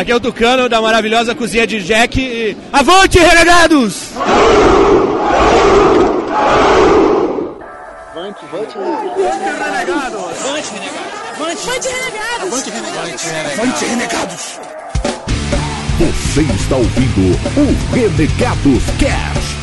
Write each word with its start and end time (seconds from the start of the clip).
Aqui 0.00 0.12
é 0.12 0.16
o 0.16 0.20
Tucano 0.20 0.66
da 0.66 0.80
maravilhosa 0.80 1.34
cozinha 1.34 1.66
de 1.66 1.78
Jack 1.82 2.18
e... 2.18 2.56
Avante, 2.72 3.18
renegados! 3.18 4.12
Avante, 8.10 8.38
avante, 8.46 8.78
renegados! 8.78 10.16
Avante, 10.42 10.70
renegados! 10.72 11.36
Avante, 11.38 11.88
renegados! 11.90 12.46
Avante, 12.46 12.70
renegados! 12.70 13.26
Avante, 13.58 13.84
renegados! 13.84 14.58
Você 15.98 16.40
está 16.54 16.76
ouvindo 16.76 17.36
o 17.58 17.94
Renegados 17.94 18.84
Cast. 18.98 19.59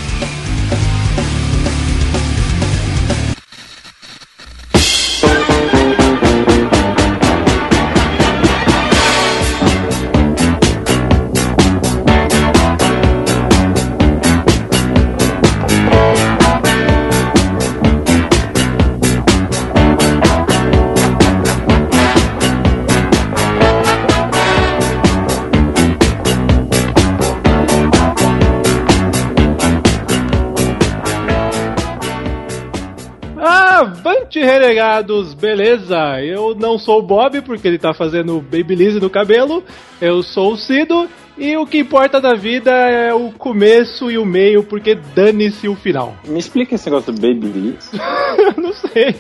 Avante, 34.27 34.39
renegados! 34.39 35.33
Beleza, 35.33 36.21
eu 36.21 36.53
não 36.53 36.77
sou 36.77 36.99
o 36.99 37.01
Bob 37.01 37.41
porque 37.41 37.65
ele 37.65 37.79
tá 37.79 37.93
fazendo 37.93 38.41
babyliss 38.41 38.95
no 38.95 39.09
cabelo. 39.09 39.63
Eu 40.01 40.21
sou 40.21 40.53
o 40.53 40.57
Cido 40.57 41.07
e 41.37 41.55
o 41.55 41.65
que 41.65 41.79
importa 41.79 42.19
da 42.19 42.33
vida 42.33 42.71
é 42.71 43.13
o 43.13 43.31
começo 43.31 44.09
e 44.09 44.17
o 44.17 44.25
meio, 44.25 44.63
porque 44.63 44.97
dane-se 45.15 45.67
o 45.67 45.75
final. 45.75 46.15
Me 46.27 46.39
explica 46.39 46.75
esse 46.75 46.85
negócio 46.85 47.13
do 47.13 47.21
Babyliss. 47.21 47.91
não 48.57 48.73
sei. 48.73 49.15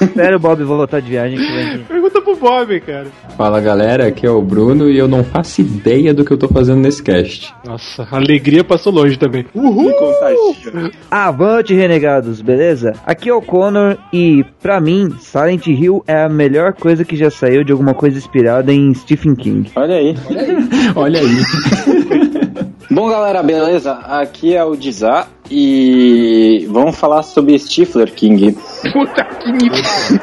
Espera 0.00 0.36
o 0.36 0.40
Bob 0.40 0.62
voltar 0.64 1.00
de 1.00 1.10
viagem 1.10 1.38
que 1.38 1.46
vem 1.46 1.68
aqui. 1.68 1.78
Pergunta 1.84 2.22
pro 2.22 2.36
Bob, 2.36 2.80
cara. 2.80 3.06
Fala 3.36 3.60
galera, 3.60 4.06
aqui 4.06 4.26
é 4.26 4.30
o 4.30 4.40
Bruno 4.40 4.88
e 4.90 4.98
eu 4.98 5.06
não 5.06 5.22
faço 5.22 5.60
ideia 5.60 6.14
do 6.14 6.24
que 6.24 6.32
eu 6.32 6.38
tô 6.38 6.48
fazendo 6.48 6.80
nesse 6.80 7.02
cast. 7.02 7.54
Nossa, 7.64 8.06
a 8.10 8.16
alegria 8.16 8.64
passou 8.64 8.92
longe 8.92 9.18
também. 9.18 9.44
Contagia. 9.44 10.90
Avante, 11.10 11.74
renegados, 11.74 12.40
beleza? 12.40 12.92
Aqui 13.06 13.28
é 13.28 13.34
o 13.34 13.42
Connor 13.42 13.96
e, 14.12 14.44
pra 14.62 14.80
mim, 14.80 15.10
Silent 15.20 15.66
Hill 15.66 16.02
é 16.06 16.22
a 16.24 16.28
melhor 16.28 16.72
coisa 16.72 17.04
que 17.04 17.16
já 17.16 17.30
saiu 17.30 17.62
de 17.62 17.72
alguma 17.72 17.94
coisa 17.94 18.16
inspirada 18.16 18.72
em 18.72 18.92
Stephen 18.94 19.34
King. 19.34 19.70
Olha 19.76 19.96
aí. 19.96 20.14
Olha 20.96 21.20
aí. 21.20 21.57
Bom, 22.90 23.08
galera, 23.10 23.42
beleza? 23.42 23.92
Aqui 23.92 24.54
é 24.54 24.64
o 24.64 24.74
Dizá 24.74 25.26
e 25.50 26.66
vamos 26.70 26.96
falar 26.96 27.22
sobre 27.22 27.58
Stifler 27.58 28.10
King. 28.12 28.56
Puta 28.92 29.24
que 29.24 29.52
me 29.52 29.70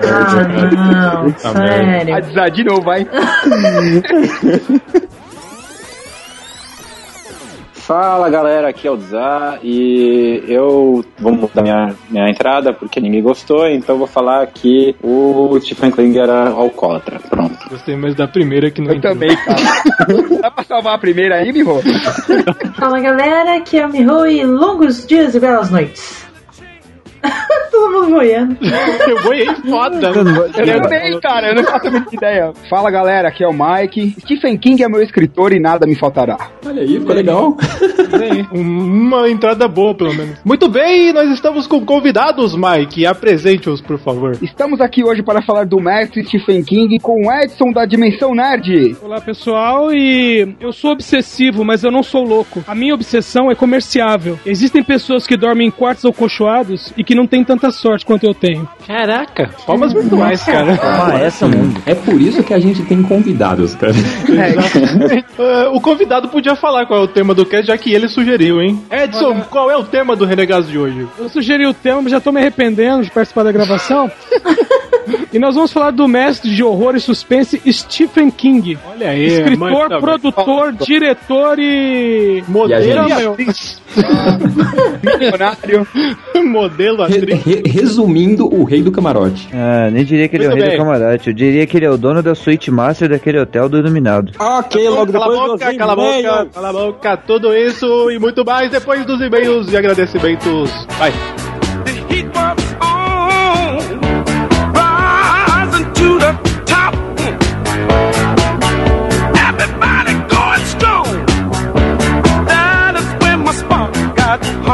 Ah, 0.01 1.23
não, 1.23 1.37
sério. 1.37 2.23
pariu. 2.33 2.51
de 2.51 2.63
novo, 2.63 2.81
vai. 2.81 3.07
Fala, 7.85 8.31
galera, 8.31 8.69
aqui 8.69 8.87
é 8.87 8.91
o 8.91 8.97
Dizá 8.97 9.59
e 9.61 10.43
eu 10.47 11.05
vou 11.19 11.31
mudar 11.31 11.61
minha, 11.61 11.93
minha 12.09 12.27
entrada 12.27 12.73
porque 12.73 12.99
ninguém 12.99 13.21
gostou, 13.21 13.67
então 13.67 13.95
vou 13.95 14.07
falar 14.07 14.47
que 14.47 14.95
o 15.03 15.55
Stephen 15.61 15.91
King 15.91 16.17
era 16.17 16.49
alcoólatra. 16.49 17.19
Pronto. 17.29 17.55
Gostei 17.69 17.95
mais 17.95 18.15
da 18.15 18.27
primeira 18.27 18.71
que 18.71 18.81
não 18.81 18.89
Eu 18.89 18.95
entrou. 18.95 19.13
também, 19.13 19.37
cara. 19.37 19.59
Dá 20.41 20.49
pra 20.49 20.63
salvar 20.63 20.95
a 20.95 20.97
primeira 20.97 21.35
aí, 21.35 21.53
Miho? 21.53 21.79
Fala 22.75 22.99
galera, 22.99 23.55
aqui 23.57 23.77
é 23.77 23.85
o 23.85 23.89
Miho 23.91 24.25
e 24.25 24.43
longos 24.43 25.05
dias 25.05 25.35
e 25.35 25.39
belas 25.39 25.69
noites. 25.69 26.24
Todo 27.71 27.91
mundo 27.93 28.15
boiando. 28.15 28.57
Eu 29.07 29.21
boiei 29.23 29.45
foda. 29.45 30.07
Eu 30.07 30.81
também, 30.81 31.19
cara. 31.19 31.49
Eu 31.49 31.55
não 31.55 31.63
faço 31.63 31.87
a 31.87 31.91
mínima 31.91 32.11
ideia. 32.11 32.53
Fala, 32.69 32.89
galera. 32.89 33.27
Aqui 33.29 33.43
é 33.43 33.47
o 33.47 33.53
Mike. 33.53 34.15
Stephen 34.21 34.57
King 34.57 34.83
é 34.83 34.89
meu 34.89 35.01
escritor 35.01 35.53
e 35.53 35.59
nada 35.59 35.85
me 35.85 35.95
faltará. 35.95 36.37
Olha 36.65 36.81
aí, 36.81 36.99
ficou 36.99 37.15
legal. 37.15 37.57
Bem, 38.17 38.47
Uma 38.51 39.29
entrada 39.29 39.67
boa, 39.67 39.95
pelo 39.95 40.13
menos. 40.13 40.39
Muito 40.43 40.67
bem, 40.69 41.11
nós 41.13 41.29
estamos 41.31 41.67
com 41.67 41.85
convidados, 41.85 42.55
Mike. 42.55 43.05
Apresente-os, 43.05 43.81
por 43.81 43.97
favor. 43.99 44.37
Estamos 44.41 44.79
aqui 44.81 45.03
hoje 45.03 45.23
para 45.23 45.41
falar 45.41 45.65
do 45.65 45.79
mestre 45.79 46.23
Stephen 46.25 46.63
King 46.63 46.99
com 46.99 47.27
o 47.27 47.31
Edson 47.31 47.71
da 47.71 47.85
Dimensão 47.85 48.33
Nerd. 48.33 48.95
Olá 49.01 49.19
pessoal, 49.19 49.91
e 49.93 50.55
eu 50.59 50.71
sou 50.71 50.91
obsessivo, 50.91 51.63
mas 51.63 51.83
eu 51.83 51.91
não 51.91 52.03
sou 52.03 52.23
louco. 52.23 52.63
A 52.67 52.75
minha 52.75 52.93
obsessão 52.93 53.49
é 53.51 53.55
comerciável. 53.55 54.39
Existem 54.45 54.83
pessoas 54.83 55.25
que 55.25 55.35
dormem 55.37 55.67
em 55.67 55.71
quartos 55.71 56.05
acolchoados 56.05 56.93
e 56.97 57.03
que 57.03 57.14
não 57.15 57.27
têm 57.27 57.43
tanta 57.43 57.71
sorte 57.71 58.05
quanto 58.05 58.25
eu 58.25 58.33
tenho. 58.33 58.67
Caraca, 58.85 59.49
palmas 59.65 59.93
virtuais, 59.93 60.43
cara. 60.43 60.77
Toma 60.77 61.19
essa, 61.19 61.47
mundo. 61.47 61.81
É 61.85 61.95
por 61.95 62.19
isso 62.21 62.43
que 62.43 62.53
a 62.53 62.59
gente 62.59 62.83
tem 62.83 63.01
convidados, 63.01 63.75
cara. 63.75 63.93
Ah, 65.37 65.69
o 65.73 65.81
convidado 65.81 66.27
podia 66.29 66.55
falar 66.55 66.85
qual 66.85 66.99
é 67.01 67.03
o 67.03 67.07
tema 67.07 67.33
do 67.33 67.45
cast, 67.45 67.67
já 67.67 67.77
que 67.77 67.93
ele 67.93 68.07
sugeriu, 68.07 68.61
hein? 68.61 68.81
Edson, 68.91 69.41
qual 69.49 69.69
é 69.69 69.77
o 69.77 69.83
tema 69.83 70.15
do 70.15 70.25
Renegados 70.25 70.69
de 70.69 70.77
hoje? 70.77 71.07
Eu 71.17 71.29
sugeri 71.29 71.65
o 71.65 71.73
tema, 71.73 72.01
mas 72.01 72.11
já 72.11 72.19
tô 72.19 72.31
me 72.31 72.39
arrependendo 72.39 73.03
de 73.03 73.11
participar 73.11 73.43
da 73.43 73.51
gravação. 73.51 74.11
e 75.31 75.39
nós 75.39 75.55
vamos 75.55 75.71
falar 75.71 75.91
do 75.91 76.07
mestre 76.07 76.53
de 76.53 76.63
horror 76.63 76.95
e 76.95 76.99
suspense 76.99 77.61
Stephen 77.71 78.29
King. 78.29 78.77
Olha 78.87 79.09
aí, 79.09 79.25
Escritor, 79.25 79.57
mãe 79.57 79.89
da- 79.89 79.99
produtor, 79.99 80.73
diretor 80.73 81.59
e. 81.59 82.43
modelo, 82.47 83.07
E. 83.39 83.84
Milionário. 85.03 85.87
modelo, 86.45 87.05
Re- 87.05 87.17
atriz. 87.17 87.43
re- 87.43 87.63
resumindo, 87.65 88.45
o 88.53 88.63
rei 88.63 88.81
do 88.83 88.91
camarote. 88.91 89.49
Ah, 89.53 89.89
nem 89.91 90.03
diria 90.05 90.27
que 90.27 90.35
ele 90.35 90.45
é 90.45 90.47
o 90.47 90.51
Muito 90.51 90.61
rei 90.61 90.69
bem. 90.71 90.77
do 90.79 90.83
camarote. 90.85 91.27
Eu 91.29 91.33
diria 91.33 91.65
que 91.67 91.77
ele 91.77 91.85
é 91.85 91.89
o 91.89 91.97
dono 91.97 92.21
da 92.21 92.35
suíte 92.35 92.69
master 92.71 93.09
daquele 93.09 93.39
hotel 93.39 93.67
do 93.69 93.77
Iluminado. 93.77 94.31
Ok, 94.39 94.89
logo 94.89 95.11
Cala 95.11 95.25
a 95.25 95.27
depois 95.29 95.39
boca, 95.51 95.65
dos 95.67 95.77
cala 95.77 95.91
a 95.91 95.95
boca, 95.95 96.47
cala 96.53 96.69
a 96.69 96.73
boca, 96.73 97.17
tudo 97.17 97.53
isso 97.53 98.11
e 98.11 98.19
muito 98.19 98.45
mais 98.45 98.69
depois 98.69 99.05
dos 99.05 99.19
e-mails 99.21 99.71
e 99.71 99.77
agradecimentos. 99.77 100.85
Vai. 100.97 101.11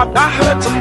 É 0.01 0.80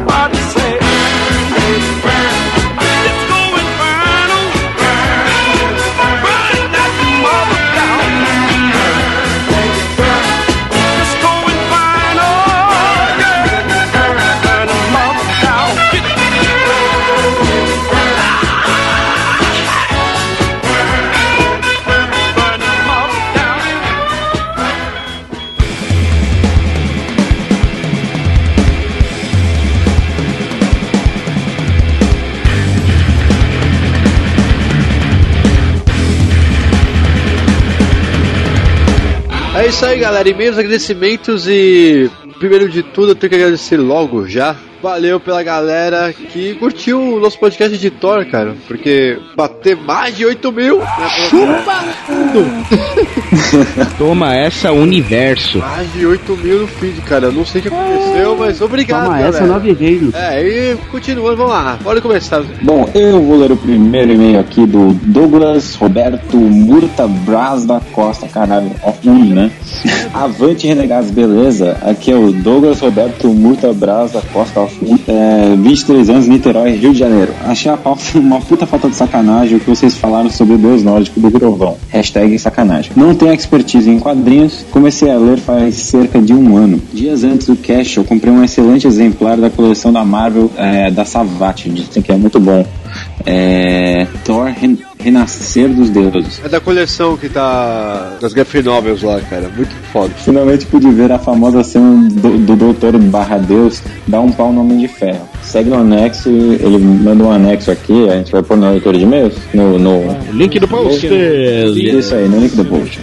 isso 39.71 39.87
aí, 39.87 40.01
galera. 40.01 40.29
E-mails, 40.29 40.59
agradecimentos 40.59 41.47
e. 41.47 42.11
Primeiro 42.41 42.69
de 42.69 42.83
tudo, 42.83 43.13
eu 43.13 43.15
tenho 43.15 43.31
que 43.31 43.37
agradecer 43.37 43.77
logo 43.77 44.27
já. 44.27 44.57
Valeu 44.83 45.21
pela 45.21 45.43
galera 45.43 46.13
que 46.13 46.55
curtiu 46.55 47.01
o 47.01 47.21
nosso 47.21 47.39
podcast 47.39 47.77
de 47.77 47.91
Thor, 47.91 48.25
cara. 48.31 48.55
Porque 48.67 49.19
bater 49.37 49.77
mais 49.77 50.17
de 50.17 50.25
8 50.25 50.53
mil. 50.53 50.79
Né, 50.79 50.87
Toma 53.99 54.35
essa, 54.35 54.73
universo. 54.73 55.59
mais 55.59 55.93
de 55.93 56.07
8 56.07 56.37
mil 56.37 56.61
no 56.61 56.67
feed, 56.67 57.01
cara. 57.03 57.27
Eu 57.27 57.33
não 57.33 57.45
sei 57.45 57.61
o 57.61 57.63
que 57.63 57.69
aconteceu, 57.69 58.37
mas 58.39 58.61
obrigado, 58.63 59.05
Toma 59.05 59.19
galera. 59.19 59.37
essa, 59.37 59.47
nove 59.47 59.73
reinos. 59.73 60.15
É, 60.15 60.43
e 60.43 60.77
continuando, 60.91 61.37
vamos 61.37 61.53
lá. 61.53 61.79
Bora 61.83 62.01
começar. 62.01 62.43
Bom, 62.63 62.89
eu 62.95 63.21
vou 63.23 63.39
ler 63.39 63.53
o 63.53 63.57
primeiro 63.57 64.13
e-mail 64.13 64.41
aqui 64.41 64.67
do 64.67 64.95
Douglas 64.95 65.75
Roberto 65.75 66.37
Murta 66.37 67.07
Braz 67.07 67.67
da 67.67 67.81
Costa, 67.93 68.27
caralho, 68.29 68.71
ó, 68.83 68.93
um, 69.05 69.35
né? 69.35 69.51
Avante 70.15 70.67
Renegados, 70.67 71.11
beleza? 71.11 71.77
Aqui 71.83 72.11
é 72.11 72.17
o 72.17 72.33
Douglas 72.33 72.81
Roberto 72.81 73.29
Murta 73.29 73.73
Braz 73.73 74.13
da 74.13 74.23
Costa, 74.23 74.61
Hoffman, 74.71 74.99
é, 75.09 75.57
23 75.57 76.11
anos, 76.11 76.29
Niterói, 76.29 76.73
Rio 76.73 76.93
de 76.93 76.99
Janeiro. 76.99 77.33
Achei 77.45 77.71
a 77.71 77.77
pauta 77.77 78.03
uma 78.15 78.41
puta 78.41 78.67
falta 78.67 78.89
de 78.89 78.97
sacanagem 78.97 79.57
o 79.57 79.61
que 79.61 79.69
vocês 79.69 79.97
falaram 79.97 80.31
sobre 80.31 80.55
o 80.55 80.59
deus 80.59 80.83
nórdico 80.83 81.21
do 81.21 81.31
Grovão. 81.31 81.77
Hashtag 81.89 82.39
sacanagem. 82.39 82.93
Não 82.97 83.15
tenho 83.15 83.33
expertise 83.33 83.91
em 83.91 83.99
quadrinhos, 83.99 84.65
comecei 84.71 85.11
a 85.11 85.19
ler 85.19 85.39
faz 85.39 85.75
cerca 85.77 86.21
de 86.21 86.33
um 86.33 86.57
ano. 86.57 86.81
Dias 86.93 87.25
antes 87.25 87.47
do 87.47 87.57
cast, 87.57 87.99
eu 87.99 88.05
comprei 88.05 88.33
um 88.33 88.43
excelente 88.43 88.87
exemplar 88.87 89.37
da 89.37 89.51
coleção 89.51 89.93
da 89.93 90.05
Marvel 90.05 90.51
é, 90.57 90.91
da 90.91 91.05
Savate, 91.05 91.69
dizem 91.71 92.03
que 92.03 92.13
é 92.13 92.17
muito 92.17 92.39
bom. 92.39 92.65
É, 93.25 94.07
Thor 94.25 94.51
Renascer 95.01 95.69
dos 95.69 95.91
Deuses. 95.91 96.41
É 96.45 96.49
da 96.49 96.61
coleção 96.61 97.17
que 97.17 97.29
tá 97.29 98.19
das 98.21 98.33
Graphic 98.33 98.65
Novels 98.65 99.03
lá, 99.03 99.21
cara. 99.21 99.51
Muito 99.55 99.75
foda. 99.93 100.13
Finalmente 100.25 100.67
pude 100.67 100.91
ver 100.91 101.11
a 101.13 101.19
famosa 101.19 101.63
cena 101.63 102.09
do, 102.11 102.39
do 102.39 102.57
Doutor 102.57 102.99
Barra 102.99 103.39
Deus 103.39 103.83
dar 104.07 104.21
um 104.21 104.31
pau 104.31 104.53
no 104.53 104.61
Homem 104.61 104.79
de 104.79 104.89
Ferro. 104.89 105.29
Segue 105.43 105.71
no 105.71 105.79
anexo, 105.79 106.29
ele 106.29 106.79
manda 106.79 107.25
um 107.25 107.31
anexo 107.31 107.71
aqui, 107.71 108.09
a 108.09 108.17
gente 108.17 108.31
vai 108.31 108.43
pôr 108.43 108.57
na 108.57 108.71
leitura 108.71 108.97
de 108.97 109.05
e-mails? 109.05 109.35
No, 109.55 109.79
no... 109.79 110.17
Link 110.33 110.59
do 110.59 110.69
post. 110.69 111.07
Isso 111.07 112.15
aí, 112.15 112.29
no 112.29 112.39
link 112.39 112.55
do 112.55 112.65
post. 112.65 113.01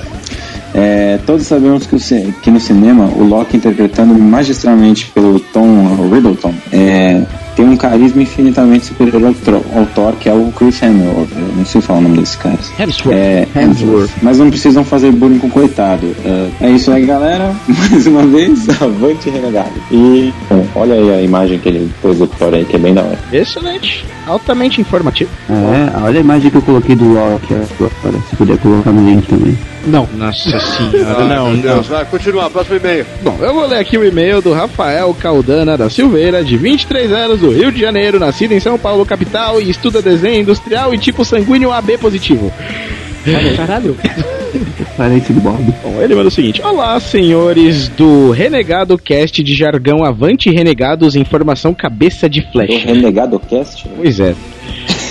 É, 0.74 1.18
todos 1.26 1.46
sabemos 1.48 1.88
que, 1.88 1.98
que 2.42 2.52
no 2.52 2.60
cinema 2.60 3.06
o 3.06 3.24
Loki 3.24 3.58
interpretando 3.58 4.14
magistralmente 4.14 5.08
pelo 5.08 5.40
Tom 5.40 6.10
Riddleton 6.12 6.54
é, 6.72 7.24
tem 7.58 7.66
um 7.68 7.76
carisma 7.76 8.22
infinitamente 8.22 8.86
superior 8.86 9.26
ao, 9.26 9.34
Tro- 9.34 9.66
ao 9.76 9.86
Thor, 9.88 10.14
que 10.14 10.30
é 10.30 10.34
o 10.34 10.52
Chris 10.56 10.82
Hemsworth. 10.82 11.28
Eu 11.36 11.56
não 11.58 11.66
sei 11.66 11.82
falar 11.82 12.00
o 12.00 12.02
nome 12.04 12.20
desse 12.20 12.38
cara. 12.38 12.58
Hemsworth. 12.80 13.16
É, 13.18 13.48
Hemsworth. 13.56 14.12
Mas 14.22 14.38
não 14.38 14.50
precisam 14.50 14.84
fazer 14.86 15.12
bullying 15.12 15.40
com 15.40 15.48
o 15.48 15.50
coitado. 15.50 16.16
É, 16.24 16.68
é 16.68 16.70
isso 16.70 16.92
aí, 16.92 17.06
galera. 17.06 17.54
Mais 17.90 18.06
uma 18.08 18.22
vez, 18.28 18.70
avante 18.82 19.30
renegado. 19.30 19.72
E, 19.92 20.32
bom, 20.50 20.66
olha 20.76 20.94
aí 20.94 21.10
a 21.16 21.22
imagem 21.24 21.58
que 21.60 21.68
ele 21.68 21.92
pôs 22.02 22.20
do 22.20 22.28
Thor 22.28 22.54
aí, 22.54 22.64
que 22.64 22.76
é 22.76 22.80
bem 22.80 22.94
da 22.94 23.02
hora. 23.02 23.18
Excelente. 23.34 24.06
Altamente 24.28 24.80
informativo. 24.80 25.32
É, 25.50 25.98
olha 26.04 26.20
a 26.20 26.22
imagem 26.22 26.52
que 26.52 26.58
eu 26.58 26.62
coloquei 26.62 26.96
do 26.96 27.06
Loki 27.14 27.54
agora. 27.54 28.20
Se 28.30 28.36
puder 28.36 28.58
colocar 28.60 28.92
no 28.92 29.10
link 29.10 29.26
também. 29.28 29.58
Não. 29.88 30.06
Nossa 30.18 30.60
senhora, 30.60 31.16
Ah, 31.18 31.24
não, 31.24 31.54
não. 31.54 31.62
Deus, 31.62 31.88
vai, 31.88 32.04
continua, 32.04 32.50
próximo 32.50 32.76
e-mail. 32.76 33.06
Bom, 33.24 33.38
eu 33.40 33.54
vou 33.54 33.66
ler 33.66 33.78
aqui 33.80 33.98
o 33.98 34.04
e-mail 34.06 34.42
do 34.42 34.52
Rafael 34.52 35.16
Caldana 35.18 35.78
da 35.78 35.90
Silveira, 35.90 36.44
de 36.44 36.58
23 36.58 37.10
anos, 37.14 37.40
do 37.40 37.47
Rio 37.52 37.72
de 37.72 37.80
Janeiro, 37.80 38.20
nascido 38.20 38.54
em 38.54 38.60
São 38.60 38.78
Paulo, 38.78 39.06
capital, 39.06 39.62
e 39.62 39.70
estuda 39.70 40.02
desenho 40.02 40.42
industrial 40.42 40.94
e 40.94 40.98
tipo 40.98 41.26
sanguíneo 41.26 41.72
AB 41.72 41.98
positivo. 41.98 42.52
Caralho. 43.56 43.98
Parente 44.96 45.34
do 45.34 45.42
Bob. 45.42 45.74
Bom, 45.84 46.02
ele 46.02 46.16
manda 46.16 46.30
o 46.30 46.32
seguinte: 46.32 46.62
Olá, 46.62 47.00
senhores 47.00 47.90
do 47.90 48.32
Renegado 48.32 48.98
Cast 48.98 49.44
de 49.44 49.54
Jargão 49.54 50.04
Avante 50.04 50.50
Renegados, 50.50 51.16
informação 51.16 51.74
cabeça 51.74 52.30
de 52.30 52.42
flecha. 52.52 52.88
Renegado 52.88 53.40
Cast? 53.40 53.88
Pois 53.98 54.20
é. 54.20 54.34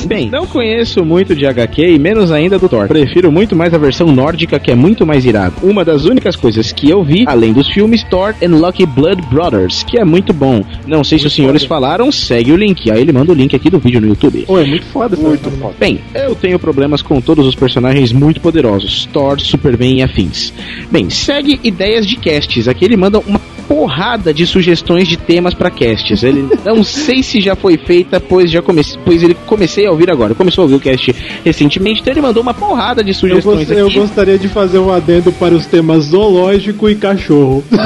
Bem, 0.07 0.31
não 0.31 0.47
conheço 0.47 1.05
muito 1.05 1.35
de 1.35 1.47
HQ 1.47 1.95
e 1.95 1.99
menos 1.99 2.31
ainda 2.31 2.59
do 2.59 2.69
Thor. 2.69 2.89
Prefiro 2.89 3.31
muito 3.33 3.57
mais 3.57 3.73
a 3.75 3.79
versão 3.79 4.13
nórdica, 4.13 4.59
que 4.59 4.71
é 4.71 4.75
muito 4.75 5.07
mais 5.07 5.25
irada. 5.25 5.55
Uma 5.63 5.85
das 5.85 6.05
únicas 6.05 6.37
coisas 6.37 6.73
que 6.73 6.89
eu 6.89 7.03
vi, 7.03 7.25
além 7.27 7.53
dos 7.53 7.69
filmes, 7.69 8.03
Thor 8.05 8.35
and 8.43 8.57
Lucky 8.57 8.87
Blood 8.87 9.23
Brothers, 9.31 9.83
que 9.83 9.99
é 9.99 10.05
muito 10.05 10.33
bom. 10.33 10.65
Não 10.87 11.03
sei 11.03 11.19
se 11.19 11.27
os 11.27 11.35
senhores 11.35 11.65
falaram, 11.65 12.11
segue 12.13 12.53
o 12.53 12.57
link. 12.57 12.91
Aí 12.91 13.01
ele 13.01 13.13
manda 13.13 13.33
o 13.33 13.35
link 13.35 13.55
aqui 13.55 13.71
do 13.71 13.79
vídeo 13.79 14.01
no 14.01 14.09
YouTube. 14.09 14.45
Pô, 14.47 14.59
é 14.59 14.65
muito 14.65 14.87
foda 14.87 15.17
Muito 15.17 15.51
foda. 15.53 15.75
Bem, 15.79 16.01
eu 16.15 16.35
tenho 16.35 16.59
problemas 16.59 17.03
com 17.03 17.21
todos 17.21 17.47
os 17.47 17.55
personagens 17.55 18.13
muito 18.13 18.41
poderosos, 18.41 19.09
Thor, 19.13 19.41
Superman 19.41 19.99
e 19.99 20.03
afins. 20.03 20.53
Bem, 20.91 21.11
segue 21.11 21.61
ideias 21.63 22.07
de 22.07 22.17
casts. 22.17 22.69
Aqui 22.69 22.85
ele 22.85 22.97
manda 22.97 23.19
uma 23.19 23.41
porrada 23.69 24.33
de 24.33 24.47
sugestões 24.47 25.09
de 25.09 25.17
temas 25.17 25.55
para 25.55 25.71
casts. 25.71 26.23
Ele 26.23 26.47
não 26.65 26.85
sei 26.85 27.23
se 27.23 27.41
já 27.41 27.57
foi 27.57 27.77
feita, 27.77 28.21
pois 28.21 28.51
já 28.51 28.63
comecei, 28.63 28.99
pois 29.05 29.23
ele 29.23 29.37
comecei 29.47 29.87
a 29.87 29.91
ouvir 29.91 30.11
agora. 30.11 30.35
Começou 30.35 30.63
a 30.63 30.65
ouvir 30.65 30.77
o 30.77 30.81
cast 30.81 31.15
recentemente, 31.45 32.01
então 32.01 32.13
ele 32.13 32.21
mandou 32.21 32.43
uma 32.43 32.55
porrada 32.55 33.03
de 33.03 33.11
Eu, 33.11 33.15
sugestões 33.15 33.67
gost- 33.69 33.79
eu 33.79 33.91
gostaria 33.91 34.39
de 34.39 34.49
fazer 34.49 34.79
um 34.79 34.93
adendo 34.93 35.33
para 35.33 35.55
os 35.55 35.67
temas 35.67 36.05
zoológico 36.07 36.89
e 36.89 36.95
cachorro. 36.95 37.65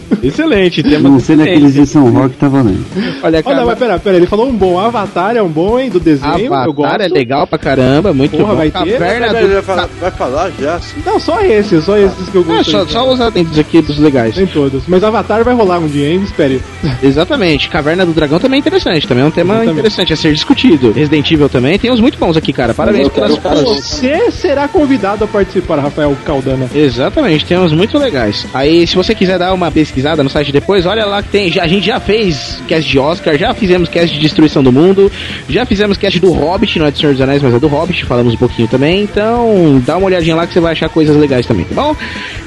Excelente, 0.22 0.82
tema 0.82 1.08
Não 1.08 1.20
sei 1.20 1.36
naqueles 1.36 1.74
de 1.74 1.86
São 1.86 2.10
Roque 2.10 2.36
tá 2.36 2.48
valendo. 2.48 2.84
Olha, 2.96 3.20
Olha, 3.22 3.42
cara, 3.42 3.66
mas 3.66 3.78
pera, 3.78 3.98
pera, 3.98 4.16
ele 4.16 4.26
falou 4.26 4.48
um 4.48 4.54
bom 4.54 4.78
Avatar, 4.78 5.36
é 5.36 5.42
um 5.42 5.48
bom, 5.48 5.78
hein, 5.78 5.90
do 5.90 5.98
desenho, 6.00 6.38
eu 6.38 6.72
gosto. 6.72 6.84
Avatar 6.86 7.00
é 7.00 7.08
legal 7.08 7.46
pra 7.46 7.58
caramba, 7.58 8.12
muito 8.12 8.32
Porra, 8.36 8.48
bom. 8.52 8.56
vai 8.56 8.70
ter? 8.70 8.98
Caverna 8.98 9.32
Vai, 9.32 9.42
do... 9.42 9.52
vai 9.52 9.62
falar, 9.62 9.88
vai 10.00 10.10
falar 10.10 10.50
já? 10.58 10.80
sim. 10.80 11.00
Não, 11.04 11.18
só 11.18 11.40
esse, 11.42 11.80
só 11.82 11.96
esses 11.96 12.28
que 12.28 12.36
eu 12.36 12.42
É, 12.42 12.44
gostei. 12.44 12.72
só, 12.72 12.86
só 12.86 13.12
os 13.12 13.20
atentos 13.20 13.58
aqui 13.58 13.80
dos 13.80 13.98
legais. 13.98 14.36
Nem 14.36 14.46
todos. 14.46 14.82
Mas 14.86 15.02
Avatar 15.04 15.42
vai 15.44 15.54
rolar 15.54 15.78
um 15.78 15.86
dia, 15.86 16.08
hein? 16.12 16.20
Espere. 16.22 16.60
Exatamente. 17.02 17.68
Caverna 17.68 18.04
do 18.04 18.12
Dragão 18.12 18.38
também 18.38 18.58
é 18.58 18.60
interessante. 18.60 19.06
Também 19.06 19.24
é 19.24 19.26
um 19.26 19.30
tema 19.30 19.54
Exatamente. 19.54 19.72
interessante 19.78 20.12
a 20.12 20.16
ser 20.16 20.32
discutido. 20.32 20.92
Resident 20.92 21.30
Evil 21.30 21.48
também. 21.48 21.78
Tem 21.78 21.90
uns 21.90 22.00
muito 22.00 22.18
bons 22.18 22.36
aqui, 22.36 22.52
cara. 22.52 22.74
Parabéns 22.74 23.08
pelas 23.08 23.38
Você 23.38 24.30
será 24.30 24.68
convidado 24.68 25.24
a 25.24 25.26
participar, 25.26 25.78
Rafael 25.80 26.16
Caldana. 26.24 26.68
Exatamente, 26.74 27.44
tem 27.44 27.58
uns 27.58 27.72
muito 27.72 27.96
legais. 27.98 28.46
Aí, 28.52 28.86
se 28.86 28.94
você 28.96 29.14
quiser 29.14 29.38
dar 29.38 29.52
uma 29.54 29.70
pesquisada 29.70 30.09
no 30.16 30.30
site 30.30 30.52
depois, 30.52 30.86
olha 30.86 31.04
lá 31.04 31.22
que 31.22 31.28
tem. 31.28 31.50
Já, 31.50 31.64
a 31.64 31.66
gente 31.66 31.86
já 31.86 32.00
fez 32.00 32.60
cast 32.68 32.90
de 32.90 32.98
Oscar, 32.98 33.36
já 33.36 33.54
fizemos 33.54 33.88
cast 33.88 34.14
de 34.14 34.20
Destruição 34.20 34.62
do 34.62 34.72
Mundo, 34.72 35.10
já 35.48 35.64
fizemos 35.64 35.96
cast 35.96 36.18
do 36.20 36.32
Hobbit, 36.32 36.78
não 36.78 36.86
é 36.86 36.90
do 36.90 36.98
Senhor 36.98 37.12
dos 37.12 37.20
Anéis, 37.20 37.42
mas 37.42 37.54
é 37.54 37.58
do 37.58 37.68
Hobbit, 37.68 38.04
falamos 38.04 38.34
um 38.34 38.36
pouquinho 38.36 38.68
também. 38.68 39.02
Então, 39.02 39.82
dá 39.84 39.96
uma 39.96 40.06
olhadinha 40.06 40.36
lá 40.36 40.46
que 40.46 40.52
você 40.52 40.60
vai 40.60 40.72
achar 40.72 40.88
coisas 40.88 41.16
legais 41.16 41.46
também, 41.46 41.64
tá 41.64 41.74
bom? 41.74 41.96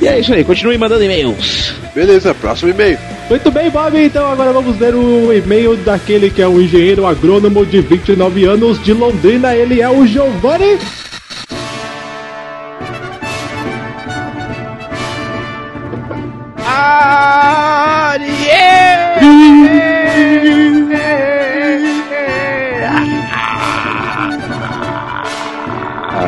E 0.01 0.07
é 0.07 0.19
isso 0.19 0.33
aí, 0.33 0.43
continue 0.43 0.77
mandando 0.77 1.03
e-mails. 1.03 1.73
Beleza, 1.95 2.33
próximo 2.33 2.71
e-mail. 2.71 2.97
Muito 3.29 3.51
bem, 3.51 3.69
Bob. 3.69 3.97
Então 3.97 4.27
agora 4.27 4.51
vamos 4.51 4.77
ler 4.79 4.93
o 4.93 5.31
e-mail 5.33 5.75
daquele 5.77 6.29
que 6.29 6.41
é 6.41 6.47
um 6.47 6.61
engenheiro 6.61 7.05
agrônomo 7.05 7.65
de 7.65 7.81
29 7.81 8.45
anos 8.45 8.83
de 8.83 8.93
Londrina. 8.93 9.55
Ele 9.55 9.81
é 9.81 9.89
o 9.89 10.05
Giovanni. 10.05 10.77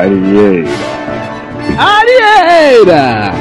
Ariei. 0.06 0.66
Arieira! 1.78 3.34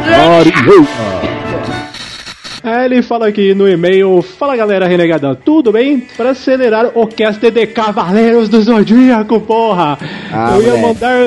É, 2.64 2.86
ele 2.86 3.02
fala 3.02 3.28
aqui 3.28 3.54
no 3.54 3.68
e-mail: 3.68 4.22
Fala 4.22 4.56
galera 4.56 4.86
renegada, 4.86 5.34
tudo 5.34 5.70
bem? 5.70 6.06
Para 6.16 6.30
acelerar 6.30 6.92
o 6.94 7.06
cast 7.06 7.50
de 7.50 7.66
Cavaleiros 7.66 8.48
do 8.48 8.62
Zodíaco, 8.62 9.40
porra! 9.40 9.98
Ah, 10.32 10.56
eu 10.56 10.62
ia 10.62 10.76
moleque. 10.76 10.86
mandar. 10.86 11.26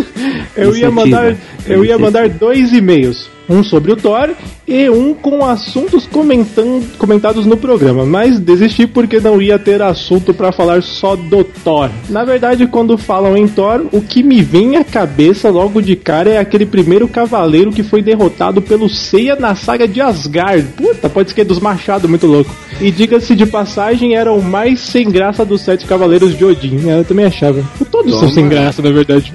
eu 0.56 0.76
ia 0.76 0.90
mandar. 0.90 1.36
Eu 1.66 1.84
ia 1.84 1.98
mandar 1.98 2.28
dois 2.30 2.72
e-mails. 2.72 3.28
Um 3.48 3.62
sobre 3.62 3.92
o 3.92 3.96
Thor 3.96 4.30
e 4.66 4.90
um 4.90 5.14
com 5.14 5.44
assuntos 5.44 6.06
comentam, 6.06 6.82
comentados 6.98 7.46
no 7.46 7.56
programa, 7.56 8.04
mas 8.04 8.38
desisti 8.38 8.86
porque 8.86 9.18
não 9.20 9.40
ia 9.40 9.58
ter 9.58 9.80
assunto 9.80 10.34
para 10.34 10.52
falar 10.52 10.82
só 10.82 11.16
do 11.16 11.42
Thor. 11.42 11.90
Na 12.10 12.24
verdade, 12.24 12.66
quando 12.66 12.98
falam 12.98 13.36
em 13.36 13.48
Thor, 13.48 13.86
o 13.92 14.00
que 14.02 14.22
me 14.22 14.42
vem 14.42 14.76
à 14.76 14.84
cabeça 14.84 15.48
logo 15.48 15.80
de 15.80 15.96
cara 15.96 16.30
é 16.30 16.38
aquele 16.38 16.66
primeiro 16.66 17.08
cavaleiro 17.08 17.72
que 17.72 17.82
foi 17.82 18.02
derrotado 18.02 18.60
pelo 18.60 18.88
Seiya 18.88 19.36
na 19.36 19.54
saga 19.54 19.88
de 19.88 20.00
Asgard. 20.00 20.66
Puta, 20.76 21.08
pode 21.08 21.32
ser 21.32 21.44
dos 21.44 21.60
machados, 21.60 22.08
muito 22.08 22.26
louco. 22.26 22.54
E 22.80 22.90
diga-se 22.90 23.34
de 23.34 23.46
passagem, 23.46 24.14
era 24.14 24.32
o 24.32 24.42
mais 24.42 24.80
sem 24.80 25.10
graça 25.10 25.44
dos 25.44 25.62
sete 25.62 25.86
cavaleiros 25.86 26.36
de 26.36 26.44
Odin. 26.44 26.88
Eu 26.88 27.04
também 27.04 27.24
achava. 27.24 27.62
Todos 27.90 28.18
são 28.18 28.28
sem 28.28 28.48
graça, 28.48 28.82
na 28.82 28.90
verdade. 28.90 29.32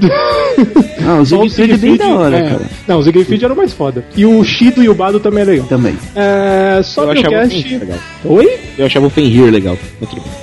Ah, 1.06 1.20
o 1.20 1.26
Siegfried 1.26 1.74
é 1.74 1.78
bem 1.78 1.98
da 1.98 2.08
hora, 2.08 2.38
é. 2.38 2.50
cara. 2.50 2.62
Não, 2.88 3.00
o 3.00 3.04
Siegfried 3.04 3.44
era 3.44 3.54
o 3.54 3.58
mais 3.58 3.74
foda. 3.74 4.03
E 4.16 4.26
o 4.26 4.44
Shido 4.44 4.84
e 4.84 4.90
o 4.90 4.94
Bado 4.94 5.20
também 5.20 5.42
é 5.42 5.46
legal. 5.46 5.66
Também. 5.68 5.98
É, 6.16 6.76
Eu 6.78 6.84
sobre 6.84 7.20
o 7.20 7.22
o 7.22 7.30
cast. 7.30 7.62
Fenrir 7.62 7.80
legal. 7.80 7.98
Oi? 8.26 8.60
Eu 8.78 8.86
achava 8.86 9.08
o 9.08 9.10
Fenrir 9.10 9.52
legal. 9.52 9.78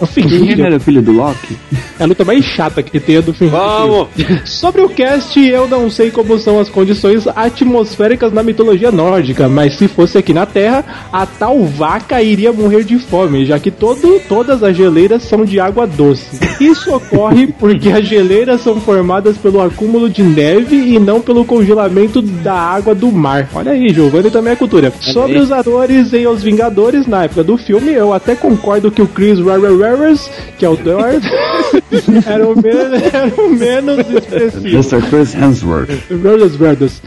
O 0.01 0.07
Fenrir. 0.07 0.61
era 0.61 0.81
filho 0.81 1.03
do 1.03 1.13
Loki? 1.13 1.57
É 1.99 2.03
a 2.03 2.07
luta 2.07 2.25
mais 2.25 2.45
chata 2.45 2.83
que 2.83 2.99
tem 2.99 3.19
a 3.19 3.21
do 3.21 3.33
Fenrir. 3.33 3.53
Vamos! 3.57 4.09
Sobre 4.45 4.83
o 4.83 4.89
cast, 4.89 5.39
eu 5.39 5.69
não 5.69 5.91
sei 5.91 6.11
como 6.11 6.39
são 6.39 6.59
as 6.59 6.69
condições 6.69 7.27
atmosféricas 7.29 8.33
na 8.33 8.43
mitologia 8.43 8.91
nórdica, 8.91 9.49
mas 9.49 9.75
se 9.77 9.87
fosse 9.87 10.19
aqui 10.19 10.33
na 10.33 10.47
Terra, 10.47 11.09
a 11.13 11.27
tal 11.27 11.65
vaca 11.65 12.23
iria 12.23 12.53
morrer 12.53 12.85
de 12.85 12.99
fome, 12.99 13.45
já 13.45 13.59
que 13.59 13.71
todo, 13.71 14.21
todas 14.29 14.63
as 14.63 14.77
geleiras 14.77 15.23
são 15.23 15.45
de 15.45 15.61
água 15.61 15.87
doce. 15.87 16.39
Isso 16.61 16.95
ocorre 16.95 17.47
porque 17.59 17.91
as 17.91 18.07
geleiras 18.07 18.61
são 18.63 18.81
formadas 18.81 19.37
pelo 19.37 19.61
acúmulo 19.61 20.09
de 20.09 20.23
neve 20.23 20.77
e 20.77 20.99
não 20.99 21.21
pelo 21.21 21.45
congelamento 21.45 22.23
da 22.23 22.55
água 22.55 22.95
do 22.95 23.11
mar. 23.13 23.49
Olha 23.53 23.73
aí, 23.73 23.93
Giovanni 23.93 24.31
também 24.31 24.53
é 24.53 24.57
cultura. 24.57 24.93
Sobre 25.01 25.39
os 25.39 25.51
atores 25.51 26.13
em 26.13 26.27
Os 26.27 26.43
Vingadores, 26.43 27.07
na 27.07 27.25
época 27.25 27.43
do 27.43 27.57
filme, 27.57 27.93
eu 27.93 28.13
até 28.13 28.35
concordo 28.35 28.91
que 28.91 29.03
o 29.03 29.09
Chris 29.09 29.39
Rivers, 29.39 30.31
que 30.57 30.65
é 30.65 30.69
o 30.69 30.77
Thor, 30.77 31.05
era, 32.27 32.49
o 32.49 32.55
menos, 32.61 33.03
era 33.13 33.43
o 33.43 33.51
menos 33.51 33.99
expressivo. 34.09 34.69
Mr. 34.69 35.03
Chris 35.09 35.35
Hemsworth. 35.35 35.91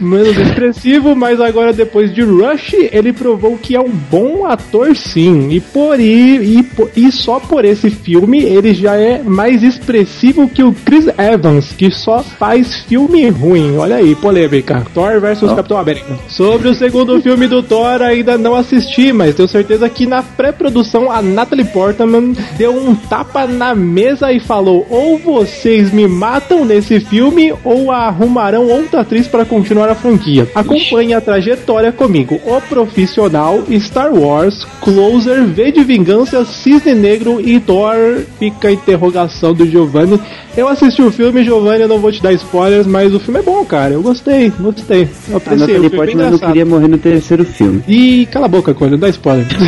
Menos 0.00 0.36
expressivo, 0.36 1.16
mas 1.16 1.40
agora 1.40 1.72
depois 1.72 2.14
de 2.14 2.22
Rush, 2.22 2.74
ele 2.92 3.12
provou 3.12 3.56
que 3.56 3.74
é 3.74 3.80
um 3.80 3.90
bom 4.10 4.44
ator 4.46 4.94
sim. 4.94 5.48
E 5.50 5.60
por 5.60 5.98
e, 5.98 6.60
e, 6.60 6.68
e 6.96 7.12
só 7.12 7.40
por 7.40 7.64
esse 7.64 7.88
filme 7.88 8.42
ele 8.42 8.74
já 8.74 8.96
é 8.96 9.22
mais 9.22 9.62
expressivo 9.62 10.48
que 10.48 10.62
o 10.62 10.72
Chris 10.84 11.06
Evans, 11.18 11.72
que 11.72 11.90
só 11.90 12.22
faz 12.22 12.76
filme 12.82 13.28
ruim. 13.30 13.76
Olha 13.76 13.96
aí, 13.96 14.14
polêmica. 14.14 14.84
Thor 14.92 15.20
versus 15.20 15.52
Capitão 15.52 15.78
América. 15.78 16.14
Sobre 16.36 16.68
o 16.68 16.74
segundo 16.74 17.22
filme 17.22 17.46
do 17.46 17.62
Thor, 17.62 18.02
ainda 18.02 18.36
não 18.36 18.56
assisti, 18.56 19.12
mas 19.12 19.36
tenho 19.36 19.46
certeza 19.46 19.88
que 19.88 20.04
na 20.04 20.20
pré-produção 20.20 21.08
a 21.08 21.22
Natalie 21.22 21.64
Portman 21.64 22.32
deu 22.58 22.76
um 22.76 22.92
tapa 22.92 23.46
na 23.46 23.72
mesa 23.72 24.32
e 24.32 24.40
falou: 24.40 24.84
ou 24.90 25.16
vocês 25.16 25.92
me 25.92 26.08
matam 26.08 26.64
nesse 26.64 26.98
filme, 26.98 27.54
ou 27.62 27.92
arrumarão 27.92 28.66
outra 28.66 29.02
atriz 29.02 29.28
para 29.28 29.44
continuar 29.44 29.88
a 29.88 29.94
franquia. 29.94 30.50
Acompanhe 30.56 31.14
a 31.14 31.20
trajetória 31.20 31.92
comigo. 31.92 32.40
O 32.44 32.60
Profissional, 32.62 33.62
Star 33.78 34.12
Wars, 34.12 34.66
Closer, 34.80 35.44
V 35.44 35.70
de 35.70 35.84
Vingança, 35.84 36.44
Cisne 36.44 36.96
Negro 36.96 37.40
e 37.40 37.60
Thor. 37.60 38.24
Fica 38.40 38.66
a 38.66 38.72
interrogação 38.72 39.54
do 39.54 39.64
Giovanni. 39.64 40.18
Eu 40.56 40.68
assisti 40.68 41.02
o 41.02 41.10
filme, 41.10 41.42
Giovanni, 41.42 41.82
eu 41.82 41.88
não 41.88 41.98
vou 41.98 42.12
te 42.12 42.22
dar 42.22 42.32
spoilers, 42.32 42.86
mas 42.86 43.12
o 43.12 43.18
filme 43.18 43.40
é 43.40 43.42
bom, 43.42 43.64
cara. 43.64 43.94
Eu 43.94 44.02
gostei, 44.02 44.50
gostei. 44.50 45.08
Eu 45.28 45.38
apreciei, 45.38 45.78
o 45.78 45.82
Natalie 45.82 45.86
é 45.86 45.90
Portman 45.90 46.30
não 46.30 46.38
queria 46.38 46.64
morrer 46.64 46.86
no 46.86 46.98
terceiro 46.98 47.44
filme. 47.44 47.82
Ih, 47.88 48.26
cala 48.26 48.46
a 48.46 48.48
boca, 48.48 48.72
coisa, 48.72 48.92
não 48.92 49.00
dá 49.00 49.08
spoiler. 49.08 49.46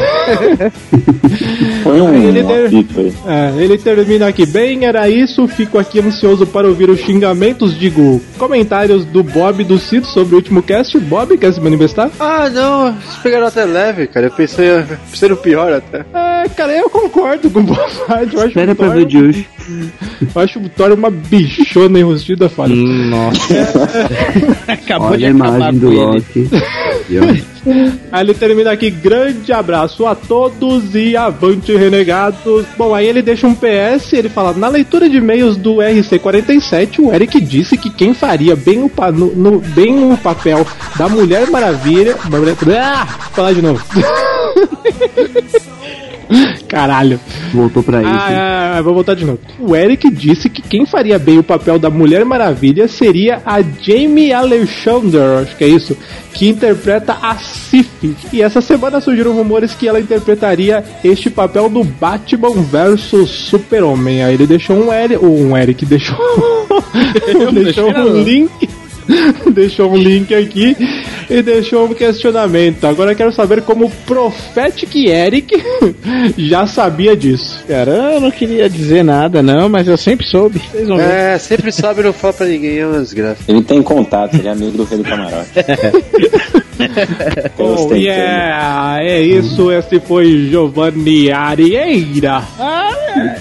Foi 1.83 2.01
um 2.01 2.15
ele 2.15 2.41
aí. 2.41 2.87
É, 3.27 3.63
ele 3.63 3.77
termina 3.79 4.29
aqui 4.29 4.47
bem, 4.47 4.85
era 4.85 5.09
isso. 5.09 5.49
Fico 5.49 5.77
aqui 5.77 5.99
ansioso 5.99 6.47
para 6.47 6.69
ouvir 6.69 6.89
os 6.89 7.01
xingamentos, 7.01 7.77
digo, 7.77 8.23
comentários 8.39 9.05
do 9.05 9.25
Bob 9.25 9.63
e 9.63 9.65
do 9.65 9.79
Cito 9.79 10.07
sobre 10.07 10.35
o 10.35 10.37
último 10.37 10.63
cast. 10.63 10.97
Bob, 11.01 11.37
quer 11.37 11.53
se 11.53 11.61
manifestar? 11.61 12.11
Ah, 12.21 12.49
não, 12.49 12.93
vocês 12.93 13.17
pegaram 13.25 13.49
até 13.49 13.65
leve, 13.65 14.07
cara. 14.07 14.27
Eu 14.27 14.31
pensei, 14.31 14.69
pensei 15.11 15.29
no 15.29 15.37
pior 15.37 15.73
até. 15.73 16.05
É, 16.15 16.49
cara, 16.51 16.77
eu 16.77 16.89
concordo 16.89 17.51
com 17.51 17.59
o 17.59 17.63
Bob. 17.65 17.81
Eu 18.09 18.41
acho 18.41 18.49
Espera 18.49 18.73
pra 18.75 18.89
ver 18.91 19.03
o 19.03 19.07
de 19.07 19.19
hoje. 19.19 19.49
Eu 20.35 20.43
acho 20.43 20.59
o 20.59 20.69
Thor 20.69 20.93
uma 20.93 21.11
bichona 21.11 21.99
enrustida, 22.01 22.49
falha. 22.49 22.75
Nossa. 22.75 23.39
Acabou 24.69 25.09
Olha 25.09 25.19
de 25.19 25.27
a 25.27 25.31
acabar 25.31 25.57
imagem 25.57 25.79
do 25.81 25.87
com 25.87 25.93
ele. 25.93 26.03
Loki. 26.05 26.49
Aí 28.13 28.21
ele 28.25 28.35
termina 28.35 28.71
aqui, 28.71 28.91
grande 28.91 29.53
abraço 29.53 30.07
a 30.07 30.15
todos 30.15 30.95
e 30.95 31.17
avante 31.17 31.75
renegados. 31.77 32.65
Bom, 32.79 32.95
aí 32.95 33.07
ele 33.09 33.21
deixa 33.23 33.45
um 33.49 33.55
PS, 33.57 34.13
ele 34.13 34.29
fala, 34.29 34.53
na 34.53 34.69
leitura 34.69 35.09
de 35.09 35.17
e-mails 35.17 35.57
do 35.57 35.77
RC47, 35.79 37.01
o 37.01 37.13
Eric 37.13 37.41
disse 37.41 37.77
que 37.77 37.91
quem 37.91 38.15
faria 38.15 38.55
bem 38.55 38.85
o, 38.85 38.89
pa- 38.89 39.11
no, 39.11 39.35
no- 39.35 39.59
bem 39.59 40.13
o 40.13 40.17
papel 40.17 40.65
da 40.97 41.09
Mulher 41.09 41.51
Maravilha... 41.51 42.15
Ah, 42.79 43.05
falar 43.35 43.53
de 43.53 43.63
novo. 43.63 43.83
Caralho. 46.69 47.21
Voltou 47.53 47.83
pra 47.83 48.03
isso. 48.03 48.11
Ah, 48.11 48.29
ah, 48.29 48.79
ah, 48.79 48.83
vou 48.83 48.95
voltar 48.95 49.15
de 49.15 49.25
novo. 49.25 49.39
O 49.59 49.75
Eric 49.75 50.11
disse 50.11 50.49
que 50.49 50.63
quem 50.63 50.87
faria 50.87 51.19
bem 51.19 51.39
o 51.39 51.43
papel 51.43 51.79
da 51.79 51.91
Mulher 51.91 52.25
Maravilha 52.25 52.89
seria 52.89 53.41
a 53.45 53.63
Jamie 53.63 54.33
Alexander, 54.33 55.43
acho 55.43 55.57
que 55.57 55.65
é 55.65 55.69
isso, 55.69 55.97
que 56.33 56.49
interpreta 56.49 57.17
a 57.23 57.37
Sif. 57.37 57.89
E 58.33 58.43
essa 58.43 58.61
semana 58.61 59.01
surgiram 59.01 59.33
rumores 59.33 59.75
que 59.75 59.89
ela 59.89 60.01
interpretaria 60.01 60.85
este 61.03 61.31
papel 61.31 61.71
no 61.71 61.85
Batman 61.85 62.63
vs 62.63 63.29
Super-Homem. 63.29 64.23
Aí 64.23 64.35
ele 64.35 64.47
deixou 64.47 64.77
um 64.77 64.93
Eric, 64.93 65.25
ou 65.25 65.39
um 65.39 65.57
Eric 65.57 65.87
deixou, 65.87 66.19
deixou 67.53 67.91
um 67.91 68.23
link. 68.23 68.69
deixou 69.53 69.91
um 69.93 69.97
link 69.97 70.35
aqui 70.35 70.77
e 71.29 71.43
deixou 71.43 71.87
um 71.87 71.95
questionamento. 71.95 72.87
Agora 72.87 73.13
eu 73.13 73.17
quero 73.17 73.33
saber 73.33 73.63
como 73.63 73.87
o 73.87 73.91
Prophetic 74.07 74.95
Eric 75.07 75.55
já 76.39 76.67
sabia 76.67 77.17
disso. 77.17 77.65
Cara, 77.67 77.91
eu 78.15 78.21
não 78.21 78.31
queria 78.31 78.69
dizer 78.69 79.05
nada, 79.05 79.43
não, 79.43 79.69
mas 79.69 79.87
eu 79.89 79.97
sempre 79.97 80.27
soube. 80.27 80.61
Vocês 80.71 80.89
vão 80.89 80.97
ver. 80.97 81.11
É, 81.11 81.39
sempre 81.39 81.73
sabe 81.73 82.01
e 82.01 82.05
não 82.05 82.13
fala 82.13 82.33
pra 82.33 82.47
ninguém, 82.47 82.79
é 82.79 82.87
uma 82.87 83.01
desgraça. 83.01 83.43
Ele 83.49 83.63
tem 83.63 83.83
contato, 83.83 84.35
ele 84.35 84.49
é 84.49 84.51
amigo 84.51 84.77
do 84.77 84.85
rei 84.85 84.99
do 84.99 85.05
camarote. 85.05 85.51
Oh, 87.59 87.69
Gostei 87.69 88.07
yeah, 88.07 89.03
é 89.03 89.23
isso. 89.23 89.71
Esse 89.73 89.99
foi 90.01 90.49
Giovanni 90.51 91.31
Arieira. 91.33 92.43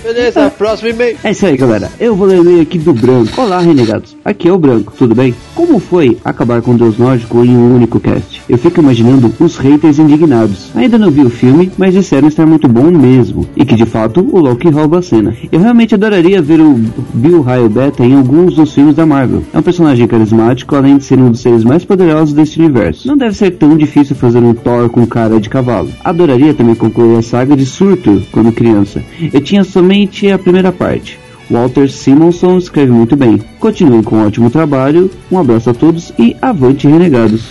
Beleza, 0.01 0.49
próximo 0.49 0.89
e-mail. 0.89 1.17
É 1.23 1.31
isso 1.31 1.45
aí, 1.45 1.57
galera. 1.57 1.91
Eu 1.99 2.15
vou 2.15 2.27
ler 2.27 2.39
o 2.39 2.43
e-mail 2.43 2.61
aqui 2.61 2.77
do 2.77 2.93
Branco. 2.93 3.41
Olá, 3.41 3.59
renegados. 3.59 4.15
Aqui 4.23 4.47
é 4.47 4.51
o 4.51 4.57
Branco, 4.57 4.93
tudo 4.97 5.13
bem? 5.13 5.35
Como 5.55 5.79
foi 5.79 6.17
acabar 6.23 6.61
com 6.61 6.75
Deus 6.75 6.97
Nórdico 6.97 7.43
em 7.45 7.55
um 7.55 7.75
único 7.75 7.97
cast? 7.97 8.43
Eu 8.49 8.57
fico 8.57 8.81
imaginando 8.81 9.33
os 9.39 9.55
haters 9.55 9.97
indignados. 9.97 10.69
Ainda 10.75 10.97
não 10.97 11.09
vi 11.09 11.21
o 11.21 11.29
filme, 11.29 11.71
mas 11.77 11.93
disseram 11.93 12.27
estar 12.27 12.45
muito 12.45 12.67
bom 12.67 12.91
mesmo. 12.91 13.47
E 13.55 13.63
que 13.63 13.73
de 13.73 13.85
fato 13.85 14.19
o 14.19 14.39
Loki 14.39 14.67
rouba 14.69 14.99
a 14.99 15.01
cena. 15.01 15.33
Eu 15.49 15.61
realmente 15.61 15.95
adoraria 15.95 16.41
ver 16.41 16.59
o 16.59 16.77
Bill 17.13 17.41
Raio 17.41 17.69
Beta 17.69 18.03
em 18.05 18.15
alguns 18.15 18.55
dos 18.55 18.73
filmes 18.73 18.95
da 18.95 19.05
Marvel. 19.05 19.43
É 19.53 19.57
um 19.57 19.63
personagem 19.63 20.05
carismático, 20.05 20.75
além 20.75 20.97
de 20.97 21.05
ser 21.05 21.17
um 21.19 21.31
dos 21.31 21.39
seres 21.39 21.63
mais 21.63 21.85
poderosos 21.85 22.33
deste 22.33 22.59
universo. 22.59 23.07
Não 23.07 23.15
deve 23.15 23.35
ser 23.35 23.51
tão 23.51 23.77
difícil 23.77 24.13
fazer 24.13 24.39
um 24.39 24.53
Thor 24.53 24.89
com 24.89 25.07
cara 25.07 25.39
de 25.39 25.49
cavalo. 25.49 25.89
Adoraria 26.03 26.53
também 26.53 26.75
concluir 26.75 27.17
a 27.17 27.21
saga 27.21 27.55
de 27.55 27.65
Surtur 27.65 28.21
quando 28.29 28.51
criança. 28.51 29.01
Eu 29.31 29.39
tinha 29.39 29.63
somente 29.63 30.29
a 30.29 30.37
primeira 30.37 30.73
parte. 30.73 31.17
Walter 31.49 31.89
Simonson 31.89 32.57
escreve 32.57 32.91
muito 32.91 33.15
bem. 33.15 33.37
Continuem 33.59 34.03
com 34.03 34.17
um 34.17 34.27
ótimo 34.27 34.49
trabalho. 34.49 35.09
Um 35.31 35.39
abraço 35.39 35.69
a 35.69 35.73
todos 35.73 36.11
e 36.17 36.35
avante 36.41 36.87
renegados. 36.87 37.43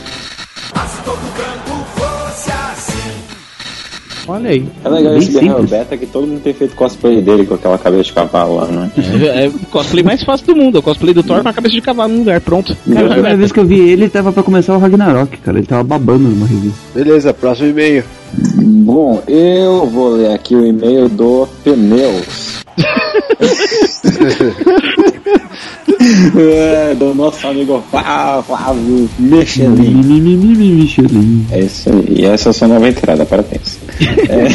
Olha 4.26 4.50
aí. 4.50 4.66
É 4.82 4.88
legal 4.88 5.12
Bem 5.12 5.22
esse 5.22 5.32
Guerreiro. 5.32 5.62
Beta 5.64 5.96
que 5.96 6.06
todo 6.06 6.26
mundo 6.26 6.40
tem 6.40 6.54
feito 6.54 6.74
cosplay 6.74 7.20
dele 7.20 7.44
com 7.46 7.54
aquela 7.54 7.78
cabeça 7.78 8.04
de 8.04 8.12
cavalo 8.12 8.56
lá, 8.56 8.66
né? 8.66 8.90
É, 8.96 9.44
é 9.44 9.48
o 9.48 9.52
cosplay 9.70 10.02
mais 10.02 10.22
fácil 10.24 10.46
do 10.46 10.56
mundo. 10.56 10.76
É 10.76 10.80
o 10.80 10.82
cosplay 10.82 11.12
do 11.12 11.22
Thor 11.22 11.42
com 11.42 11.48
a 11.48 11.52
cabeça 11.52 11.74
de 11.74 11.82
cavalo 11.82 12.12
no 12.12 12.20
lugar, 12.20 12.40
pronto. 12.40 12.76
Cara, 12.90 13.06
a 13.06 13.10
primeira 13.10 13.36
vez 13.36 13.52
que 13.52 13.60
eu 13.60 13.66
vi 13.66 13.78
ele, 13.78 14.04
ele 14.04 14.08
tava 14.08 14.32
pra 14.32 14.42
começar 14.42 14.74
o 14.74 14.78
Ragnarok, 14.78 15.36
cara. 15.38 15.58
Ele 15.58 15.66
tava 15.66 15.84
babando 15.84 16.28
numa 16.28 16.46
revista. 16.46 16.78
Beleza, 16.94 17.34
próximo 17.34 17.68
e-mail. 17.68 18.04
Bom, 18.56 19.22
eu 19.26 19.86
vou 19.86 20.10
ler 20.16 20.32
aqui 20.32 20.54
o 20.54 20.66
e-mail 20.66 21.08
do 21.08 21.48
Pneus. 21.62 22.62
é, 26.36 26.94
do 26.94 27.14
nosso 27.14 27.46
amigo 27.46 27.82
Flá- 27.90 28.42
Flávio 28.46 29.08
Michelin. 29.18 30.02
Michelin. 30.02 31.46
É 31.50 31.60
isso 31.60 31.90
aí. 31.90 32.04
E 32.20 32.24
essa 32.26 32.48
é 32.48 32.50
a 32.50 32.52
sua 32.52 32.68
nova 32.68 32.88
entrada, 32.88 33.24
parabéns. 33.24 33.78
É... 34.28 34.48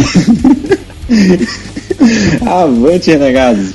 Avante, 2.46 3.12
renegados. 3.12 3.74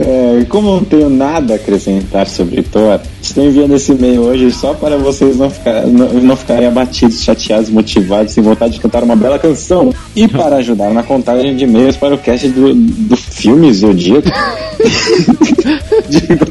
É, 0.00 0.44
como 0.48 0.68
eu 0.68 0.74
não 0.76 0.84
tenho 0.84 1.10
nada 1.10 1.54
a 1.54 1.56
acrescentar 1.56 2.26
sobre 2.26 2.62
Thor, 2.62 3.00
estou 3.22 3.44
enviando 3.44 3.74
esse 3.74 3.92
e-mail 3.92 4.22
hoje 4.22 4.50
só 4.52 4.74
para 4.74 4.96
vocês 4.96 5.36
não, 5.36 5.50
ficar, 5.50 5.86
não, 5.86 6.08
não 6.14 6.36
ficarem 6.36 6.66
abatidos, 6.66 7.22
chateados, 7.22 7.70
motivados, 7.70 8.32
sem 8.32 8.42
vontade 8.42 8.74
de 8.74 8.80
cantar 8.80 9.02
uma 9.02 9.16
bela 9.16 9.38
canção. 9.38 9.92
E 10.16 10.26
para 10.28 10.56
ajudar 10.56 10.90
na 10.92 11.02
contagem 11.02 11.54
de 11.56 11.64
e-mails 11.64 11.96
para 11.96 12.14
o 12.14 12.18
cast 12.18 12.48
do, 12.48 12.74
do 12.74 13.16
filme 13.16 13.72
Zodíaco. 13.72 14.28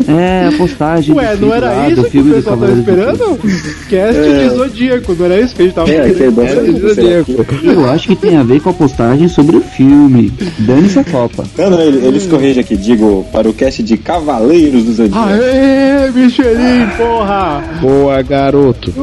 É, 0.07 0.47
a 0.47 0.57
postagem 0.57 1.15
Ué, 1.15 1.35
não 1.35 1.53
era 1.53 1.71
lá, 1.71 1.89
isso 1.89 2.01
do 2.01 2.09
que 2.09 2.17
o 2.19 2.23
pessoal 2.25 2.43
tá 2.43 2.49
Cavaleiro 2.67 2.81
do 2.81 2.91
esperando? 2.91 3.39
Cast 3.89 4.19
É. 4.19 4.47
de 4.49 4.55
Zodíaco, 4.55 5.13
não 5.15 5.25
era 5.25 5.41
isso 5.41 5.55
que 5.55 5.61
a 5.61 5.65
gente 5.65 5.75
tava 5.75 5.91
É, 5.91 6.01
que 6.03 6.09
esperando? 6.11 6.41
é 6.41 6.45
Era 6.49 6.63
de 6.63 6.79
Zodíaco. 6.79 7.45
Eu 7.63 7.89
acho 7.89 8.07
que 8.07 8.15
tem 8.15 8.37
a 8.37 8.43
ver 8.43 8.61
com 8.61 8.69
a 8.69 8.73
postagem 8.73 9.27
sobre 9.27 9.57
o 9.57 9.61
filme. 9.61 10.31
Dane-se 10.59 10.99
a 10.99 11.03
Copa. 11.03 11.43
Não, 11.57 11.69
não, 11.69 11.81
ele- 11.81 12.05
eles 12.05 12.25
corrigem 12.27 12.61
aqui, 12.61 12.75
digo, 12.75 13.22
para 13.23 13.49
o 13.49 13.53
cast 13.53 13.81
de 13.83 13.97
Cavaleiros 13.97 14.83
do 14.83 14.93
Zodíaco. 14.93 15.27
Aê, 15.27 16.11
Michelin, 16.11 16.87
porra! 16.97 17.63
Boa, 17.81 18.21
garoto. 18.21 18.93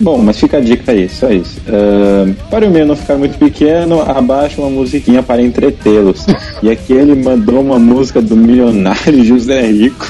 Bom, 0.00 0.18
mas 0.18 0.38
fica 0.38 0.58
a 0.58 0.60
dica 0.60 0.92
aí, 0.92 1.08
só 1.08 1.30
isso. 1.30 1.60
Ahn, 1.68 2.34
para 2.50 2.66
o 2.66 2.70
meu 2.70 2.84
não 2.84 2.96
ficar 2.96 3.16
muito 3.16 3.38
pequeno, 3.38 4.02
abaixa 4.02 4.60
uma 4.60 4.70
musiquinha 4.70 5.22
para 5.22 5.40
entretê-los. 5.40 6.26
E 6.62 6.70
aqui 6.70 6.92
ele 6.92 7.14
mandou 7.14 7.60
uma 7.60 7.78
música 7.78 8.20
do 8.20 8.36
milionário 8.36 9.24
José 9.24 9.62
Rico, 9.62 10.06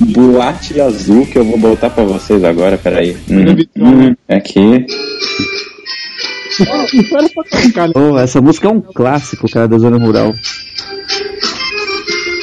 Boate 0.00 0.80
Azul, 0.80 1.26
que 1.26 1.38
eu 1.38 1.44
vou 1.44 1.58
botar 1.58 1.90
para 1.90 2.04
vocês 2.04 2.42
agora, 2.42 2.78
peraí. 2.78 3.16
Hum, 3.30 3.44
hum, 3.78 4.14
aqui. 4.28 4.60
Né? 4.60 4.86
Oh, 7.94 8.18
essa 8.18 8.40
música 8.40 8.68
é 8.68 8.70
um 8.70 8.80
clássico, 8.80 9.50
cara, 9.50 9.68
da 9.68 9.78
zona 9.78 9.98
rural. 9.98 10.32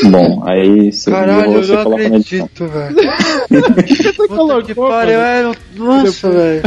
Bom, 0.09 0.43
aí 0.45 0.91
você, 0.91 1.11
Caralho, 1.11 1.53
eu 1.53 1.63
você 1.63 1.73
não 1.75 1.89
na 1.89 2.03
edição. 2.03 2.45
acredito, 2.45 2.67
velho. 2.67 2.95
Puta 4.27 4.63
que 4.63 4.75
pariu, 4.75 5.19
é, 5.21 5.51
nossa, 5.75 6.29
velho. 6.29 6.61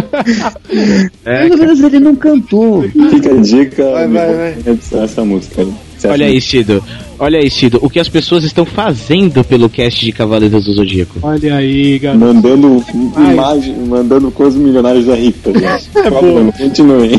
É, 1.24 1.48
Pelo 1.48 1.58
menos 1.58 1.80
ele 1.80 1.98
não 2.00 2.14
cantou. 2.16 2.82
Fica 3.10 3.32
a 3.32 3.36
dica 3.40 3.90
Vai, 3.92 4.08
vai, 4.08 4.34
vai. 4.34 4.56
essa- 4.66 4.98
essa 4.98 5.24
música. 5.24 5.66
Você 5.96 6.08
Olha 6.08 6.26
aí, 6.26 6.40
Cido. 6.42 6.84
Olha 7.18 7.38
aí, 7.38 7.50
Cido. 7.50 7.78
O 7.82 7.88
que 7.88 7.98
as 7.98 8.08
pessoas 8.08 8.44
estão 8.44 8.66
fazendo 8.66 9.42
pelo 9.42 9.68
cast 9.70 10.04
de 10.04 10.12
Cavaleiros 10.12 10.66
do 10.66 10.72
Zodíaco. 10.72 11.18
Olha 11.22 11.56
aí, 11.56 11.98
garoto. 11.98 12.22
Mandando 12.24 12.84
imagem, 13.32 13.74
mandando 13.86 14.30
coisas 14.30 14.60
milionárias 14.60 15.06
da 15.06 15.14
Rita, 15.14 15.52
gente. 15.58 15.88
Por 15.90 16.02
favor, 16.04 16.52
Continue. 16.52 17.18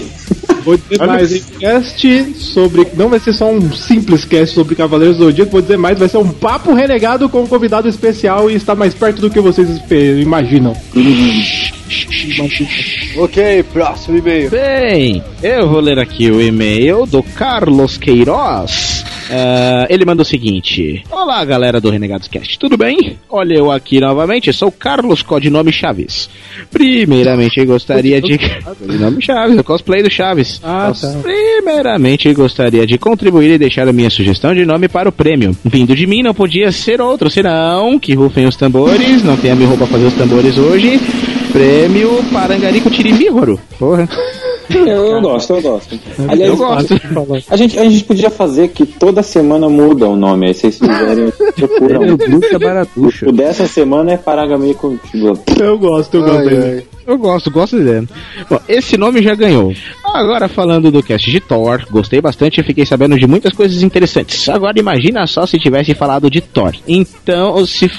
Vou 0.63 0.77
dizer 0.77 1.05
mais, 1.05 1.31
hein? 1.31 1.43
Cast 1.59 2.33
sobre. 2.35 2.87
Não 2.95 3.09
vai 3.09 3.19
ser 3.19 3.33
só 3.33 3.49
um 3.49 3.71
simples 3.71 4.25
cast 4.25 4.53
sobre 4.53 4.75
Cavaleiros 4.75 5.17
do 5.17 5.25
Zodíaco, 5.25 5.51
vou 5.51 5.61
dizer 5.61 5.77
mais, 5.77 5.97
vai 5.97 6.09
ser 6.09 6.17
um 6.17 6.29
papo 6.29 6.73
renegado 6.73 7.29
com 7.29 7.41
um 7.41 7.47
convidado 7.47 7.87
especial 7.87 8.49
e 8.49 8.55
está 8.55 8.75
mais 8.75 8.93
perto 8.93 9.21
do 9.21 9.29
que 9.29 9.39
vocês 9.39 9.69
imaginam. 10.19 10.75
Ok, 13.17 13.63
próximo 13.71 14.17
e-mail. 14.17 14.49
Bem, 14.49 15.23
eu 15.41 15.69
vou 15.69 15.79
ler 15.79 15.97
aqui 15.99 16.29
o 16.29 16.41
e-mail 16.41 17.05
do 17.05 17.23
Carlos 17.23 17.97
Queiroz. 17.97 18.86
Ah, 19.29 19.85
ele 19.89 20.05
manda 20.05 20.21
o 20.21 20.25
seguinte: 20.25 21.03
Olá, 21.11 21.43
galera 21.43 21.81
do 21.81 21.89
Renegados 21.89 22.27
Cast, 22.27 22.57
tudo 22.57 22.77
bem? 22.77 23.17
Olha, 23.29 23.55
eu 23.55 23.71
aqui 23.71 23.99
novamente, 23.99 24.51
sou 24.53 24.71
Carlos, 24.71 25.21
codinome 25.21 25.71
Chaves. 25.71 26.29
Primeiramente, 26.71 27.63
gostaria 27.65 28.21
de. 28.21 28.37
Codinome 28.37 29.21
Chaves, 29.21 29.57
o 29.57 29.63
cosplay 29.63 30.01
do 30.01 30.09
Chaves. 30.09 30.59
Ah, 30.63 30.91
tá. 30.99 31.15
Primeiramente, 31.21 32.31
gostaria 32.33 32.85
de 32.85 32.97
contribuir 32.97 33.51
e 33.51 33.57
deixar 33.57 33.87
a 33.87 33.93
minha 33.93 34.09
sugestão 34.09 34.53
de 34.53 34.65
nome 34.65 34.87
para 34.87 35.09
o 35.09 35.11
prêmio. 35.11 35.55
Vindo 35.63 35.95
de 35.95 36.07
mim, 36.07 36.23
não 36.23 36.33
podia 36.33 36.71
ser 36.71 37.01
outro, 37.01 37.29
senão 37.29 37.99
que 37.99 38.13
rufem 38.13 38.45
os 38.45 38.55
tambores, 38.55 39.23
não 39.23 39.37
tem 39.37 39.51
a 39.51 39.55
minha 39.55 39.69
roupa 39.69 39.85
fazer 39.87 40.05
os 40.05 40.13
tambores 40.13 40.57
hoje. 40.57 40.99
Prêmio 41.51 42.23
Parangarico 42.31 42.89
Tirimíhoro. 42.89 43.59
Porra. 43.79 44.07
Eu, 44.69 44.85
eu 44.85 45.21
gosto, 45.21 45.53
eu 45.53 45.61
gosto. 45.61 45.99
Aliás, 46.27 46.51
Eu 46.51 46.57
gosto. 46.57 46.93
A 47.49 47.55
gente, 47.55 47.79
a 47.79 47.83
gente 47.83 48.03
podia 48.03 48.29
fazer 48.29 48.69
que 48.69 48.85
toda 48.85 49.23
semana 49.23 49.69
muda 49.69 50.07
o 50.07 50.15
nome. 50.15 50.47
Aí 50.47 50.53
vocês 50.53 50.77
fizerem, 50.77 51.31
procuram. 51.55 52.03
É 52.03 52.11
o 52.11 52.17
Bruxa 52.17 52.59
Baratuxa. 52.59 53.29
O 53.29 53.31
dessa 53.31 53.67
semana 53.67 54.13
é 54.13 54.17
Paragami 54.17 54.73
contigo. 54.73 55.39
Eu 55.59 55.77
gosto, 55.77 56.15
eu 56.15 56.23
gosto. 56.23 56.96
Eu 57.07 57.17
gosto, 57.17 57.49
gosto 57.49 57.81
dele. 57.81 58.05
Bom, 58.49 58.59
esse 58.67 58.97
nome 58.97 59.21
já 59.21 59.33
ganhou. 59.33 59.73
Agora 60.03 60.49
falando 60.49 60.91
do 60.91 61.01
cast 61.01 61.31
de 61.31 61.39
Thor, 61.39 61.85
gostei 61.89 62.19
bastante 62.19 62.59
e 62.59 62.63
fiquei 62.63 62.85
sabendo 62.85 63.17
de 63.17 63.25
muitas 63.25 63.53
coisas 63.53 63.81
interessantes. 63.81 64.49
Agora 64.49 64.77
imagina 64.77 65.25
só 65.25 65.45
se 65.45 65.57
tivesse 65.57 65.93
falado 65.93 66.29
de 66.29 66.41
Thor. 66.41 66.75
Então, 66.85 67.65
se, 67.65 67.89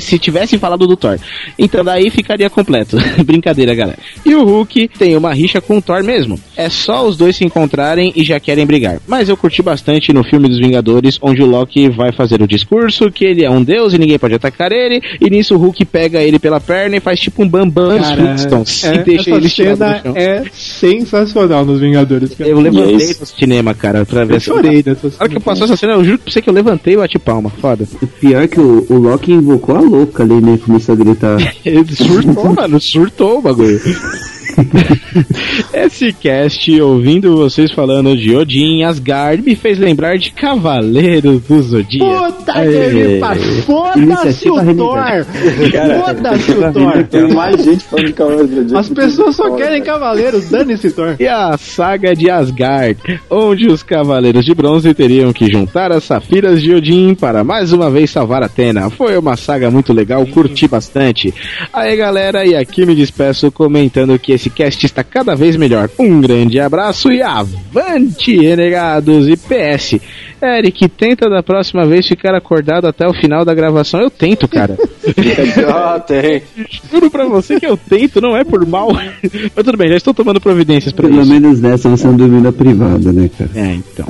se 0.00 0.18
tivesse 0.18 0.58
falado 0.58 0.88
do 0.88 0.96
Thor. 0.96 1.20
Então 1.56 1.84
daí 1.84 2.10
ficaria 2.10 2.50
completo. 2.50 2.96
Brincadeira, 3.24 3.76
galera. 3.76 3.98
E 4.26 4.34
o 4.34 4.44
Hulk 4.44 4.88
tem 4.98 5.16
uma 5.16 5.32
rixa 5.32 5.60
com 5.60 5.78
o 5.78 5.82
Thor 5.82 6.02
mesmo. 6.02 6.40
É 6.56 6.68
só 6.68 7.06
os 7.06 7.16
dois 7.16 7.36
se 7.36 7.44
encontrarem 7.44 8.12
e 8.16 8.24
já 8.24 8.40
querem 8.40 8.66
brigar. 8.66 8.98
Mas 9.06 9.28
eu 9.28 9.36
curti 9.36 9.62
bastante 9.62 10.12
no 10.12 10.24
filme 10.24 10.48
dos 10.48 10.58
Vingadores, 10.58 11.16
onde 11.22 11.42
o 11.42 11.46
Loki 11.46 11.88
vai 11.88 12.10
fazer 12.10 12.42
o 12.42 12.48
discurso 12.48 13.08
que 13.08 13.24
ele 13.24 13.44
é 13.44 13.50
um 13.50 13.62
deus 13.62 13.94
e 13.94 13.98
ninguém 13.98 14.18
pode 14.18 14.34
atacar 14.34 14.72
ele. 14.72 15.00
E 15.20 15.30
nisso 15.30 15.54
o 15.54 15.58
Hulk 15.58 15.84
pega 15.84 16.20
ele 16.20 16.40
pela 16.40 16.58
perna 16.58 16.96
e 16.96 17.00
faz 17.00 17.20
tipo 17.20 17.44
um 17.44 17.48
bambam 17.48 18.00
Cara, 18.00 18.47
Flintstones 18.48 18.84
é, 18.84 19.00
e 19.00 19.04
deixa 19.04 19.30
essa 19.30 19.38
ele 19.38 19.48
cena 19.48 20.02
é 20.14 20.42
sensacional 20.52 21.64
nos 21.64 21.80
Vingadores. 21.80 22.34
Cara. 22.34 22.50
Eu 22.50 22.60
levantei 22.60 22.94
é 22.94 22.96
isso. 22.96 23.20
no 23.20 23.26
cinema, 23.26 23.74
cara, 23.74 24.04
pra 24.04 24.24
ver 24.24 24.32
Eu 24.34 24.36
essa 24.36 24.46
chorei 24.46 24.82
nessa 24.84 25.08
Na 25.08 25.14
hora 25.20 25.28
que 25.28 25.36
eu 25.36 25.40
cena. 25.40 25.40
passou 25.40 25.64
essa 25.64 25.76
cena, 25.76 25.92
eu 25.94 26.04
juro 26.04 26.18
pra 26.18 26.32
você 26.32 26.42
que 26.42 26.48
eu 26.50 26.54
levantei 26.54 26.94
e 26.94 26.96
bati 26.96 27.18
palma. 27.18 27.50
Foda. 27.60 27.86
O 28.02 28.06
pior 28.06 28.48
que 28.48 28.60
o, 28.60 28.86
o 28.88 28.94
Loki 28.98 29.32
invocou 29.32 29.76
a 29.76 29.80
louca 29.80 30.22
ali, 30.22 30.40
né? 30.40 30.58
Começou 30.64 30.94
a 30.94 30.96
gritar. 30.96 31.36
Ele 31.64 31.84
surtou, 31.94 32.54
mano, 32.54 32.80
surtou 32.80 33.38
o 33.38 33.42
bagulho. 33.42 33.80
Esse 35.72 36.12
cast, 36.12 36.80
ouvindo 36.80 37.36
vocês 37.36 37.72
falando 37.72 38.16
de 38.16 38.34
Odin, 38.34 38.82
Asgard, 38.82 39.42
me 39.42 39.54
fez 39.54 39.78
lembrar 39.78 40.18
de 40.18 40.30
Cavaleiros 40.32 41.42
do 41.42 41.62
Zodíaco. 41.62 42.32
Puta 42.34 42.52
que 42.52 42.94
me 42.94 43.18
pariu. 43.18 43.62
Foda-se 43.62 43.98
Iniciativa 44.00 44.54
o 44.54 44.58
renegada. 44.58 45.24
Thor! 45.24 46.04
Foda-se 46.04 46.52
o 46.52 46.72
Thor! 46.72 47.04
Tem 47.04 47.34
mais 47.34 47.64
gente 47.64 47.84
falando 47.84 48.06
de 48.06 48.12
Cavaleiros 48.12 48.50
do 48.50 48.56
Zodíaco 48.56 48.78
As 48.78 48.88
pessoas 48.88 49.36
só 49.36 49.50
querem 49.56 49.82
cavaleiros, 49.82 50.50
dane-se 50.50 50.90
Thor. 50.90 51.16
E 51.18 51.26
a 51.26 51.56
saga 51.56 52.14
de 52.14 52.30
Asgard, 52.30 53.20
onde 53.30 53.66
os 53.66 53.82
Cavaleiros 53.82 54.44
de 54.44 54.54
Bronze 54.54 54.92
teriam 54.94 55.32
que 55.32 55.50
juntar 55.50 55.92
as 55.92 56.04
Safiras 56.04 56.60
de 56.60 56.74
Odin 56.74 57.14
para 57.14 57.44
mais 57.44 57.72
uma 57.72 57.90
vez 57.90 58.10
salvar 58.10 58.42
Atena. 58.42 58.90
Foi 58.90 59.16
uma 59.18 59.36
saga 59.36 59.70
muito 59.70 59.92
legal, 59.92 60.24
curti 60.26 60.66
bastante. 60.66 61.32
Aí 61.72 61.96
galera, 61.96 62.44
e 62.44 62.54
aqui 62.54 62.84
me 62.84 62.94
despeço 62.94 63.50
comentando 63.50 64.18
que 64.18 64.32
esse 64.32 64.47
cast 64.50 64.84
está 64.84 65.04
cada 65.04 65.34
vez 65.34 65.56
melhor. 65.56 65.88
Um 65.98 66.20
grande 66.20 66.58
abraço 66.60 67.10
e 67.10 67.22
avante, 67.22 68.36
renegados! 68.36 69.28
E 69.28 69.36
PS, 69.36 70.00
Eric, 70.42 70.88
tenta 70.88 71.28
da 71.28 71.42
próxima 71.42 71.86
vez 71.86 72.06
ficar 72.06 72.34
acordado 72.34 72.86
até 72.86 73.06
o 73.06 73.14
final 73.14 73.44
da 73.44 73.54
gravação. 73.54 74.00
Eu 74.00 74.10
tento, 74.10 74.48
cara. 74.48 74.76
Ah, 75.68 76.00
tem. 76.00 76.42
Juro 76.90 77.10
pra 77.10 77.26
você 77.26 77.58
que 77.60 77.66
eu 77.66 77.76
tento, 77.76 78.20
não 78.20 78.36
é 78.36 78.44
por 78.44 78.64
mal. 78.66 78.88
Mas 78.92 79.64
tudo 79.64 79.76
bem, 79.76 79.88
já 79.88 79.96
estou 79.96 80.14
tomando 80.14 80.40
providências 80.40 80.92
pra 80.92 81.08
Pelo 81.08 81.20
isso. 81.22 81.30
menos 81.30 81.60
nessa 81.60 81.88
você 81.88 82.06
não 82.06 82.16
dormiu 82.16 82.40
na 82.40 82.52
privada, 82.52 83.12
né, 83.12 83.30
cara? 83.36 83.50
É, 83.54 83.74
então. 83.74 84.06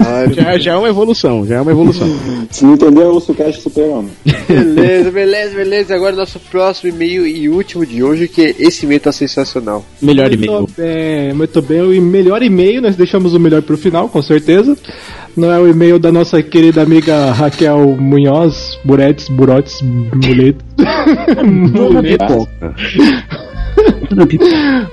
Ai, 0.00 0.32
Já, 0.34 0.58
já 0.58 0.72
é 0.72 0.76
uma 0.76 0.88
evolução, 0.88 1.46
já 1.46 1.56
é 1.56 1.60
uma 1.60 1.70
evolução. 1.70 2.08
Se 2.50 2.64
não 2.64 2.74
entendeu, 2.74 3.08
ouça 3.12 3.32
o 3.32 3.34
cast 3.34 3.60
super-homem. 3.62 4.10
beleza, 4.48 5.10
beleza, 5.10 5.54
beleza. 5.56 5.94
Agora 5.94 6.14
nosso 6.16 6.38
próximo 6.38 6.90
e-mail 6.90 7.26
e 7.26 7.48
último 7.48 7.84
de 7.86 8.02
hoje, 8.02 8.28
que 8.28 8.54
esse 8.58 8.84
e-mail 8.86 9.00
tá 9.00 9.12
sensacional. 9.12 9.84
Melhor 10.00 10.32
e-mail. 10.32 10.52
Muito 10.52 10.72
bem, 10.76 11.32
muito 11.34 11.62
bem. 11.62 11.80
O 11.82 12.02
melhor 12.02 12.42
e-mail, 12.42 12.82
nós 12.82 12.96
deixamos 12.96 13.34
o 13.34 13.40
melhor 13.40 13.62
pro 13.62 13.76
final, 13.78 14.08
com 14.08 14.22
certeza. 14.22 14.76
Não 15.36 15.52
é 15.52 15.58
o 15.58 15.68
e-mail 15.68 15.98
da 15.98 16.10
nossa 16.10 16.42
querida 16.42 16.82
amiga 16.82 17.30
Raquel 17.32 17.96
Munhoz, 17.98 18.78
Buretes, 18.84 19.28
Burotes. 19.28 19.80
Dona 21.72 22.02
Pipoca. 22.02 22.74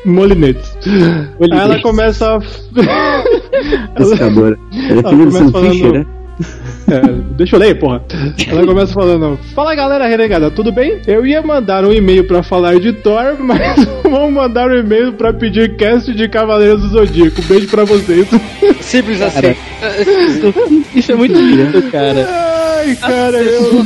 Molinetes. 0.05 0.77
Aí 1.39 1.49
ela 1.59 1.81
começa 1.81 2.37
a. 2.37 2.39
Ela 3.95 4.13
é 4.13 4.17
Ela 4.89 5.09
filha 5.09 5.25
do 5.25 5.31
começa 5.31 5.51
falando- 5.51 5.93
né? 5.93 6.05
É, 6.89 7.01
deixa 7.35 7.55
eu 7.55 7.59
ler, 7.59 7.79
porra. 7.79 8.03
Ela 8.47 8.65
começa 8.65 8.93
falando: 8.93 9.39
Fala 9.53 9.75
galera 9.75 10.07
renegada, 10.07 10.51
tudo 10.51 10.71
bem? 10.71 11.01
Eu 11.07 11.25
ia 11.25 11.41
mandar 11.41 11.85
um 11.85 11.93
e-mail 11.93 12.25
pra 12.25 12.43
falar 12.43 12.79
de 12.79 12.91
Thor, 12.93 13.37
mas 13.39 13.85
vamos 14.03 14.33
mandar 14.33 14.69
um 14.69 14.75
e-mail 14.75 15.13
pra 15.13 15.33
pedir 15.33 15.75
cast 15.75 16.13
de 16.13 16.27
Cavaleiros 16.27 16.81
do 16.81 16.87
Zodíaco. 16.89 17.41
Beijo 17.43 17.67
pra 17.67 17.83
vocês. 17.83 18.27
Simples 18.81 19.21
assim. 19.21 19.55
Isso 20.95 21.11
é 21.11 21.15
muito 21.15 21.39
lindo, 21.39 21.81
cara. 21.91 22.27
Ai, 22.29 22.95
cara, 22.95 23.37
eu. 23.37 23.85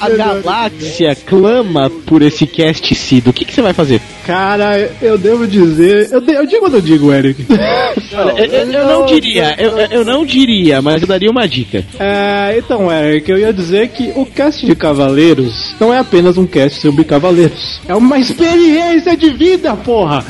A 0.00 0.08
galáxia 0.10 1.14
clama 1.14 1.90
por 2.06 2.22
esse 2.22 2.46
cast 2.46 2.94
Cido. 2.94 3.30
O 3.30 3.32
que, 3.32 3.44
que 3.44 3.54
você 3.54 3.62
vai 3.62 3.72
fazer? 3.72 4.00
Cara, 4.26 4.90
eu 5.02 5.18
devo 5.18 5.46
dizer. 5.46 6.08
Eu, 6.12 6.20
de- 6.20 6.32
eu 6.32 6.46
digo 6.46 6.64
ou 6.66 6.70
não 6.70 6.80
digo, 6.80 7.12
Eric? 7.12 7.44
Olha, 8.14 8.40
eu, 8.40 8.44
eu- 8.44 8.72
eu 8.72 8.86
não 8.86 9.06
diria, 9.06 9.54
eu, 9.58 9.70
eu- 9.78 10.04
não 10.04 10.24
diria, 10.26 10.80
mas 10.82 11.02
eu 11.02 11.08
daria 11.08 11.30
uma 11.30 11.46
dica. 11.48 11.84
É, 11.98 12.56
então, 12.58 12.90
Eric, 12.90 13.30
eu 13.30 13.38
ia 13.38 13.52
dizer 13.52 13.88
que 13.88 14.12
o 14.14 14.24
cast 14.24 14.64
de 14.64 14.74
Cavaleiros 14.76 15.74
não 15.80 15.92
é 15.92 15.98
apenas 15.98 16.36
um 16.38 16.46
cast 16.46 16.80
sobre 16.80 17.04
Cavaleiros. 17.04 17.80
É 17.88 17.94
uma 17.94 18.18
experiência 18.18 19.16
de 19.16 19.30
vida, 19.30 19.74
porra! 19.76 20.24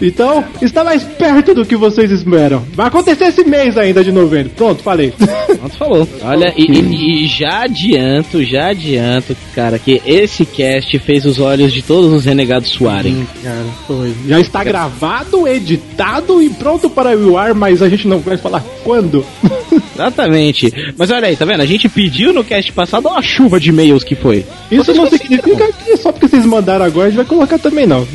Então, 0.00 0.44
está 0.60 0.82
mais 0.82 1.02
perto 1.04 1.54
do 1.54 1.64
que 1.64 1.76
vocês 1.76 2.10
esperam. 2.10 2.62
Vai 2.74 2.86
acontecer 2.88 3.24
esse 3.26 3.44
mês 3.44 3.76
ainda 3.78 4.02
de 4.02 4.10
novembro. 4.12 4.50
Pronto, 4.56 4.82
falei. 4.82 5.12
Pronto, 5.46 5.76
falou. 5.76 6.08
Olha, 6.22 6.52
e, 6.56 6.64
e- 6.64 7.24
e 7.24 7.26
já 7.26 7.62
adianto, 7.62 8.42
já 8.44 8.68
adianto, 8.68 9.36
cara, 9.54 9.78
que 9.78 10.02
esse 10.06 10.44
cast 10.44 10.98
fez 10.98 11.24
os 11.24 11.38
olhos 11.38 11.72
de 11.72 11.82
todos 11.82 12.12
os 12.12 12.24
renegados 12.24 12.70
suarem. 12.70 13.26
Cara, 13.46 13.64
foi. 13.86 14.12
Já 14.26 14.40
está 14.40 14.64
gravado, 14.64 15.46
editado 15.46 16.42
e 16.42 16.50
pronto 16.50 16.90
para 16.90 17.16
o 17.16 17.38
ar, 17.38 17.54
mas 17.54 17.80
a 17.80 17.88
gente 17.88 18.08
não 18.08 18.18
vai 18.18 18.36
falar 18.36 18.60
quando. 18.82 19.24
Exatamente. 19.94 20.72
Mas 20.98 21.12
olha 21.12 21.28
aí, 21.28 21.36
tá 21.36 21.44
vendo? 21.44 21.60
A 21.60 21.66
gente 21.66 21.88
pediu 21.88 22.32
no 22.32 22.42
cast 22.42 22.72
passado 22.72 23.06
olha 23.06 23.20
a 23.20 23.22
chuva 23.22 23.60
de 23.60 23.68
e-mails 23.68 24.02
que 24.02 24.16
foi. 24.16 24.44
Isso 24.68 24.92
não 24.94 25.08
significa 25.08 25.72
que 25.72 25.96
só 25.96 26.10
porque 26.10 26.26
vocês 26.26 26.44
mandaram 26.44 26.86
agora 26.86 27.06
a 27.06 27.10
gente 27.10 27.18
vai 27.18 27.24
colocar 27.24 27.56
também, 27.56 27.86
não. 27.86 28.04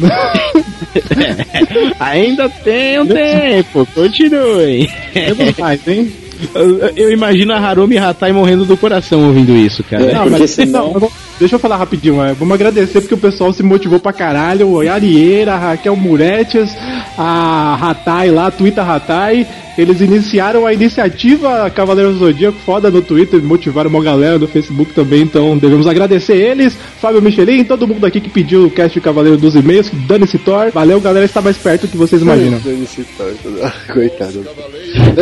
Ainda 1.97 2.49
tem 2.49 2.99
um 2.99 3.07
tempo, 3.07 3.87
continuem. 3.95 4.91
Temos 5.13 5.57
mais, 5.57 5.87
hein? 5.87 6.11
Eu, 6.54 6.80
eu 6.95 7.12
imagino 7.12 7.54
a 7.54 7.58
Harumi 7.60 7.97
Hatai 7.97 8.32
morrendo 8.32 8.65
do 8.65 8.75
coração 8.77 9.27
ouvindo 9.27 9.56
isso, 9.56 9.84
cara. 9.84 10.04
É. 10.04 10.13
Não, 10.13 10.30
mas 10.30 10.51
senão- 10.51 10.93
não, 10.93 11.12
deixa 11.39 11.56
eu 11.56 11.60
falar 11.60 11.77
rapidinho. 11.77 12.21
é, 12.23 12.34
vamos 12.34 12.54
agradecer 12.54 13.01
porque 13.01 13.13
o 13.13 13.17
pessoal 13.17 13.54
se 13.54 13.62
motivou 13.63 13.99
pra 13.99 14.13
caralho. 14.13 14.82
A 14.89 14.93
Arieira, 14.93 15.54
a 15.54 15.58
Raquel 15.58 15.95
Muretes, 15.95 16.75
a 17.17 17.77
Hatai 17.82 18.32
lá, 18.32 18.49
Twitter 18.51 18.88
Hatai. 18.89 19.45
Eles 19.77 20.01
iniciaram 20.01 20.65
a 20.65 20.73
iniciativa 20.73 21.69
Cavaleiros 21.69 22.13
do 22.15 22.19
Zodíaco 22.19 22.57
foda 22.65 22.89
no 22.89 23.01
Twitter, 23.01 23.41
motivaram 23.41 23.89
uma 23.89 24.03
galera 24.03 24.38
no 24.38 24.47
Facebook 24.47 24.93
também, 24.93 25.21
então 25.21 25.57
devemos 25.57 25.88
agradecer 25.88 26.36
eles, 26.36 26.77
Fábio 26.99 27.21
Michelin, 27.21 27.63
todo 27.63 27.88
mundo 27.88 28.05
aqui 28.05 28.19
que 28.19 28.29
pediu 28.29 28.65
o 28.65 28.71
cast 28.71 28.93
de 28.93 29.01
Cavaleiro 29.01 29.38
dos 29.38 29.55
e-mails, 29.55 29.91
dane-se 30.07 30.38
Thor. 30.38 30.71
Valeu, 30.71 30.99
galera, 30.99 31.25
está 31.25 31.41
mais 31.41 31.57
perto 31.57 31.84
do 31.84 31.88
que 31.89 31.97
vocês 31.97 32.21
imaginam. 32.21 32.60
Dane-se 32.63 33.03
Thor, 33.17 33.34
coitado. 33.93 34.45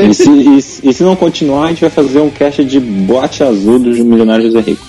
E 0.10 0.14
se, 0.14 0.30
e 0.30 0.90
e 0.90 0.94
se 0.94 1.04
não 1.04 1.16
continuar, 1.16 1.66
a 1.66 1.70
gente 1.70 1.82
vai 1.82 1.90
fazer 1.90 2.20
um 2.20 2.30
cast 2.30 2.64
de 2.64 2.80
boate 2.80 3.44
azul 3.44 3.80
do 3.80 3.90
Milionário 3.90 4.46
José 4.46 4.62
Rico. 4.62 4.86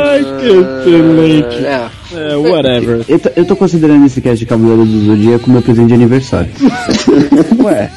Ai, 0.00 0.24
que 0.40 0.46
excelente. 0.46 1.64
É, 1.66 1.88
É, 2.14 2.36
whatever. 2.36 3.04
Eu, 3.08 3.18
tô- 3.18 3.30
eu 3.36 3.44
tô 3.44 3.54
considerando 3.56 4.06
esse 4.06 4.20
cast 4.20 4.38
de 4.38 4.46
Cavaleiro 4.46 4.84
do 4.84 5.06
Zodíaco 5.06 5.50
meu 5.50 5.60
presente 5.62 5.88
de 5.88 5.94
aniversário. 5.94 6.50
Ué. 7.62 7.90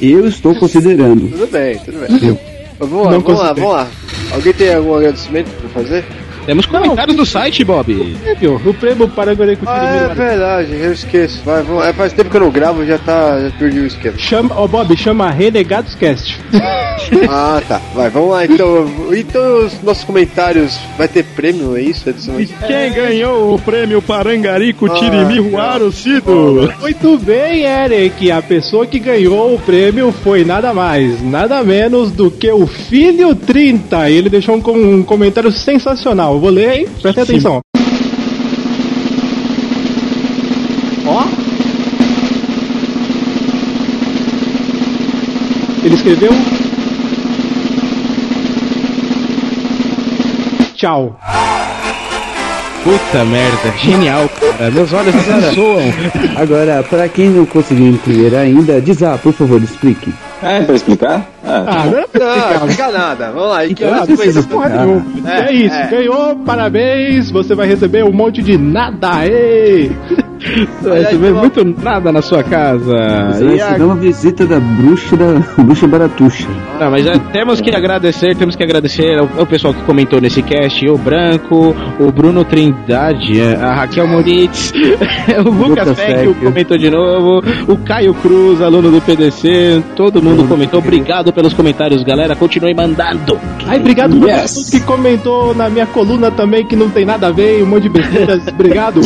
Eu 0.00 0.26
estou 0.28 0.54
considerando. 0.54 1.28
tudo 1.28 1.46
bem, 1.50 1.76
tudo 1.78 1.98
bem. 1.98 2.38
Mas 2.78 2.88
vamos 2.88 3.06
lá, 3.06 3.12
Não 3.12 3.20
vamos 3.20 3.40
lá, 3.40 3.52
vamos 3.52 3.72
lá. 3.72 3.88
Alguém 4.32 4.52
tem 4.52 4.74
algum 4.74 4.94
agradecimento 4.94 5.48
pra 5.60 5.82
fazer? 5.82 6.04
Temos 6.46 6.66
comentários 6.66 7.16
do 7.16 7.26
site, 7.26 7.64
Bob. 7.64 8.16
Prêmio, 8.22 8.60
o 8.64 8.74
prêmio 8.74 9.08
para 9.08 9.32
agora 9.32 9.54
com 9.56 9.68
Ah, 9.68 10.08
é 10.10 10.14
verdade, 10.14 10.72
eu 10.72 10.92
esqueço. 10.92 11.42
Vai, 11.44 11.62
vamos, 11.62 11.84
é, 11.84 11.92
faz 11.92 12.12
tempo 12.12 12.30
que 12.30 12.36
eu 12.36 12.40
não 12.40 12.50
gravo, 12.50 12.84
já 12.84 12.98
tá. 12.98 13.40
Já 13.40 13.50
perdi 13.58 13.80
o 13.80 13.86
esquema. 13.86 14.18
Chama, 14.18 14.54
ó 14.56 14.66
Bob, 14.66 14.96
chama 14.96 15.30
Renegados 15.30 15.94
Cast. 15.94 16.40
Ah, 17.28 17.60
tá. 17.66 17.80
Vai, 17.94 18.10
vamos 18.10 18.30
lá 18.30 18.44
então. 18.44 18.86
Então 19.12 19.66
os 19.66 19.82
nossos 19.82 20.04
comentários. 20.04 20.78
Vai 20.96 21.08
ter 21.08 21.24
prêmio, 21.24 21.76
é 21.76 21.82
isso? 21.82 22.08
Edição 22.08 22.34
Quem 22.36 22.92
ganhou 22.92 23.54
o 23.54 23.58
prêmio 23.58 24.02
Parangarico 24.02 24.88
Tirimi 24.90 25.40
Ruaro 25.40 25.90
Cido? 25.90 26.72
Muito 26.80 27.18
bem, 27.18 27.64
Eric. 27.64 28.30
A 28.30 28.42
pessoa 28.42 28.86
que 28.86 28.98
ganhou 28.98 29.54
o 29.54 29.58
prêmio 29.58 30.12
foi 30.22 30.44
nada 30.44 30.72
mais, 30.72 31.22
nada 31.22 31.62
menos 31.64 32.12
do 32.12 32.30
que 32.30 32.50
o 32.50 32.66
Filho 32.66 33.34
30. 33.34 34.10
Ele 34.10 34.28
deixou 34.28 34.56
um, 34.56 34.96
um 34.96 35.02
comentário 35.02 35.50
sensacional. 35.50 36.29
Eu 36.34 36.40
vou 36.40 36.50
ler, 36.50 36.78
hein? 36.78 36.88
Presta 37.02 37.22
atenção. 37.22 37.60
Ó. 41.06 41.24
Ele 45.82 45.94
escreveu. 45.94 46.30
Tchau. 50.74 51.18
Puta 52.82 53.24
merda, 53.26 53.76
genial, 53.76 54.28
cara. 54.40 54.70
Meus 54.70 54.92
olhos 54.92 55.14
não 55.26 55.52
soam. 55.54 55.92
Agora, 56.36 56.82
para 56.82 57.08
quem 57.08 57.28
não 57.28 57.44
conseguiu 57.44 57.88
entender 57.88 58.34
ainda, 58.34 58.80
diz 58.80 59.02
ah, 59.02 59.18
por 59.22 59.32
favor, 59.34 59.62
explique. 59.62 60.12
É 60.42 60.62
pra 60.62 60.74
explicar? 60.74 61.26
Ah, 61.44 61.64
Ah, 61.66 61.84
não 61.84 62.08
pra 62.08 62.24
Não, 62.24 62.36
explicar. 62.36 62.60
não 62.60 62.68
fica 62.68 62.88
nada. 62.90 63.32
Vamos 63.32 63.48
lá. 63.50 63.66
E 63.66 63.74
que 63.74 63.84
Então, 63.84 63.94
horas 64.02 64.16
foi 64.16 64.26
isso? 64.28 64.48
Porra. 64.48 64.70
É, 65.26 65.40
É, 65.40 65.52
isso, 65.52 65.74
é. 65.74 65.86
ganhou, 65.88 66.36
parabéns, 66.36 67.30
você 67.30 67.54
vai 67.54 67.68
receber 67.68 68.02
um 68.04 68.12
monte 68.12 68.42
de 68.42 68.56
nada, 68.56 69.26
ei! 69.26 69.92
Vai 70.82 71.00
receber 71.00 71.32
muito 71.32 71.64
nada 71.82 72.10
na 72.10 72.22
sua 72.22 72.42
casa. 72.42 72.96
Você 73.32 73.44
E 73.44 73.60
a- 73.60 73.66
receber 73.66 73.84
uma 73.84 73.96
visita 73.96 74.46
da 74.46 74.58
bruxa 74.58 75.16
da 75.16 75.26
bruxa 75.62 75.86
baratuxa. 75.86 76.48
Não, 76.80 76.90
mas 76.90 77.06
é, 77.06 77.18
temos 77.32 77.60
que 77.60 77.70
agradecer, 77.74 78.34
temos 78.36 78.56
que 78.56 78.62
agradecer 78.62 79.18
ao, 79.18 79.28
ao 79.40 79.46
pessoal 79.46 79.74
que 79.74 79.82
comentou 79.82 80.20
nesse 80.20 80.42
cast, 80.42 80.88
o 80.88 80.96
Branco, 80.96 81.74
o 81.98 82.10
Bruno 82.10 82.44
Trindade, 82.44 83.40
a 83.60 83.74
Raquel 83.74 84.06
Moritz, 84.08 84.72
o 85.44 85.50
Lucas 85.50 85.98
Fecchio. 85.98 86.34
comentou 86.36 86.78
de 86.78 86.90
novo, 86.90 87.42
o 87.68 87.76
Caio 87.78 88.14
Cruz, 88.14 88.60
aluno 88.62 88.90
do 88.90 89.00
PDC, 89.00 89.82
todo 89.94 90.22
mundo 90.22 90.44
comentou. 90.48 90.80
Obrigado 90.80 91.32
pelos 91.32 91.52
comentários, 91.52 92.02
galera. 92.02 92.34
Continue 92.34 92.74
mandando. 92.74 93.38
Ai, 93.66 93.78
obrigado 93.78 94.16
por 94.18 94.28
Yes. 94.28 94.56
mundo 94.56 94.70
que 94.70 94.80
comentou 94.80 95.54
na 95.54 95.68
minha 95.68 95.86
coluna 95.86 96.30
também, 96.30 96.64
que 96.64 96.74
não 96.76 96.88
tem 96.88 97.04
nada 97.04 97.28
a 97.28 97.30
ver, 97.30 97.62
um 97.62 97.66
monte 97.66 97.82
de 97.84 97.88
besteiras. 97.90 98.46
obrigado. 98.48 99.00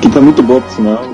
Que 0.00 0.08
tá 0.10 0.20
muito 0.20 0.42
boa, 0.42 0.60
por 0.60 0.70
sinal. 0.70 1.04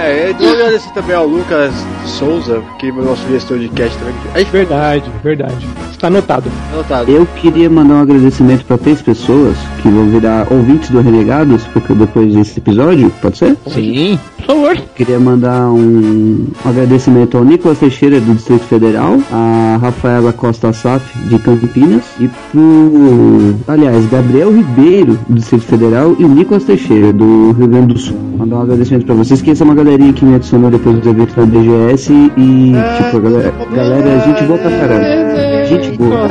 É, 0.00 0.30
eu 0.30 0.34
vou 0.38 0.52
agradecer 0.52 0.90
também 0.92 1.16
ao 1.16 1.26
Lucas 1.26 1.72
Souza, 2.06 2.62
que 2.78 2.88
é 2.88 2.92
o 2.92 3.02
nosso 3.02 3.26
gestor 3.28 3.58
de 3.58 3.68
cast 3.68 3.96
também. 3.98 4.14
Aí, 4.34 4.44
verdade, 4.44 5.10
verdade. 5.22 5.66
Está 5.90 6.06
anotado. 6.06 6.50
anotado. 6.72 7.10
Eu 7.10 7.26
queria 7.26 7.68
mandar 7.68 7.94
um 7.94 8.00
agradecimento 8.00 8.64
para 8.64 8.78
três 8.78 9.02
pessoas 9.02 9.56
que 9.82 9.88
vão 9.88 10.06
virar 10.06 10.46
ouvintes 10.50 10.90
do 10.90 11.00
Renegados 11.00 11.64
porque 11.72 11.92
depois 11.92 12.32
desse 12.34 12.58
episódio, 12.58 13.10
pode 13.20 13.38
ser? 13.38 13.56
Sim, 13.66 14.18
por 14.36 14.46
favor. 14.46 14.76
Queria 14.94 15.18
mandar 15.18 15.68
um, 15.70 16.46
um 16.64 16.68
agradecimento 16.68 17.36
ao 17.36 17.44
Nicolas 17.44 17.78
Teixeira 17.78 18.20
do 18.20 18.34
Distrito 18.34 18.64
Federal, 18.64 19.18
a 19.32 19.78
Rafaela 19.80 20.32
Costa 20.32 20.72
Saf 20.72 21.04
de 21.28 21.38
Campinas 21.38 22.04
e 22.20 22.28
pro, 22.28 23.56
aliás, 23.66 24.06
Gabriel 24.06 24.52
Ribeiro 24.52 25.18
do 25.28 25.34
Distrito 25.34 25.64
Federal 25.64 26.14
e 26.18 26.24
o 26.24 26.28
Nicolas 26.28 26.64
Teixeira 26.64 27.12
do 27.12 27.52
Rio 27.52 27.66
Grande 27.66 27.94
do 27.94 27.97
Sul. 27.98 28.16
Mandar 28.38 28.56
um 28.56 28.62
agradecimento 28.62 29.06
pra 29.06 29.14
vocês, 29.14 29.42
que 29.42 29.50
essa 29.50 29.62
é 29.62 29.66
uma 29.66 29.74
galerinha 29.74 30.12
que 30.12 30.24
me 30.24 30.34
adicionou 30.34 30.70
depois 30.70 30.96
dos 30.98 31.06
eventos 31.06 31.34
da 31.34 31.44
BGS 31.44 32.12
e, 32.12 32.72
tipo, 32.96 33.16
a 33.16 33.20
galera, 33.20 33.52
galera, 33.74 34.08
é 34.08 34.20
gente 34.20 34.44
pra 34.44 34.70
caralho. 34.70 35.66
Gente 35.66 35.98
boa. 35.98 36.28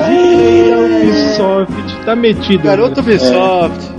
Ubisoft, 0.97 2.05
tá 2.05 2.15
metido. 2.15 2.63
Garoto 2.63 3.01
Ubisoft. 3.01 3.91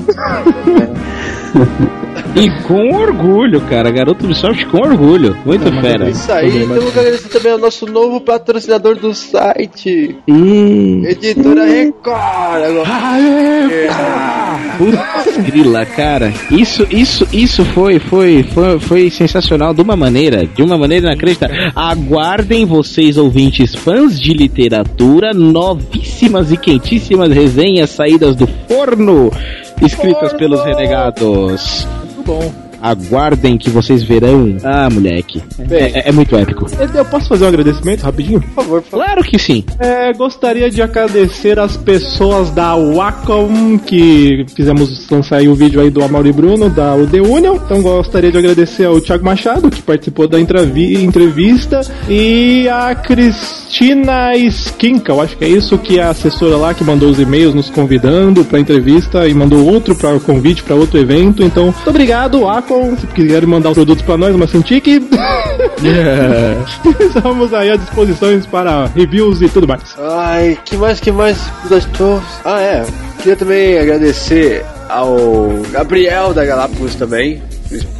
E 2.36 2.50
com 2.62 2.94
orgulho, 2.94 3.60
cara. 3.62 3.90
Garoto 3.90 4.24
Ubisoft 4.24 4.64
com 4.66 4.78
orgulho. 4.78 5.36
Muito 5.44 5.70
fera. 5.80 6.08
Isso 6.08 6.30
aí, 6.30 6.50
temos 6.66 6.92
que 6.92 6.98
agradecer 6.98 7.28
também 7.28 7.52
ao 7.52 7.58
nosso 7.58 7.86
novo 7.86 8.20
patrocinador 8.20 8.96
do 8.96 9.14
site, 9.14 10.16
E 10.26 11.02
Editora 11.06 11.64
Record. 11.64 12.62
Agora. 12.64 12.88
Putz, 14.78 15.36
grila, 15.38 15.84
cara. 15.86 16.32
Isso, 16.50 16.86
isso, 16.90 17.26
isso 17.32 17.64
foi, 17.64 17.98
foi, 17.98 18.42
foi, 18.42 18.78
foi 18.78 19.10
sensacional 19.10 19.74
de 19.74 19.82
uma 19.82 19.96
maneira, 19.96 20.46
de 20.46 20.62
uma 20.62 20.78
maneira 20.78 21.08
inacreditável. 21.08 21.56
Aguardem 21.74 22.64
vocês, 22.64 23.16
ouvintes 23.16 23.74
fãs 23.74 24.18
de 24.18 24.32
literatura, 24.32 25.32
novíssimas 25.34 26.52
e 26.52 26.56
quentíssimas 26.56 27.32
resenhas 27.32 27.90
saídas 27.90 28.36
do 28.36 28.46
forno, 28.68 29.30
escritas 29.82 30.32
pelos 30.34 30.62
renegados. 30.64 31.86
Bom. 32.28 32.67
Aguardem 32.80 33.56
que 33.58 33.70
vocês 33.70 34.02
verão. 34.02 34.56
Ah, 34.62 34.88
moleque. 34.90 35.42
É, 35.70 36.00
é- 36.00 36.08
é 36.08 36.12
muito 36.12 36.36
épico. 36.36 36.66
Eu 36.94 37.04
posso 37.04 37.28
fazer 37.28 37.44
um 37.44 37.48
agradecimento 37.48 38.02
rapidinho? 38.02 38.40
Por 38.40 38.50
favor, 38.54 38.82
por 38.82 38.90
favor. 38.90 39.04
Claro 39.06 39.22
que 39.24 39.38
sim. 39.38 39.64
É, 39.78 40.12
gostaria 40.12 40.70
de 40.70 40.80
agradecer 40.82 41.58
as 41.58 41.76
pessoas 41.76 42.50
da 42.50 42.74
Wacom 42.76 43.78
que 43.78 44.44
fizemos 44.54 45.08
lançar 45.10 45.36
aí 45.36 45.48
o 45.48 45.54
vídeo 45.54 45.80
aí 45.80 45.90
do 45.90 46.02
Amaury 46.02 46.32
Bruno 46.32 46.68
da 46.70 46.94
UD 46.94 47.20
Union. 47.20 47.56
Então 47.56 47.82
gostaria 47.82 48.30
de 48.30 48.38
agradecer 48.38 48.84
ao 48.84 49.00
Thiago 49.00 49.24
Machado 49.24 49.70
que 49.70 49.82
participou 49.82 50.28
da 50.28 50.38
entrevi- 50.40 51.02
entrevista 51.02 51.80
e 52.08 52.68
a 52.68 52.94
Cristina 52.94 54.36
Skinka, 54.36 55.12
eu 55.12 55.20
acho 55.20 55.36
que 55.36 55.44
é 55.44 55.48
isso 55.48 55.78
que 55.78 55.98
é 55.98 56.02
a 56.02 56.10
assessora 56.10 56.56
lá 56.56 56.74
que 56.74 56.82
mandou 56.84 57.08
os 57.10 57.18
e-mails 57.20 57.54
nos 57.54 57.70
convidando 57.70 58.44
para 58.44 58.58
entrevista 58.60 59.26
e 59.28 59.34
mandou 59.34 59.64
outro 59.66 59.94
para 59.94 60.14
o 60.16 60.20
convite 60.20 60.62
para 60.62 60.74
outro 60.74 60.98
evento. 60.98 61.42
Então, 61.42 61.64
muito 61.66 61.88
obrigado, 61.90 62.40
Wacom. 62.40 62.67
Se 63.00 63.06
quiserem 63.08 63.48
mandar 63.48 63.70
os 63.70 63.74
produtos 63.74 64.04
para 64.04 64.18
nós, 64.18 64.36
mas 64.36 64.50
Cintiq. 64.50 65.00
Estamos 67.00 67.54
aí 67.54 67.70
à 67.70 67.76
disposição 67.76 68.28
para 68.50 68.86
reviews 68.86 69.40
e 69.40 69.48
tudo 69.48 69.66
mais. 69.66 69.82
Ai, 69.98 70.58
que 70.64 70.76
mais, 70.76 71.00
que 71.00 71.10
mais? 71.10 71.38
Gostou? 71.66 72.22
Ah, 72.44 72.60
é. 72.60 72.84
Queria 73.18 73.36
também 73.36 73.78
agradecer 73.78 74.64
ao 74.88 75.16
Gabriel 75.70 76.34
da 76.34 76.44
Galápagos 76.44 76.94
também. 76.94 77.42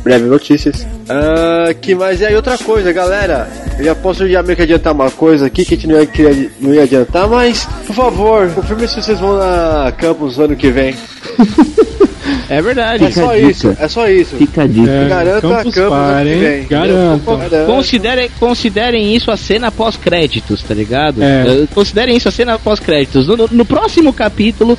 Breve 0.03 0.27
notícias. 0.27 0.87
Ah, 1.09 1.73
que 1.81 1.95
mais? 1.95 2.21
E 2.21 2.27
aí, 2.27 2.37
outra 2.37 2.59
coisa, 2.59 2.93
galera. 2.93 3.49
Eu 3.79 3.87
já 3.87 3.95
posso 3.95 4.29
já 4.29 4.43
meio 4.43 4.57
que 4.57 4.63
adiantar 4.63 4.93
uma 4.93 5.11
coisa 5.11 5.47
aqui 5.47 5.65
que 5.65 5.75
a 5.75 5.77
gente 5.77 5.87
não 5.87 5.99
ia, 5.99 6.53
não 6.61 6.75
ia 6.75 6.83
adiantar, 6.83 7.27
mas, 7.27 7.67
por 7.87 7.95
favor, 7.95 8.51
confirme 8.51 8.87
se 8.87 9.01
vocês 9.01 9.19
vão 9.19 9.39
na 9.39 9.93
campus 9.97 10.39
ano 10.39 10.55
que 10.57 10.71
vem. 10.71 10.95
É 12.49 12.61
verdade. 12.63 13.05
É 13.05 13.11
só 13.11 13.31
a 13.31 13.39
isso, 13.39 13.77
é 13.79 13.89
só 13.89 14.09
isso. 14.09 14.37
fica 14.37 14.63
a 14.63 14.67
dica. 14.67 14.91
É, 14.91 15.09
Garanta 15.09 15.37
a 15.39 15.41
Campus 15.41 15.75
campus 15.75 15.77
ano 15.79 15.91
Party, 15.91 16.31
que 16.31 16.47
hein? 16.47 16.67
Garanto. 16.69 17.67
Considerem, 17.67 18.31
considerem 18.39 19.15
isso 19.17 19.31
a 19.31 19.37
cena 19.37 19.71
pós-créditos, 19.71 20.63
tá 20.63 20.75
ligado? 20.75 21.23
É. 21.23 21.45
Eh, 21.47 21.67
Considerem 21.75 22.17
isso 22.17 22.29
a 22.29 22.33
cena 22.33 22.59
pós-créditos. 22.59 23.27
No, 23.29 23.37
no- 23.37 23.49
no 23.51 23.65
próximo 23.65 24.13
capítulo, 24.13 24.79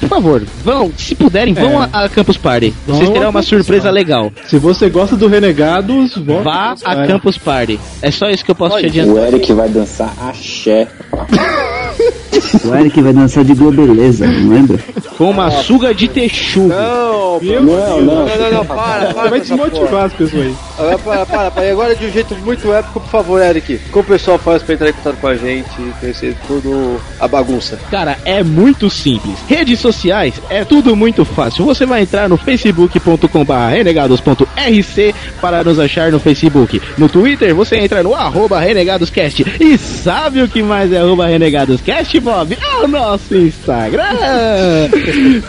por 0.00 0.08
favor, 0.08 0.42
vão, 0.64 0.90
se 0.96 1.14
puderem, 1.14 1.54
vão 1.54 1.82
É. 1.82 1.88
a, 1.92 2.04
a 2.04 2.08
Campus 2.08 2.36
Party. 2.36 2.74
Vocês 2.86 3.04
Vão 3.04 3.12
terão 3.12 3.26
a 3.26 3.30
uma 3.30 3.40
Campus 3.40 3.48
surpresa 3.48 3.84
Party. 3.84 3.94
legal. 3.94 4.32
Se 4.48 4.58
você 4.58 4.88
gosta 4.90 5.16
do 5.16 5.28
Renegados, 5.28 6.16
vá, 6.16 6.40
Vá 6.42 6.72
a 6.84 6.94
Party. 6.94 7.12
Campus 7.12 7.38
Party. 7.38 7.80
É 8.02 8.10
só 8.10 8.28
isso 8.28 8.44
que 8.44 8.50
eu 8.50 8.54
posso 8.54 8.78
te 8.78 8.86
adiantar. 8.86 9.14
O 9.14 9.26
Eric 9.26 9.52
vai 9.52 9.68
dançar 9.68 10.12
axé. 10.20 10.88
O 12.64 12.74
Eric 12.74 13.00
vai 13.00 13.12
dançar 13.12 13.44
de 13.44 13.54
globeleza, 13.54 14.26
não 14.26 14.54
lembra? 14.54 14.78
Com 15.16 15.30
uma 15.30 15.50
suga 15.50 15.94
de 15.94 16.08
texugo. 16.08 16.68
Não, 16.68 17.40
Meu 17.40 17.62
não, 17.62 17.74
Deus. 17.74 17.88
não, 17.88 18.00
não, 18.00 18.26
não, 18.26 18.52
não, 18.52 18.66
para, 18.66 19.14
para. 19.14 19.30
Vai 19.30 19.40
desmotivar 19.40 20.04
as 20.04 20.12
pessoas 20.12 20.42
aí. 20.42 20.54
Agora, 20.78 20.98
para, 20.98 21.26
para, 21.26 21.50
para. 21.50 21.64
E 21.66 21.70
agora 21.70 21.94
de 21.94 22.06
um 22.06 22.10
jeito 22.10 22.34
muito 22.36 22.72
épico, 22.72 23.00
por 23.00 23.08
favor, 23.08 23.42
Eric. 23.42 23.78
Como 23.90 24.04
o 24.04 24.06
pessoal 24.06 24.38
faz 24.38 24.62
pra 24.62 24.74
entrar 24.74 24.88
em 24.88 24.92
contato 24.92 25.16
com 25.20 25.26
a 25.26 25.36
gente 25.36 25.70
e 25.78 25.92
conhecer 26.00 26.36
tudo 26.46 27.00
a 27.20 27.28
bagunça? 27.28 27.78
Cara, 27.90 28.18
é 28.24 28.42
muito 28.42 28.88
simples. 28.90 29.38
Redes 29.48 29.80
sociais 29.80 30.34
é 30.48 30.64
tudo 30.64 30.96
muito 30.96 31.24
fácil. 31.24 31.64
Você 31.64 31.84
vai 31.86 32.02
entrar 32.02 32.28
no 32.28 32.36
facebook.com.br 32.36 33.52
renegados.rc 33.70 35.14
para 35.40 35.62
nos 35.62 35.78
achar 35.78 36.10
no 36.10 36.18
Facebook. 36.18 36.80
No 36.96 37.08
Twitter, 37.08 37.54
você 37.54 37.76
entra 37.76 38.02
no 38.02 38.14
arroba 38.14 38.58
renegadoscast. 38.60 39.44
E 39.60 39.78
sabe 39.78 40.42
o 40.42 40.48
que 40.48 40.62
mais 40.62 40.92
é 40.92 40.98
arroba 40.98 41.26
renegadoscast, 41.26 42.18
Bob? 42.20 42.56
É 42.60 42.84
o 42.84 42.88
nosso 42.88 43.36
Instagram. 43.36 44.02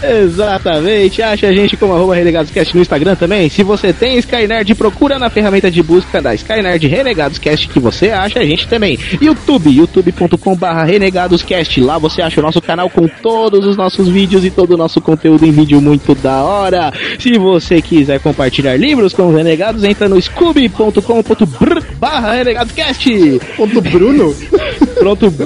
Exatamente. 0.23 1.21
Acha 1.21 1.47
a 1.47 1.53
gente 1.53 1.77
como 1.77 1.93
arroba 1.93 2.15
renegadoscast 2.15 2.75
no 2.75 2.81
Instagram 2.81 3.15
também. 3.15 3.49
Se 3.49 3.63
você 3.63 3.93
tem 3.93 4.17
Skynerd, 4.17 4.75
procura 4.75 5.19
na 5.23 5.29
ferramenta 5.29 5.71
de 5.71 5.81
busca 5.81 6.21
da 6.21 6.35
Skynerd 6.35 6.85
Renegadoscast 6.85 7.69
que 7.69 7.79
você 7.79 8.09
acha 8.09 8.39
a 8.39 8.45
gente 8.45 8.67
também. 8.67 8.99
YouTube, 9.21 9.69
youtube.com.br 9.69 10.65
renegadoscast. 10.85 11.79
Lá 11.79 11.97
você 11.97 12.21
acha 12.21 12.41
o 12.41 12.43
nosso 12.43 12.61
canal 12.61 12.89
com 12.89 13.07
todos 13.07 13.65
os 13.65 13.77
nossos 13.77 14.09
vídeos 14.09 14.43
e 14.43 14.51
todo 14.51 14.73
o 14.73 14.77
nosso 14.77 14.99
conteúdo 14.99 15.45
em 15.45 15.51
vídeo 15.51 15.79
muito 15.79 16.13
da 16.13 16.43
hora. 16.43 16.91
Se 17.17 17.37
você 17.37 17.81
quiser 17.81 18.19
compartilhar 18.19 18.75
livros 18.75 19.13
com 19.13 19.29
os 19.29 19.35
renegados, 19.35 19.85
entra 19.85 20.09
no 20.09 20.21
scooby.com.br 20.21 21.79
barra 21.97 22.33
renegadoscast. 22.33 23.39
Ponto 23.55 23.81
Bruno? 23.81 24.35
Pronto, 24.95 25.33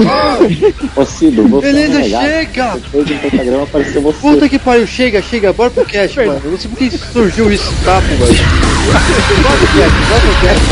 Ô 0.96 1.04
Cido, 1.04 1.48
você 1.48 1.66
é 1.66 1.72
Beleza, 1.72 1.98
renegado. 1.98 2.24
chega! 2.24 2.74
Depois 2.74 3.46
do 3.46 3.62
apareceu 3.62 4.02
você. 4.02 4.18
Puta 4.20 4.48
que 4.48 4.58
pariu, 4.58 4.86
chega, 4.86 5.22
chega, 5.22 5.52
bora 5.52 5.70
pro 5.70 5.84
cast, 5.84 6.16
mano. 6.18 6.40
Eu 6.44 6.50
não 6.52 6.58
sei 6.58 6.70
por 6.70 6.78
que 6.78 6.90
surgiu 6.90 7.52
isso, 7.52 7.72
tapo, 7.84 8.06
velho. 8.06 8.34
Bora 9.42 9.56
pro 9.58 9.66
cast, 9.66 9.94
bora 10.08 10.20
pro 10.20 10.34
cast. 10.46 10.62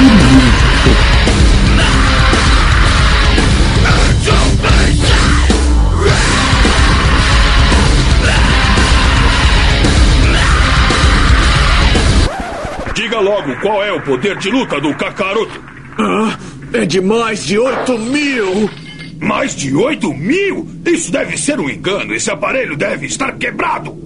Diga 0.00 1.19
qual 13.56 13.82
é 13.82 13.92
o 13.92 14.00
poder 14.00 14.36
de 14.38 14.50
luta 14.50 14.80
do 14.80 14.94
Kakaroto. 14.94 15.62
É 16.72 16.84
de 16.84 17.00
mais 17.00 17.44
de 17.44 17.58
8 17.58 17.98
mil! 17.98 18.70
Mais 19.20 19.54
de 19.54 19.74
8 19.74 20.14
mil? 20.14 20.66
Isso 20.86 21.12
deve 21.12 21.36
ser 21.36 21.60
um 21.60 21.68
engano. 21.68 22.14
Esse 22.14 22.30
aparelho 22.30 22.76
deve 22.76 23.06
estar 23.06 23.32
quebrado. 23.32 24.00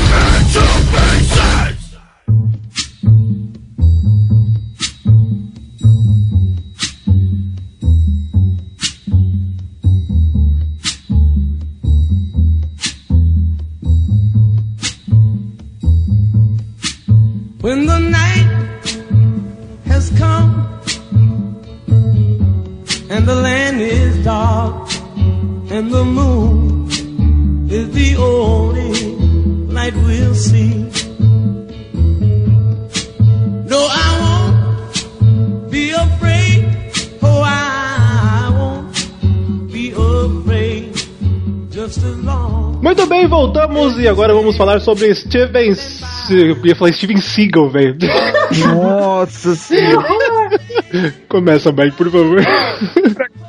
E 44.05 44.09
agora 44.09 44.35
vamos 44.35 44.55
falar 44.55 44.81
sobre 44.81 45.15
Steven. 45.15 45.75
Eu 46.31 46.67
ia 46.67 46.77
falar 46.77 46.93
Steven 46.93 47.17
Seagal, 47.17 47.71
velho. 47.71 47.97
Nossa 48.75 49.55
senhora. 49.57 50.61
Começa, 51.27 51.73
Mike, 51.73 51.97
por 51.97 52.11
favor. 52.11 52.43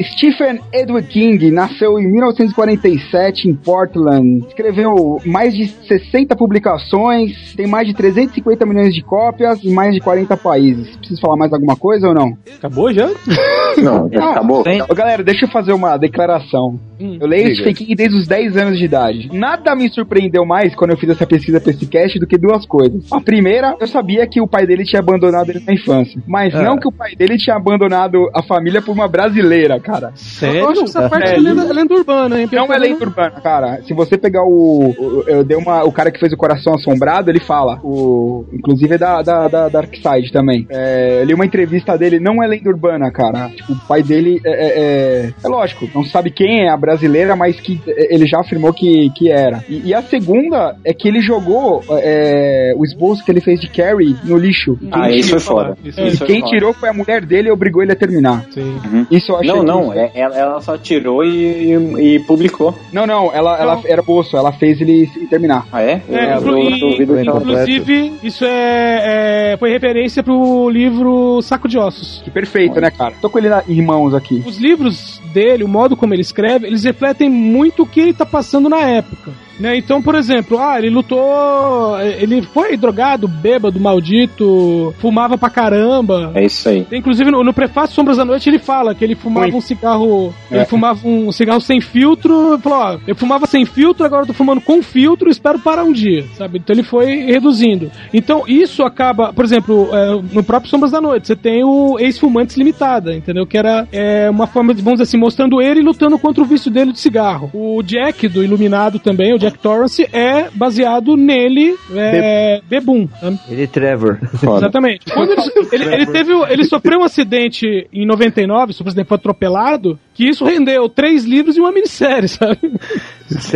Stephen 0.02 0.60
Edward 0.74 1.08
King 1.08 1.50
nasceu 1.52 1.98
em 2.00 2.06
1947 2.12 3.50
em 3.50 3.56
Portland. 3.56 4.46
Escreveu 4.48 5.20
mais 5.26 5.54
de 5.56 5.68
60 5.68 6.36
publicações, 6.36 7.54
tem 7.56 7.66
mais 7.66 7.88
de 7.88 7.94
350 7.94 8.66
milhões 8.66 8.94
de 8.94 9.02
cópias 9.02 9.64
em 9.64 9.74
mais 9.74 9.94
de 9.94 10.02
40 10.02 10.36
países. 10.38 10.96
Preciso 10.98 11.22
falar 11.22 11.38
mais 11.38 11.54
alguma 11.54 11.76
coisa 11.76 12.10
ou 12.10 12.14
não? 12.14 12.38
Acabou 12.58 12.92
já? 12.94 13.10
Não, 13.78 14.10
já 14.10 14.32
acabou. 14.32 14.64
Galera, 14.96 15.22
deixa 15.22 15.44
eu 15.44 15.50
fazer 15.50 15.74
uma 15.74 15.98
declaração. 15.98 16.80
eu 16.98 17.28
leio. 17.28 17.54
Stephen 17.56 17.74
King 17.74 17.94
desde 17.96 18.16
os 18.16 18.26
10 18.26 18.56
anos 18.56 18.80
de 18.80 18.86
idade. 18.86 19.30
Nada 19.34 19.76
me 19.76 19.90
surpreendeu 19.90 20.46
mais 20.46 20.74
quando 20.74 20.92
eu 20.92 20.98
fiz 20.98 21.10
essa 21.10 21.28
pesquisa 21.28 21.60
pra 21.60 21.72
esse 21.72 21.86
cast 21.86 22.18
do 22.18 22.26
que 22.26 22.38
duas 22.38 22.66
coisas. 22.66 23.12
A 23.12 23.20
primeira, 23.20 23.76
eu 23.78 23.86
sabia 23.88 24.26
que 24.28 24.40
o 24.40 24.48
pai 24.48 24.66
dele 24.66 24.86
tinha 24.86 25.02
abandonado 25.02 25.50
ele 25.50 25.62
na 25.68 25.74
infância. 25.74 26.22
Mas 26.26 26.56
Ah. 26.56 26.64
não 26.64 26.78
que 26.78 26.88
o 26.88 26.92
pai 26.92 27.16
dele 27.18 27.36
tinha 27.38 27.58
abandonado 27.58 28.30
a 28.34 28.42
família 28.42 28.82
por 28.82 28.94
uma 28.94 29.10
brasileira, 29.10 29.78
cara. 29.86 30.14
Eu 30.42 30.70
acho 30.70 30.84
que 30.84 30.90
essa 30.90 31.10
parte 31.10 31.30
é 31.30 31.36
É. 31.36 31.38
lenda, 31.40 31.62
é 31.64 31.74
lenda 31.74 31.94
urbana, 31.94 32.42
hein? 32.42 32.50
Não 32.52 32.74
é 32.74 32.78
lenda 32.78 33.04
urbana, 33.06 33.42
cara. 33.42 33.82
Se 33.88 33.94
você 33.94 34.18
pegar 34.18 34.44
o. 34.44 34.90
o- 34.98 35.24
eu 35.28 35.44
dei 35.44 35.58
uma. 35.58 35.84
O 35.84 35.92
cara 35.92 36.12
que 36.12 36.20
fez 36.20 36.34
o 36.34 36.38
Coração 36.38 36.74
Assombrado, 36.74 37.30
ele 37.30 37.40
fala. 37.40 37.80
O, 37.84 38.46
inclusive 38.54 38.96
é 38.96 38.98
da, 38.98 39.22
da, 39.22 39.48
da 39.48 39.70
Dark 39.70 39.94
Side 39.96 40.32
também. 40.32 40.66
É, 40.70 41.20
eu 41.22 41.26
li 41.26 41.34
uma 41.34 41.46
entrevista 41.46 41.98
dele, 41.98 42.20
não 42.20 42.44
é 42.44 42.48
lenda 42.48 42.70
urbana, 42.70 43.12
cara. 43.12 43.50
Tipo, 43.50 43.74
o 43.74 43.80
pai 43.88 44.02
dele 44.04 44.42
é, 44.46 44.50
é, 44.50 44.68
é- 44.80 45.34
é 45.44 45.48
lógico, 45.48 45.88
não 45.94 46.04
sabe 46.04 46.32
quem 46.32 46.66
é 46.66 46.70
a 46.70 46.78
brasileira, 46.78 47.36
mas 47.36 47.60
que 47.60 47.80
é, 47.88 48.14
ele 48.14 48.26
já 48.26 48.40
afirmou 48.40 48.74
que, 48.74 49.10
que 49.12 49.30
era. 49.32 49.64
E, 49.70 49.90
e 49.90 49.94
a 49.94 50.02
segunda 50.02 50.76
é 50.84 50.94
que 50.94 51.08
ele 51.08 51.22
jogou 51.22 51.84
é, 51.90 52.74
o 52.78 52.84
esboço 52.84 53.24
que 53.24 53.32
ele 53.32 53.42
fez 53.42 53.60
de 53.60 53.70
Carrie 53.70 54.16
no 54.24 54.38
lixo. 54.38 54.78
Ah, 54.92 55.08
Quem 55.08 55.20
isso 55.20 55.30
foi 55.32 55.40
tirou- 55.40 55.58
foda. 55.58 55.78
Isso 55.84 56.00
e 56.02 56.08
Isso 56.08 56.18
foi 56.20 56.28
quem 56.28 56.42
tirou 56.44 56.74
foi 56.74 56.90
a 56.90 56.94
mulher 56.94 57.26
dele 57.26 57.50
e 57.50 57.52
obrigou 57.52 57.82
ele 57.84 57.92
a 57.92 57.96
terminar. 57.96 58.46
Sim. 58.52 58.78
Isso 59.12 59.32
eu 59.32 59.38
achei 59.38 59.52
Não, 59.52 59.60
que 59.60 59.66
Não, 59.84 59.94
é- 59.94 60.12
ela, 60.14 60.36
ela 60.38 60.62
só 60.62 60.78
tirou 60.78 61.24
e, 61.24 61.74
e- 62.16 62.20
publicou. 62.20 62.74
Não, 62.92 63.06
não, 63.06 63.32
ela, 63.34 63.58
ela 63.60 63.82
era 63.86 64.02
bolso, 64.02 64.36
ela 64.38 64.52
fez 64.52 64.80
ele 64.82 65.08
terminar. 65.30 65.66
Ah, 65.72 65.82
é? 65.82 66.02
É, 66.10 66.34
Eu- 66.36 66.40
inclu- 66.40 66.60
e- 66.60 67.04
inclusive, 67.24 68.14
isso 68.24 68.46
é, 68.46 69.54
é- 69.54 69.58
foi 69.58 69.70
referência 69.72 70.24
pro 70.24 70.70
livro 70.70 71.42
Saco 71.42 71.68
de 71.68 71.78
Ossos. 71.78 72.22
Que 72.24 72.32
perfeito, 72.32 72.80
né, 72.80 72.90
cara? 72.92 73.14
Tô 73.22 73.30
com 73.30 73.38
ele 73.38 73.50
na- 73.50 73.64
em 73.68 73.82
mãos 73.82 74.14
aqui. 74.14 74.44
Os 74.46 74.58
livros 74.58 75.22
dele, 75.34 75.64
o 75.64 75.68
modo 75.68 75.96
como 75.96 76.14
ele 76.14 76.22
escreve, 76.22 76.68
eles 76.68 76.84
refletem 76.84 77.30
muito 77.30 77.84
o 77.84 77.86
que 77.88 78.00
ele 78.00 78.14
tá 78.14 78.26
passando 78.26 78.70
na 78.70 78.80
época. 78.82 79.32
Né? 79.60 79.78
Então, 79.78 80.02
por 80.02 80.16
exemplo, 80.16 80.60
ah, 80.60 80.78
ele 80.78 80.90
lutou. 80.90 82.00
Ele 82.02 82.42
foi 82.42 82.76
drogado, 82.78 83.28
bêbado, 83.28 83.80
maldito, 83.80 84.94
fumava 85.00 85.38
pra 85.38 85.50
caramba. 85.50 86.32
É 86.36 86.46
isso 86.46 86.68
aí. 86.68 86.86
Inclusive, 86.92 87.32
no, 87.32 87.44
no 87.44 87.54
prefácio 87.54 87.96
Sombras 87.96 88.18
da 88.18 88.26
Noite, 88.26 88.50
ele 88.50 88.60
fala 88.60 88.94
que 88.94 89.04
ele 89.04 89.16
fumava 89.16 89.48
Ui. 89.48 89.54
um 89.54 89.62
cigarro. 89.62 90.34
Ele 90.52 90.62
É. 90.62 90.66
fumava 90.66 91.08
um 91.08 91.32
cigarro 91.32 91.62
sem 91.62 91.80
filtro. 91.82 92.54
Ele 92.54 92.62
falou: 92.62 92.80
ó, 92.80 92.98
eu 93.08 93.16
fumava 93.16 93.46
sem 93.46 93.66
filtro, 93.66 94.06
agora 94.06 94.24
eu 94.24 94.28
tô 94.28 94.34
fumando 94.34 94.62
com 94.62 94.82
filtro, 94.82 95.30
espero 95.30 95.60
parar 95.60 95.84
um 95.84 95.92
dia, 95.92 96.26
sabe? 96.38 96.58
Então 96.60 96.74
ele 96.76 96.84
foi 96.84 97.06
reduzindo. 97.26 97.92
Então 98.14 98.44
isso 98.48 98.84
acaba, 98.84 99.32
por 99.34 99.46
exemplo, 99.46 99.90
é, 99.94 100.20
no 100.34 100.44
próprio 100.44 100.70
Sombras 100.70 100.92
da 100.92 101.02
Noite, 101.02 101.28
você 101.28 101.36
tem 101.36 101.64
o 101.64 101.98
Ex-Fumantes 102.00 102.58
Limitada, 102.58 103.16
entendeu? 103.16 103.46
Que 103.46 103.58
era 103.58 103.88
é, 103.92 104.30
uma 104.30 104.48
forma 104.48 104.74
de, 104.74 104.82
vamos 104.82 105.00
dizer 105.00 105.04
assim, 105.10 105.18
mostrando 105.18 105.62
ele 105.62 105.82
lutando 105.82 106.18
contra 106.20 106.44
o 106.44 106.46
vício 106.46 106.70
dele 106.72 106.92
de 106.92 107.00
cigarro. 107.00 107.50
O 107.54 107.82
Jack 107.84 108.28
do 108.28 108.44
Iluminado 108.44 109.00
também, 109.00 109.34
o 109.34 109.38
Jack 109.50 109.60
Torrance, 109.60 110.08
é 110.12 110.50
baseado 110.54 111.16
nele, 111.16 111.76
é, 111.94 112.62
Bebum. 112.68 113.08
né? 113.22 113.40
Ele 113.50 113.64
é 113.64 113.68
Trevor. 113.68 114.20
Exatamente. 114.34 115.06
Quando 115.14 115.32
ele, 115.32 115.68
ele, 115.72 115.94
ele 115.94 116.06
teve, 116.08 116.34
ele 116.50 116.66
sofreu 116.66 117.00
um 117.00 117.04
acidente 117.04 117.88
em 117.92 118.06
99, 118.06 118.74
o 118.74 118.84
presidente 118.84 119.08
foi 119.08 119.16
atropelado, 119.16 120.00
que 120.16 120.30
isso 120.30 120.46
rendeu 120.46 120.88
três 120.88 121.26
livros 121.26 121.58
e 121.58 121.60
uma 121.60 121.74
minissérie, 121.74 122.28
sabe? 122.30 122.80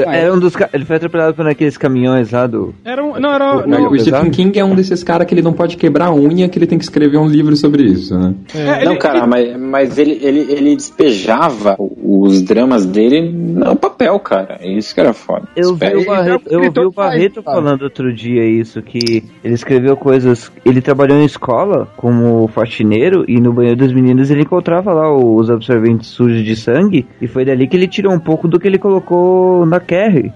Era 0.06 0.34
um 0.34 0.40
dos 0.40 0.54
Ele 0.74 0.84
foi 0.84 0.98
atropelado 0.98 1.34
por 1.34 1.48
aqueles 1.48 1.78
caminhões 1.78 2.32
lá 2.32 2.46
do. 2.46 2.76
Era 2.84 3.04
um, 3.04 3.18
não, 3.18 3.34
era 3.34 3.58
O, 3.58 3.68
não, 3.68 3.90
o 3.90 4.00
Stephen 4.00 4.30
King 4.30 4.60
é 4.60 4.66
um 4.66 4.76
desses 4.76 5.02
caras 5.04 5.26
que 5.26 5.34
ele 5.34 5.42
não 5.42 5.54
pode 5.54 5.78
quebrar 5.78 6.08
a 6.08 6.14
unha, 6.14 6.50
que 6.50 6.60
ele 6.60 6.68
tem 6.68 6.78
que 6.78 6.84
escrever 6.84 7.18
um 7.18 7.28
livro 7.28 7.56
sobre 7.56 7.84
isso, 7.84 8.18
né? 8.18 8.36
É, 8.54 8.84
não, 8.84 8.98
cara, 8.98 9.26
mas, 9.26 9.58
mas 9.58 9.98
ele, 9.98 10.20
ele, 10.22 10.52
ele 10.52 10.76
despejava 10.76 11.78
os 11.80 12.42
dramas 12.42 12.86
dele 12.86 13.32
no 13.32 13.76
papel, 13.76 14.20
cara. 14.20 14.58
É 14.60 14.70
Isso 14.70 14.94
que 14.94 15.00
era 15.00 15.14
foda. 15.14 15.48
Eu 15.56 15.76
vi 15.76 15.96
o 15.96 16.06
Barreto, 16.06 16.44
eu 16.50 16.62
ouvi 16.62 16.80
o 16.80 16.92
Barreto 16.92 17.42
falando 17.42 17.84
outro 17.84 18.14
dia 18.14 18.44
isso, 18.46 18.82
que 18.82 19.24
ele 19.44 19.54
escreveu 19.54 19.96
coisas. 19.96 20.52
Ele 20.66 20.82
trabalhou 20.82 21.18
em 21.18 21.26
escola 21.26 21.88
como 21.96 22.48
faxineiro 22.50 23.24
e 23.28 23.40
no 23.40 23.54
banheiro 23.54 23.78
dos 23.78 23.94
meninos 23.94 24.30
ele 24.30 24.42
encontrava 24.42 24.92
lá 24.92 25.16
os 25.16 25.50
absorventes 25.50 26.10
sujos 26.10 26.44
de 26.44 26.49
sangue 26.56 27.06
e 27.22 27.28
foi 27.28 27.46
dali 27.46 27.68
que 27.68 27.76
ele 27.78 27.88
tirou 27.88 28.14
um 28.14 28.20
pouco 28.20 28.48
do 28.48 28.60
que 28.60 28.68
ele 28.68 28.78
colocou 28.78 29.66
na 29.66 29.80
Carrie. 29.80 30.32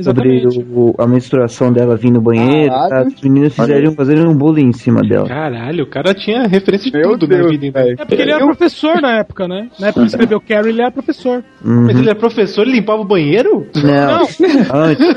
Sobre 0.00 0.38
exatamente. 0.38 0.58
o- 0.72 0.94
a 0.98 1.06
menstruação 1.06 1.72
dela 1.72 1.96
vir 1.96 2.10
no 2.10 2.20
banheiro, 2.20 2.70
Caralho. 2.70 2.90
tá? 2.90 3.02
os 3.16 3.20
meninos 3.22 3.54
fizeram, 3.54 3.92
fazendo 3.92 4.28
um 4.30 4.34
bullying 4.36 4.66
em 4.68 4.72
cima 4.72 5.00
dela. 5.00 5.26
Caralho, 5.28 5.84
o 5.84 5.88
cara 5.88 6.14
tinha 6.14 6.46
referência 6.46 6.90
de 6.90 6.96
Meu 6.98 7.10
tudo 7.18 7.28
na 7.28 7.36
Deus, 7.36 7.50
vida. 7.52 7.66
então. 7.66 7.82
É 7.82 7.96
porque 8.04 8.22
ele 8.22 8.32
era 8.32 8.44
professor 8.44 9.00
na 9.00 9.18
época, 9.18 9.46
né? 9.48 9.68
Na 9.78 9.88
época 9.88 9.92
que 9.92 9.98
ele 10.00 10.06
escreveu 10.06 10.40
Carrie, 10.40 10.70
ele 10.70 10.80
era 10.82 10.90
professor. 10.90 11.44
Uhum. 11.64 11.82
Mas 11.86 11.98
ele 11.98 12.10
é 12.10 12.14
professor 12.14 12.66
e 12.66 12.72
limpava 12.72 13.02
o 13.02 13.04
banheiro? 13.04 13.66
Não, 13.76 14.20
antes. 14.22 15.16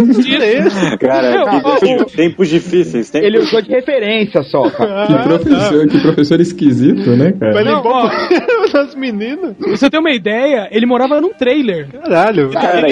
Antes 0.00 0.24
disso. 0.24 0.98
Cara, 1.00 1.30
Não, 1.44 1.60
ó, 1.64 2.04
tempos 2.04 2.48
difíceis. 2.48 3.10
Tempos 3.10 3.26
Ele 3.28 3.38
usou 3.38 3.62
de 3.62 3.70
referência 3.70 4.42
só, 4.42 4.68
cara. 4.70 5.06
Que 5.06 5.22
professor, 5.28 5.88
que 5.88 5.98
professor 6.00 6.40
esquisito, 6.40 7.10
né, 7.10 7.32
cara? 7.32 7.52
Vai 7.54 7.64
Não, 7.64 7.76
limpar 7.76 7.90
o 7.90 8.08
banheiro 8.08 8.72
das 8.72 8.94
meninas? 8.94 9.53
Pra 9.58 9.70
você 9.70 9.90
ter 9.90 9.98
uma 9.98 10.12
ideia, 10.12 10.68
ele 10.70 10.86
morava 10.86 11.20
num 11.20 11.32
trailer. 11.32 11.88
Caralho. 11.88 12.50
Cara? 12.50 12.86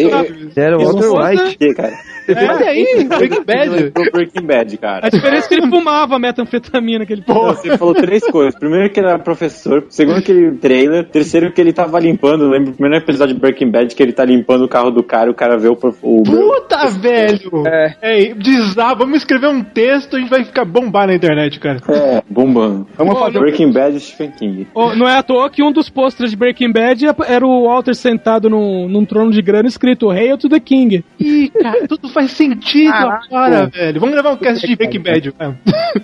Era 0.56 0.76
o 0.78 0.84
Walter 0.84 1.10
White. 1.10 1.58
Que, 1.58 1.74
cara? 1.74 1.92
Olha 2.28 2.66
aí, 2.68 3.04
Breaking 3.04 3.44
Bad. 3.44 3.92
Breaking 4.12 4.46
Bad, 4.46 4.78
cara. 4.78 5.06
A 5.06 5.10
diferença 5.10 5.46
é 5.46 5.48
que 5.48 5.54
ele 5.54 5.68
fumava 5.68 6.18
metanfetamina, 6.18 7.04
aquele 7.04 7.24
Não, 7.26 7.46
Você 7.48 7.76
falou 7.76 7.94
três 7.94 8.24
coisas. 8.30 8.54
Primeiro 8.54 8.90
que 8.90 9.00
ele 9.00 9.08
era 9.08 9.18
professor, 9.18 9.84
segundo 9.88 10.22
que 10.22 10.30
ele 10.30 10.56
trailer, 10.58 11.08
terceiro 11.08 11.52
que 11.52 11.60
ele 11.60 11.72
tava 11.72 11.98
limpando. 11.98 12.48
Lembro 12.48 12.70
o 12.70 12.74
primeiro 12.74 13.02
episódio 13.02 13.34
de 13.34 13.40
Breaking 13.40 13.70
Bad 13.70 13.94
que 13.94 14.02
ele 14.02 14.12
tá 14.12 14.24
limpando 14.24 14.64
o 14.64 14.68
carro 14.68 14.90
do 14.90 15.02
cara 15.02 15.28
e 15.28 15.30
o 15.30 15.34
cara 15.34 15.58
vê 15.58 15.68
o, 15.68 15.72
o 16.02 16.22
Puta, 16.22 16.86
velho! 16.88 17.64
É. 17.66 17.94
É, 18.00 18.34
desar, 18.34 18.96
vamos 18.96 19.18
escrever 19.18 19.48
um 19.48 19.62
texto, 19.62 20.16
a 20.16 20.20
gente 20.20 20.30
vai 20.30 20.44
ficar 20.44 20.64
bombar 20.64 21.06
na 21.06 21.14
internet, 21.14 21.58
cara. 21.58 21.78
É, 21.88 22.22
bombando. 22.28 22.86
Vamos 22.96 23.18
fazer 23.18 23.38
um 23.38 23.40
Breaking 23.40 23.72
Bad 23.72 23.96
e 23.96 24.00
Stephen 24.00 24.30
King. 24.32 24.68
Oh, 24.74 24.94
não 24.94 25.08
é 25.08 25.16
à 25.18 25.22
toa 25.22 25.50
que 25.50 25.62
um 25.62 25.72
dos 25.72 25.88
pôsteres 25.88 26.30
de 26.30 26.36
Breaking 26.36 26.51
Bad 26.72 27.04
era 27.26 27.46
o 27.46 27.64
Walter 27.64 27.94
sentado 27.94 28.48
num, 28.48 28.88
num 28.88 29.04
trono 29.04 29.30
de 29.30 29.42
grana 29.42 29.68
escrito 29.68 30.10
Hail 30.10 30.38
to 30.38 30.48
the 30.48 30.60
King. 30.60 31.04
Ih, 31.18 31.50
cara, 31.50 31.86
tudo 31.88 32.08
faz 32.08 32.30
sentido 32.32 32.90
Caraca. 32.90 33.26
agora, 33.26 33.66
velho. 33.66 34.00
Vamos 34.00 34.14
gravar 34.14 34.32
um 34.32 34.36
cast 34.36 34.66
de 34.66 34.76
Breaking 34.76 35.02
Bad, 35.02 35.30
velho. 35.30 35.58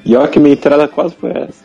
E 0.05 0.17
olha 0.17 0.29
que 0.29 0.39
minha 0.39 0.55
entrada 0.55 0.89
quase 0.89 1.15
foi 1.17 1.31
essa. 1.31 1.65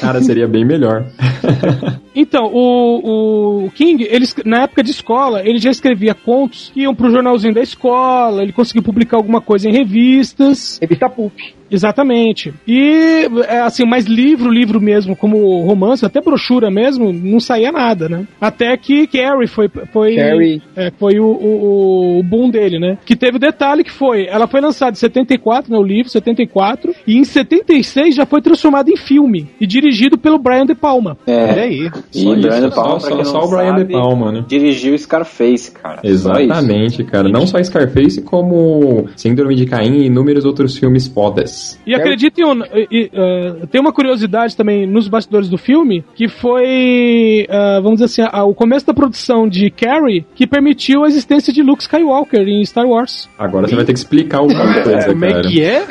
Cara, 0.00 0.20
seria 0.20 0.46
bem 0.46 0.64
melhor. 0.64 1.04
Então, 2.14 2.46
o, 2.52 3.64
o 3.66 3.70
King, 3.70 4.06
ele, 4.10 4.24
es- 4.24 4.34
na 4.44 4.62
época 4.64 4.82
de 4.82 4.90
escola, 4.90 5.42
ele 5.46 5.58
já 5.58 5.70
escrevia 5.70 6.14
contos 6.14 6.70
que 6.72 6.82
iam 6.82 6.94
pro 6.94 7.10
jornalzinho 7.10 7.54
da 7.54 7.60
escola, 7.62 8.42
ele 8.42 8.52
conseguiu 8.52 8.82
publicar 8.82 9.16
alguma 9.16 9.40
coisa 9.40 9.68
em 9.68 9.72
revistas. 9.72 10.78
Revista 10.80 11.08
Pulp. 11.08 11.32
Exatamente. 11.70 12.52
E, 12.68 13.26
é, 13.48 13.60
assim, 13.60 13.86
mais 13.86 14.04
livro, 14.04 14.50
livro 14.50 14.78
mesmo, 14.78 15.16
como 15.16 15.62
romance, 15.62 16.04
até 16.04 16.20
brochura 16.20 16.70
mesmo, 16.70 17.10
não 17.14 17.40
saía 17.40 17.72
nada, 17.72 18.10
né? 18.10 18.26
Até 18.38 18.76
que 18.76 19.06
Carrie 19.06 19.46
foi, 19.46 19.70
foi, 19.90 20.16
Carrie. 20.16 20.62
é, 20.76 20.90
foi 20.98 21.18
o, 21.18 21.24
o, 21.24 22.18
o 22.18 22.22
boom 22.22 22.50
dele, 22.50 22.78
né? 22.78 22.98
Que 23.06 23.16
teve 23.16 23.38
o 23.38 23.40
detalhe 23.40 23.82
que 23.84 23.90
foi, 23.90 24.26
ela 24.26 24.46
foi 24.46 24.60
lançada 24.60 24.92
em 24.92 24.96
74, 25.00 25.72
né, 25.72 25.78
o 25.78 25.82
livro, 25.82 26.10
74, 26.12 26.94
e 27.06 27.16
em 27.16 27.24
76 27.24 28.14
já 28.14 28.26
foi 28.26 28.42
transformada 28.42 28.90
em 28.90 28.96
filme, 28.96 29.48
e 29.58 29.66
dirigido 29.66 30.18
pelo 30.18 30.38
Brian 30.38 30.66
De 30.66 30.74
Palma. 30.74 31.16
É. 31.26 31.44
Olha 31.52 31.62
aí. 31.62 31.90
E 32.14 32.22
Só 32.22 32.32
isso, 32.34 32.40
Brian 32.48 32.68
De 32.68 32.74
só- 32.74 32.82
Palma, 32.82 33.00
só- 33.00 33.06
pra 33.06 33.16
quem 33.16 33.24
só 33.24 33.32
não 33.38 33.44
o 33.44 33.48
Brian 33.50 33.70
sabe, 33.70 33.84
De 33.84 33.92
Palma, 33.92 34.32
né? 34.32 34.44
Dirigiu 34.46 34.98
Scarface, 34.98 35.70
cara. 35.70 36.00
Exatamente, 36.04 37.04
cara. 37.04 37.28
Não 37.28 37.46
só 37.46 37.62
Scarface, 37.62 38.22
como 38.22 39.06
Síndrome 39.16 39.54
de 39.54 39.66
Caim 39.66 39.98
e 40.02 40.06
inúmeros 40.06 40.44
outros 40.44 40.76
filmes 40.76 41.06
fodas. 41.06 41.78
E 41.86 41.94
acreditem 41.94 42.44
ou 42.44 42.54
não, 42.54 42.66
e- 42.66 42.88
e, 42.90 43.10
ah, 43.14 43.66
tem 43.70 43.80
uma 43.80 43.92
curiosidade 43.92 44.56
também 44.56 44.86
nos 44.86 45.08
bastidores 45.08 45.48
do 45.48 45.56
filme, 45.58 46.04
que 46.14 46.28
foi, 46.28 47.46
ah, 47.48 47.80
vamos 47.82 48.00
dizer 48.00 48.22
assim, 48.26 48.38
o 48.48 48.54
começo 48.54 48.86
da 48.86 48.94
produção 48.94 49.48
de 49.48 49.70
Carrie 49.70 50.24
que 50.34 50.46
permitiu 50.46 51.04
a 51.04 51.08
existência 51.08 51.52
de 51.52 51.62
Luke 51.62 51.82
Skywalker 51.82 52.46
em 52.46 52.64
Star 52.64 52.86
Wars. 52.86 53.28
Agora 53.38 53.66
você 53.68 53.74
vai 53.76 53.84
ter 53.84 53.92
que 53.92 53.98
explicar 53.98 54.38
alguma 54.38 54.82
coisa, 54.82 55.06
Como 55.08 55.24
é 55.24 55.32
cara. 55.32 55.48
que 55.48 55.62
é? 55.62 55.86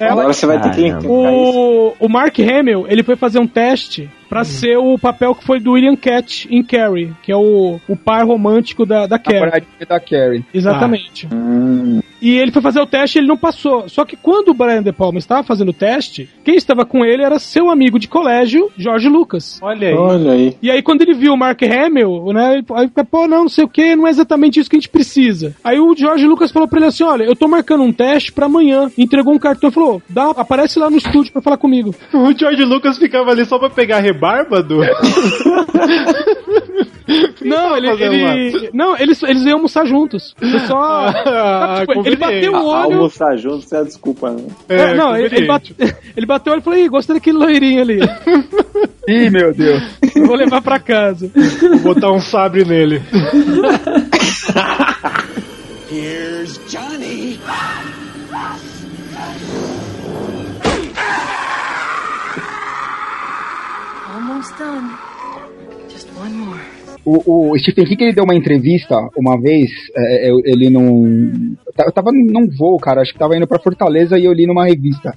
Agora 0.00 0.32
você 0.32 0.46
vai 0.46 0.60
ter 0.60 0.70
que. 1.00 1.06
O, 1.06 1.92
o 1.98 2.08
Mark 2.08 2.38
Hamill, 2.38 2.86
ele 2.88 3.02
foi 3.02 3.16
fazer 3.16 3.38
um 3.40 3.46
teste 3.46 4.08
pra 4.28 4.44
ser 4.44 4.76
o 4.76 4.98
papel 4.98 5.34
que 5.34 5.44
foi 5.44 5.58
do 5.58 5.72
William 5.72 5.96
Cat 5.96 6.46
em 6.50 6.62
Carrie, 6.62 7.12
que 7.22 7.32
é 7.32 7.36
o, 7.36 7.80
o 7.88 7.96
par 7.96 8.26
romântico 8.26 8.84
da, 8.84 9.06
da 9.06 9.18
Carrie. 9.18 9.40
Namoradinha 9.40 9.86
da 9.88 10.00
Carrie. 10.00 10.44
Exatamente. 10.52 11.28
Hum, 11.32 12.00
E 12.20 12.36
ele 12.36 12.50
foi 12.50 12.62
fazer 12.62 12.80
o 12.80 12.86
teste 12.86 13.18
e 13.18 13.20
ele 13.20 13.28
não 13.28 13.36
passou. 13.36 13.88
Só 13.88 14.04
que 14.04 14.16
quando 14.16 14.48
o 14.48 14.54
Brian 14.54 14.82
De 14.82 14.92
Palma 14.92 15.18
estava 15.18 15.42
fazendo 15.42 15.70
o 15.70 15.74
teste, 15.74 16.28
quem 16.44 16.56
estava 16.56 16.84
com 16.84 17.04
ele 17.04 17.22
era 17.22 17.38
seu 17.38 17.70
amigo 17.70 17.98
de 17.98 18.08
colégio, 18.08 18.70
George 18.76 19.08
Lucas. 19.08 19.58
Olha 19.62 19.88
aí. 19.88 19.94
olha 19.94 20.32
aí. 20.32 20.56
E 20.60 20.70
aí, 20.70 20.82
quando 20.82 21.02
ele 21.02 21.14
viu 21.14 21.32
o 21.32 21.36
Mark 21.36 21.62
Hamill, 21.62 22.32
né, 22.32 22.54
ele 22.54 22.64
aí 22.74 22.88
fica, 22.88 23.04
pô, 23.04 23.26
não, 23.26 23.42
não 23.42 23.48
sei 23.48 23.64
o 23.64 23.68
que, 23.68 23.94
não 23.94 24.06
é 24.06 24.10
exatamente 24.10 24.58
isso 24.58 24.68
que 24.68 24.76
a 24.76 24.78
gente 24.78 24.88
precisa. 24.88 25.54
Aí 25.62 25.78
o 25.78 25.94
George 25.96 26.26
Lucas 26.26 26.50
falou 26.50 26.68
pra 26.68 26.78
ele 26.78 26.86
assim: 26.86 27.04
olha, 27.04 27.24
eu 27.24 27.36
tô 27.36 27.46
marcando 27.48 27.82
um 27.82 27.92
teste 27.92 28.32
pra 28.32 28.46
amanhã. 28.46 28.90
Entregou 28.96 29.32
um 29.34 29.38
cartão 29.38 29.70
e 29.70 29.72
falou: 29.72 30.02
dá, 30.08 30.30
aparece 30.30 30.78
lá 30.78 30.90
no 30.90 30.96
estúdio 30.96 31.32
pra 31.32 31.42
falar 31.42 31.56
comigo. 31.56 31.94
O 32.28 32.36
George 32.36 32.64
Lucas 32.64 32.98
ficava 32.98 33.30
ali 33.30 33.44
só 33.44 33.58
pra 33.58 33.70
pegar 33.70 33.98
a 33.98 34.00
rebarba 34.00 34.62
do. 34.62 34.80
Não, 37.42 37.76
ele. 37.76 37.88
ele 37.88 38.70
não, 38.72 38.96
eles, 38.98 39.22
eles 39.22 39.42
iam 39.44 39.54
almoçar 39.56 39.86
juntos. 39.86 40.34
Foi 40.38 40.58
só. 40.60 41.08
Ah, 41.28 41.76
Sabe, 41.78 41.92
tipo, 41.92 42.07
ele 42.08 42.16
bateu 42.16 42.52
o 42.52 42.66
olho. 42.66 42.92
Almoçar 42.94 43.36
junto, 43.36 43.62
você 43.68 43.76
é 43.76 43.84
desculpa, 43.84 44.30
né? 44.30 44.42
É, 44.68 44.94
não, 44.94 45.16
ele, 45.16 45.36
ele, 45.36 45.46
bate- 45.46 45.74
ele 46.16 46.26
bateu 46.26 46.52
o 46.52 46.54
olho 46.54 46.60
e 46.60 46.64
falou: 46.64 46.78
Ih, 46.78 46.88
gostei 46.88 47.14
daquele 47.16 47.38
loirinho 47.38 47.82
ali. 47.82 48.00
Ih, 49.08 49.30
meu 49.30 49.54
Deus. 49.54 49.82
Eu 50.14 50.26
vou 50.26 50.36
levar 50.36 50.60
pra 50.60 50.78
casa. 50.78 51.30
Vou 51.82 51.94
botar 51.94 52.10
um 52.12 52.20
sabre 52.20 52.64
nele. 52.64 53.00
Here's 55.90 56.58
Johnny. 56.68 57.38
Almost 64.14 64.56
done. 64.58 64.96
Just 65.88 66.08
one 66.14 66.32
more. 66.34 66.64
O, 67.10 67.52
o 67.52 67.58
Stephen 67.58 67.86
King 67.86 68.04
ele 68.04 68.12
deu 68.12 68.24
uma 68.24 68.34
entrevista 68.34 68.94
uma 69.16 69.40
vez, 69.40 69.70
é, 69.96 70.30
eu- 70.30 70.40
ele 70.44 70.68
num. 70.68 71.54
Eu 71.78 71.90
tava 71.92 72.10
num 72.12 72.46
voo, 72.48 72.76
cara, 72.78 73.00
acho 73.00 73.12
que 73.12 73.18
tava 73.18 73.36
indo 73.36 73.46
pra 73.46 73.58
Fortaleza 73.58 74.18
e 74.18 74.24
eu 74.26 74.32
li 74.32 74.46
numa 74.46 74.66
revista. 74.66 75.16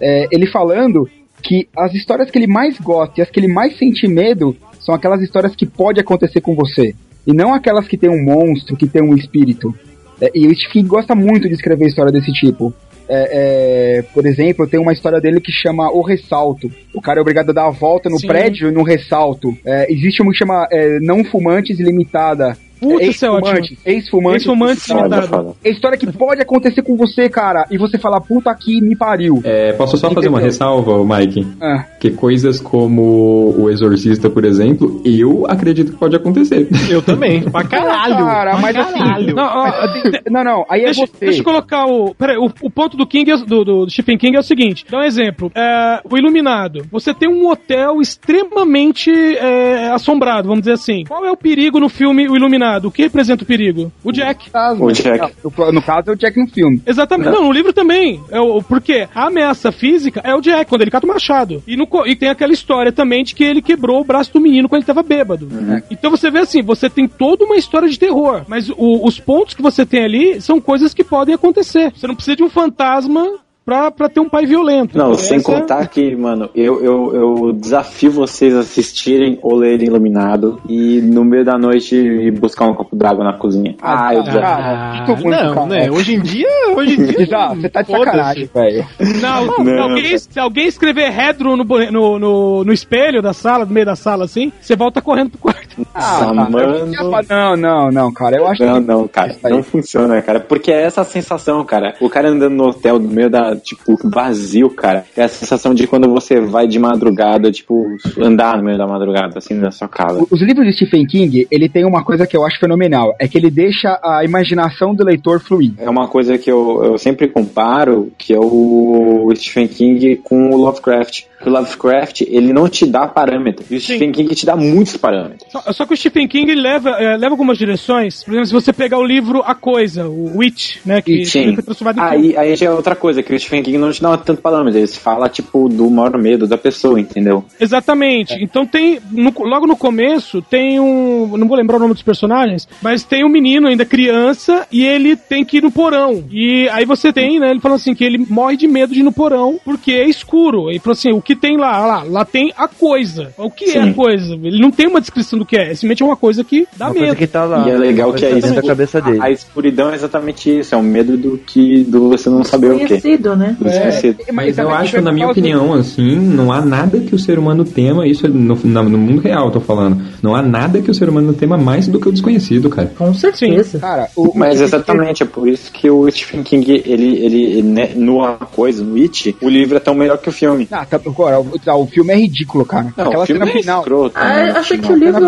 É, 0.00 0.26
ele 0.30 0.46
falando 0.46 1.08
que 1.42 1.66
as 1.76 1.92
histórias 1.94 2.30
que 2.30 2.38
ele 2.38 2.46
mais 2.46 2.78
gosta 2.78 3.14
e 3.18 3.22
as 3.22 3.30
que 3.30 3.40
ele 3.40 3.48
mais 3.48 3.76
sente 3.76 4.06
medo 4.06 4.56
são 4.80 4.94
aquelas 4.94 5.20
histórias 5.20 5.56
que 5.56 5.66
pode 5.66 5.98
acontecer 5.98 6.40
com 6.40 6.54
você. 6.54 6.94
E 7.26 7.32
não 7.32 7.52
aquelas 7.52 7.88
que 7.88 7.96
tem 7.96 8.10
um 8.10 8.22
monstro, 8.24 8.76
que 8.76 8.86
tem 8.86 9.02
um 9.02 9.14
espírito. 9.14 9.74
É, 10.20 10.30
e 10.34 10.46
o 10.46 10.54
Stephen 10.54 10.72
King 10.82 10.88
gosta 10.88 11.14
muito 11.14 11.48
de 11.48 11.54
escrever 11.54 11.86
história 11.88 12.12
desse 12.12 12.32
tipo. 12.32 12.72
É, 13.08 13.98
é, 13.98 14.02
por 14.14 14.26
exemplo, 14.26 14.66
tem 14.66 14.80
uma 14.80 14.92
história 14.92 15.20
dele 15.20 15.40
que 15.40 15.52
chama 15.52 15.90
O 15.90 16.02
Ressalto. 16.02 16.70
O 16.94 17.00
cara 17.00 17.18
é 17.18 17.22
obrigado 17.22 17.50
a 17.50 17.52
dar 17.52 17.66
a 17.66 17.70
volta 17.70 18.08
no 18.08 18.18
Sim. 18.18 18.26
prédio 18.26 18.70
no 18.72 18.82
ressalto. 18.82 19.56
É, 19.64 19.92
existe 19.92 20.22
uma 20.22 20.32
que 20.32 20.38
chama 20.38 20.66
é, 20.70 20.98
Não 21.00 21.24
Fumantes 21.24 21.78
Limitada. 21.78 22.56
Puta, 22.82 23.04
isso 23.04 23.24
é 23.24 23.30
ótimo. 23.30 23.76
Ex-fumantes 23.86 24.88
limitado. 24.88 25.56
É 25.64 25.70
história 25.70 25.96
que 25.96 26.10
pode 26.12 26.42
acontecer 26.42 26.82
com 26.82 26.96
você, 26.96 27.28
cara. 27.28 27.64
E 27.70 27.78
você 27.78 27.96
fala, 27.98 28.20
puta 28.20 28.52
que 28.54 28.80
me 28.80 28.96
pariu. 28.96 29.40
É, 29.44 29.72
posso 29.72 29.96
só 29.96 30.10
fazer 30.10 30.28
uma 30.28 30.38
Entendeu? 30.38 30.52
ressalva, 30.52 31.18
Mike? 31.18 31.46
Ah. 31.60 31.84
Que 32.00 32.10
coisas 32.10 32.60
como 32.60 33.54
o 33.56 33.70
Exorcista, 33.70 34.28
por 34.28 34.44
exemplo, 34.44 35.00
eu 35.04 35.46
acredito 35.48 35.92
que 35.92 35.98
pode 35.98 36.16
acontecer. 36.16 36.68
Eu 36.90 37.00
também, 37.02 37.42
pra 37.50 37.64
caralho. 37.64 38.16
Cara, 38.16 38.50
pra 38.52 38.60
mas 38.60 38.76
caralho. 38.76 39.14
assim. 39.24 39.32
Não, 39.32 39.44
ó, 39.44 40.30
Não, 40.30 40.44
não, 40.44 40.66
aí 40.68 40.80
é 40.82 40.84
deixa, 40.86 41.06
você. 41.06 41.12
deixa 41.26 41.40
eu 41.40 41.44
colocar 41.44 41.86
o. 41.86 42.14
Peraí, 42.14 42.36
o, 42.36 42.50
o 42.62 42.70
ponto 42.70 42.96
do 42.96 43.06
King, 43.06 43.30
é- 43.30 43.36
do, 43.36 43.64
do 43.64 43.90
Stephen 43.90 44.18
King 44.18 44.36
é 44.36 44.40
o 44.40 44.42
seguinte: 44.42 44.84
dá 44.90 44.98
um 44.98 45.02
exemplo. 45.04 45.50
É, 45.54 46.00
o 46.10 46.16
Iluminado. 46.18 46.84
Você 46.90 47.14
tem 47.14 47.28
um 47.28 47.48
hotel 47.48 48.00
extremamente 48.00 49.10
é, 49.10 49.90
assombrado, 49.90 50.48
vamos 50.48 50.60
dizer 50.62 50.72
assim. 50.72 51.04
Qual 51.06 51.24
é 51.24 51.30
o 51.30 51.36
perigo 51.36 51.78
no 51.78 51.88
filme 51.88 52.28
O 52.28 52.36
Iluminado? 52.36 52.71
O 52.86 52.90
que 52.90 53.02
representa 53.02 53.42
o 53.44 53.46
perigo? 53.46 53.92
O 54.04 54.12
Jack. 54.12 54.50
O 54.84 54.92
Jack. 54.92 55.34
No, 55.44 55.72
no 55.72 55.82
caso 55.82 56.10
é 56.10 56.12
o 56.12 56.16
Jack 56.16 56.38
no 56.38 56.46
filme. 56.48 56.80
Exatamente. 56.86 57.30
Não, 57.30 57.44
no 57.44 57.52
livro 57.52 57.72
também. 57.72 58.20
É 58.30 58.40
o, 58.40 58.62
porque 58.62 59.08
a 59.14 59.26
ameaça 59.26 59.70
física 59.72 60.20
é 60.24 60.34
o 60.34 60.40
Jack, 60.40 60.66
quando 60.68 60.82
ele 60.82 60.90
cata 60.90 61.06
o 61.06 61.08
machado. 61.08 61.62
E, 61.66 61.76
no 61.76 61.88
e 62.06 62.16
tem 62.16 62.28
aquela 62.28 62.52
história 62.52 62.92
também 62.92 63.24
de 63.24 63.34
que 63.34 63.44
ele 63.44 63.62
quebrou 63.62 64.00
o 64.00 64.04
braço 64.04 64.32
do 64.32 64.40
menino 64.40 64.68
quando 64.68 64.80
ele 64.80 64.86
tava 64.86 65.02
bêbado. 65.02 65.48
Então 65.90 66.10
você 66.10 66.30
vê 66.30 66.40
assim, 66.40 66.62
você 66.62 66.88
tem 66.88 67.06
toda 67.08 67.44
uma 67.44 67.56
história 67.56 67.88
de 67.88 67.98
terror. 67.98 68.42
Mas 68.48 68.68
o- 68.70 69.06
os 69.06 69.18
pontos 69.20 69.54
que 69.54 69.62
você 69.62 69.84
tem 69.86 70.04
ali 70.04 70.40
são 70.40 70.60
coisas 70.60 70.92
que 70.94 71.04
podem 71.04 71.34
acontecer. 71.34 71.92
Você 71.94 72.06
não 72.06 72.14
precisa 72.14 72.36
de 72.36 72.42
um 72.42 72.50
fantasma 72.50 73.26
pra, 73.64 73.90
pra 73.90 74.08
ter 74.08 74.20
um 74.20 74.28
pai 74.28 74.44
violento. 74.46 74.96
Não, 74.96 75.12
Essa- 75.12 75.24
sem 75.28 75.42
contar 75.42 75.86
que, 75.88 76.14
mano, 76.16 76.48
eu, 76.54 76.82
eu, 76.82 77.14
eu 77.14 77.52
desafio 77.52 78.10
vocês 78.10 78.54
a 78.56 78.60
assistirem 78.60 79.38
ou 79.42 79.54
lerem 79.56 79.86
Iluminado 79.88 80.60
e 80.68 81.00
no 81.02 81.24
meio 81.24 81.44
da 81.44 81.56
noite 81.58 81.96
ir 81.96 82.30
buscar 82.32 82.66
um 82.66 82.74
copo 82.74 82.94
d'água 82.96 83.24
na 83.24 83.34
cozinha. 83.38 83.74
Ah, 83.80 84.14
eu 84.14 84.22
desafio. 84.22 84.46
Ah, 84.46 85.04
muito, 85.08 85.28
não, 85.28 85.54
cara. 85.54 85.66
né? 85.66 85.90
Hoje 85.90 86.14
em 86.14 86.20
dia, 86.20 86.48
hoje 86.76 87.00
em 87.00 87.04
dia. 87.06 87.26
Já, 87.32 87.48
você 87.54 87.68
tá 87.68 87.82
de 87.82 87.90
sacanagem, 87.90 88.50
velho. 88.52 88.86
Não, 89.20 89.56
se, 89.56 89.62
Não, 89.64 89.82
alguém, 89.84 90.18
se 90.18 90.40
alguém 90.40 90.66
escrever 90.66 91.12
Hedron 91.18 91.56
no, 91.56 91.64
no, 91.64 92.18
no, 92.18 92.64
no 92.64 92.72
espelho 92.72 93.22
da 93.22 93.32
sala, 93.32 93.64
no 93.64 93.72
meio 93.72 93.86
da 93.86 93.96
sala 93.96 94.24
assim, 94.24 94.52
você 94.60 94.74
volta 94.76 95.00
correndo 95.00 95.30
pro 95.30 95.38
quarto. 95.40 95.62
Ah, 95.94 96.32
mano. 96.32 96.86
Não, 97.28 97.56
não, 97.56 97.90
não, 97.90 98.12
cara. 98.12 98.36
Eu 98.36 98.46
acho 98.46 98.62
Não, 98.64 98.80
que. 98.80 98.86
não, 98.86 99.08
cara, 99.08 99.34
não 99.44 99.62
funciona, 99.62 100.20
cara. 100.22 100.40
Porque 100.40 100.70
é 100.70 100.82
essa 100.82 101.04
sensação, 101.04 101.64
cara. 101.64 101.94
O 102.00 102.08
cara 102.10 102.28
andando 102.30 102.54
no 102.54 102.68
hotel 102.68 102.98
no 102.98 103.08
meio 103.08 103.30
da, 103.30 103.51
tipo, 103.56 103.98
vazio, 104.04 104.70
cara. 104.70 105.04
É 105.16 105.24
a 105.24 105.28
sensação 105.28 105.74
de 105.74 105.86
quando 105.86 106.08
você 106.08 106.40
vai 106.40 106.66
de 106.66 106.78
madrugada, 106.78 107.50
tipo, 107.50 107.86
andar 108.18 108.56
no 108.56 108.64
meio 108.64 108.78
da 108.78 108.86
madrugada, 108.86 109.38
assim, 109.38 109.54
na 109.54 109.70
sua 109.70 109.88
casa. 109.88 110.24
Os 110.30 110.40
livros 110.42 110.66
de 110.66 110.72
Stephen 110.72 111.06
King, 111.06 111.46
ele 111.50 111.68
tem 111.68 111.84
uma 111.84 112.04
coisa 112.04 112.26
que 112.26 112.36
eu 112.36 112.44
acho 112.44 112.58
fenomenal, 112.58 113.14
é 113.18 113.28
que 113.28 113.38
ele 113.38 113.50
deixa 113.50 113.98
a 114.02 114.24
imaginação 114.24 114.94
do 114.94 115.04
leitor 115.04 115.40
fluir. 115.40 115.72
É 115.78 115.88
uma 115.88 116.08
coisa 116.08 116.38
que 116.38 116.50
eu, 116.50 116.82
eu 116.84 116.98
sempre 116.98 117.28
comparo, 117.28 118.12
que 118.18 118.32
é 118.32 118.38
o 118.38 119.32
Stephen 119.34 119.68
King 119.68 120.16
com 120.16 120.50
o 120.50 120.56
Lovecraft. 120.56 121.24
O 121.48 121.50
Lovecraft, 121.50 122.22
ele 122.22 122.52
não 122.52 122.68
te 122.68 122.86
dá 122.86 123.06
parâmetro. 123.06 123.64
E 123.70 123.76
o 123.76 123.80
Stephen 123.80 124.12
King 124.12 124.34
te 124.34 124.46
dá 124.46 124.56
muitos 124.56 124.96
parâmetros. 124.96 125.50
Só, 125.50 125.60
só 125.72 125.86
que 125.86 125.94
o 125.94 125.96
Stephen 125.96 126.26
King 126.28 126.50
ele 126.52 126.60
leva, 126.60 126.90
é, 126.90 127.16
leva 127.16 127.32
algumas 127.34 127.58
direções. 127.58 128.22
Por 128.22 128.32
exemplo, 128.32 128.46
se 128.48 128.52
você 128.52 128.72
pegar 128.72 128.98
o 128.98 129.04
livro 129.04 129.42
A 129.44 129.54
Coisa, 129.54 130.06
o 130.08 130.38
Witch, 130.38 130.76
né? 130.84 131.00
Que 131.02 131.24
Sim. 131.24 131.54
foi 131.54 131.62
transformado 131.62 131.98
em. 131.98 132.02
Aí, 132.02 132.36
aí 132.36 132.56
já 132.56 132.66
é 132.66 132.70
outra 132.70 132.94
coisa, 132.94 133.22
que 133.22 133.34
o 133.34 133.38
Stephen 133.38 133.62
King 133.62 133.78
não 133.78 133.90
te 133.90 134.02
dá 134.02 134.16
tanto 134.16 134.40
parâmetro. 134.42 134.78
Ele 134.78 134.86
fala, 134.88 135.28
tipo, 135.28 135.68
do 135.68 135.90
maior 135.90 136.16
medo 136.18 136.46
da 136.46 136.56
pessoa, 136.58 137.00
entendeu? 137.00 137.44
Exatamente. 137.58 138.34
Então 138.42 138.66
tem. 138.66 139.00
no- 139.10 139.32
logo 139.40 139.66
no 139.66 139.76
começo 139.76 140.42
tem 140.42 140.78
um. 140.78 141.36
Não 141.36 141.48
vou 141.48 141.56
lembrar 141.56 141.76
o 141.76 141.80
nome 141.80 141.94
dos 141.94 142.02
personagens, 142.02 142.68
mas 142.82 143.02
tem 143.04 143.24
um 143.24 143.28
menino 143.28 143.66
ainda 143.68 143.84
criança 143.84 144.66
e 144.70 144.84
ele 144.84 145.16
tem 145.16 145.44
que 145.44 145.58
ir 145.58 145.62
no 145.62 145.70
porão. 145.72 146.24
E 146.30 146.68
aí 146.70 146.84
você 146.84 147.12
tem, 147.12 147.40
né? 147.40 147.50
Ele 147.50 147.60
falou 147.60 147.76
assim 147.76 147.94
que 147.94 148.04
ele 148.04 148.18
morre 148.18 148.56
de 148.56 148.68
medo 148.68 148.92
de 148.92 149.00
ir 149.00 149.02
no 149.02 149.12
porão 149.12 149.58
porque 149.64 149.92
é 149.92 150.08
escuro. 150.08 150.70
Ele 150.70 150.78
falou 150.78 150.92
assim: 150.92 151.12
o 151.12 151.20
que 151.22 151.31
tem 151.36 151.56
lá? 151.56 151.86
Lá, 151.86 152.02
lá 152.02 152.24
tem 152.24 152.52
a 152.56 152.68
coisa. 152.68 153.32
O 153.36 153.50
que 153.50 153.64
é 153.64 153.68
Sim. 153.68 153.90
a 153.90 153.94
coisa? 153.94 154.34
Ele 154.34 154.60
não 154.60 154.70
tem 154.70 154.86
uma 154.86 155.00
descrição 155.00 155.38
do 155.38 155.44
que 155.46 155.56
é. 155.56 155.66
Simplesmente 155.74 156.02
é 156.02 156.06
uma 156.06 156.16
coisa 156.16 156.44
que 156.44 156.66
dá 156.76 156.86
Uma 156.86 156.94
medo. 156.94 157.04
coisa 157.06 157.16
que 157.16 157.26
tá 157.26 157.44
lá. 157.44 157.68
e 157.68 157.70
é 157.70 157.76
legal 157.78 158.12
que 158.12 158.24
é 158.24 158.30
coisa 158.30 158.38
isso. 158.38 158.48
dentro 158.48 158.62
da 158.62 158.68
cabeça 158.68 159.00
dele. 159.00 159.20
A, 159.20 159.24
a 159.24 159.30
escuridão 159.30 159.90
é 159.90 159.94
exatamente 159.94 160.58
isso. 160.58 160.74
É 160.74 160.78
o 160.78 160.82
medo 160.82 161.16
do 161.16 161.38
que 161.38 161.84
do 161.84 162.08
você 162.08 162.28
não 162.30 162.44
saber 162.44 162.72
o 162.72 162.78
que. 162.78 162.86
Conhecido, 162.88 163.36
né? 163.36 163.56
Desconhecido. 163.60 164.18
Mas 164.32 164.58
eu 164.58 164.70
acho, 164.70 165.00
na 165.00 165.12
minha 165.12 165.28
opinião, 165.28 165.72
assim, 165.74 166.16
não 166.16 166.52
há 166.52 166.60
nada 166.64 166.98
que 167.00 167.14
o 167.14 167.18
ser 167.18 167.38
humano 167.38 167.64
tema, 167.64 168.06
isso 168.06 168.26
é 168.26 168.28
no, 168.28 168.54
no 168.54 168.98
mundo 168.98 169.20
real, 169.20 169.46
eu 169.46 169.52
tô 169.52 169.60
falando. 169.60 170.02
Não 170.22 170.34
há 170.34 170.42
nada 170.42 170.80
que 170.80 170.90
o 170.90 170.94
ser 170.94 171.08
humano 171.08 171.32
tema 171.32 171.56
mais 171.56 171.86
do 171.88 172.00
que 172.00 172.08
o 172.08 172.12
desconhecido, 172.12 172.68
cara. 172.70 172.92
Com 172.96 173.12
certeza. 173.14 173.78
Cara, 173.78 174.08
o, 174.16 174.32
Mas 174.34 174.60
exatamente, 174.60 175.22
é 175.22 175.26
por 175.26 175.48
isso 175.48 175.70
que 175.72 175.88
o 175.90 176.10
Stephen 176.10 176.42
King, 176.42 176.82
ele, 176.84 177.24
ele, 177.24 177.62
né, 177.62 177.90
numa 177.94 178.34
coisa, 178.34 178.82
no 178.84 178.96
It, 178.96 179.36
o 179.40 179.48
livro 179.48 179.76
é 179.76 179.80
tão 179.80 179.94
melhor 179.94 180.18
que 180.18 180.28
o 180.28 180.32
filme. 180.32 180.68
Ah, 180.70 180.84
tá, 180.84 180.98
agora, 181.26 181.40
o, 181.40 181.58
tá, 181.58 181.74
o 181.76 181.86
filme 181.86 182.12
é 182.12 182.16
ridículo, 182.16 182.64
cara. 182.64 182.92
Não, 182.96 183.06
Aquela 183.06 183.22
o 183.22 183.26
filme 183.26 183.40
cena 183.46 183.50
é 183.50 183.60
final. 183.60 183.78
escroto. 183.80 184.12
Ah, 184.16 184.28
né, 184.28 184.50
eu 184.50 184.56
acho 184.56 184.78
que 184.78 184.92
o 184.92 184.96
livro. 184.96 185.24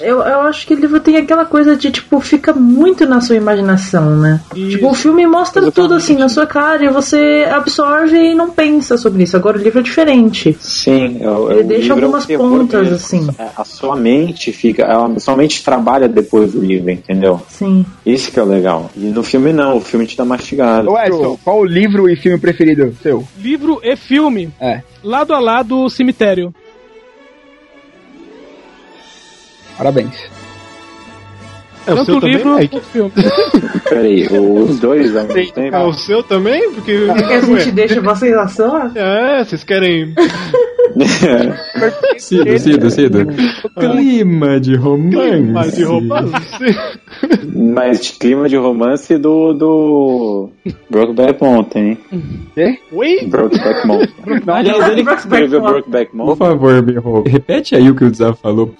Eu, 0.00 0.18
eu 0.22 0.40
acho 0.42 0.66
que 0.66 0.74
o 0.74 0.78
livro 0.80 1.00
tem 1.00 1.16
aquela 1.16 1.44
coisa 1.44 1.76
de, 1.76 1.90
tipo, 1.90 2.20
fica 2.20 2.52
muito 2.52 3.06
na 3.06 3.20
sua 3.20 3.36
imaginação, 3.36 4.16
né? 4.16 4.40
Tipo, 4.54 4.90
o 4.90 4.94
filme 4.94 5.26
mostra 5.26 5.70
tudo 5.70 5.94
assim 5.94 6.16
na 6.16 6.28
sua 6.28 6.46
cara 6.46 6.84
e 6.84 6.88
você 6.88 7.46
absorve 7.50 8.16
e 8.16 8.34
não 8.34 8.50
pensa 8.50 8.96
sobre 8.96 9.22
isso. 9.24 9.36
Agora 9.36 9.58
o 9.58 9.62
livro 9.62 9.80
é 9.80 9.82
diferente. 9.82 10.56
Sim, 10.60 11.18
é 11.20 11.28
o- 11.30 11.50
Ele 11.50 11.60
o 11.60 11.66
deixa 11.68 11.92
é 11.92 11.94
um 11.94 11.98
algumas 11.98 12.26
terror 12.26 12.50
pontas, 12.50 12.80
mesmo. 12.82 12.96
assim. 12.96 13.28
É, 13.38 13.46
A 13.56 13.64
sua 13.64 13.96
mente 13.96 14.52
fica, 14.52 14.86
a 14.86 15.18
sua 15.20 15.36
mente 15.36 15.62
trabalha 15.64 16.08
depois 16.08 16.52
do 16.52 16.60
livro, 16.60 16.90
entendeu? 16.90 17.40
Sim. 17.48 17.84
Isso 18.04 18.30
que 18.30 18.38
é 18.38 18.42
o 18.42 18.46
legal. 18.46 18.90
E 18.96 19.06
no 19.06 19.22
filme 19.22 19.52
não, 19.52 19.76
o 19.76 19.80
filme 19.80 20.06
te 20.06 20.16
dá 20.16 20.24
mastigado. 20.24 20.90
Ô 20.90 20.98
Edson, 20.98 21.38
qual 21.42 21.60
o 21.60 21.64
livro 21.64 22.08
e 22.08 22.16
filme 22.16 22.38
preferido 22.38 22.94
seu? 23.02 23.24
Livro 23.38 23.80
e 23.82 23.96
filme. 23.96 24.50
É. 24.60 24.80
Lado 25.02 25.32
a 25.36 25.40
lado, 25.40 25.84
o 25.84 25.90
cemitério. 25.90 26.54
Parabéns. 29.76 30.14
É 31.86 31.92
o 31.92 31.96
Tanto 31.96 32.06
seu 32.06 32.16
o 32.16 32.20
também, 32.20 32.36
livro 32.36 32.54
Mike? 32.56 32.68
quanto 32.68 32.82
o 32.82 32.86
filme. 32.86 33.12
Peraí, 33.88 34.26
os 34.26 34.80
dois 34.80 35.14
ao 35.16 35.24
mesmo 35.24 35.52
tempo? 35.52 35.76
É 35.76 35.84
o 35.84 35.92
seu 35.92 36.22
também? 36.22 36.72
Porque. 36.72 36.92
É 36.92 37.22
que 37.22 37.32
a 37.34 37.40
gente 37.40 37.70
deixa 37.70 38.00
vocês 38.00 38.34
à 38.36 38.48
sua? 38.48 38.90
É, 38.94 39.44
vocês 39.44 39.62
querem. 39.62 40.12
Cido, 42.18 42.58
Cido, 42.58 42.90
Cido. 42.90 43.26
Clima 43.78 44.60
de 44.60 44.76
romance. 44.76 45.40
Mais 45.52 45.74
de 45.74 45.84
romance? 45.84 46.32
Mas 47.54 48.04
de 48.04 48.12
clima 48.12 48.48
de 48.48 48.56
romance 48.56 49.16
do, 49.18 49.52
do 49.52 50.50
Brokeback 50.90 51.42
Mountain, 51.42 51.82
hein? 51.82 51.98
Quê? 52.54 52.78
Oi? 52.92 53.26
Brokeback 53.26 53.86
Mountain. 53.86 54.42
Aliás, 54.46 54.88
ele 54.90 55.04
que 55.04 55.14
escreveu 55.14 55.60
Brokeback 55.60 56.10
Por 56.10 56.16
Mountain. 56.16 56.36
favor, 56.36 56.82
Birro, 56.82 57.22
repete 57.26 57.74
aí 57.74 57.90
o 57.90 57.94
que 57.94 58.04
o 58.04 58.10
Desaf 58.10 58.40
falou. 58.40 58.74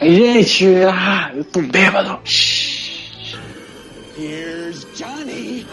Gente, 0.00 0.66
ah, 0.84 1.32
eu 1.34 1.44
tô 1.44 1.60
bêbado. 1.60 2.18
Here's 4.16 4.86
Johnny. 4.96 5.66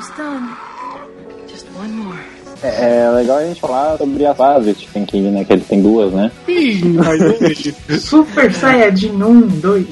Almost 0.00 0.16
done. 0.16 0.56
Just 1.46 1.66
one 1.76 1.92
more. 1.92 2.18
É, 2.62 3.02
é 3.02 3.10
legal 3.10 3.36
a 3.36 3.44
gente 3.44 3.60
falar 3.60 3.98
sobre 3.98 4.24
a 4.24 4.34
fase 4.34 4.72
de 4.72 4.80
Stephen 4.80 5.04
King, 5.04 5.28
né? 5.28 5.44
Que 5.44 5.52
ele 5.52 5.62
tem 5.62 5.82
duas, 5.82 6.10
né? 6.10 6.32
Ih, 6.48 6.82
mas. 6.84 8.02
Super 8.02 8.50
Saiyajin 8.50 9.22
1, 9.22 9.40
2. 9.60 9.86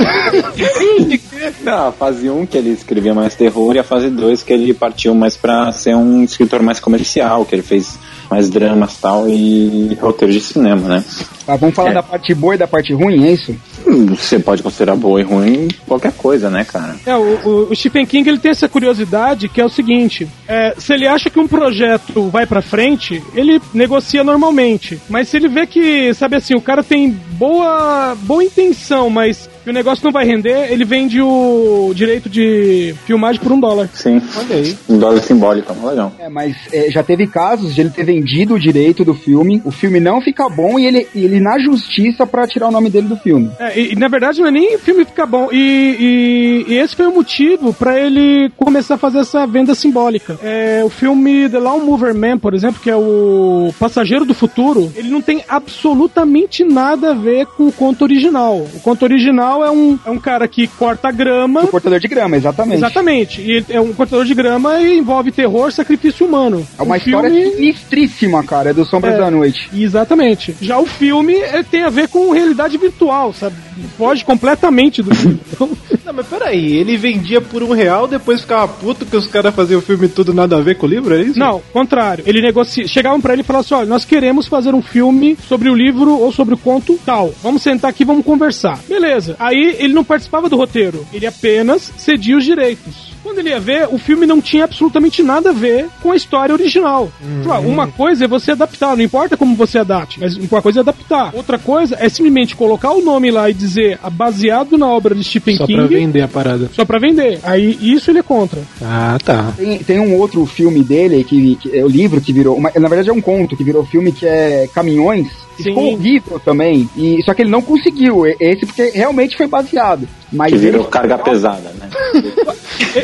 Não, 1.62 1.88
a 1.88 1.92
fase 1.92 2.30
1 2.30 2.46
que 2.46 2.56
ele 2.56 2.70
escrevia 2.70 3.12
mais 3.12 3.34
terror 3.34 3.76
e 3.76 3.80
a 3.80 3.84
fase 3.84 4.08
2 4.08 4.42
que 4.42 4.52
ele 4.54 4.72
partiu 4.72 5.14
mais 5.14 5.36
pra 5.36 5.70
ser 5.72 5.94
um 5.94 6.24
escritor 6.24 6.62
mais 6.62 6.80
comercial, 6.80 7.44
que 7.44 7.54
ele 7.54 7.62
fez 7.62 7.98
mais 8.30 8.50
dramas 8.50 8.94
e 8.94 9.00
tal 9.00 9.28
e 9.28 9.98
roteiros 10.00 10.34
de 10.34 10.40
cinema, 10.42 10.88
né? 10.88 11.04
Tá, 11.46 11.56
vamos 11.56 11.74
falar 11.74 11.90
É. 11.90 11.94
da 11.94 12.02
parte 12.02 12.34
boa 12.34 12.54
e 12.54 12.58
da 12.58 12.66
parte 12.66 12.92
ruim, 12.92 13.24
é 13.24 13.32
isso? 13.32 13.56
Hum, 13.86 14.06
Você 14.14 14.38
pode 14.38 14.62
considerar 14.62 14.96
boa 14.96 15.20
e 15.20 15.24
ruim 15.24 15.68
qualquer 15.86 16.12
coisa, 16.12 16.50
né, 16.50 16.64
cara? 16.64 16.96
É, 17.06 17.16
o, 17.16 17.68
o- 17.70 17.74
Stephen 17.74 18.04
King 18.04 18.28
ele 18.28 18.38
tem 18.38 18.50
essa 18.50 18.68
curiosidade 18.68 19.48
que 19.48 19.60
é 19.60 19.64
o 19.64 19.68
seguinte: 19.70 20.28
é, 20.46 20.74
se 20.76 20.92
ele 20.92 21.06
acha 21.06 21.30
que 21.30 21.38
um 21.40 21.48
projeto 21.48 22.28
vai 22.28 22.44
pra 22.46 22.60
frente, 22.60 23.22
ele 23.34 23.60
negocia 23.72 24.22
normalmente. 24.22 25.00
Mas 25.08 25.28
se 25.28 25.36
ele 25.38 25.48
vê 25.48 25.66
que, 25.66 26.12
sabe 26.14 26.36
assim, 26.36 26.54
o 26.54 26.60
cara 26.60 26.82
tem 26.84 27.10
boa, 27.32 28.14
boa 28.22 28.44
intenção, 28.44 29.08
mas 29.08 29.48
que 29.64 29.70
o 29.70 29.72
negócio 29.72 30.04
não 30.04 30.12
vai 30.12 30.24
render, 30.24 30.70
ele 30.72 30.84
vende 30.84 31.20
o 31.20 31.92
direito 31.94 32.28
de 32.28 32.94
filmagem 33.06 33.40
por 33.40 33.52
um 33.52 33.60
dólar. 33.60 33.88
Sim. 33.92 34.20
Olha 34.36 34.56
aí. 34.56 34.76
Um 34.88 34.98
dólar 34.98 35.22
simbólico, 35.22 35.74
legal. 35.86 36.12
É, 36.18 36.28
mas 36.28 36.56
é, 36.72 36.90
já 36.90 37.02
teve 37.02 37.26
casos 37.26 37.74
de 37.74 37.80
ele 37.82 37.90
ter 37.90 38.04
vendido 38.04 38.54
o 38.54 38.58
direito 38.58 39.04
do 39.04 39.14
filme, 39.14 39.60
o 39.64 39.70
filme 39.70 40.00
não 40.00 40.20
fica 40.20 40.48
bom 40.48 40.78
e 40.78 40.86
ele, 40.86 41.06
e 41.14 41.24
ele 41.24 41.40
na 41.40 41.58
justiça 41.58 42.26
pra 42.26 42.46
tirar 42.46 42.68
o 42.68 42.72
nome 42.72 42.90
dele 42.90 43.08
do 43.08 43.16
filme. 43.16 43.50
É, 43.58 43.78
e, 43.78 43.92
e, 43.92 43.96
na 43.96 44.08
verdade 44.08 44.40
não 44.40 44.48
é 44.48 44.50
nem 44.50 44.76
o 44.76 44.78
filme 44.78 45.04
ficar 45.04 45.26
bom. 45.26 45.48
E, 45.52 46.64
e- 46.68 46.72
e 46.72 46.78
esse 46.78 46.94
foi 46.96 47.06
o 47.06 47.14
motivo 47.14 47.72
pra 47.72 47.98
ele 47.98 48.50
começar 48.56 48.94
a 48.94 48.98
fazer 48.98 49.18
essa 49.20 49.46
venda 49.46 49.74
simbólica. 49.74 50.38
É, 50.42 50.82
o 50.84 50.88
filme 50.90 51.48
The 51.48 51.58
Lawn 51.58 51.80
Mover 51.84 52.14
Man, 52.14 52.38
por 52.38 52.54
exemplo, 52.54 52.80
que 52.82 52.90
é 52.90 52.96
o 52.96 53.72
Passageiro 53.78 54.24
do 54.24 54.34
Futuro, 54.34 54.92
ele 54.96 55.08
não 55.08 55.20
tem 55.20 55.42
absolutamente 55.48 56.64
nada 56.64 57.10
a 57.10 57.14
ver 57.14 57.46
com 57.46 57.68
o 57.68 57.72
conto 57.72 58.02
original. 58.02 58.56
O 58.74 58.80
conto 58.80 59.02
original 59.04 59.47
é 59.64 59.70
um, 59.70 59.98
é 60.04 60.10
um 60.10 60.18
cara 60.18 60.46
que 60.48 60.66
corta 60.66 61.10
grama. 61.10 61.62
O 61.64 61.68
cortador 61.68 61.98
de 62.00 62.08
grama, 62.08 62.36
exatamente. 62.36 62.76
Exatamente. 62.78 63.40
E 63.40 63.50
ele 63.52 63.66
é 63.70 63.80
um 63.80 63.92
cortador 63.92 64.24
de 64.24 64.34
grama 64.34 64.80
e 64.80 64.98
envolve 64.98 65.30
terror, 65.32 65.72
sacrifício 65.72 66.26
humano. 66.26 66.66
É 66.78 66.82
uma 66.82 66.94
O 66.94 66.98
história 66.98 67.30
filme- 67.30 67.50
sinistríssima, 67.56 68.42
cara, 68.44 68.70
é 68.70 68.72
do 68.72 68.84
Sombras 68.84 69.14
É. 69.14 69.18
da 69.18 69.30
Noite. 69.30 69.68
Exatamente. 69.74 70.54
Já 70.60 70.78
o 70.78 70.86
filme 70.86 71.34
é, 71.34 71.62
tem 71.62 71.82
a 71.82 71.90
ver 71.90 72.08
com 72.08 72.30
realidade 72.30 72.76
virtual, 72.76 73.32
sabe? 73.32 73.56
Foge 73.96 74.24
completamente 74.24 75.02
do 75.02 75.14
filme. 75.14 75.40
Não, 76.04 76.12
mas 76.14 76.26
peraí, 76.26 76.76
ele 76.76 76.96
vendia 76.96 77.40
por 77.40 77.62
um 77.62 77.72
real, 77.72 78.06
depois 78.08 78.40
ficava 78.40 78.66
puto 78.66 79.04
que 79.04 79.16
os 79.16 79.26
caras 79.26 79.54
faziam 79.54 79.78
o 79.78 79.82
filme 79.82 80.08
tudo 80.08 80.32
nada 80.32 80.56
a 80.56 80.60
ver 80.60 80.76
com 80.76 80.86
o 80.86 80.88
livro, 80.88 81.14
é 81.14 81.22
isso? 81.22 81.38
Não, 81.38 81.60
contrário. 81.72 82.24
Ele 82.26 82.40
negocia. 82.40 82.86
Chegavam 82.88 83.20
pra 83.20 83.34
ele 83.34 83.42
e 83.42 83.44
falavam 83.44 83.64
assim: 83.66 83.74
olha, 83.74 83.86
nós 83.86 84.04
queremos 84.04 84.46
fazer 84.48 84.74
um 84.74 84.80
filme 84.82 85.36
sobre 85.46 85.68
o 85.68 85.74
livro 85.74 86.18
ou 86.18 86.32
sobre 86.32 86.54
o 86.54 86.58
conto 86.58 86.98
tal. 87.04 87.32
Vamos 87.42 87.62
sentar 87.62 87.90
aqui 87.90 88.02
e 88.04 88.06
vamos 88.06 88.24
conversar. 88.24 88.78
Beleza. 88.88 89.36
Aí 89.38 89.76
ele 89.78 89.92
não 89.92 90.04
participava 90.04 90.48
do 90.48 90.56
roteiro, 90.56 91.06
ele 91.12 91.26
apenas 91.26 91.92
cedia 91.96 92.36
os 92.36 92.44
direitos. 92.44 93.08
Quando 93.22 93.38
ele 93.40 93.50
ia 93.50 93.60
ver, 93.60 93.88
o 93.90 93.98
filme 93.98 94.24
não 94.26 94.40
tinha 94.40 94.64
absolutamente 94.64 95.22
nada 95.22 95.50
a 95.50 95.52
ver 95.52 95.86
com 96.00 96.12
a 96.12 96.16
história 96.16 96.52
original. 96.54 97.10
Tipo, 97.40 97.52
ah, 97.52 97.58
Uma 97.58 97.86
coisa 97.88 98.24
é 98.24 98.28
você 98.28 98.52
adaptar, 98.52 98.96
não 98.96 99.02
importa 99.04 99.36
como 99.36 99.54
você 99.54 99.78
adapte, 99.78 100.18
mas 100.20 100.36
uma 100.36 100.62
coisa 100.62 100.80
é 100.80 100.82
adaptar. 100.82 101.34
Outra 101.34 101.58
coisa 101.58 101.96
é 102.00 102.08
simplesmente 102.08 102.56
colocar 102.56 102.92
o 102.92 103.02
nome 103.04 103.30
lá 103.30 103.50
e 103.50 103.54
dizer 103.54 103.98
ah, 104.02 104.08
baseado 104.08 104.78
na 104.78 104.86
obra 104.88 105.14
de 105.14 105.22
Stephen 105.24 105.56
Só 105.56 105.66
King. 105.66 105.78
pra 105.78 105.86
vender 105.88 106.22
a 106.22 106.28
parada. 106.28 106.70
Só 106.74 106.84
pra 106.84 106.98
vender. 106.98 107.40
Aí 107.42 107.76
isso 107.82 108.10
ele 108.10 108.20
é 108.20 108.22
contra. 108.22 108.62
Ah, 108.80 109.18
tá. 109.22 109.52
Tem, 109.56 109.78
tem 109.80 110.00
um 110.00 110.14
outro 110.16 110.46
filme 110.46 110.82
dele, 110.82 111.22
que, 111.24 111.56
que 111.56 111.76
é 111.76 111.84
o 111.84 111.88
livro 111.88 112.20
que 112.20 112.32
virou. 112.32 112.56
uma- 112.56 112.72
na 112.74 112.88
verdade 112.88 113.10
é 113.10 113.12
um 113.12 113.20
conto 113.20 113.56
que 113.56 113.64
virou 113.64 113.84
filme 113.84 114.10
que 114.12 114.26
é 114.26 114.68
Caminhões. 114.72 115.26
Sim. 115.58 115.64
Ficou 115.64 115.92
horrível 115.92 116.40
também. 116.40 116.88
E, 116.96 117.22
só 117.24 117.34
que 117.34 117.42
ele 117.42 117.50
não 117.50 117.60
conseguiu. 117.60 118.24
Esse 118.26 118.64
porque 118.64 118.90
realmente 118.94 119.36
foi 119.36 119.46
baseado. 119.46 120.08
Mas 120.32 120.52
Que 120.52 120.58
virou 120.58 120.82
ele- 120.82 120.90
carga 120.90 121.18
pesada, 121.18 121.70
né? 121.78 121.88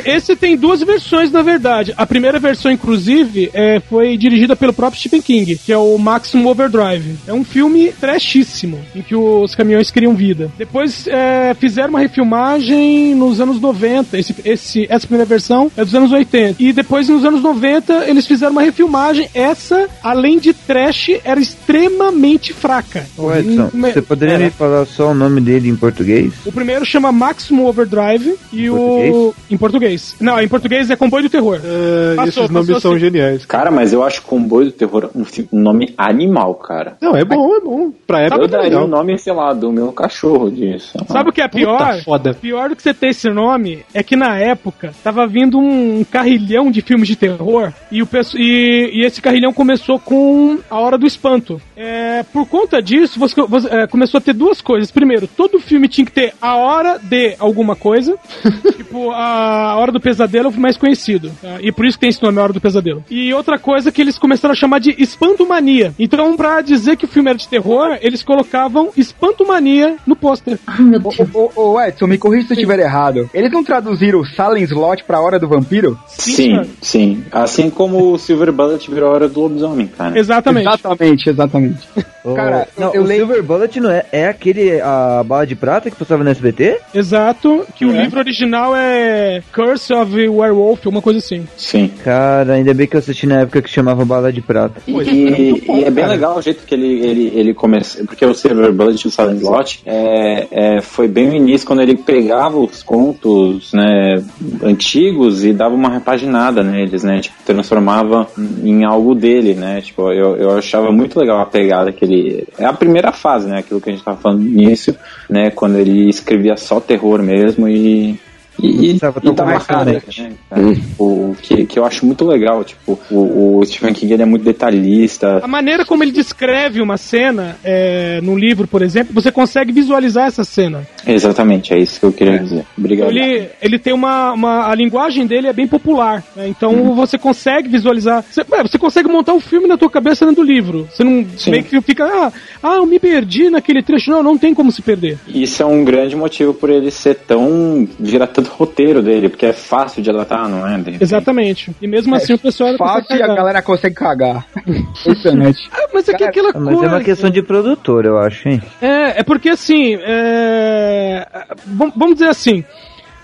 Esse 0.04 0.36
tem 0.36 0.56
duas 0.56 0.80
versões, 0.82 1.30
na 1.30 1.42
verdade. 1.42 1.92
A 1.96 2.06
primeira 2.06 2.38
versão, 2.38 2.70
inclusive, 2.70 3.50
é, 3.52 3.80
foi 3.80 4.16
dirigida 4.16 4.54
pelo 4.56 4.72
próprio 4.72 4.98
Stephen 5.00 5.20
King, 5.22 5.56
que 5.58 5.72
é 5.72 5.78
o 5.78 5.96
Maximum 5.98 6.46
Overdrive. 6.48 7.14
É 7.26 7.32
um 7.32 7.44
filme 7.44 7.92
trashíssimo, 8.00 8.80
em 8.94 9.02
que 9.02 9.14
os 9.14 9.54
caminhões 9.54 9.90
criam 9.90 10.14
vida. 10.14 10.50
Depois 10.58 11.06
é, 11.06 11.54
fizeram 11.58 11.90
uma 11.90 12.00
refilmagem 12.00 13.14
nos 13.14 13.40
anos 13.40 13.60
90. 13.60 14.18
Esse, 14.18 14.34
esse- 14.44 14.86
essa 14.88 15.06
primeira 15.06 15.24
versão 15.28 15.70
é 15.76 15.84
dos 15.84 15.94
anos 15.94 16.12
80. 16.12 16.62
E 16.62 16.72
depois, 16.72 17.08
nos 17.08 17.24
anos 17.24 17.42
90, 17.42 18.04
eles 18.08 18.26
fizeram 18.26 18.52
uma 18.52 18.62
refilmagem. 18.62 19.28
Essa, 19.34 19.88
além 20.02 20.38
de 20.38 20.52
trash, 20.52 21.10
era 21.24 21.40
extremamente 21.40 22.52
fraca. 22.52 23.06
Edson, 23.38 23.70
você 23.92 24.02
poderia 24.02 24.34
era. 24.34 24.44
me 24.44 24.50
falar 24.50 24.86
só 24.86 25.10
o 25.10 25.14
nome 25.14 25.40
dele 25.40 25.68
em 25.68 25.76
português? 25.76 26.32
O 26.44 26.52
primeiro 26.52 26.84
chama 26.84 27.10
Maximum 27.12 27.66
Overdrive 27.66 28.34
e 28.52 28.70
o. 28.70 28.76
português? 28.76 29.34
Em 29.54 29.58
português. 29.58 30.16
Não, 30.20 30.40
em 30.40 30.48
português 30.48 30.90
é 30.90 30.96
Comboio 30.96 31.24
do 31.24 31.30
Terror. 31.30 31.60
É, 31.64 32.16
Passou, 32.16 32.42
esses 32.44 32.50
nomes 32.50 32.66
passou 32.66 32.80
são 32.80 32.90
assim. 32.92 33.00
geniais. 33.00 33.46
Cara, 33.46 33.70
mas 33.70 33.92
eu 33.92 34.02
acho 34.02 34.22
Comboio 34.22 34.66
do 34.66 34.72
Terror 34.72 35.10
um, 35.14 35.24
um 35.52 35.60
nome 35.60 35.94
animal, 35.96 36.54
cara. 36.56 36.96
Não, 37.00 37.16
é 37.16 37.24
bom, 37.24 37.54
é 37.54 37.60
bom. 37.60 37.92
Pra 38.04 38.22
época 38.22 38.42
eu 38.42 38.48
daria 38.48 38.80
o 38.80 38.88
nome, 38.88 39.16
sei 39.18 39.32
lá, 39.32 39.52
do 39.52 39.70
meu 39.70 39.92
cachorro 39.92 40.50
disso. 40.50 40.98
Sabe 41.06 41.30
o 41.30 41.32
que 41.32 41.40
é 41.40 41.48
pior? 41.48 42.02
foda. 42.02 42.34
Pior 42.34 42.68
do 42.68 42.76
que 42.76 42.82
você 42.82 42.92
ter 42.92 43.08
esse 43.10 43.30
nome 43.30 43.84
é 43.94 44.02
que 44.02 44.16
na 44.16 44.36
época 44.36 44.92
tava 45.02 45.26
vindo 45.26 45.58
um 45.58 46.04
carrilhão 46.04 46.70
de 46.70 46.80
filmes 46.80 47.08
de 47.08 47.16
terror 47.16 47.72
e, 47.90 48.02
o, 48.02 48.08
e, 48.36 48.90
e 48.92 49.04
esse 49.04 49.22
carrilhão 49.22 49.52
começou 49.52 49.98
com 49.98 50.58
A 50.68 50.80
Hora 50.80 50.98
do 50.98 51.06
Espanto. 51.06 51.60
É, 51.76 52.22
por 52.24 52.46
conta 52.46 52.82
disso, 52.82 53.18
você, 53.18 53.40
você, 53.42 53.68
é, 53.68 53.86
começou 53.86 54.18
a 54.18 54.20
ter 54.20 54.32
duas 54.32 54.60
coisas. 54.60 54.90
Primeiro, 54.90 55.26
todo 55.26 55.60
filme 55.60 55.88
tinha 55.88 56.04
que 56.04 56.12
ter 56.12 56.34
a 56.40 56.56
hora 56.56 56.98
de 56.98 57.36
alguma 57.38 57.76
coisa. 57.76 58.16
tipo, 58.76 59.10
a 59.10 59.43
Hora 59.76 59.92
do 59.92 60.00
Pesadelo 60.00 60.48
é 60.48 60.50
o 60.50 60.60
mais 60.60 60.76
conhecido. 60.76 61.30
tá? 61.40 61.58
E 61.60 61.70
por 61.72 61.84
isso 61.86 61.96
que 61.96 62.00
tem 62.02 62.10
esse 62.10 62.22
nome, 62.22 62.38
A 62.38 62.42
Hora 62.42 62.52
do 62.52 62.60
Pesadelo. 62.60 63.04
E 63.10 63.32
outra 63.34 63.58
coisa 63.58 63.90
que 63.92 64.00
eles 64.00 64.18
começaram 64.18 64.52
a 64.52 64.56
chamar 64.56 64.78
de 64.80 64.94
Espantomania. 64.98 65.92
Então, 65.98 66.36
pra 66.36 66.60
dizer 66.60 66.96
que 66.96 67.04
o 67.04 67.08
filme 67.08 67.28
era 67.30 67.38
de 67.38 67.48
terror, 67.48 67.98
eles 68.00 68.22
colocavam 68.22 68.90
Espantomania 68.96 69.96
no 70.06 70.14
pôster. 70.16 70.58
Ai, 70.66 70.80
meu 70.82 71.00
Deus. 71.00 71.18
Ô, 71.32 71.50
ô, 71.54 71.72
ô, 71.74 71.80
Edson, 71.80 72.06
me 72.06 72.18
corrija 72.18 72.46
se 72.46 72.52
eu 72.52 72.56
estiver 72.56 72.78
errado. 72.78 73.28
Eles 73.32 73.50
não 73.52 73.64
traduziram 73.64 74.24
Silent 74.24 74.68
Slot 74.70 75.04
pra 75.04 75.20
Hora 75.20 75.38
do 75.38 75.48
Vampiro? 75.48 75.98
Sim, 76.06 76.32
senhor. 76.32 76.66
sim. 76.80 77.24
Assim 77.32 77.70
como 77.70 78.12
o 78.12 78.18
Silver 78.18 78.52
Bullet 78.52 78.90
virou 78.90 79.10
a 79.10 79.12
hora 79.14 79.28
do 79.28 79.40
lobisomem, 79.40 79.86
cara. 79.86 80.18
Exatamente. 80.18 80.68
Exatamente, 80.68 81.30
exatamente. 81.30 81.88
Cara, 82.34 82.68
não, 82.78 82.94
eu 82.94 83.02
o 83.02 83.04
leio- 83.04 83.26
Silver 83.26 83.42
Bullet 83.42 83.80
não 83.80 83.90
é, 83.90 84.04
é 84.12 84.28
aquele, 84.28 84.80
a 84.80 85.22
bala 85.24 85.46
de 85.46 85.54
prata 85.54 85.90
que 85.90 85.96
passava 85.96 86.24
no 86.24 86.30
SBT? 86.30 86.80
Exato, 86.94 87.66
que 87.76 87.84
o 87.84 87.94
É. 87.94 88.02
livro 88.02 88.18
original 88.18 88.74
é 88.74 89.33
Curse 89.52 89.92
of 89.92 90.12
Werewolf, 90.12 90.86
uma 90.86 91.02
coisa 91.02 91.18
assim. 91.18 91.46
Sim. 91.56 91.90
Cara, 92.02 92.54
ainda 92.54 92.74
bem 92.74 92.86
que 92.86 92.96
eu 92.96 93.00
assisti 93.00 93.26
na 93.26 93.40
época 93.40 93.62
que 93.62 93.70
chamava 93.70 94.04
bala 94.04 94.32
de 94.32 94.40
prata. 94.40 94.80
E, 94.86 94.92
e 94.92 95.84
é 95.84 95.90
bem 95.90 96.06
legal 96.06 96.38
o 96.38 96.42
jeito 96.42 96.64
que 96.64 96.74
ele, 96.74 97.04
ele, 97.04 97.32
ele 97.34 97.54
começa. 97.54 98.04
Porque 98.04 98.24
o 98.24 98.34
Silver 98.34 98.72
Bullet 98.72 99.02
e 99.02 99.08
o 99.08 99.10
Silent 99.10 99.42
Lot 99.42 99.82
é, 99.86 100.46
é, 100.50 100.80
foi 100.80 101.08
bem 101.08 101.28
no 101.28 101.34
início 101.34 101.66
quando 101.66 101.82
ele 101.82 101.96
pegava 101.96 102.58
os 102.58 102.82
contos 102.82 103.72
né, 103.72 104.22
antigos 104.62 105.44
e 105.44 105.52
dava 105.52 105.74
uma 105.74 105.90
repaginada 105.90 106.62
neles, 106.62 107.02
né? 107.02 107.20
Tipo, 107.20 107.36
transformava 107.44 108.26
em 108.62 108.84
algo 108.84 109.14
dele, 109.14 109.54
né? 109.54 109.80
Tipo, 109.80 110.12
eu, 110.12 110.36
eu 110.36 110.56
achava 110.56 110.90
muito 110.90 111.18
legal 111.18 111.40
a 111.40 111.46
pegada 111.46 111.92
que 111.92 112.04
ele. 112.04 112.46
É 112.58 112.64
a 112.64 112.72
primeira 112.72 113.12
fase, 113.12 113.48
né? 113.48 113.58
Aquilo 113.58 113.80
que 113.80 113.90
a 113.90 113.92
gente 113.92 114.04
tava 114.04 114.16
falando 114.16 114.40
no 114.40 114.48
início, 114.48 114.94
né? 115.28 115.50
Quando 115.50 115.78
ele 115.78 116.08
escrevia 116.08 116.56
só 116.56 116.80
terror 116.80 117.22
mesmo 117.22 117.68
e. 117.68 118.18
E, 118.60 118.66
e, 118.66 118.90
e 118.92 118.98
uma 119.28 119.60
cara, 119.60 119.84
né, 119.84 120.00
cara? 120.00 120.74
Tipo, 120.74 121.36
que, 121.42 121.66
que 121.66 121.78
eu 121.78 121.84
acho 121.84 122.06
muito 122.06 122.24
legal. 122.24 122.64
Tipo, 122.64 122.98
o, 123.10 123.58
o 123.58 123.66
Stephen 123.66 123.92
King 123.92 124.12
ele 124.12 124.22
é 124.22 124.26
muito 124.26 124.44
detalhista. 124.44 125.40
A 125.42 125.48
maneira 125.48 125.84
como 125.84 126.02
ele 126.02 126.12
descreve 126.12 126.80
uma 126.80 126.96
cena 126.96 127.56
é, 127.64 128.20
no 128.22 128.36
livro, 128.36 128.66
por 128.66 128.82
exemplo, 128.82 129.12
você 129.12 129.30
consegue 129.30 129.72
visualizar 129.72 130.26
essa 130.26 130.44
cena. 130.44 130.86
Exatamente, 131.06 131.72
é 131.72 131.78
isso 131.78 132.00
que 132.00 132.06
eu 132.06 132.12
queria 132.12 132.38
dizer. 132.38 132.64
Obrigado. 132.76 133.10
Ele, 133.10 133.48
ele 133.60 133.78
tem 133.78 133.92
uma, 133.92 134.32
uma. 134.32 134.68
A 134.70 134.74
linguagem 134.74 135.26
dele 135.26 135.48
é 135.48 135.52
bem 135.52 135.66
popular. 135.66 136.22
né? 136.36 136.48
Então 136.48 136.94
você 136.94 137.18
consegue 137.18 137.68
visualizar. 137.68 138.24
Você, 138.30 138.44
ué, 138.50 138.62
você 138.62 138.78
consegue 138.78 139.08
montar 139.08 139.32
um 139.34 139.40
filme 139.40 139.66
na 139.66 139.76
tua 139.76 139.90
cabeça 139.90 140.24
dentro 140.24 140.44
do 140.44 140.50
livro. 140.50 140.88
Você 140.92 141.04
não 141.04 141.26
Sim. 141.36 141.50
meio 141.50 141.64
que 141.64 141.80
fica. 141.80 142.04
Ah, 142.04 142.32
ah, 142.62 142.74
eu 142.76 142.86
me 142.86 142.98
perdi 142.98 143.50
naquele 143.50 143.82
trecho. 143.82 144.10
Não, 144.10 144.22
não 144.22 144.38
tem 144.38 144.54
como 144.54 144.70
se 144.70 144.82
perder. 144.82 145.18
Isso 145.26 145.62
é 145.62 145.66
um 145.66 145.84
grande 145.84 146.16
motivo 146.16 146.54
por 146.54 146.70
ele 146.70 146.90
ser 146.90 147.14
tão. 147.14 147.86
virar 147.98 148.26
tanto 148.28 148.43
roteiro 148.48 149.02
dele, 149.02 149.28
porque 149.28 149.46
é 149.46 149.52
fácil 149.52 150.02
de 150.02 150.10
adaptar, 150.10 150.48
não 150.48 150.66
é? 150.66 150.82
Exatamente. 151.00 151.74
E 151.80 151.86
mesmo 151.86 152.14
assim 152.14 152.34
o 152.34 152.38
pessoal. 152.38 152.76
Fácil 152.76 153.16
e 153.16 153.22
a 153.22 153.26
galera 153.34 153.62
consegue 153.62 153.94
cagar. 153.94 154.46
Impressionante. 154.66 155.68
Ah, 155.72 155.88
mas 155.92 156.08
é 156.08 156.14
que 156.14 156.24
aquela 156.24 156.52
Mas 156.54 156.62
coisa. 156.64 156.84
é 156.84 156.88
uma 156.88 157.00
questão 157.02 157.30
de 157.30 157.42
produtor, 157.42 158.04
eu 158.04 158.18
acho, 158.18 158.48
hein? 158.48 158.62
É, 158.80 159.20
é 159.20 159.22
porque 159.22 159.48
assim, 159.50 159.96
é... 160.02 161.26
vam- 161.66 161.92
vamos 161.94 162.14
dizer 162.14 162.28
assim, 162.28 162.64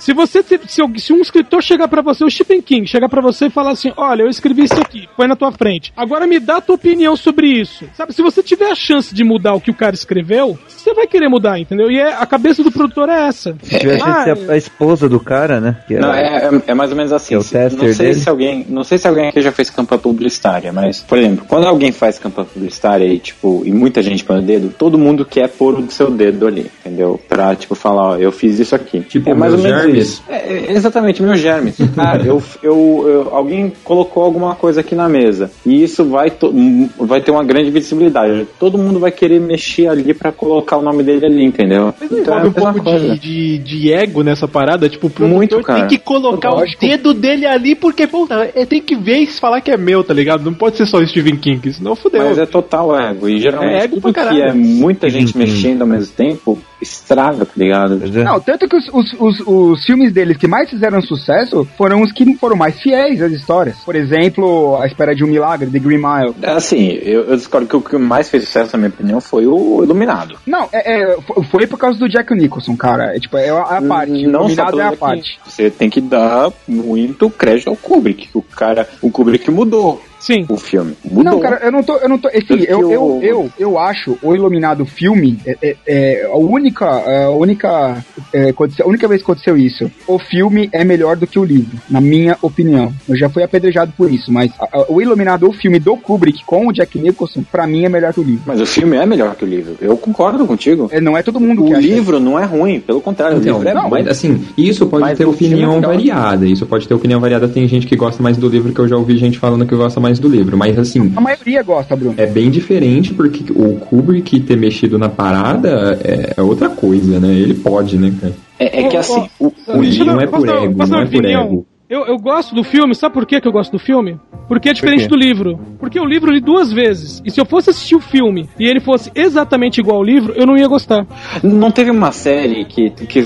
se 0.00 0.12
você 0.12 0.42
se, 0.42 0.58
se 0.96 1.12
um 1.12 1.20
escritor 1.20 1.62
chegar 1.62 1.86
pra 1.86 2.02
você, 2.02 2.24
o 2.24 2.30
Stephen 2.30 2.60
King, 2.60 2.86
chegar 2.86 3.08
pra 3.08 3.20
você 3.22 3.46
e 3.46 3.50
falar 3.50 3.70
assim, 3.70 3.92
olha, 3.96 4.22
eu 4.22 4.28
escrevi 4.28 4.64
isso 4.64 4.80
aqui, 4.80 5.08
põe 5.16 5.28
na 5.28 5.36
tua 5.36 5.52
frente. 5.52 5.92
Agora 5.96 6.26
me 6.26 6.40
dá 6.40 6.56
a 6.56 6.60
tua 6.60 6.74
opinião 6.74 7.14
sobre 7.16 7.46
isso. 7.46 7.84
Sabe, 7.94 8.12
se 8.12 8.22
você 8.22 8.42
tiver 8.42 8.70
a 8.70 8.74
chance 8.74 9.14
de 9.14 9.22
mudar 9.22 9.54
o 9.54 9.60
que 9.60 9.70
o 9.70 9.74
cara 9.74 9.94
escreveu, 9.94 10.58
você 10.66 10.92
vai 10.94 11.06
querer 11.06 11.28
mudar, 11.28 11.58
entendeu? 11.60 11.90
E 11.90 11.98
é, 11.98 12.14
a 12.14 12.26
cabeça 12.26 12.62
do 12.64 12.72
produtor 12.72 13.08
é 13.08 13.28
essa. 13.28 13.54
Se 13.62 13.78
tivesse 13.78 14.02
Ah, 14.02 14.24
que 14.24 14.34
ser 14.40 14.50
a, 14.50 14.54
a 14.54 14.56
esposa 14.56 15.08
do 15.08 15.20
cara, 15.20 15.60
né? 15.60 15.76
Que 15.86 15.94
Não, 15.98 16.12
é, 16.12 16.48
é- 16.48 16.62
é 16.68 16.74
mais 16.74 16.90
ou 16.90 16.96
menos 16.96 17.12
assim. 17.12 17.28
Que 17.28 17.34
é 17.34 17.38
o 17.38 17.44
tester 17.44 17.72
não 17.72 17.94
sei 17.94 18.06
dele. 18.08 18.14
se 18.20 18.28
alguém, 18.28 18.66
não 18.68 18.84
sei 18.84 18.98
se 18.98 19.06
alguém 19.06 19.28
aqui 19.28 19.40
já 19.42 19.52
fez 19.52 19.68
campanha 19.70 20.00
publicitária, 20.00 20.72
mas 20.72 21.00
por 21.00 21.18
exemplo, 21.18 21.44
quando 21.46 21.66
alguém 21.66 21.92
faz 21.92 22.18
campanha 22.18 22.46
publicitária 22.52 23.04
e 23.04 23.18
tipo, 23.18 23.62
e 23.66 23.70
muita 23.72 24.02
gente 24.02 24.24
põe 24.24 24.38
o 24.38 24.42
dedo, 24.42 24.72
todo 24.76 24.98
mundo 24.98 25.24
quer 25.24 25.48
pôr 25.48 25.78
o 25.78 25.90
seu 25.90 26.10
dedo 26.10 26.46
ali, 26.46 26.70
entendeu? 26.80 27.20
Pra, 27.28 27.54
tipo, 27.54 27.74
falar, 27.74 28.10
ó, 28.10 28.16
eu 28.16 28.32
fiz 28.32 28.58
isso 28.58 28.74
aqui. 28.74 29.00
Tipo, 29.00 29.30
é 29.30 29.34
mais 29.34 29.52
ou 29.52 29.58
menos 29.58 29.89
germes? 29.92 30.22
É, 30.28 30.36
é, 30.36 30.72
exatamente, 30.72 31.22
meus 31.22 31.40
germes. 31.40 31.76
Cara, 31.94 32.22
eu, 32.26 32.42
eu, 32.62 33.04
eu- 33.08 33.34
alguém 33.34 33.72
colocou 33.84 34.22
alguma 34.24 34.54
coisa 34.54 34.80
aqui 34.80 34.94
na 34.94 35.08
mesa 35.08 35.50
e 35.64 35.82
isso 35.82 36.04
vai, 36.04 36.30
to- 36.30 36.52
m- 36.52 36.88
vai 36.98 37.20
ter 37.20 37.30
uma 37.30 37.44
grande 37.44 37.70
visibilidade. 37.70 38.46
Todo 38.58 38.78
mundo 38.78 38.98
vai 38.98 39.10
querer 39.10 39.40
mexer 39.40 39.86
ali 39.88 40.12
pra 40.14 40.32
colocar 40.32 40.76
o 40.76 40.82
nome 40.82 41.02
dele 41.02 41.26
ali, 41.26 41.44
entendeu? 41.44 41.94
Mas 42.00 42.10
não 42.10 42.18
envolve 42.46 42.48
um 42.48 42.82
pouco 42.82 42.98
de, 43.00 43.18
de, 43.18 43.58
de 43.58 43.92
ego 43.92 44.22
nessa 44.22 44.46
parada? 44.48 44.88
Tipo, 44.88 45.06
o 45.06 45.10
produtor 45.10 45.36
Muito, 45.36 45.60
cara. 45.62 45.80
tem 45.80 45.88
que 45.88 45.98
colocar 46.04 46.50
Lógico. 46.50 46.84
o 46.84 46.88
dedo 46.88 47.14
dele 47.14 47.46
ali, 47.46 47.74
porque, 47.74 48.06
puta, 48.06 48.50
é, 48.54 48.64
tem 48.66 48.80
que 48.82 48.96
ver 48.96 49.18
e 49.18 49.26
falar 49.26 49.60
que 49.60 49.70
é 49.70 49.76
meu, 49.76 50.02
tá 50.04 50.12
ligado? 50.14 50.44
Não 50.44 50.54
pode 50.54 50.76
ser 50.76 50.86
só 50.86 50.98
o 50.98 51.06
Stephen 51.06 51.36
King, 51.36 51.72
senão 51.72 51.94
fudeu. 51.96 52.22
Mas 52.24 52.38
é 52.38 52.46
total 52.46 52.98
ego. 52.98 53.28
E 53.28 53.38
geralmente 53.38 53.74
É 53.74 53.84
ego 53.84 54.00
tudo 54.00 54.12
que 54.12 54.20
é 54.42 54.52
muita 54.52 55.08
gente 55.08 55.36
mexendo 55.36 55.82
ao 55.82 55.86
mesmo 55.88 56.12
tempo 56.14 56.58
estraga, 56.80 57.44
tá 57.44 57.52
ligado? 57.56 58.00
Não, 58.24 58.40
tanto 58.40 58.66
que 58.68 58.74
os, 58.76 58.88
os, 58.92 59.12
os, 59.18 59.40
os 59.46 59.79
filmes 59.84 60.12
deles 60.12 60.36
que 60.36 60.46
mais 60.46 60.68
fizeram 60.70 61.00
sucesso 61.00 61.66
foram 61.76 62.02
os 62.02 62.12
que 62.12 62.34
foram 62.36 62.56
mais 62.56 62.80
fiéis 62.80 63.20
às 63.22 63.32
histórias. 63.32 63.76
Por 63.84 63.94
exemplo, 63.94 64.76
A 64.80 64.86
Espera 64.86 65.14
de 65.14 65.24
um 65.24 65.26
Milagre, 65.28 65.70
The 65.70 65.78
Green 65.78 65.98
Mile. 65.98 66.34
Assim, 66.42 66.88
eu, 67.02 67.24
eu 67.24 67.36
discordo 67.36 67.66
que 67.66 67.76
o 67.76 67.80
que 67.80 67.96
mais 67.98 68.28
fez 68.28 68.44
sucesso, 68.44 68.70
na 68.76 68.78
minha 68.78 68.88
opinião, 68.90 69.20
foi 69.20 69.46
o 69.46 69.82
Iluminado. 69.82 70.36
Não, 70.46 70.68
é, 70.72 71.12
é, 71.12 71.20
fo- 71.20 71.42
foi 71.44 71.66
por 71.66 71.78
causa 71.78 71.98
do 71.98 72.08
Jack 72.08 72.34
Nicholson, 72.34 72.76
cara. 72.76 73.16
É, 73.16 73.20
tipo, 73.20 73.36
é 73.36 73.48
a, 73.50 73.60
a 73.78 73.82
parte. 73.82 74.26
Não 74.26 74.40
Iluminado 74.40 74.80
é 74.80 74.84
a 74.84 74.92
parte. 74.96 75.38
Você 75.44 75.70
tem 75.70 75.88
que 75.90 76.00
dar 76.00 76.50
muito 76.66 77.28
crédito 77.30 77.68
ao 77.68 77.76
Kubrick, 77.76 78.28
o 78.34 78.42
cara, 78.42 78.88
o 79.02 79.10
Kubrick 79.10 79.50
mudou 79.50 80.02
Sim. 80.20 80.44
o 80.48 80.56
filme. 80.56 80.94
Mudou. 81.04 81.24
Não, 81.24 81.40
cara, 81.40 81.60
eu 81.64 81.72
não 81.72 81.82
tô. 81.82 81.96
Eu, 81.96 82.08
não 82.08 82.18
tô 82.18 82.28
Tanto 82.28 82.46
que 82.58 82.70
eu, 82.70 82.92
eu, 82.92 83.02
o- 83.02 83.22
eu, 83.22 83.50
eu 83.58 83.78
acho 83.78 84.16
o 84.22 84.34
Iluminado 84.34 84.84
filme 84.86 85.38
é, 85.46 85.56
é- 85.62 85.76
é 85.86 86.24
a 86.30 86.36
única. 86.36 86.86
A 86.86 87.30
única, 87.30 88.04
é, 88.32 88.50
aconteceu- 88.50 88.84
a 88.84 88.88
única 88.88 89.08
vez 89.08 89.20
que 89.22 89.24
aconteceu 89.30 89.56
isso. 89.56 89.90
O 90.06 90.18
filme 90.18 90.68
é 90.72 90.84
melhor 90.84 91.16
do 91.16 91.26
que 91.26 91.38
o 91.38 91.44
livro, 91.44 91.76
na 91.88 92.00
minha 92.00 92.36
opinião. 92.42 92.92
Eu 93.08 93.16
já 93.16 93.28
fui 93.28 93.42
apedrejado 93.42 93.92
por 93.96 94.12
isso, 94.12 94.30
mas 94.32 94.52
a- 94.60 94.68
a- 94.80 94.86
o 94.88 95.00
Iluminado, 95.00 95.48
o 95.48 95.52
filme 95.52 95.78
do 95.78 95.96
Kubrick 95.96 96.44
com 96.44 96.66
o 96.68 96.72
Jack 96.72 96.98
Nicholson, 96.98 97.42
pra 97.50 97.66
mim 97.66 97.84
é 97.84 97.88
melhor 97.88 98.12
que 98.12 98.20
o 98.20 98.22
livro. 98.22 98.42
Mas 98.46 98.60
o 98.60 98.66
filme 98.66 98.96
é 98.96 99.06
melhor 99.06 99.34
que 99.34 99.44
o 99.44 99.48
livro. 99.48 99.76
Eu 99.80 99.96
concordo 99.96 100.46
contigo. 100.46 100.88
É, 100.92 101.00
não 101.00 101.16
é 101.16 101.22
todo 101.22 101.40
mundo 101.40 101.62
O 101.64 101.66
que 101.68 101.74
acha 101.74 101.86
livro 101.86 102.20
não 102.20 102.38
é 102.38 102.44
ruim, 102.44 102.78
pelo 102.80 103.00
contrário, 103.00 103.38
Então, 103.38 103.54
o 103.54 103.58
livro 103.58 103.68
é 103.70 103.74
não, 103.74 103.82
bom. 103.84 103.90
mas 103.90 104.06
assim, 104.06 104.44
isso 104.56 104.86
pode 104.86 105.02
Mas 105.02 105.18
ter 105.18 105.24
o 105.26 105.30
opinião 105.30 105.72
é 105.72 105.76
melhor. 105.76 105.94
variada. 105.94 106.46
Isso 106.46 106.66
pode 106.66 106.86
ter 106.86 106.94
opinião 106.94 107.20
variada. 107.20 107.48
Tem 107.48 107.66
gente 107.66 107.86
que 107.86 107.96
gosta 107.96 108.22
mais 108.22 108.36
do 108.36 108.48
livro, 108.48 108.72
que 108.72 108.78
eu 108.80 108.88
já 108.88 108.96
ouvi 108.96 109.16
gente 109.16 109.38
falando 109.38 109.64
que 109.66 109.74
gosta 109.74 109.98
mais 110.00 110.09
do 110.18 110.28
livro. 110.28 110.56
Mas 110.56 110.78
assim, 110.78 111.12
A 111.14 111.20
maioria 111.20 111.62
gosta, 111.62 111.94
Bruno. 111.94 112.14
é 112.16 112.26
bem 112.26 112.50
diferente 112.50 113.14
porque 113.14 113.52
o 113.52 113.76
Kubrick 113.76 114.40
ter 114.40 114.56
mexido 114.56 114.98
na 114.98 115.08
parada 115.08 115.98
é, 116.02 116.34
é 116.36 116.42
outra 116.42 116.68
coisa, 116.68 117.20
né? 117.20 117.28
Ele 117.32 117.54
pode, 117.54 117.96
né, 117.98 118.12
cara? 118.20 118.34
É, 118.58 118.82
é 118.82 118.88
que 118.88 118.96
assim, 118.96 119.28
o, 119.38 119.52
o 119.68 119.80
livro 119.82 120.06
não 120.06 120.20
é 120.20 120.26
por 120.26 120.48
ego, 120.48 120.86
não 120.86 121.00
é 121.00 121.06
por 121.06 121.24
ego. 121.24 121.66
Eu, 121.90 122.06
eu 122.06 122.16
gosto 122.18 122.54
do 122.54 122.62
filme, 122.62 122.94
sabe 122.94 123.12
por 123.12 123.26
que 123.26 123.40
que 123.40 123.48
eu 123.48 123.52
gosto 123.52 123.72
do 123.72 123.78
filme? 123.80 124.16
Porque 124.46 124.68
é 124.68 124.72
diferente 124.72 125.08
Por 125.08 125.10
do 125.10 125.16
livro. 125.16 125.58
Porque 125.78 125.98
o 125.98 126.04
livro 126.04 126.30
eu 126.30 126.34
li 126.34 126.40
duas 126.40 126.72
vezes. 126.72 127.20
E 127.24 127.30
se 127.32 127.40
eu 127.40 127.44
fosse 127.44 127.70
assistir 127.70 127.96
o 127.96 128.00
filme 128.00 128.48
e 128.58 128.64
ele 128.66 128.78
fosse 128.80 129.10
exatamente 129.14 129.80
igual 129.80 129.96
ao 129.98 130.02
livro, 130.04 130.32
eu 130.36 130.46
não 130.46 130.56
ia 130.56 130.68
gostar. 130.68 131.04
Não 131.42 131.70
teve 131.70 131.90
uma 131.90 132.12
série 132.12 132.64
que, 132.64 132.90
que 132.90 133.24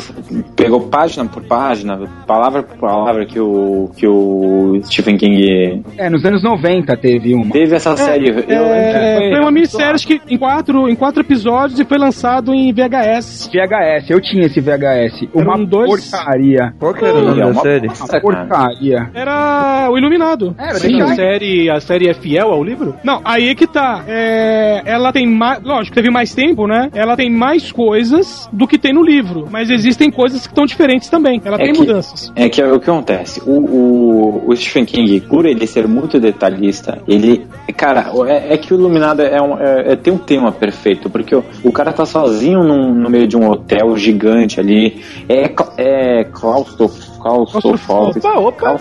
pegou 0.56 0.80
página 0.88 1.26
por 1.26 1.42
página, 1.44 1.98
palavra 2.26 2.62
por 2.62 2.76
palavra, 2.78 3.26
que 3.26 3.38
o, 3.38 3.90
que 3.96 4.06
o 4.06 4.80
Stephen 4.84 5.16
King 5.18 5.82
É, 5.98 6.08
nos 6.08 6.24
anos 6.24 6.42
90 6.42 6.96
teve 6.96 7.34
uma. 7.34 7.50
teve 7.50 7.74
essa 7.74 7.94
série. 7.96 8.28
eu 8.28 8.34
lembro 8.36 8.46
que 8.46 8.54
É, 8.54 9.30
foi 9.30 9.40
uma 9.40 9.50
minissérie 9.50 9.94
acho 9.94 10.06
que 10.06 10.20
em 10.28 10.38
quatro, 10.38 10.88
em 10.88 10.94
quatro 10.94 11.20
episódios 11.22 11.78
e 11.80 11.84
foi 11.84 11.98
lançado 11.98 12.52
em 12.54 12.72
VHS. 12.72 13.50
VHS, 13.52 14.10
eu 14.10 14.20
tinha 14.22 14.46
esse 14.46 14.60
VHS. 14.60 15.28
Uma 15.34 15.58
dois- 15.58 16.10
porcaria. 16.10 16.74
É 16.78 17.34
da 17.34 17.46
uma 17.46 17.62
série? 17.62 17.88
bosta, 17.88 18.20
Porcaria. 18.58 19.10
Era 19.14 19.88
o 19.90 19.98
Iluminado. 19.98 20.54
Era, 20.58 20.74
Sim, 20.78 21.00
a 21.00 21.14
série, 21.14 21.70
a 21.70 21.80
série 21.80 22.08
é 22.08 22.14
fiel 22.14 22.50
ao 22.52 22.62
livro? 22.62 22.94
Não, 23.02 23.20
aí 23.24 23.48
é 23.48 23.54
que 23.54 23.66
tá. 23.66 24.04
É, 24.06 24.82
ela 24.84 25.12
tem 25.12 25.26
mais. 25.26 25.62
Lógico, 25.62 25.94
teve 25.94 26.10
mais 26.10 26.34
tempo, 26.34 26.66
né? 26.66 26.88
Ela 26.94 27.16
tem 27.16 27.30
mais 27.30 27.72
coisas 27.72 28.48
do 28.52 28.66
que 28.66 28.78
tem 28.78 28.92
no 28.92 29.02
livro. 29.02 29.48
Mas 29.50 29.70
existem 29.70 30.10
coisas 30.10 30.42
que 30.46 30.52
estão 30.52 30.64
diferentes 30.66 31.08
também. 31.08 31.40
Ela 31.44 31.56
É 31.56 31.64
tem 31.64 31.72
que- 31.72 31.78
mudanças. 31.80 32.32
É 32.36 32.48
que 32.48 32.62
o 32.62 32.78
que 32.80 32.90
acontece? 32.90 33.40
O, 33.46 33.50
o, 33.50 34.44
o 34.50 34.56
Stephen 34.56 34.84
King, 34.84 35.20
por 35.20 35.44
ele 35.46 35.66
ser 35.66 35.86
muito 35.88 36.18
detalhista, 36.20 37.02
ele. 37.08 37.46
Cara, 37.76 38.10
é, 38.28 38.54
é 38.54 38.56
que 38.56 38.72
o 38.72 38.76
Iluminado 38.78 39.20
é, 39.22 39.40
um, 39.40 39.58
é, 39.58 39.92
é- 39.92 39.96
tem 39.96 40.12
um 40.12 40.18
tema 40.18 40.52
perfeito, 40.52 41.10
porque 41.10 41.34
o, 41.34 41.44
o 41.62 41.72
cara 41.72 41.92
tá 41.92 42.06
sozinho 42.06 42.60
num- 42.62 42.94
no 42.94 43.10
meio 43.10 43.26
de 43.26 43.36
um 43.36 43.48
hotel 43.50 43.96
gigante 43.96 44.60
ali. 44.60 45.02
É, 45.28 45.50
é 45.78 46.24
claustro, 46.24 46.88
claustrofóbico. 47.20 48.20
Opa. 48.46 48.76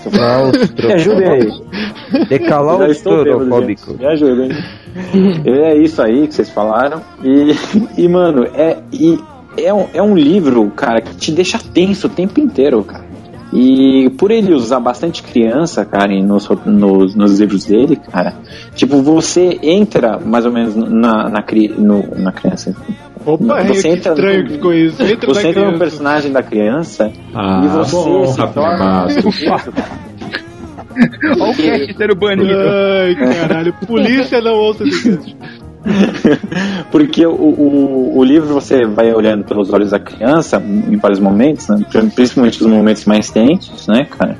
Me 0.84 0.94
ajudem 0.94 1.30
aí. 1.30 1.52
Gente. 3.86 4.00
Me 4.00 4.06
ajudem. 4.06 4.50
é 5.46 5.78
isso 5.78 6.02
aí 6.02 6.28
que 6.28 6.36
vocês 6.36 6.50
falaram. 6.50 7.02
E, 7.24 7.56
e 7.98 8.08
mano, 8.08 8.46
é, 8.54 8.78
e 8.92 9.20
é, 9.58 9.74
um, 9.74 9.88
é 9.94 10.02
um 10.02 10.16
livro, 10.16 10.70
cara, 10.72 11.02
que 11.02 11.16
te 11.16 11.32
deixa 11.32 11.58
tenso 11.58 12.08
o 12.08 12.10
tempo 12.10 12.40
inteiro, 12.40 12.84
cara. 12.84 13.14
E 13.56 14.10
por 14.18 14.32
ele 14.32 14.52
usar 14.52 14.80
bastante 14.80 15.22
criança, 15.22 15.86
cara, 15.86 16.12
nos, 16.24 16.50
nos, 16.66 17.14
nos 17.14 17.40
livros 17.40 17.66
dele, 17.66 17.96
cara, 17.96 18.34
tipo, 18.74 19.02
você 19.04 19.60
entra 19.62 20.18
mais 20.18 20.44
ou 20.44 20.52
menos 20.52 20.76
na, 20.76 21.30
na, 21.30 21.46
no, 21.78 22.16
na 22.20 22.32
criança. 22.32 22.76
Opa, 23.26 23.64
Você 23.64 23.82
que 23.82 23.88
entra 23.88 24.12
estranho 24.14 24.40
no- 24.44 24.48
que 24.48 24.54
ficou 24.54 24.74
isso. 24.74 25.02
Entra 25.04 25.34
Você 25.34 25.48
entra 25.48 25.62
no 25.62 25.68
criança. 25.68 25.78
personagem 25.80 26.32
da 26.32 26.44
criança 26.44 27.12
Ah, 27.34 27.62
e 27.64 27.68
você 27.70 27.96
bom, 27.96 28.26
se 28.28 28.48
torna. 28.54 29.08
Olha 31.40 31.52
o 31.52 31.56
cast 31.56 31.98
sendo 31.98 32.16
banido. 32.16 32.54
Ai, 32.54 33.16
caralho. 33.16 33.74
Polícia 33.88 34.42
não 34.42 34.54
ouça 34.54 34.84
esse 34.84 35.10
cast. 35.18 35.36
Porque 36.92 37.26
o, 37.26 37.32
o, 37.34 38.18
o 38.18 38.24
livro 38.24 38.48
você 38.54 38.86
vai 38.86 39.12
olhando 39.14 39.44
pelos 39.44 39.72
olhos 39.74 39.90
da 39.92 40.00
criança 40.00 40.62
em 40.66 40.96
vários 40.98 41.20
momentos, 41.20 41.68
né? 41.68 41.80
principalmente 42.16 42.62
os 42.62 42.68
momentos 42.68 43.04
mais 43.06 43.30
tensos, 43.30 43.88
né, 43.88 44.06
cara? 44.06 44.38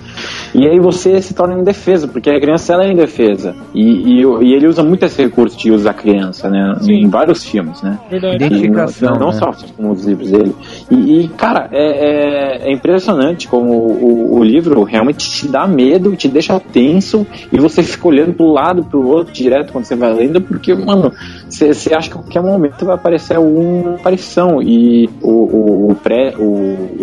E 0.54 0.68
aí 0.68 0.80
você 0.80 1.22
se 1.22 1.34
torna 1.34 1.60
indefeso, 1.60 2.08
porque 2.08 2.30
a 2.30 2.40
criança 2.40 2.74
ela 2.74 2.86
é 2.86 2.92
indefesa. 2.92 3.56
E, 3.74 3.82
e, 3.82 4.22
e 4.22 4.54
ele 4.54 4.68
usa 4.68 4.84
muito 4.84 5.04
esse 5.06 5.22
recurso 5.22 5.58
de 5.58 5.72
usar 5.72 5.92
a 5.92 5.94
criança, 5.94 6.50
né? 6.50 6.76
Em 6.88 7.08
vários 7.10 7.44
filmes, 7.44 7.82
né? 7.82 8.00
Verdade. 8.10 8.36
Identificação, 8.36 9.10
E 9.10 9.12
não, 9.14 9.20
não 9.20 9.28
né? 9.28 9.34
só 9.34 9.52
como 9.76 9.92
os 9.92 10.06
livros 10.06 10.30
dele. 10.32 10.56
E, 10.92 11.22
e, 11.22 11.28
cara, 11.30 11.70
é, 11.72 12.68
é- 12.68 12.70
é 12.70 12.72
impressionante 12.72 13.48
como 13.48 13.72
o, 13.74 14.38
o 14.40 14.44
livro 14.44 14.84
realmente 14.84 15.30
te 15.30 15.48
dá 15.48 15.68
medo, 15.68 16.16
te 16.16 16.28
deixa 16.28 16.60
tenso 16.60 17.26
e 17.52 17.60
você 17.60 17.82
fica 17.84 18.08
olhando 18.08 18.34
pro 18.34 18.46
lado, 18.52 18.84
pro 18.84 19.06
outro 19.08 19.34
direto 19.34 19.72
quando 19.74 19.86
você 19.86 19.96
vai 19.96 20.14
lendo, 20.14 20.40
porque, 20.42 20.74
mano, 20.74 21.12
você 21.50 21.72
acha 21.94 22.10
que 22.10 22.18
a 22.18 22.22
qualquer 22.22 22.42
momento 22.44 22.86
vai 22.86 22.96
aparecer 22.96 23.36
alguma 23.38 23.96
aparição. 23.96 24.62
E 24.62 25.10
o, 25.22 25.32
o, 25.32 25.92
o 25.92 25.96
pré, 25.96 26.34
o, 26.38 26.44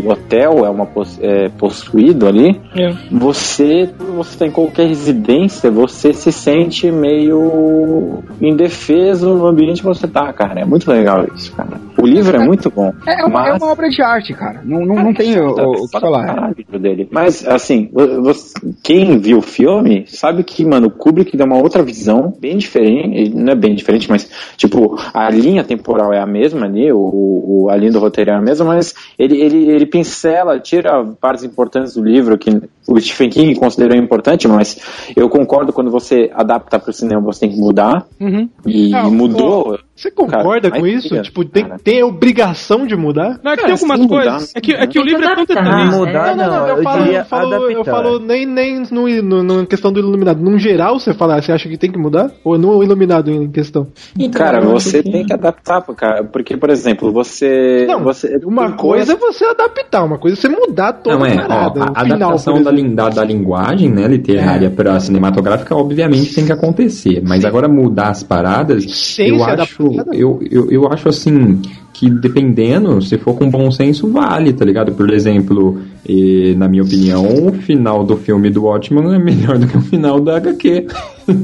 o 0.04 0.08
hotel 0.10 0.64
é, 0.64 0.70
uma, 0.70 0.88
é 1.20 1.48
possuído 1.48 2.26
ali. 2.26 2.60
É. 2.76 2.90
Você, 3.10 3.39
quando 3.44 4.12
você 4.16 4.38
tá 4.38 4.46
em 4.46 4.50
qualquer 4.50 4.86
residência, 4.86 5.70
você 5.70 6.12
se 6.12 6.30
sente 6.32 6.90
meio 6.90 8.22
indefeso 8.40 9.34
no 9.34 9.46
ambiente 9.46 9.80
que 9.80 9.86
você 9.86 10.06
tá, 10.06 10.32
cara. 10.32 10.60
É 10.60 10.64
muito 10.64 10.90
legal 10.90 11.26
isso, 11.34 11.52
cara. 11.54 11.80
O 11.96 12.06
livro 12.06 12.36
é 12.36 12.44
muito 12.44 12.70
bom. 12.70 12.92
É 13.06 13.24
uma, 13.24 13.46
é 13.48 13.52
mas- 13.52 13.62
uma 13.62 13.72
obra 13.72 13.88
de 13.88 14.02
arte, 14.02 14.34
cara. 14.34 14.60
Não, 14.64 14.80
não, 14.84 14.96
não 14.96 15.14
tem 15.14 15.38
o, 15.40 15.48
o, 15.50 15.84
o 15.84 15.88
que 15.88 16.00
falar. 16.00 16.52
Dele. 16.78 17.08
Mas, 17.10 17.46
assim, 17.46 17.88
vo- 17.92 18.22
você- 18.22 18.54
quem 18.82 19.18
viu 19.18 19.38
o 19.38 19.42
filme 19.42 20.04
sabe 20.06 20.42
que, 20.44 20.64
mano, 20.64 20.88
o 20.88 20.90
Kubrick 20.90 21.36
dá 21.36 21.44
uma 21.44 21.56
outra 21.58 21.82
visão, 21.82 22.32
bem 22.40 22.56
diferente. 22.56 23.34
Não 23.34 23.52
é 23.52 23.56
bem 23.56 23.74
diferente, 23.74 24.08
mas, 24.10 24.28
tipo, 24.56 24.96
a 25.14 25.30
linha 25.30 25.64
temporal 25.64 26.12
é 26.12 26.20
a 26.20 26.26
mesma 26.26 26.66
ali, 26.66 26.92
o, 26.92 26.98
o- 26.98 27.68
a 27.70 27.76
linha 27.76 27.92
do 27.92 27.98
roteiro 28.00 28.30
é 28.30 28.34
a 28.34 28.40
mesma, 28.40 28.66
mas 28.66 28.94
ele, 29.18 29.36
ele, 29.40 29.70
ele 29.70 29.86
pincela, 29.86 30.58
tira 30.58 31.04
partes 31.20 31.44
importantes 31.44 31.94
do 31.94 32.02
livro 32.02 32.36
que 32.38 32.50
o 32.88 32.98
Stephen 33.00 33.29
King 33.30 33.54
considerou 33.58 33.96
importante, 33.96 34.46
mas 34.46 34.78
eu 35.16 35.28
concordo 35.28 35.72
quando 35.72 35.90
você 35.90 36.30
adapta 36.34 36.78
para 36.78 36.90
o 36.90 36.92
cinema, 36.92 37.20
você 37.20 37.40
tem 37.40 37.50
que 37.50 37.58
mudar. 37.60 38.06
Uhum. 38.20 38.48
E 38.66 38.94
Ah, 38.94 39.08
mudou. 39.08 39.78
Você 39.94 40.10
concorda 40.10 40.70
Cara, 40.70 40.80
com 40.80 40.86
isso? 40.86 41.20
tipo, 41.20 41.44
tem, 41.44 41.66
tem 41.84 42.00
a 42.00 42.06
obrigação 42.06 42.86
de 42.86 42.96
mudar? 42.96 43.38
Não, 43.42 43.52
é 43.52 43.56
que 43.56 43.62
Cara, 43.62 43.64
tem 43.64 43.72
algumas 43.72 44.06
coisas. 44.06 44.32
mudar, 44.32 44.46
é, 44.54 44.60
que, 44.60 44.72
é 44.72 44.86
que 44.86 44.98
o 44.98 45.02
livro 45.02 45.24
é 45.24 45.34
tão 45.34 45.44
que 45.46 45.54
detalhista. 45.54 45.96
Mudar, 45.96 46.36
não, 46.36 46.46
não, 46.46 46.56
não, 46.56 46.68
eu, 46.68 46.76
eu 46.78 46.82
falo, 46.82 47.02
diria 47.02 47.18
eu 47.18 47.24
falo, 47.26 47.54
eu 47.70 47.84
falo 47.84 48.18
nem, 48.18 48.46
nem 48.46 48.82
no, 48.90 49.06
no, 49.22 49.42
no 49.42 49.66
questão 49.66 49.92
do 49.92 50.00
iluminado. 50.00 50.40
Num 50.42 50.58
geral, 50.58 50.98
você 50.98 51.12
fala, 51.12 51.40
você 51.40 51.52
acha 51.52 51.68
que 51.68 51.76
tem 51.76 51.92
que 51.92 51.98
mudar? 51.98 52.30
Ou 52.42 52.56
no 52.56 52.82
iluminado 52.82 53.30
em 53.30 53.50
questão? 53.50 53.88
Cara, 54.32 54.60
você 54.62 55.02
tem 55.02 55.26
que 55.26 55.34
adaptar, 55.34 55.82
cara, 55.94 56.24
porque, 56.24 56.56
por 56.56 56.70
exemplo, 56.70 57.12
você. 57.12 57.84
Não, 57.86 58.02
você 58.02 58.40
Uma 58.44 58.72
coisa 58.72 59.12
é 59.12 59.16
você 59.16 59.44
adaptar, 59.44 60.04
uma 60.04 60.18
coisa 60.18 60.36
é 60.36 60.40
você 60.40 60.48
mudar 60.48 60.94
toda 60.94 61.18
Não, 61.18 61.26
é, 61.26 61.34
a 61.34 61.46
parada. 61.46 61.80
ó, 61.80 61.84
a 61.94 62.02
final, 62.04 62.16
adaptação 62.16 62.62
da, 62.62 62.72
exemplo. 62.72 62.96
Da, 63.20 63.24
linguagem, 63.24 63.90
né, 63.90 64.06
literária 64.06 64.70
pra 64.70 64.98
cinematográfica, 64.98 65.74
obviamente 65.74 66.34
tem 66.34 66.46
que 66.46 66.52
acontecer. 66.52 67.22
Mas 67.24 67.44
agora 67.44 67.68
mudar 67.68 68.08
as 68.08 68.22
paradas, 68.22 68.84
Sem 68.90 69.28
eu 69.28 69.44
acho, 69.44 69.82
eu, 70.12 70.40
eu, 70.50 70.70
eu 70.70 70.88
acho 70.88 71.08
assim 71.08 71.60
que 71.92 72.08
dependendo, 72.08 73.02
se 73.02 73.18
for 73.18 73.34
com 73.34 73.50
bom 73.50 73.70
senso, 73.70 74.10
vale, 74.10 74.52
tá 74.52 74.64
ligado? 74.64 74.92
Por 74.92 75.12
exemplo, 75.12 75.80
e, 76.08 76.54
na 76.56 76.68
minha 76.68 76.82
opinião, 76.82 77.24
o 77.46 77.52
final 77.52 78.04
do 78.04 78.16
filme 78.16 78.48
do 78.48 78.64
Watchman 78.64 79.14
é 79.14 79.18
melhor 79.18 79.58
do 79.58 79.66
que 79.66 79.76
o 79.76 79.82
final 79.82 80.20
da 80.20 80.36
HQ. 80.36 80.86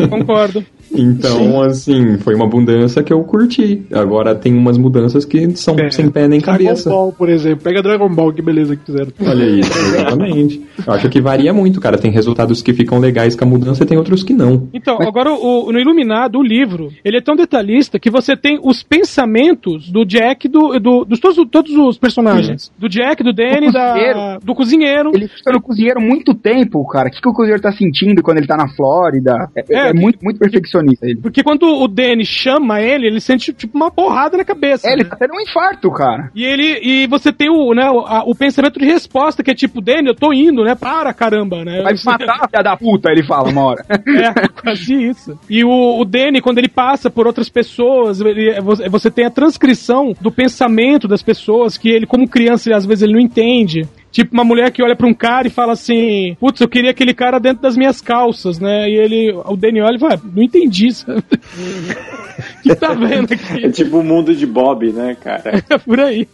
Concordo. 0.09 0.65
Então, 0.97 1.39
Sim. 1.39 1.63
assim, 1.63 2.19
foi 2.19 2.35
uma 2.35 2.47
mudança 2.47 3.03
que 3.03 3.13
eu 3.13 3.23
curti. 3.23 3.87
Agora 3.93 4.35
tem 4.35 4.55
umas 4.55 4.79
mudanças 4.79 5.25
que 5.25 5.57
são 5.57 5.77
sem 5.91 6.11
pé 6.11 6.27
nem 6.29 6.41
cabeça. 6.41 6.89
Dragon 6.89 6.97
Ball, 7.05 7.13
por 7.13 7.29
exemplo. 7.29 7.65
Pega 7.65 7.83
Dragon 7.83 8.09
Ball, 8.09 8.33
que 8.33 8.43
beleza 8.43 8.77
que 8.77 8.85
fizeram. 8.85 9.13
Olha 9.21 9.45
isso, 9.45 9.73
exatamente. 9.79 10.63
Eu 10.87 10.93
acho 10.93 11.09
que 11.09 11.21
varia 11.21 11.53
muito, 11.53 11.81
cara. 11.81 11.99
Tem 11.99 12.11
resultados 12.11 12.63
que 12.63 12.73
ficam 12.73 12.99
legais 12.99 13.37
com 13.37 13.45
a 13.45 13.49
mudança 13.49 13.83
e 13.83 13.87
tem 13.87 13.99
outros 13.99 14.23
que 14.23 14.33
não. 14.33 14.69
Então, 14.73 14.99
agora 15.01 15.33
o, 15.33 15.71
no 15.73 15.79
Iluminado, 15.79 16.39
o 16.39 16.43
livro, 16.43 16.93
ele 17.05 17.19
é 17.19 17.21
tão 17.21 17.37
detalhista 17.37 17.99
que 17.99 18.11
você 18.11 18.37
tem 18.37 18.59
os 18.63 18.83
pensamentos 18.83 19.91
do 19.91 20.05
Jack, 20.05 20.49
do, 20.49 20.79
do, 20.79 21.05
dos 21.05 21.21
todos, 21.21 21.37
todos 21.51 21.73
os 21.77 21.99
personagens. 21.99 22.73
Do 22.79 22.89
Jack, 22.89 23.23
do 23.23 23.33
Danny, 23.33 23.73
da, 23.73 24.39
do 24.39 24.55
cozinheiro. 24.55 25.11
Ele 25.15 25.29
fica 25.29 25.53
no 25.53 25.61
cozinheiro 25.61 26.01
muito 26.01 26.35
tempo, 26.35 26.87
cara. 26.87 27.09
O 27.09 27.11
que, 27.11 27.21
que 27.21 27.29
o 27.29 27.33
cozinheiro 27.33 27.63
tá 27.63 27.73
sentindo 27.73 28.23
quando 28.23 28.39
ele 28.39 28.47
tá 28.47 28.57
na 28.57 28.69
Flórida? 28.69 29.49
É, 29.55 29.61
é, 29.61 29.65
É, 29.77 29.91
é 29.91 29.93
muito, 29.93 30.19
muito 30.23 30.39
perfeccionista 30.39 30.86
ele. 31.03 31.21
Porque 31.21 31.43
quando 31.43 31.65
o 31.67 31.89
Danny 31.89 32.25
chama 32.25 32.81
ele, 32.81 33.07
ele 33.07 33.21
sente 33.21 33.53
tipo 33.53 33.77
uma 33.77 33.91
porrada 33.91 34.37
na 34.37 34.45
cabeça. 34.45 34.89
É, 34.89 34.93
ele 34.93 35.05
né? 35.05 35.09
tá 35.11 35.17
tendo 35.17 35.35
um 35.35 35.41
infarto, 35.41 35.91
cara. 35.91 36.31
E 36.35 36.45
ele 36.45 36.79
e 36.83 37.07
você 37.07 37.33
tem 37.33 37.49
o, 37.51 37.73
né, 37.75 37.89
o, 37.91 38.01
a- 38.01 38.25
o 38.25 38.35
pensamento 38.35 38.79
de 38.79 38.85
resposta, 38.87 39.43
que 39.43 39.51
é 39.51 39.55
tipo, 39.55 39.81
Danny, 39.81 40.09
eu 40.09 40.15
tô 40.15 40.33
indo, 40.33 40.63
né? 40.65 40.75
Para, 40.75 41.13
caramba, 41.15 41.65
né? 41.65 41.83
Vai 41.83 41.93
me 41.95 41.99
matar, 42.05 42.49
filha 42.51 42.63
da 42.63 42.77
puta, 42.77 43.11
ele 43.11 43.25
fala 43.25 43.49
uma 43.51 43.63
hora. 43.65 43.85
É, 44.17 44.49
quase 44.49 44.95
isso. 44.95 45.39
E 45.49 45.65
o, 45.65 46.01
o 46.01 46.05
Danny, 46.05 46.41
quando 46.41 46.59
ele 46.59 46.69
passa 46.69 47.11
por 47.11 47.27
outras 47.27 47.49
pessoas, 47.49 48.21
ele- 48.21 48.61
você, 48.61 48.89
você 48.89 49.11
tem 49.11 49.25
a 49.27 49.31
transcrição 49.31 50.15
do 50.21 50.31
pensamento 50.31 51.07
das 51.09 51.23
pessoas, 51.23 51.77
que 51.77 51.89
ele, 51.89 52.07
como 52.07 52.29
criança, 52.29 52.69
ele, 52.69 52.77
às 52.77 52.87
vezes 52.87 53.03
ele 53.03 53.13
não 53.13 53.21
entende. 53.21 53.87
Tipo, 54.17 54.33
uma 54.33 54.45
mulher 54.45 54.71
que 54.71 54.83
olha 54.83 54.97
pra 54.97 55.07
um 55.07 55.13
cara 55.13 55.47
e 55.47 55.51
fala 55.51 55.75
assim: 55.75 56.35
Putz, 56.41 56.59
eu 56.63 56.69
queria 56.69 56.91
aquele 56.91 57.13
cara 57.13 57.39
dentro 57.39 57.61
das 57.61 57.77
minhas 57.77 58.01
calças, 58.01 58.59
né? 58.59 58.89
E 58.89 58.95
ele, 58.95 59.31
o 59.45 59.55
Danny 59.59 59.83
olha 59.83 59.97
e 59.97 60.01
fala: 60.01 60.19
Não 60.35 60.43
entendi, 60.43 60.91
sabe? 60.91 61.19
O 61.21 62.63
que 62.63 62.75
tá 62.75 62.95
vendo 62.95 63.31
aqui? 63.33 63.67
É 63.67 63.71
tipo 63.71 63.99
o 63.99 64.03
mundo 64.03 64.35
de 64.35 64.47
Bob, 64.47 64.91
né, 64.91 65.15
cara? 65.23 65.63
É 65.69 65.77
por 65.77 66.01
aí. 66.01 66.27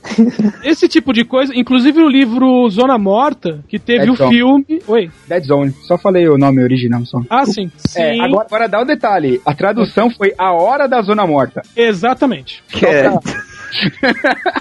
Esse 0.63 0.87
tipo 0.87 1.13
de 1.13 1.25
coisa, 1.25 1.53
inclusive 1.57 2.01
o 2.01 2.09
livro 2.09 2.69
Zona 2.71 2.97
Morta, 2.97 3.65
que 3.69 3.81
teve 3.81 4.01
Dead 4.05 4.11
o 4.11 4.17
Zone. 4.17 4.31
filme. 4.37 4.83
Oi. 4.87 5.11
Dead 5.27 5.45
Zone. 5.45 5.73
Só 5.83 5.99
falei 5.99 6.29
o 6.29 6.39
nome 6.39 6.63
original 6.63 7.05
só. 7.05 7.21
Ah, 7.29 7.45
sim. 7.47 7.69
É, 7.97 8.13
Sim. 8.15 8.21
agora, 8.21 8.47
agora 8.47 8.69
dá 8.69 8.81
o 8.81 8.85
detalhe. 8.85 9.41
A 9.45 9.53
tradução 9.55 10.09
foi 10.09 10.33
A 10.39 10.53
Hora 10.53 10.87
da 10.87 11.03
Zona 11.03 11.27
Morta. 11.27 11.63
Exatamente. 11.77 12.63
Só 12.69 12.79
pra- 12.79 13.21
E- 13.33 13.52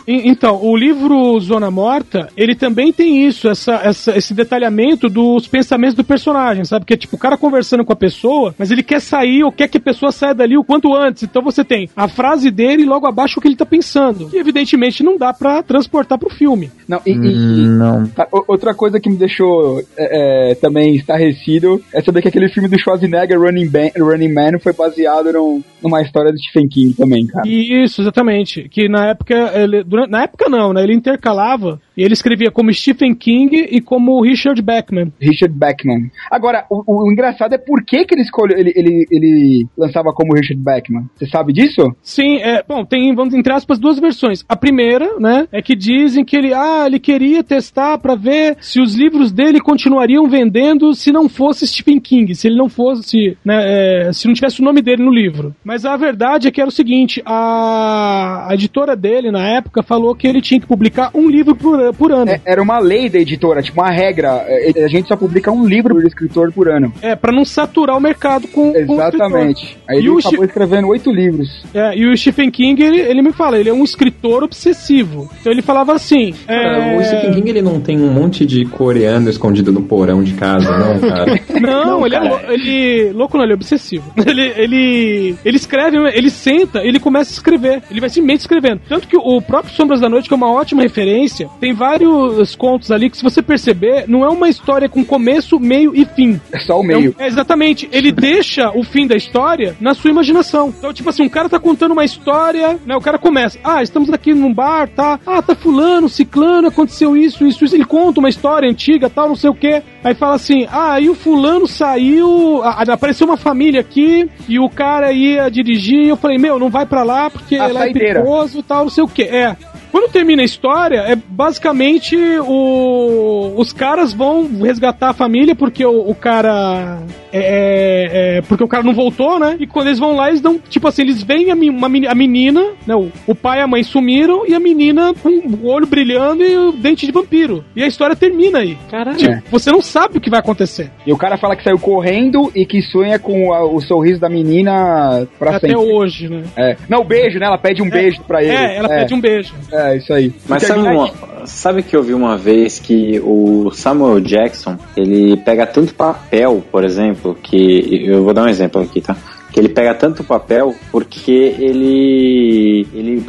Então, 0.08 0.60
o 0.62 0.76
livro 0.76 1.40
Zona 1.40 1.70
Morta, 1.72 2.30
ele 2.36 2.56
também 2.56 2.92
tem 2.92 3.26
isso, 3.28 3.48
essa, 3.50 3.74
essa- 3.84 4.18
esse 4.18 4.34
detalhamento 4.34 5.10
dos 5.10 5.48
pensamentos 5.48 5.96
do 5.96 6.04
personagem, 6.04 6.64
sabe? 6.66 6.86
Que 6.86 6.94
é 6.94 6.98
tipo 6.98 7.16
o 7.16 7.20
cara 7.20 7.38
conversando 7.38 7.86
com 7.86 7.94
a 7.94 7.96
pessoa, 7.96 8.54
mas 8.58 8.72
ele 8.72 8.84
quer 8.84 9.00
sair 9.02 9.44
ou 9.44 9.52
quer 9.52 9.68
que 9.68 9.78
a 9.78 9.82
pessoa 9.82 10.12
saia 10.12 10.34
dali 10.34 10.58
o 10.58 10.64
quanto 10.64 10.94
antes. 10.96 11.24
Então 11.24 11.42
você 11.42 11.64
tem 11.64 11.90
a 11.96 12.08
frase 12.08 12.50
dele 12.52 12.84
e 12.84 12.86
logo 12.86 13.08
abaixo 13.08 13.40
o 13.40 13.42
que 13.42 13.48
ele 13.48 13.56
tá 13.56 13.66
pensando. 13.66 14.30
E 14.34 14.38
evidentemente 14.38 15.04
não 15.04 15.18
dá 15.18 15.34
pra 15.34 15.62
transportar 15.64 16.18
pro 16.18 16.30
filme. 16.30 16.72
Não, 16.88 17.02
e, 17.06 17.12
e- 17.12 17.68
Não. 17.68 18.08
Tá, 18.08 18.28
Outra 18.48 18.74
coisa 18.74 19.00
que 19.00 19.10
me 19.10 19.16
deixou 19.18 19.80
é, 19.98 20.52
é, 20.52 20.56
também 20.56 20.96
estarrecido 20.96 21.82
é 21.94 22.02
saber 22.02 22.22
que 22.22 22.28
aquele 22.28 22.50
filme 22.50 22.68
do 22.68 22.80
Schwarzenegger, 22.80 23.40
Running, 23.40 23.66
Man, 23.70 23.90
Running 24.06 24.34
Man, 24.34 24.60
foi 24.60 24.74
baseado 24.74 25.32
num- 25.32 25.62
numa 25.82 26.02
história 26.02 26.32
do 26.32 26.38
Stephen 26.40 26.68
King 26.68 26.94
também, 26.94 27.26
cara. 27.28 27.48
Isso, 27.48 28.02
exatamente. 28.02 28.68
Que 28.70 28.88
na 28.90 29.01
época, 29.10 29.52
ele, 29.56 29.84
durante- 29.84 30.10
na 30.10 30.24
época 30.24 30.50
não, 30.50 30.74
né? 30.74 30.84
Ele 30.84 30.94
intercalava 30.94 31.80
e 31.98 32.04
ele 32.04 32.14
escrevia 32.14 32.52
como 32.52 32.74
Stephen 32.74 33.14
King 33.14 33.56
e 33.70 33.82
como 33.82 34.22
Richard 34.22 34.62
Beckman. 34.62 35.12
Richard 35.20 35.54
Beckman. 35.58 36.10
Agora, 36.32 36.66
o, 36.70 36.84
o- 37.08 37.12
engraçado 37.12 37.54
é 37.54 37.58
por 37.58 37.84
que, 37.84 38.06
que 38.06 38.14
ele 38.16 38.22
escolheu, 38.22 38.58
ele, 38.58 38.72
ele, 38.76 39.06
ele 39.12 39.68
lançava 39.78 40.12
como 40.14 40.34
Richard 40.34 40.62
Beckman. 40.64 41.06
Você 41.16 41.26
sabe 41.28 41.54
disso? 41.54 41.82
Sim, 42.02 42.38
é, 42.38 42.64
bom, 42.68 42.84
tem, 42.86 43.14
vamos 43.14 43.34
entre 43.34 43.54
aspas, 43.54 43.80
duas 43.80 44.00
versões. 44.00 44.44
A 44.48 44.56
primeira, 44.56 45.18
né, 45.20 45.48
é 45.52 45.62
que 45.62 45.76
dizem 45.76 46.24
que 46.24 46.36
ele, 46.36 46.54
ah, 46.54 46.84
ele 46.86 47.00
queria 47.00 47.44
testar 47.44 47.98
pra 47.98 48.16
ver 48.16 48.58
se 48.62 48.80
os 48.82 48.96
livros 48.96 49.32
dele 49.32 49.60
continuariam 49.60 50.28
vendendo 50.30 50.94
se 50.94 51.12
não 51.12 51.28
fosse 51.30 51.68
Stephen 51.68 52.00
King, 52.00 52.34
se 52.36 52.48
ele 52.48 52.58
não 52.58 52.70
fosse, 52.70 53.38
né, 53.44 54.08
é, 54.08 54.14
se 54.14 54.28
não 54.28 54.34
tivesse 54.34 54.62
o 54.62 54.64
nome 54.66 54.82
dele 54.82 55.04
no 55.04 55.12
livro. 55.12 55.56
Mas 55.64 55.86
a 55.86 55.96
verdade 55.98 56.48
é 56.48 56.52
que 56.52 56.60
era 56.62 56.68
o 56.70 56.72
seguinte, 56.72 57.22
a, 57.26 58.48
a 58.50 58.54
editora 58.54 58.91
dele, 58.96 59.32
na 59.32 59.48
época, 59.48 59.84
falou 59.84 60.16
que 60.16 60.28
ele 60.28 60.42
tinha 60.42 60.60
que 60.60 60.68
publicar 60.68 61.12
um 61.14 61.30
livro 61.30 61.56
por, 61.56 61.94
por 61.96 62.12
ano. 62.12 62.32
É, 62.32 62.42
era 62.46 62.62
uma 62.62 62.80
lei 62.80 63.10
da 63.10 63.20
editora, 63.20 63.62
tipo 63.62 63.82
uma 63.82 63.90
regra. 63.92 64.44
É, 64.48 64.84
A 64.84 64.88
gente 64.88 65.08
só 65.08 65.16
publica 65.16 65.52
um 65.52 65.66
livro 65.66 65.96
por 65.96 66.06
escritor 66.06 66.52
por 66.52 66.70
ano. 66.70 66.92
É, 67.02 67.16
pra 67.16 67.32
não 67.32 67.46
saturar 67.46 67.98
o 67.98 68.02
mercado 68.02 68.48
com, 68.48 68.72
com 68.74 68.78
o 68.78 68.94
Exatamente. 69.02 69.78
Aí 69.90 69.98
E 69.98 70.00
ele 70.00 70.10
o 70.10 70.20
acabou 70.20 70.46
escrevendo 70.46 70.88
oito 70.88 71.12
livros. 71.12 71.64
É, 71.74 71.96
e 71.98 72.06
o 72.08 72.16
Stephen 72.18 72.50
King, 72.52 72.82
ele, 72.82 73.00
ele 73.02 73.22
me 73.22 73.32
fala, 73.32 73.58
ele 73.58 73.70
é 73.70 73.74
um 73.74 73.84
escritor 73.84 74.44
obsessivo. 74.44 75.30
Então 75.40 75.52
ele 75.52 75.62
falava 75.62 75.94
assim. 75.94 76.34
Cara, 76.46 76.94
é... 76.94 76.98
o 76.98 77.04
Stephen 77.04 77.34
King 77.34 77.50
ele 77.50 77.62
não 77.62 77.80
tem 77.80 78.00
um 78.02 78.12
monte 78.12 78.46
de 78.46 78.66
coreano 78.66 79.30
escondido 79.30 79.72
no 79.72 79.82
porão 79.84 80.24
de 80.24 80.34
casa, 80.34 80.78
não, 80.78 81.00
cara. 81.02 81.40
Não, 81.60 82.06
ele 82.06 82.16
é 82.16 82.20
lou- 82.20 82.40
ele 82.50 83.12
louco 83.14 83.38
não, 83.38 83.44
ele 83.44 83.54
é 83.54 83.56
obsessivo. 83.56 84.12
Ele, 84.32 84.54
ele, 84.56 85.36
ele 85.44 85.58
escreve, 85.58 85.98
ele 86.16 86.30
senta, 86.30 86.80
ele 86.84 87.00
começa 87.00 87.32
a 87.32 87.34
escrever. 87.34 87.82
Ele 87.92 88.00
vai 88.00 88.10
simplesmente 88.10 88.42
escrevendo. 88.42 88.81
Tanto 88.88 89.08
que 89.08 89.18
o 89.18 89.42
próprio 89.42 89.74
Sombras 89.74 90.00
da 90.02 90.10
Noite, 90.10 90.28
que 90.28 90.34
é 90.34 90.38
uma 90.38 90.52
ótima 90.52 90.82
referência, 90.82 91.50
tem 91.60 91.74
vários 91.74 92.56
contos 92.56 92.92
ali 92.92 93.10
que, 93.10 93.18
se 93.18 93.24
você 93.24 93.42
perceber, 93.42 94.06
não 94.08 94.26
é 94.26 94.30
uma 94.30 94.50
história 94.50 94.90
com 94.90 95.04
começo, 95.04 95.60
meio 95.60 95.96
e 95.96 96.06
fim. 96.06 96.40
É 96.52 96.60
só 96.60 96.80
o 96.80 96.84
meio. 96.84 97.16
É, 97.18 97.28
exatamente. 97.28 97.88
Ele 97.92 98.12
deixa 98.12 98.70
o 98.76 98.84
fim 98.84 99.08
da 99.08 99.16
história 99.16 99.76
na 99.80 99.94
sua 99.94 100.10
imaginação. 100.12 100.74
Então, 100.78 100.94
tipo 100.94 101.10
assim, 101.10 101.24
um 101.24 101.30
cara 101.30 101.48
tá 101.50 101.60
contando 101.60 101.92
uma 101.92 102.04
história, 102.06 102.80
né? 102.86 102.96
O 102.96 103.02
cara 103.02 103.18
começa, 103.18 103.58
ah, 103.64 103.82
estamos 103.82 104.10
aqui 104.12 104.34
num 104.34 104.54
bar, 104.54 104.90
tá? 104.90 105.20
Ah, 105.26 105.42
tá 105.42 105.56
fulano, 105.56 106.10
ciclano, 106.10 106.68
aconteceu 106.68 107.16
isso, 107.16 107.46
isso, 107.46 107.64
isso. 107.66 107.76
Ele 107.76 107.86
conta 107.86 108.20
uma 108.20 108.30
história 108.30 108.70
antiga, 108.70 109.10
tal, 109.10 109.30
não 109.30 109.36
sei 109.36 109.50
o 109.50 109.56
quê. 109.56 109.82
Aí 110.04 110.14
fala 110.14 110.36
assim, 110.36 110.66
ah, 110.72 110.94
aí 110.94 111.10
o 111.10 111.16
fulano 111.16 111.68
saiu, 111.68 112.62
apareceu 112.64 113.28
uma 113.28 113.38
família 113.38 113.80
aqui 113.82 114.30
e 114.48 114.60
o 114.60 114.70
cara 114.70 115.12
ia 115.12 115.50
dirigir. 115.50 116.08
Eu 116.08 116.18
falei, 116.18 116.38
meu, 116.38 116.58
não 116.60 116.70
vai 116.70 116.86
pra 116.86 117.04
lá 117.04 117.30
porque 117.30 117.56
A 117.56 117.68
lá 117.68 117.70
é 117.70 117.74
saideira. 117.84 118.22
perigoso 118.22 118.60
e 118.60 118.64
tal, 118.72 118.84
não 118.86 118.90
sei 118.90 119.04
o 119.04 119.08
quê. 119.08 119.24
É. 119.24 119.58
Quando 119.92 120.12
termina 120.12 120.42
a 120.42 120.46
história, 120.46 120.98
é 121.00 121.16
basicamente 121.16 122.16
o, 122.16 123.54
os 123.58 123.74
caras 123.74 124.14
vão 124.14 124.48
resgatar 124.62 125.10
a 125.10 125.14
família 125.14 125.56
porque 125.56 125.86
o, 125.86 126.10
o 126.10 126.16
cara. 126.16 127.00
É, 127.34 127.40
é- 127.40 128.38
é- 128.38 128.42
porque 128.42 128.64
o 128.64 128.68
cara 128.68 128.84
não 128.84 128.94
voltou, 128.94 129.40
né? 129.40 129.56
E 129.60 129.66
quando 129.66 129.88
eles 129.88 130.00
vão 130.00 130.16
lá, 130.16 130.28
eles 130.30 130.42
dão. 130.42 130.60
Tipo 130.70 130.88
assim, 130.88 131.04
eles 131.04 131.24
veem 131.24 131.50
a, 131.52 131.56
uma, 131.56 131.88
a 132.10 132.16
menina, 132.16 132.62
né? 132.86 132.96
O, 132.96 133.10
o 133.28 133.34
pai 133.36 133.60
e 133.60 133.62
a 133.62 133.68
mãe 133.68 133.84
sumiram 133.84 134.46
e 134.48 134.54
a 134.54 134.60
menina 134.60 135.14
com 135.22 135.30
o 135.30 135.68
olho 135.68 135.88
brilhando 135.88 136.44
e 136.44 136.56
o 136.58 136.72
dente 136.72 137.06
de 137.06 137.12
vampiro. 137.12 137.64
E 137.76 137.84
a 137.84 137.88
história 137.88 138.16
termina 138.16 138.60
aí. 138.60 138.78
Caralho. 138.90 139.18
Tipo, 139.18 139.32
É. 139.32 139.44
você 139.50 139.72
não 139.72 139.82
sabe 139.82 140.18
o 140.18 140.22
que 140.22 140.30
vai 140.30 140.40
acontecer. 140.40 140.92
E 141.06 141.14
o 141.14 141.18
cara 141.18 141.38
fala 141.38 141.56
que 141.56 141.64
saiu 141.64 141.80
correndo 141.80 142.52
e 142.56 142.66
que 142.66 142.82
sonha 142.82 143.18
com 143.20 143.54
a- 143.54 143.64
o 143.66 143.80
sorriso 143.82 144.20
da 144.20 144.30
menina 144.30 145.28
pra 145.40 145.56
Até 145.56 145.70
sempre. 145.70 145.76
hoje, 145.94 146.28
né? 146.30 146.44
É. 146.58 146.76
Não, 146.90 147.04
beijo, 147.06 147.40
né? 147.40 147.46
Ela 147.46 147.58
pede 147.58 147.82
um 147.82 147.90
beijo 147.90 148.22
pra 148.24 148.44
ele. 148.44 148.52
É, 148.56 148.78
ela 148.78 148.90
pede 148.90 149.14
um 149.14 149.22
beijo. 149.22 149.54
É, 149.72 149.81
isso 149.96 150.14
aí. 150.14 150.34
Mas 150.48 150.64
sabe, 150.64 150.82
uma, 150.82 151.12
sabe 151.46 151.84
que 151.84 151.96
eu 151.96 152.04
vi 152.04 152.14
uma 152.14 152.38
vez 152.38 152.80
que 152.80 153.20
o 153.24 153.72
Samuel 153.72 154.20
Jackson, 154.22 154.78
ele 154.96 155.38
pega 155.38 155.66
tanto 155.66 155.94
papel, 155.94 156.64
por 156.72 156.84
exemplo, 156.84 157.38
que 157.42 158.06
eu 158.06 158.24
vou 158.24 158.34
dar 158.34 158.44
um 158.44 158.50
exemplo 158.50 158.82
aqui, 158.82 159.02
tá? 159.02 159.16
Que 159.52 159.60
ele 159.60 159.70
pega 159.70 159.94
tanto 159.94 160.24
papel 160.24 160.74
porque 160.92 161.56
ele 161.60 162.88
ele 162.94 163.26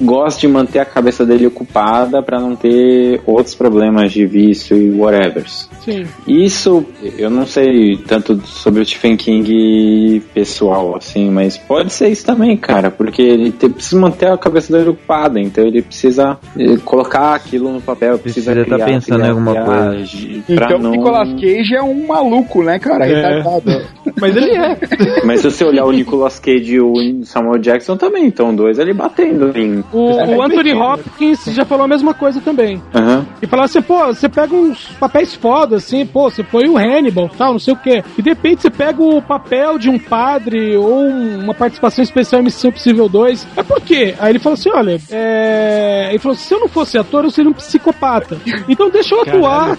gosta 0.00 0.40
de 0.40 0.48
manter 0.48 0.78
a 0.78 0.84
cabeça 0.84 1.26
dele 1.26 1.46
ocupada 1.46 2.22
para 2.22 2.40
não 2.40 2.56
ter 2.56 3.20
outros 3.26 3.54
problemas 3.54 4.12
de 4.12 4.24
vício 4.26 4.76
e 4.76 4.90
whatever. 4.90 5.44
Sim. 5.48 6.06
Isso, 6.26 6.84
eu 7.18 7.30
não 7.30 7.46
sei 7.46 7.96
tanto 7.96 8.40
sobre 8.46 8.80
o 8.82 8.86
Stephen 8.86 9.16
King 9.16 10.22
pessoal, 10.32 10.96
assim, 10.96 11.30
mas 11.30 11.56
pode 11.56 11.92
ser 11.92 12.08
isso 12.08 12.24
também, 12.24 12.56
cara, 12.56 12.90
porque 12.90 13.22
ele 13.22 13.50
te- 13.50 13.68
precisa 13.68 14.00
manter 14.00 14.28
a 14.28 14.38
cabeça 14.38 14.76
dele 14.76 14.90
ocupada, 14.90 15.40
então 15.40 15.66
ele 15.66 15.82
precisa 15.82 16.38
eh, 16.58 16.76
colocar 16.84 17.34
aquilo 17.34 17.72
no 17.72 17.80
papel, 17.80 18.18
precisa, 18.18 18.52
Precisa 18.52 18.78
tá 18.78 18.84
pensando 18.84 19.16
criar, 19.16 19.26
em 19.26 19.30
alguma 19.30 19.52
criar, 19.52 19.64
coisa. 19.66 20.42
Então 20.48 20.78
não... 20.78 20.90
o 20.90 20.92
Nicolas 20.92 21.28
Cage 21.40 21.74
é 21.74 21.82
um 21.82 22.06
maluco, 22.06 22.62
né, 22.62 22.78
cara? 22.78 23.06
É. 23.06 23.36
Retardado. 23.36 23.82
Mas 24.20 24.36
ele 24.36 24.50
é. 24.52 24.78
Mas 25.24 25.40
você 25.58 25.64
olhar 25.64 25.84
o 25.84 25.92
Nicolas 25.92 26.38
Cage 26.38 26.74
e 26.74 26.80
o 26.80 27.24
Samuel 27.24 27.58
Jackson 27.58 27.96
também, 27.96 28.26
então 28.26 28.54
dois 28.54 28.78
ali 28.78 28.92
batendo 28.92 29.52
em. 29.58 29.84
O, 29.92 30.12
o 30.36 30.42
Anthony 30.42 30.72
Hopkins 30.72 31.44
já 31.46 31.64
falou 31.64 31.84
a 31.84 31.88
mesma 31.88 32.14
coisa 32.14 32.40
também. 32.40 32.80
Aham. 32.94 33.26
E 33.42 33.46
falava 33.46 33.66
assim, 33.66 33.82
pô, 33.82 34.06
você 34.06 34.28
pega 34.28 34.54
uns 34.54 34.86
papéis 35.00 35.34
foda, 35.34 35.76
assim, 35.76 36.06
pô, 36.06 36.30
você 36.30 36.42
foi 36.44 36.68
o 36.68 36.76
Hannibal, 36.78 37.28
tal, 37.36 37.52
não 37.52 37.58
sei 37.58 37.74
o 37.74 37.76
quê. 37.76 38.02
E 38.16 38.22
de 38.22 38.30
repente 38.30 38.62
você 38.62 38.70
pega 38.70 39.02
o 39.02 39.20
papel 39.20 39.78
de 39.78 39.88
um 39.90 39.98
padre 39.98 40.76
ou 40.76 41.02
um- 41.02 41.42
uma 41.44 41.54
participação 41.54 42.02
especial 42.02 42.40
em 42.40 42.44
Missão 42.44 42.70
Impossível 42.70 43.08
2. 43.08 43.46
Mas 43.56 43.66
por 43.66 43.80
quê? 43.80 44.14
Aí 44.18 44.30
ele 44.32 44.38
falou 44.38 44.54
assim, 44.54 44.70
olha, 44.72 44.98
é... 45.10 46.08
ele 46.10 46.18
falou, 46.18 46.36
se 46.36 46.52
eu 46.54 46.60
não 46.60 46.68
fosse 46.68 46.96
ator, 46.98 47.24
eu 47.24 47.30
seria 47.30 47.50
um 47.50 47.54
psicopata. 47.54 48.38
Então 48.68 48.90
deixa 48.90 49.14
eu 49.14 49.22
atuar, 49.22 49.76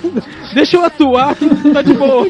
deixa 0.53 0.77
eu 0.77 0.83
atuar, 0.85 1.35
tá 1.73 1.81
de 1.81 1.93
boa. 1.93 2.27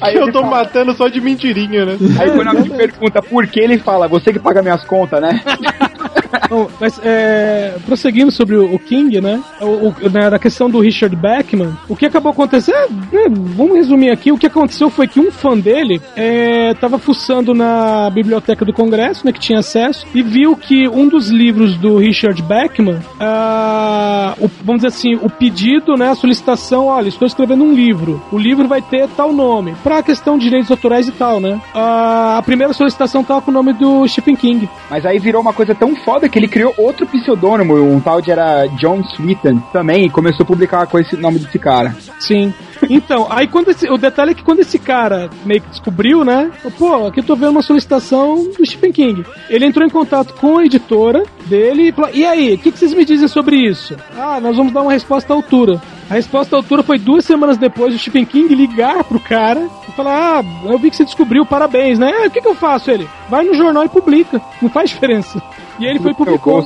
Aí 0.00 0.14
eu 0.16 0.30
tô 0.32 0.42
matando 0.42 0.92
só 0.94 1.08
de 1.08 1.20
mentirinha, 1.20 1.84
né? 1.84 1.96
Aí 2.18 2.30
quando 2.30 2.48
alguém 2.48 2.70
pergunta 2.86 3.22
por 3.22 3.46
que, 3.46 3.60
ele 3.60 3.78
fala, 3.78 4.08
você 4.08 4.32
que 4.32 4.38
paga 4.38 4.62
minhas 4.62 4.84
contas, 4.84 5.20
né? 5.20 5.40
Bom, 6.48 6.68
mas 6.80 7.00
é, 7.04 7.74
prosseguindo 7.86 8.30
sobre 8.30 8.56
o, 8.56 8.78
King, 8.78 9.20
né? 9.20 9.40
O, 9.60 9.88
o- 9.88 9.94
na, 10.12 10.30
na 10.30 10.38
questão 10.38 10.68
do 10.68 10.80
Richard 10.80 11.14
Beckman, 11.16 11.70
o 11.88 11.96
que 11.96 12.06
acabou 12.06 12.32
acontecendo? 12.32 12.76
é, 13.12 13.28
vamos 13.28 13.76
resumir 13.76 14.10
aqui. 14.10 14.32
O 14.32 14.38
que 14.38 14.46
aconteceu 14.46 14.90
foi 14.90 15.06
que 15.06 15.20
um 15.20 15.30
fã 15.30 15.56
dele 15.58 16.00
é, 16.16 16.74
tava 16.74 16.98
fuçando 16.98 17.54
na 17.54 18.10
biblioteca 18.10 18.64
do 18.64 18.72
Congresso, 18.72 19.24
né? 19.26 19.32
Que 19.32 19.40
tinha 19.40 19.58
acesso, 19.60 20.06
e 20.14 20.22
viu 20.22 20.56
que 20.56 20.88
um 20.88 21.06
dos 21.08 21.28
livros 21.28 21.76
do 21.76 21.96
Richard 21.98 22.40
Beckman, 22.42 22.98
ah, 23.20 24.34
o- 24.40 24.48
vamos 24.64 24.82
dizer 24.82 24.88
assim, 24.88 25.14
o 25.22 25.28
pedido, 25.30 25.94
né? 25.96 26.10
A 26.10 26.14
solicitação, 26.14 26.86
olha, 26.86 27.08
estou 27.08 27.26
escrevendo 27.26 27.64
um 27.64 27.72
livro. 27.72 28.22
O 28.32 28.38
livro 28.38 28.66
vai 28.68 28.80
ter 28.82 29.08
tal 29.16 29.32
nome. 29.32 29.74
Pra 29.82 30.02
questão 30.02 30.36
de 30.38 30.44
direitos 30.44 30.70
autorais 30.70 31.08
e 31.08 31.12
tal, 31.12 31.40
né? 31.40 31.60
Ah, 31.74 32.36
a 32.38 32.42
primeira 32.42 32.72
solicitação 32.72 33.22
tava 33.24 33.40
com 33.42 33.50
o 33.50 33.54
nome 33.54 33.72
do 33.72 34.06
Stephen 34.08 34.36
King. 34.36 34.68
Mas 34.90 35.06
aí 35.06 35.18
virou 35.18 35.40
uma 35.40 35.52
coisa 35.52 35.74
tão 35.74 35.94
foda 35.96 36.21
que 36.28 36.38
ele 36.38 36.48
criou 36.48 36.72
outro 36.76 37.06
pseudônimo, 37.06 37.74
um 37.74 38.00
tal 38.00 38.20
de 38.20 38.30
era 38.30 38.66
John 38.78 39.02
Sweeten 39.14 39.62
também, 39.72 40.06
e 40.06 40.10
começou 40.10 40.44
a 40.44 40.46
publicar 40.46 40.86
com 40.86 40.98
esse 40.98 41.16
nome 41.16 41.38
desse 41.38 41.58
cara. 41.58 41.94
Sim. 42.18 42.52
Então, 42.90 43.28
aí 43.30 43.46
quando 43.46 43.70
esse, 43.70 43.88
o 43.88 43.96
detalhe 43.96 44.32
é 44.32 44.34
que 44.34 44.42
quando 44.42 44.58
esse 44.60 44.78
cara 44.78 45.30
meio 45.44 45.60
que 45.60 45.68
descobriu, 45.70 46.24
né? 46.24 46.50
Pô, 46.78 47.06
aqui 47.06 47.20
eu 47.20 47.24
tô 47.24 47.36
vendo 47.36 47.50
uma 47.50 47.62
solicitação 47.62 48.48
do 48.58 48.66
Stephen 48.66 48.90
King. 48.92 49.24
Ele 49.48 49.64
entrou 49.66 49.86
em 49.86 49.90
contato 49.90 50.34
com 50.34 50.58
a 50.58 50.64
editora 50.64 51.22
dele 51.46 51.88
e 51.88 51.92
falou: 51.92 52.10
E 52.12 52.24
aí, 52.26 52.54
o 52.54 52.58
que, 52.58 52.72
que 52.72 52.78
vocês 52.78 52.92
me 52.92 53.04
dizem 53.04 53.28
sobre 53.28 53.56
isso? 53.56 53.96
Ah, 54.18 54.40
nós 54.40 54.56
vamos 54.56 54.72
dar 54.72 54.82
uma 54.82 54.92
resposta 54.92 55.32
à 55.32 55.36
altura. 55.36 55.80
A 56.10 56.14
resposta 56.14 56.56
à 56.56 56.58
altura 56.58 56.82
foi 56.82 56.98
duas 56.98 57.24
semanas 57.24 57.56
depois 57.56 57.92
do 57.94 57.98
Stephen 58.00 58.24
King 58.24 58.52
ligar 58.54 59.04
pro 59.04 59.20
cara 59.20 59.68
e 59.88 59.92
falar: 59.92 60.40
Ah, 60.40 60.44
eu 60.64 60.78
vi 60.78 60.90
que 60.90 60.96
você 60.96 61.04
descobriu, 61.04 61.46
parabéns, 61.46 61.98
né? 62.00 62.12
"Ah, 62.22 62.26
O 62.26 62.30
que, 62.30 62.40
que 62.40 62.48
eu 62.48 62.54
faço? 62.54 62.90
Ele 62.90 63.08
vai 63.30 63.44
no 63.44 63.54
jornal 63.54 63.84
e 63.84 63.88
publica. 63.88 64.40
Não 64.60 64.68
faz 64.68 64.90
diferença. 64.90 65.40
E 65.82 65.86
aí 65.86 65.90
ele 65.90 65.98
foi 65.98 66.12
e 66.12 66.14
publicou. 66.14 66.64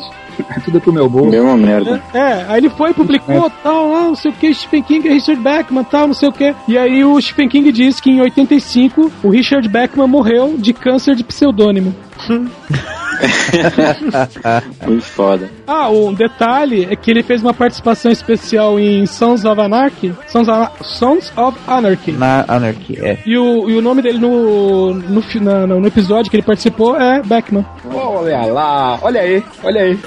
Tudo 0.63 0.79
pro 0.79 0.93
meu 0.93 1.09
bolso. 1.09 1.31
Deu 1.31 1.45
uma 1.45 1.57
merda. 1.57 2.03
É, 2.13 2.45
aí 2.47 2.59
ele 2.59 2.69
foi, 2.69 2.93
publicou, 2.93 3.51
tal, 3.63 3.91
lá, 3.91 4.03
não 4.03 4.15
sei 4.15 4.31
o 4.31 4.35
que, 4.35 4.53
Stephen 4.53 4.83
King, 4.83 5.09
Richard 5.09 5.43
Beckman, 5.43 5.85
tal, 5.85 6.09
não 6.09 6.15
sei 6.15 6.29
o 6.29 6.33
que. 6.33 6.55
E 6.69 6.77
aí 6.77 7.03
o 7.03 7.19
Stephen 7.19 7.49
King 7.49 7.73
disse 7.73 8.03
que 8.03 8.11
em 8.11 8.21
85 8.21 9.11
o 9.23 9.31
Richard 9.31 9.67
Beckman 9.67 10.07
morreu 10.07 10.57
de 10.59 10.75
câncer 10.75 11.15
de 11.15 11.25
pseudônimo. 11.25 11.95
Muito 14.87 15.05
foda. 15.05 15.51
Ah, 15.67 15.89
um 15.89 16.13
detalhe 16.13 16.87
é 16.91 16.97
que 16.97 17.11
ele 17.11 17.23
fez 17.23 17.43
uma 17.43 17.55
participação 17.55 18.11
especial 18.11 18.79
em 18.79 19.07
Sons 19.07 19.45
of 19.45 19.61
Anarchy. 19.61 20.15
Sons 20.29 20.49
of, 20.49 20.71
Sons 20.83 21.33
of 21.37 21.59
Anarchy. 21.67 22.13
Na 22.13 22.45
Anarchy, 22.49 22.99
é. 23.01 23.19
E 23.27 23.37
o, 23.37 23.69
e 23.69 23.77
o 23.77 23.83
nome 23.83 24.03
dele 24.03 24.19
no, 24.19 24.95
no, 24.95 25.23
na- 25.41 25.67
no 25.67 25.87
episódio 25.87 26.31
que 26.31 26.37
ele 26.37 26.43
participou 26.47 26.97
é 26.97 27.23
Beckman. 27.23 27.65
Olha 27.93 28.47
lá, 28.47 28.99
olha 29.03 29.21
aí, 29.21 29.43
olha 29.63 29.81
aí. 29.83 29.99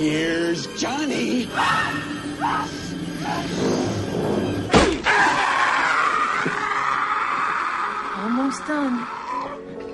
Here's 0.00 0.68
Johnny. 0.78 1.48
Almost 8.22 8.66
done. 8.66 9.06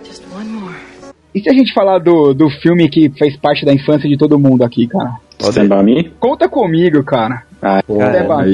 Just 0.05 0.23
one 0.33 0.49
more. 0.49 0.77
E 1.35 1.41
se 1.41 1.51
a 1.51 1.53
gente 1.53 1.75
falar 1.75 1.99
do, 1.99 2.33
do 2.33 2.49
filme 2.49 2.89
que 2.89 3.11
fez 3.11 3.37
parte 3.37 3.65
da 3.65 3.73
infância 3.73 4.09
de 4.09 4.17
todo 4.17 4.39
mundo 4.39 4.63
aqui, 4.63 4.87
cara? 4.87 5.17
Stand 5.39 5.69
By 5.69 5.83
Me? 5.83 6.11
Conta 6.21 6.49
comigo, 6.49 7.03
cara. 7.03 7.43
Ah, 7.67 7.81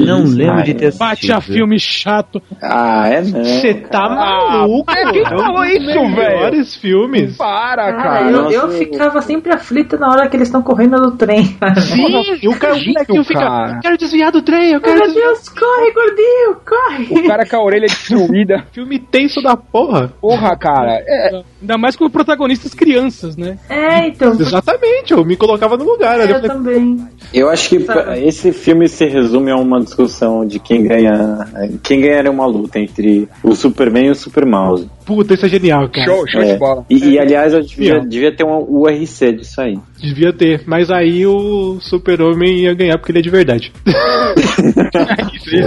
não 0.06 0.22
lembro 0.24 0.62
de 0.62 0.74
ter 0.74 0.94
Bate 0.94 1.32
a 1.32 1.40
filme 1.40 1.78
chato. 1.80 2.40
Ah, 2.62 3.08
é? 3.08 3.22
Você 3.22 3.74
tá 3.74 4.08
maluco? 4.08 4.86
quem 5.12 5.22
É 5.22 5.34
um 5.34 5.38
falou 5.38 5.64
dos 5.64 5.72
isso, 5.72 5.84
velho? 5.84 6.10
melhores 6.10 6.74
filmes. 6.76 7.36
Para, 7.36 7.92
Cara, 7.92 8.30
eu, 8.30 8.50
eu 8.50 8.70
ficava 8.70 9.20
sempre 9.20 9.52
aflita 9.52 9.96
na 9.96 10.08
hora 10.08 10.28
que 10.28 10.36
eles 10.36 10.46
estão 10.46 10.62
correndo 10.62 10.96
do 11.00 11.16
trem. 11.16 11.44
Sim, 11.44 12.38
e 12.40 12.48
o 12.48 12.56
cara 12.56 12.74
o 12.74 12.78
molequinho 12.78 13.24
fica. 13.24 13.72
Eu 13.74 13.80
quero 13.80 13.98
desviar 13.98 14.30
do 14.30 14.42
trem, 14.42 14.70
eu 14.72 14.80
quero 14.80 14.98
Meu 14.98 15.06
desviar. 15.06 15.26
Deus, 15.26 15.48
corre, 15.48 15.92
gordinho, 15.92 16.56
corre! 16.64 17.20
O 17.20 17.28
cara 17.28 17.44
com 17.46 17.56
a 17.56 17.64
orelha 17.64 17.86
destruída. 17.86 18.64
Filme 18.72 18.98
tenso 19.00 19.42
da 19.42 19.56
porra. 19.56 20.12
Porra, 20.20 20.56
cara. 20.56 21.02
É, 21.06 21.42
Ainda 21.60 21.76
mais 21.76 21.96
com 21.96 22.08
protagonistas 22.08 22.72
crianças, 22.74 23.36
né? 23.36 23.58
É, 23.68 24.06
então. 24.06 24.32
Exatamente, 24.32 25.12
eu 25.12 25.24
me 25.24 25.36
colocava 25.36 25.76
no 25.76 25.84
lugar. 25.84 26.18
Eu 26.20 26.26
Eu 26.26 26.34
falei, 26.36 26.48
também. 26.48 27.08
Eu 27.34 27.48
acho 27.48 27.68
que 27.68 27.84
esse 28.24 28.52
filme 28.52 28.88
se 29.00 29.06
resume 29.06 29.50
a 29.50 29.56
uma 29.56 29.80
discussão 29.80 30.44
de 30.44 30.58
quem 30.58 30.82
ganha. 30.82 31.48
Quem 31.82 32.02
ganharia 32.02 32.30
uma 32.30 32.44
luta 32.44 32.78
entre 32.78 33.26
o 33.42 33.54
Superman 33.54 34.08
e 34.08 34.10
o 34.10 34.14
Super 34.14 34.44
Mouse. 34.44 34.90
Puta, 35.06 35.32
isso 35.32 35.46
é 35.46 35.48
genial, 35.48 35.88
cara. 35.88 36.04
show, 36.04 36.28
show 36.28 36.42
É. 36.42 36.52
de 36.52 36.58
bola. 36.58 36.84
E, 36.90 36.98
e, 37.12 37.18
aliás, 37.18 37.54
eu 37.54 37.62
devia, 37.62 38.00
devia 38.00 38.34
ter 38.36 38.44
um 38.44 38.58
URC 38.68 39.32
disso 39.32 39.58
aí. 39.60 39.78
Devia 40.00 40.32
ter, 40.32 40.62
mas 40.66 40.90
aí 40.90 41.26
o 41.26 41.78
Super-Homem 41.80 42.64
ia 42.64 42.74
ganhar 42.74 42.98
porque 42.98 43.12
ele 43.12 43.18
é 43.18 43.22
de 43.22 43.30
verdade. 43.30 43.72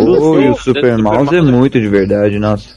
Oh, 0.08 0.40
e 0.40 0.50
o 0.50 0.56
Super 0.56 0.98
Mouse 0.98 1.36
é 1.36 1.42
muito 1.42 1.80
de 1.80 1.88
verdade, 1.88 2.40
nossa. 2.40 2.76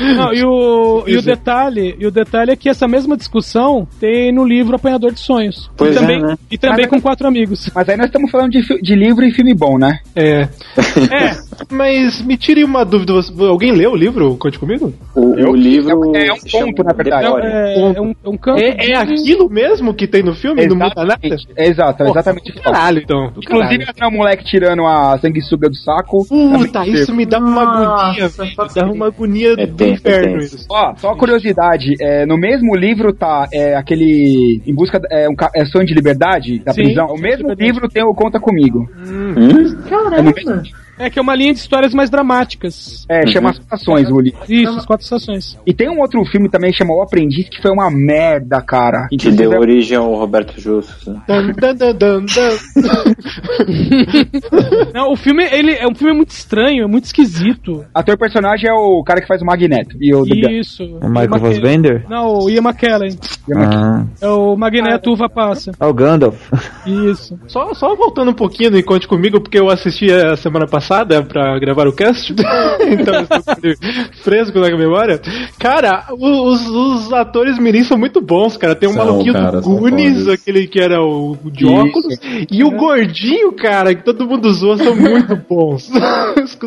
Não, 0.00 0.32
e 0.32 0.44
o, 0.44 1.04
e 1.06 1.16
o 1.16 1.18
é. 1.18 1.22
detalhe, 1.22 1.96
e 1.98 2.06
o 2.06 2.10
detalhe 2.10 2.50
é 2.50 2.56
que 2.56 2.68
essa 2.68 2.86
mesma 2.86 3.16
discussão 3.16 3.86
tem 3.98 4.32
no 4.32 4.44
livro 4.44 4.76
Apanhador 4.76 5.12
de 5.12 5.20
Sonhos. 5.20 5.70
Pois 5.76 5.94
e 5.94 5.98
é, 5.98 6.00
também, 6.00 6.20
né? 6.20 6.36
e 6.50 6.58
também 6.58 6.88
com 6.88 7.00
quatro 7.00 7.26
amigos. 7.26 7.70
Mas 7.74 7.88
aí 7.88 7.96
nós 7.96 8.06
estamos 8.06 8.30
falando 8.30 8.50
de, 8.50 8.62
de 8.80 8.94
livro 8.94 9.24
e 9.24 9.32
filme 9.32 9.54
bom, 9.54 9.78
né? 9.78 10.00
É. 10.14 10.48
É, 11.16 11.36
Mas 11.70 12.20
me 12.22 12.36
tire 12.36 12.62
uma 12.64 12.84
dúvida. 12.84 13.12
Alguém 13.48 13.72
leu 13.72 13.92
o 13.92 13.96
livro? 13.96 14.36
Conte 14.36 14.58
comigo? 14.58 14.92
O, 15.14 15.50
o 15.50 15.54
livro. 15.54 16.14
é 16.14 16.32
um 16.32 16.36
se 16.36 16.50
chama 16.50 16.66
ponto, 16.66 16.84
na 16.84 16.92
verdade. 16.92 17.28
Boy. 17.28 17.42
é, 17.42 17.78
é 17.78 18.00
um, 18.00 18.14
é 18.24 18.28
um 18.28 18.36
campo. 18.36 18.60
É, 18.60 18.90
é 18.90 18.96
aquilo 18.96 19.48
mesmo 19.48 19.94
que 19.94 20.06
tem 20.06 20.22
no 20.22 20.34
filme? 20.34 20.62
Não 20.94 21.04
muda 21.04 21.04
nada? 21.04 21.18
Exatamente. 21.22 21.48
Exato, 21.56 22.04
Pô, 22.04 22.10
exatamente. 22.10 22.52
do 22.52 22.60
Caralho, 22.62 22.98
então. 23.02 23.30
do 23.30 23.40
Inclusive, 23.40 23.86
caralho. 23.86 24.14
um 24.14 24.18
moleque 24.18 24.44
tirando 24.44 24.86
a 24.86 25.18
sanguessuga 25.18 25.68
do 25.68 25.76
saco. 25.76 26.26
Puta, 26.28 26.86
isso 26.86 27.14
me 27.14 27.26
dá 27.26 27.38
uma 27.38 27.62
agonia, 27.62 28.22
Nossa, 28.24 28.44
velho. 28.44 28.56
pode 28.56 28.74
Dá 28.74 28.86
uma 28.86 29.06
agonia 29.06 29.52
É 29.58 29.66
do 29.66 29.84
inferno 29.84 30.36
é 30.36 30.38
tenso. 30.40 30.56
isso. 30.56 30.66
Ó, 30.70 30.94
só 30.96 31.08
uma 31.08 31.16
curiosidade, 31.16 31.94
é, 32.00 32.24
no 32.26 32.36
mesmo 32.38 32.74
livro 32.76 33.12
tá 33.12 33.48
é, 33.52 33.74
aquele 33.76 34.62
Em 34.66 34.74
Busca 34.74 35.00
é, 35.10 35.28
um, 35.28 35.34
é 35.54 35.64
Sonho 35.64 35.86
de 35.86 35.94
Liberdade 35.94 36.58
da 36.60 36.72
Sim, 36.72 36.84
prisão. 36.84 37.06
O 37.06 37.18
mesmo 37.20 37.52
livro 37.54 37.88
tem 37.88 38.02
o 38.04 38.14
Conta 38.14 38.38
Comigo. 38.40 38.88
Hum? 39.06 39.76
Caramba! 39.88 40.30
É 40.30 40.85
que 41.10 41.18
é 41.18 41.22
uma 41.22 41.34
linha 41.34 41.52
de 41.52 41.58
histórias 41.60 41.92
mais 41.94 42.08
dramáticas. 42.10 43.04
É, 43.08 43.26
chama 43.26 43.50
As 43.50 43.58
Estações 43.58 44.10
o 44.10 44.18
livro. 44.20 44.40
Isso, 44.48 44.78
as 44.78 44.86
quatro 44.86 45.04
estações. 45.04 45.58
E 45.66 45.74
tem 45.74 45.88
um 45.90 46.00
outro 46.00 46.24
filme 46.24 46.48
também 46.48 46.70
que 46.70 46.78
chama 46.78 46.94
O 46.94 47.02
Aprendiz 47.02 47.48
que 47.48 47.60
foi 47.60 47.70
uma 47.70 47.90
merda, 47.90 48.60
cara. 48.62 49.06
Que 49.10 49.30
deu 49.30 49.50
origem 49.50 49.96
ao 49.98 50.14
Roberto 50.14 50.58
Justus. 50.60 51.06
né? 51.06 51.22
Dan, 51.28 51.52
dan, 51.52 51.74
dan, 51.74 51.94
dan, 51.94 52.24
dan. 52.24 53.14
Não, 54.94 55.12
o 55.12 55.16
filme, 55.16 55.44
ele 55.44 55.72
é 55.72 55.86
um 55.86 55.94
filme 55.94 56.14
muito 56.14 56.30
estranho, 56.30 56.84
é 56.84 56.86
muito 56.86 57.04
esquisito. 57.04 57.84
Ator 57.94 58.16
personagem 58.18 58.68
é 58.70 58.72
o 58.72 59.02
cara 59.04 59.20
que 59.20 59.26
faz 59.26 59.42
o 59.42 59.44
Magneto. 59.44 59.96
E 60.00 60.14
o. 60.14 60.24
Isso. 60.26 60.82
O 60.84 61.08
Michael 61.08 61.24
Ian 61.24 61.24
McKellen. 61.24 61.40
Fassbender? 61.40 62.04
Não, 62.08 62.38
o 62.38 62.50
Ian 62.50 62.62
McKellen. 62.62 63.18
Ah, 63.54 64.04
É 64.20 64.28
o 64.28 64.56
Magneto 64.56 65.12
Uva 65.12 65.28
Passa. 65.28 65.72
ah, 65.78 65.88
o 65.88 65.94
Gandalf. 65.94 66.50
Isso. 66.86 67.38
Só, 67.46 67.74
só 67.74 67.94
voltando 67.94 68.30
um 68.30 68.34
pouquinho 68.34 68.70
no 68.70 68.82
Conte 68.82 69.06
Comigo, 69.06 69.40
porque 69.40 69.58
eu 69.58 69.68
assisti 69.68 70.10
a 70.12 70.36
semana 70.36 70.66
passada 70.66 70.85
pra 71.28 71.58
gravar 71.58 71.86
o 71.88 71.92
cast, 71.92 72.32
então 72.80 73.14
eu 73.14 73.22
estou 73.22 73.92
fresco 74.22 74.58
na 74.60 74.68
memória. 74.76 75.20
Cara, 75.58 76.06
o- 76.10 76.48
os, 76.52 76.66
os 76.66 77.12
atores 77.12 77.58
mirim 77.58 77.84
são 77.84 77.98
muito 77.98 78.20
bons, 78.20 78.56
cara. 78.56 78.74
Tem 78.74 78.88
um 78.88 78.92
São, 78.92 79.04
maluquinho 79.04 79.32
cara, 79.32 79.60
do 79.60 79.68
Goonies, 79.68 80.18
fodas. 80.24 80.34
aquele 80.40 80.66
que 80.66 80.80
era 80.80 81.00
o, 81.02 81.32
o 81.44 81.50
de 81.50 81.64
Isso. 81.64 81.74
óculos, 81.74 82.18
e 82.50 82.64
o 82.64 82.70
gordinho, 82.70 83.52
cara, 83.52 83.94
que 83.94 84.04
todo 84.04 84.26
mundo 84.26 84.50
zoa, 84.52 84.76
são 84.78 84.94
muito 84.94 85.36
bons. 85.48 85.90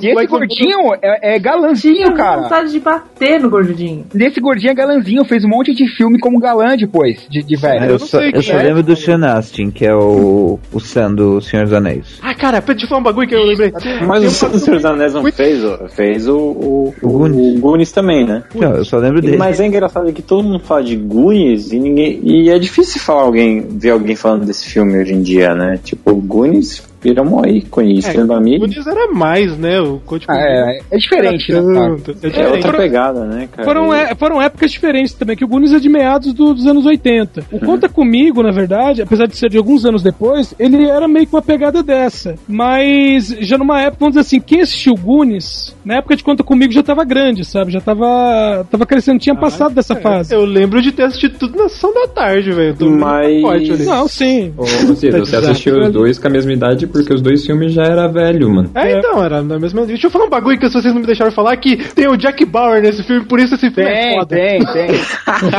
E 0.01 0.07
esse 0.09 0.27
gordinho 0.27 0.93
é, 1.01 1.35
é 1.35 1.39
galanzinho, 1.39 1.95
Tinha 1.95 2.11
cara. 2.13 2.41
vontade 2.43 2.71
de 2.71 2.79
bater 2.79 3.39
no 3.39 3.49
gordinho. 3.49 4.05
Desse 4.13 4.39
gordinho 4.39 4.71
é 4.71 4.73
galanzinho, 4.73 5.23
fez 5.25 5.43
um 5.43 5.47
monte 5.49 5.73
de 5.73 5.87
filme 5.95 6.19
como 6.19 6.39
galã 6.39 6.75
depois, 6.75 7.25
de, 7.29 7.41
de 7.43 7.55
velho. 7.55 7.85
eu 7.85 7.91
não 7.91 7.99
só, 7.99 8.21
eu 8.21 8.41
só 8.41 8.53
é. 8.53 8.63
lembro 8.63 8.83
do 8.83 8.95
Sean 8.95 9.25
Astin, 9.25 9.71
que 9.71 9.85
é 9.85 9.93
o, 9.93 10.59
o 10.71 10.79
Sam 10.79 11.13
do 11.15 11.41
Senhor 11.41 11.63
dos 11.63 11.73
Anéis. 11.73 12.19
Ah, 12.21 12.33
cara, 12.33 12.59
deixa 12.61 12.85
eu 12.85 12.89
falar 12.89 13.01
um 13.01 13.03
bagulho 13.03 13.27
que 13.27 13.35
eu 13.35 13.43
lembrei. 13.43 13.71
Mas 14.09 14.41
o 14.41 14.59
Senhor 14.59 14.75
dos 14.77 14.85
Anéis 14.85 15.13
não 15.13 15.31
fez, 15.31 15.63
ó, 15.63 15.87
fez 15.87 16.27
o, 16.27 16.35
o, 16.35 16.93
o, 17.01 17.09
Goonies. 17.09 17.57
o 17.57 17.59
Goonies 17.59 17.91
também, 17.91 18.25
né? 18.25 18.43
Não, 18.55 18.75
eu 18.75 18.83
só 18.83 18.97
lembro 18.97 19.21
dele. 19.21 19.37
Mas 19.37 19.59
é 19.59 19.67
engraçado 19.67 20.11
que 20.11 20.21
todo 20.21 20.43
mundo 20.43 20.59
fala 20.59 20.83
de 20.83 20.95
Goonies 20.95 21.71
e 21.71 21.79
ninguém. 21.79 22.19
E 22.23 22.49
é 22.49 22.57
difícil 22.57 22.99
falar 22.99 23.21
alguém, 23.21 23.61
ver 23.69 23.91
alguém 23.91 24.15
falando 24.15 24.45
desse 24.45 24.67
filme 24.67 24.97
hoje 24.97 25.13
em 25.13 25.21
dia, 25.21 25.53
né? 25.53 25.79
Tipo, 25.83 26.15
Goonies 26.15 26.83
vira 27.01 27.21
um 27.21 27.45
ícone, 27.45 27.99
Estrela 27.99 28.33
o 28.33 28.37
Amigo. 28.37 28.59
Goonies 28.67 28.85
era 28.87 29.11
mais, 29.11 29.57
né? 29.57 29.79
O 29.79 29.99
Code 30.05 30.25
Ah, 30.27 30.37
é, 30.37 30.79
é 30.91 30.97
diferente, 30.97 31.51
né, 31.51 31.61
tanto, 31.61 32.11
É 32.11 32.13
É 32.27 32.29
diferente. 32.29 32.55
outra 32.55 32.73
pegada, 32.77 33.25
né, 33.25 33.47
cara? 33.51 33.63
Foram, 33.63 33.93
é- 33.93 34.15
foram 34.15 34.41
épocas 34.41 34.71
diferentes 34.71 35.13
também, 35.13 35.35
que 35.35 35.43
o 35.45 35.47
Goonies 35.47 35.73
é 35.73 35.79
de 35.79 35.89
meados 35.89 36.33
do- 36.33 36.53
dos 36.53 36.65
anos 36.65 36.85
80. 36.85 37.45
O 37.51 37.59
Conta 37.59 37.87
Comigo, 37.89 38.43
na 38.43 38.51
verdade, 38.51 39.01
apesar 39.01 39.25
de 39.27 39.35
ser 39.37 39.49
de 39.49 39.57
alguns 39.57 39.85
anos 39.85 40.03
depois, 40.03 40.53
ele 40.59 40.85
era 40.89 41.07
meio 41.07 41.25
que 41.27 41.33
uma 41.35 41.41
pegada 41.41 41.81
dessa. 41.81 42.35
Mas 42.47 43.29
já 43.39 43.57
numa 43.57 43.79
época, 43.81 43.97
vamos 44.01 44.13
dizer 44.15 44.21
assim, 44.21 44.39
quem 44.39 44.61
assistiu 44.61 44.95
Goonies, 44.95 45.75
na 45.83 45.95
época 45.97 46.15
de 46.15 46.23
Conta 46.23 46.43
Comigo 46.43 46.71
já 46.73 46.83
tava 46.83 47.03
grande, 47.03 47.45
sabe? 47.45 47.71
Já 47.71 47.79
tava, 47.81 48.65
tava 48.69 48.85
crescendo, 48.85 49.19
tinha 49.19 49.35
passado 49.35 49.73
dessa 49.73 49.95
fase. 49.95 50.33
Eu 50.33 50.43
lembro 50.45 50.81
de 50.81 50.91
ter 50.91 51.03
assistido 51.03 51.37
tudo 51.39 51.57
na 51.57 51.69
sessão 51.69 51.93
da 51.93 52.07
tarde, 52.07 52.51
velho. 52.51 52.75
Mas-. 52.91 53.85
Não, 53.85 54.07
sim. 54.07 54.53
Ô, 54.57 54.65
Cid, 54.65 55.11
você 55.19 55.35
assistiu 55.37 55.79
os 55.79 55.91
dois 55.91 56.19
com 56.19 56.27
a 56.27 56.29
mesma 56.31 56.51
idade 56.53 56.85
porque 56.91 57.13
os 57.13 57.21
dois 57.21 57.45
filmes 57.45 57.73
já 57.73 57.83
era 57.83 58.07
velho, 58.07 58.49
mano. 58.49 58.69
É, 58.75 58.97
então, 58.97 59.23
era 59.23 59.41
na 59.41 59.59
mesma. 59.59 59.85
Deixa 59.85 60.07
eu 60.07 60.11
falar 60.11 60.25
um 60.25 60.29
bagulho 60.29 60.57
que 60.59 60.67
vocês 60.69 60.93
não 60.93 61.01
me 61.01 61.05
deixaram 61.07 61.31
falar 61.31 61.55
que 61.57 61.77
tem 61.93 62.07
o 62.07 62.17
Jack 62.17 62.43
Bauer 62.45 62.81
nesse 62.81 63.03
filme, 63.03 63.25
por 63.25 63.39
isso 63.39 63.55
esse 63.55 63.69
filme 63.71 63.89
é 63.89 64.01
Tem, 64.01 64.13
foda. 64.19 64.35
tem, 64.35 64.59
tem. 64.73 64.89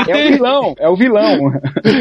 É 0.08 0.26
o 0.26 0.32
vilão, 0.32 0.74
é 0.78 0.88
o 0.88 0.96
vilão. 0.96 1.52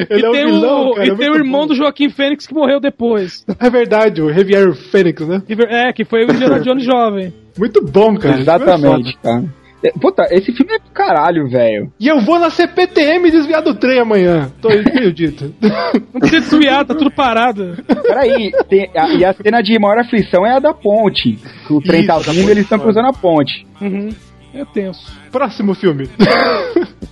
Ele 0.10 0.22
e 0.22 0.26
é 0.26 0.30
o 0.30 0.32
tem, 0.32 0.46
vilão, 0.46 0.90
o, 0.90 0.96
cara, 0.96 1.08
e 1.08 1.16
tem 1.16 1.30
o 1.32 1.36
irmão 1.36 1.62
bom. 1.62 1.68
do 1.68 1.76
Joaquim 1.76 2.10
Fênix 2.10 2.46
que 2.48 2.54
morreu 2.54 2.80
depois. 2.80 3.46
É 3.60 3.70
verdade, 3.70 4.22
o 4.22 4.32
Javier 4.34 4.74
Fênix, 4.74 5.28
né? 5.28 5.42
É, 5.70 5.94
que 5.94 6.04
foi 6.06 6.26
o 6.26 6.32
Indiana 6.32 6.60
Jones 6.60 6.84
jovem. 6.84 7.34
Muito 7.58 7.84
bom, 7.86 8.16
cara. 8.16 8.40
Exatamente, 8.40 9.18
cara. 9.22 9.44
É, 9.84 9.92
Puta, 9.92 10.24
esse 10.32 10.52
filme 10.54 10.74
é 10.74 10.80
caralho, 10.94 11.48
velho. 11.50 11.92
E 12.00 12.08
eu 12.08 12.20
vou 12.22 12.38
na 12.40 12.50
CPTM 12.50 13.32
desviar 13.32 13.62
do 13.62 13.74
trem 13.76 14.00
amanhã. 14.00 14.52
Tô 14.62 14.68
acredito. 14.70 15.54
Não 15.62 16.20
precisa 16.20 16.42
desviar, 16.42 16.86
tá 16.86 16.94
tudo 16.94 17.12
parado. 17.12 17.78
Peraí, 18.04 18.52
tem- 18.68 18.90
a- 18.96 19.10
e 19.14 19.24
a 19.26 19.34
cena 19.34 19.62
de 19.62 19.78
maior 19.80 20.00
aflição 20.00 20.46
é 20.46 20.56
a 20.56 20.60
da 20.60 20.74
ponte. 20.74 21.40
Que 21.68 21.74
o 21.74 21.82
trem 21.82 22.06
tá 22.06 22.18
Isso, 22.20 22.32
vindo 22.32 22.48
e 22.48 22.52
eles 22.52 22.64
estão 22.64 22.80
cruzando 22.80 23.08
a 23.08 23.14
ponte. 23.14 23.66
Uhum. 23.82 24.10
É 24.54 24.66
tenso. 24.66 25.19
Próximo 25.32 25.74
filme. 25.76 26.10